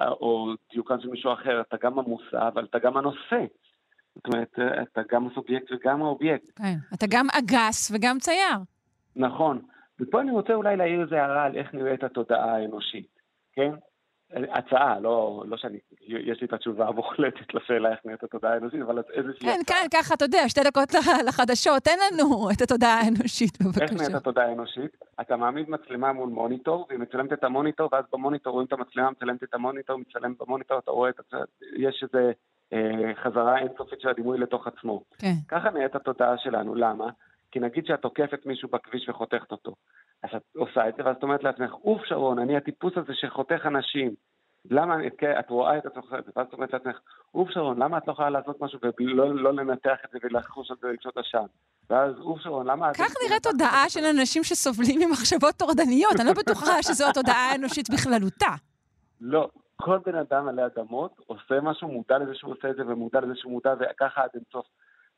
או 0.00 0.54
דיוקן 0.72 1.00
של 1.00 1.08
מישהו 1.08 1.32
אחר, 1.32 1.60
אתה 1.60 1.76
גם 1.82 1.98
המושא, 1.98 2.48
אבל 2.48 2.64
אתה 2.64 2.78
גם 2.78 2.96
הנושא. 2.96 3.44
זאת 4.14 4.26
אומרת, 4.26 4.58
אה, 4.58 4.82
אתה 4.82 5.00
גם 5.10 5.26
הסובייקט 5.26 5.72
וגם 5.72 6.02
האובייקט. 6.02 6.58
כן. 6.58 6.74
אתה 6.94 7.06
גם 7.10 7.26
אגס 7.38 7.90
וגם 7.94 8.18
צייר. 8.18 8.58
נכון. 9.16 9.62
ופה 10.00 10.20
אני 10.20 10.30
רוצה 10.30 10.54
אולי 10.54 10.76
להעיר 10.76 11.02
איזה 11.02 11.22
הערה 11.22 11.44
על 11.44 11.56
איך 11.56 11.74
נראית 11.74 12.04
התודעה 12.04 12.56
האנושית, 12.56 13.18
כן? 13.52 13.70
הצעה, 14.32 15.00
לא, 15.00 15.44
לא 15.46 15.56
שאני, 15.56 15.78
יש 16.08 16.40
לי 16.40 16.46
את 16.46 16.52
התשובה 16.52 16.88
המוחלטת 16.88 17.54
לשאלה 17.54 17.90
איך 17.90 17.98
נהיית 18.04 18.22
התודעה 18.22 18.52
האנושית, 18.54 18.80
אבל 18.82 19.02
איזושהי 19.12 19.40
כן, 19.46 19.60
כאן, 19.66 19.86
ככה, 19.94 20.14
אתה 20.14 20.24
יודע, 20.24 20.48
שתי 20.48 20.60
דקות 20.64 20.94
לח- 20.94 21.08
לחדשות, 21.28 21.82
תן 21.82 21.96
לנו 22.12 22.50
את 22.50 22.62
התודעה 22.62 23.00
האנושית, 23.00 23.58
איך 23.60 23.66
בבקשה. 23.66 23.94
נהיית 23.94 24.14
התודעה 24.14 24.46
האנושית? 24.48 24.90
אתה 25.20 25.36
מעמיד 25.36 25.70
מצלמה 25.70 26.12
מול 26.12 26.28
מוניטור, 26.28 26.86
והיא 26.88 27.00
מצלמת 27.00 27.32
את 27.32 27.44
המוניטור, 27.44 27.88
ואז 27.92 28.04
במוניטור 28.12 28.52
רואים 28.52 28.66
את 28.66 28.72
המצלמה, 28.72 29.10
מצלמת 29.10 29.42
את 29.42 29.54
המוניטור, 29.54 29.96
מצלם 29.98 30.34
במוניטור, 30.40 30.78
אתה 30.78 30.90
רואה 30.90 31.10
את 31.10 31.20
הצ... 31.20 31.32
יש 31.76 32.02
איזה 32.02 32.32
אה, 32.72 33.12
חזרה 33.24 33.58
אינסופית 33.58 34.00
של 34.00 34.08
הדימוי 34.08 34.38
לתוך 34.38 34.66
עצמו. 34.66 35.02
כן. 35.18 35.34
ככה 35.48 35.70
נהיית 35.70 35.94
התודעה 35.94 36.38
שלנו, 36.38 36.74
למה? 36.74 37.10
כי 37.54 37.60
נגיד 37.60 37.86
שאת 37.86 38.00
תוקפת 38.00 38.46
מישהו 38.46 38.68
בכביש 38.68 39.08
וחותכת 39.08 39.52
אותו. 39.52 39.74
אז 40.22 40.30
את 40.36 40.42
עושה 40.56 40.88
את 40.88 40.94
זה, 40.96 41.04
ואז 41.04 41.16
את 41.16 41.22
אומרת 41.22 41.44
לעצמך, 41.44 41.72
אוף 41.72 42.04
שרון, 42.04 42.38
אני 42.38 42.56
הטיפוס 42.56 42.92
הזה 42.96 43.12
שחותך 43.14 43.66
אנשים. 43.66 44.14
למה, 44.70 44.96
כן, 45.18 45.34
את 45.38 45.50
רואה 45.50 45.78
את 45.78 45.86
עצמך, 45.86 46.04
ואז 46.36 46.46
את 46.48 46.52
אומרת 46.52 46.72
לעצמך, 46.72 46.98
אוף 47.34 47.50
שרון, 47.50 47.82
למה 47.82 47.98
את 47.98 48.02
לא 48.06 48.12
יכולה 48.12 48.30
לעשות 48.30 48.60
משהו 48.60 48.78
ולא 49.00 49.34
לא 49.34 49.52
לנתח 49.54 49.96
את 50.04 50.10
זה 50.10 50.18
ולחוש 50.22 50.70
על 50.70 50.76
זה 50.80 50.88
ולקשות 50.88 51.16
עשן? 51.16 51.46
ואז 51.90 52.14
אוף 52.20 52.40
שרון, 52.40 52.66
למה... 52.66 52.90
את- 52.90 52.96
כך 52.96 53.14
נראית 53.26 53.42
תודעה 53.42 53.84
של 53.88 54.04
אנשים 54.04 54.44
שסובלים 54.44 55.00
ממחשבות 55.00 55.54
טורדניות. 55.54 56.12
אני 56.20 56.26
לא 56.28 56.32
בטוחה 56.32 56.82
שזו 56.86 57.04
התודעה 57.10 57.50
האנושית 57.52 57.90
בכללותה. 57.90 58.54
לא, 59.20 59.48
כל 59.76 59.98
בן 60.06 60.14
אדם 60.14 60.48
עלי 60.48 60.66
אדמות 60.66 61.12
עושה 61.26 61.60
משהו, 61.62 61.88
מודע 61.88 62.18
לזה 62.18 62.34
שהוא 62.34 62.52
עושה 62.52 62.70
את 62.70 62.76
זה 62.76 62.82
ומודע 62.86 63.20
לזה 63.20 63.32
שהוא 63.36 63.52
מודע, 63.52 63.74
וככה 63.80 64.22
עד 64.22 64.30
אינסוף. 64.34 64.66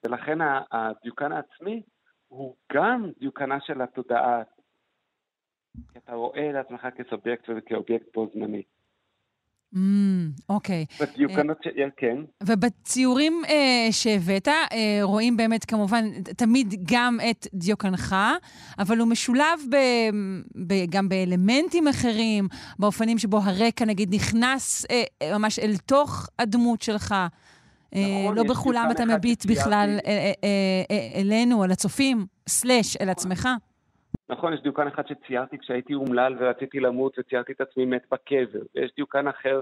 ולכן 0.04 0.38
הדיוקן 0.72 1.32
העצמי 1.32 1.82
הוא 2.28 2.55
גם 2.73 3.11
דיוקנה 3.19 3.61
של 3.61 3.82
התודעה. 3.82 4.43
כי 5.93 5.98
אתה 5.98 6.12
רואה 6.12 6.51
את 6.51 6.66
עצמך 6.66 6.86
כסובייקט 6.97 7.44
וכאובייקט 7.57 8.07
בו 8.15 8.28
זמני. 8.35 8.62
Mm, 9.74 9.78
אוקיי. 10.48 10.85
בדיוקנות 11.01 11.59
ש... 11.62 11.69
כן. 11.97 12.16
ובציורים 12.43 13.43
אה, 13.48 13.93
שהבאת, 13.93 14.48
אה, 14.48 14.98
רואים 15.03 15.36
באמת 15.36 15.65
כמובן 15.65 16.23
תמיד 16.23 16.74
גם 16.93 17.19
את 17.31 17.47
דיוקנך, 17.55 18.16
אבל 18.78 18.98
הוא 18.98 19.09
משולב 19.09 19.61
ב, 19.70 19.77
ב, 20.66 20.74
גם 20.90 21.09
באלמנטים 21.09 21.89
אחרים, 21.89 22.48
באופנים 22.78 23.19
שבו 23.19 23.39
הרקע 23.39 23.85
נגיד 23.85 24.15
נכנס 24.15 24.86
אה, 24.90 25.03
אה, 25.23 25.39
ממש 25.39 25.59
אל 25.59 25.77
תוך 25.86 26.28
הדמות 26.39 26.82
שלך. 26.82 27.15
אה, 27.94 28.00
נכון, 28.22 28.36
לא 28.36 28.42
יש 28.42 28.50
בכולם 28.50 28.88
אתה 28.90 29.04
מביט. 29.04 29.46
בכלל 29.46 29.88
אה, 30.06 30.10
אה, 30.10 30.32
אה, 30.44 30.82
אה, 30.90 31.20
אלינו, 31.20 31.64
אל 31.64 31.70
הצופים, 31.70 32.16
סלאש, 32.48 32.96
אל 32.96 33.08
עצמך. 33.08 33.48
נכון, 34.28 34.52
יש 34.52 34.60
דיוקן 34.62 34.86
אחד 34.86 35.02
שציירתי 35.06 35.58
כשהייתי 35.58 35.94
אומלל 35.94 36.36
ורציתי 36.38 36.80
למות 36.80 37.18
וציירתי 37.18 37.52
את 37.52 37.60
עצמי 37.60 37.84
מת 37.84 38.02
בקבר. 38.10 38.60
ויש 38.74 38.90
דיוקן 38.96 39.28
אחר 39.28 39.60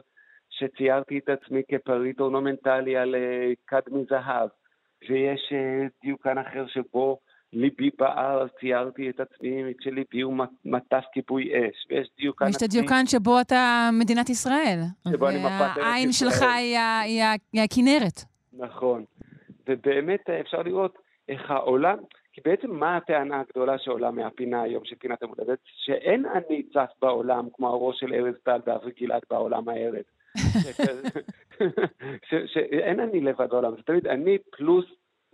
שציירתי 0.51 1.18
את 1.18 1.28
עצמי 1.28 1.62
כפריט 1.68 2.20
אורנומנטלי 2.20 2.96
על 2.96 3.14
אה, 3.14 3.52
כד 3.66 3.82
מזהב. 3.90 4.48
ויש 5.09 5.52
אה, 5.52 5.86
דיוקן 6.02 6.38
אחר 6.38 6.66
שבו 6.66 7.18
ליבי 7.55 7.90
בער, 7.98 8.43
אז 8.43 8.48
ציירתי 8.60 9.10
את 9.10 9.20
עצמי 9.20 9.62
כשליבי 9.78 10.20
הוא 10.20 10.35
מטף 10.64 11.05
כיבוי 11.12 11.51
אש. 11.52 11.86
ויש 11.90 12.09
דיוקן 12.18 12.48
יש 12.48 12.56
את 12.56 12.62
הדיוקן 12.62 13.06
שבו 13.06 13.40
אתה 13.40 13.90
מדינת 13.93 14.31
ישראל. 14.31 14.78
שבו 15.09 15.28
אני 15.28 15.39
מפת 15.39 15.51
ארץ 15.51 15.76
והעין 15.76 16.09
ישראל. 16.09 16.31
שלך 16.31 16.43
היא 16.43 16.78
היא 17.05 17.22
היא 17.52 17.62
הכנרת. 17.62 18.20
נכון. 18.52 19.05
ובאמת 19.68 20.31
אה, 20.31 20.40
אפשר 20.40 20.62
לראות 20.62 20.98
איך 21.28 21.51
העולם, 21.51 21.98
כי 22.32 22.40
בעצם 22.44 22.70
מה 22.70 22.97
הטענה 22.97 23.40
הגדולה 23.40 23.78
שעולה 23.78 24.10
מהפינה 24.10 24.62
היום, 24.62 24.85
של 24.85 24.97
פינת 24.97 25.22
המולדת? 25.22 25.59
שאין 25.85 26.24
אני 26.26 26.62
צף 26.62 26.90
בעולם 27.02 27.48
כמו 27.52 27.68
הראש 27.68 28.01
של 28.01 28.14
ארז 28.14 28.35
טל 28.43 28.60
ואברי 28.66 28.93
גלעד 29.01 29.22
בעולם. 29.31 29.64
ש- 32.28 32.52
שאין 32.52 33.01
אני 33.01 33.20
לבד 33.20 33.48
בעולם, 33.51 33.76
זה 33.76 33.82
תמיד 33.82 34.06
אני 34.06 34.39
פלוס 34.51 34.85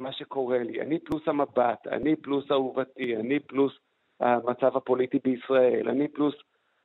מה 0.01 0.13
שקורה 0.13 0.59
לי, 0.59 0.81
אני 0.81 0.99
פלוס 0.99 1.23
המבט, 1.27 1.87
אני 1.87 2.17
פלוס 2.17 2.45
אהובתי, 2.51 3.17
אני 3.17 3.41
פלוס 3.41 3.73
המצב 4.21 4.77
הפוליטי 4.77 5.19
בישראל, 5.25 5.89
אני 5.89 6.09
פלוס 6.09 6.35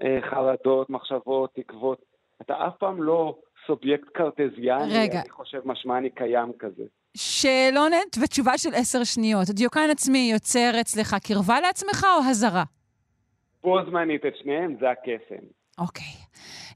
אה, 0.01 0.19
חרדות, 0.29 0.89
מחשבות, 0.89 1.53
תקוות. 1.55 2.01
אתה 2.41 2.67
אף 2.67 2.73
פעם 2.79 3.03
לא 3.03 3.37
סובייקט 3.67 4.07
קרטזיאני, 4.13 4.93
רגע. 4.93 5.21
אני 5.21 5.29
חושב 5.29 5.61
משמע 5.65 5.97
אני 5.97 6.09
קיים 6.09 6.51
כזה. 6.59 6.83
שאלונת 7.17 8.17
ותשובה 8.23 8.57
של 8.57 8.69
עשר 8.73 9.03
שניות. 9.03 9.49
דיוקן 9.49 9.89
עצמי 9.91 10.29
יוצר 10.33 10.71
אצלך 10.81 11.15
קרבה 11.27 11.59
לעצמך 11.59 12.05
או 12.17 12.29
הזרה? 12.29 12.63
בו 13.63 13.85
זמנית 13.85 14.25
את 14.25 14.33
שניהם, 14.35 14.75
זה 14.79 14.89
הקסם. 14.89 15.45
אוקיי. 15.77 16.13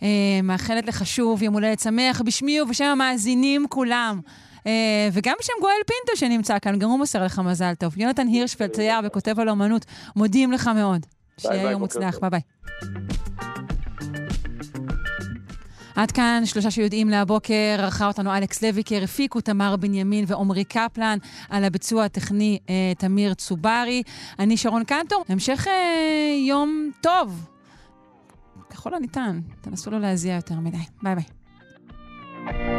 אה, 0.04 0.42
מאחלת 0.44 0.88
לך 0.88 1.06
שוב 1.06 1.44
יום 1.44 1.54
הולדת 1.54 1.80
שמח 1.80 2.22
בשמי 2.22 2.62
ובשם 2.62 2.86
המאזינים 2.86 3.68
כולם. 3.70 4.20
אה, 4.68 5.10
וגם 5.14 5.36
בשם 5.40 5.54
גואל 5.62 5.74
פינטו 5.88 6.20
שנמצא 6.20 6.60
כאן, 6.60 6.80
גם 6.80 6.90
הוא 6.90 6.98
מוסר 6.98 7.26
לך 7.26 7.40
מזל 7.40 7.74
טוב. 7.74 7.98
יונתן 7.98 8.28
הירשפלד, 8.28 8.70
צייר 8.70 9.00
וכותב 9.04 9.40
על 9.40 9.50
אומנות, 9.50 9.86
מודים 10.16 10.52
לך 10.52 10.68
מאוד. 10.76 11.06
שיהיה 11.38 11.72
יום 11.72 11.82
מוצלח. 11.82 12.20
ביי 12.22 12.30
ביי. 12.30 12.42
עד 15.96 16.12
כאן 16.12 16.42
שלושה 16.46 16.72
שיודעים 16.72 17.10
להבוקר, 17.10 17.76
ערכה 17.80 18.08
אותנו 18.08 18.38
אלכס 18.38 18.64
לויקר, 18.64 19.04
הפיקו 19.04 19.42
תמר 19.42 19.76
בנימין 19.76 20.26
ועמרי 20.28 20.64
קפלן, 20.64 21.18
על 21.50 21.64
הביצוע 21.64 22.06
הטכני 22.06 22.60
אה, 22.70 22.94
תמיר 22.98 23.34
צוברי. 23.34 24.04
אני 24.40 24.58
שרון 24.58 24.84
קנטור, 24.84 25.24
המשך 25.30 25.68
אה, 25.68 26.36
יום 26.48 26.92
טוב. 27.02 27.50
ככל 28.70 28.94
הניתן, 28.94 29.40
תנסו 29.62 29.92
לא 29.92 30.00
להזיע 30.00 30.36
יותר 30.36 30.56
מדי. 30.56 30.78
ביי 31.04 31.16
ביי. 31.16 32.79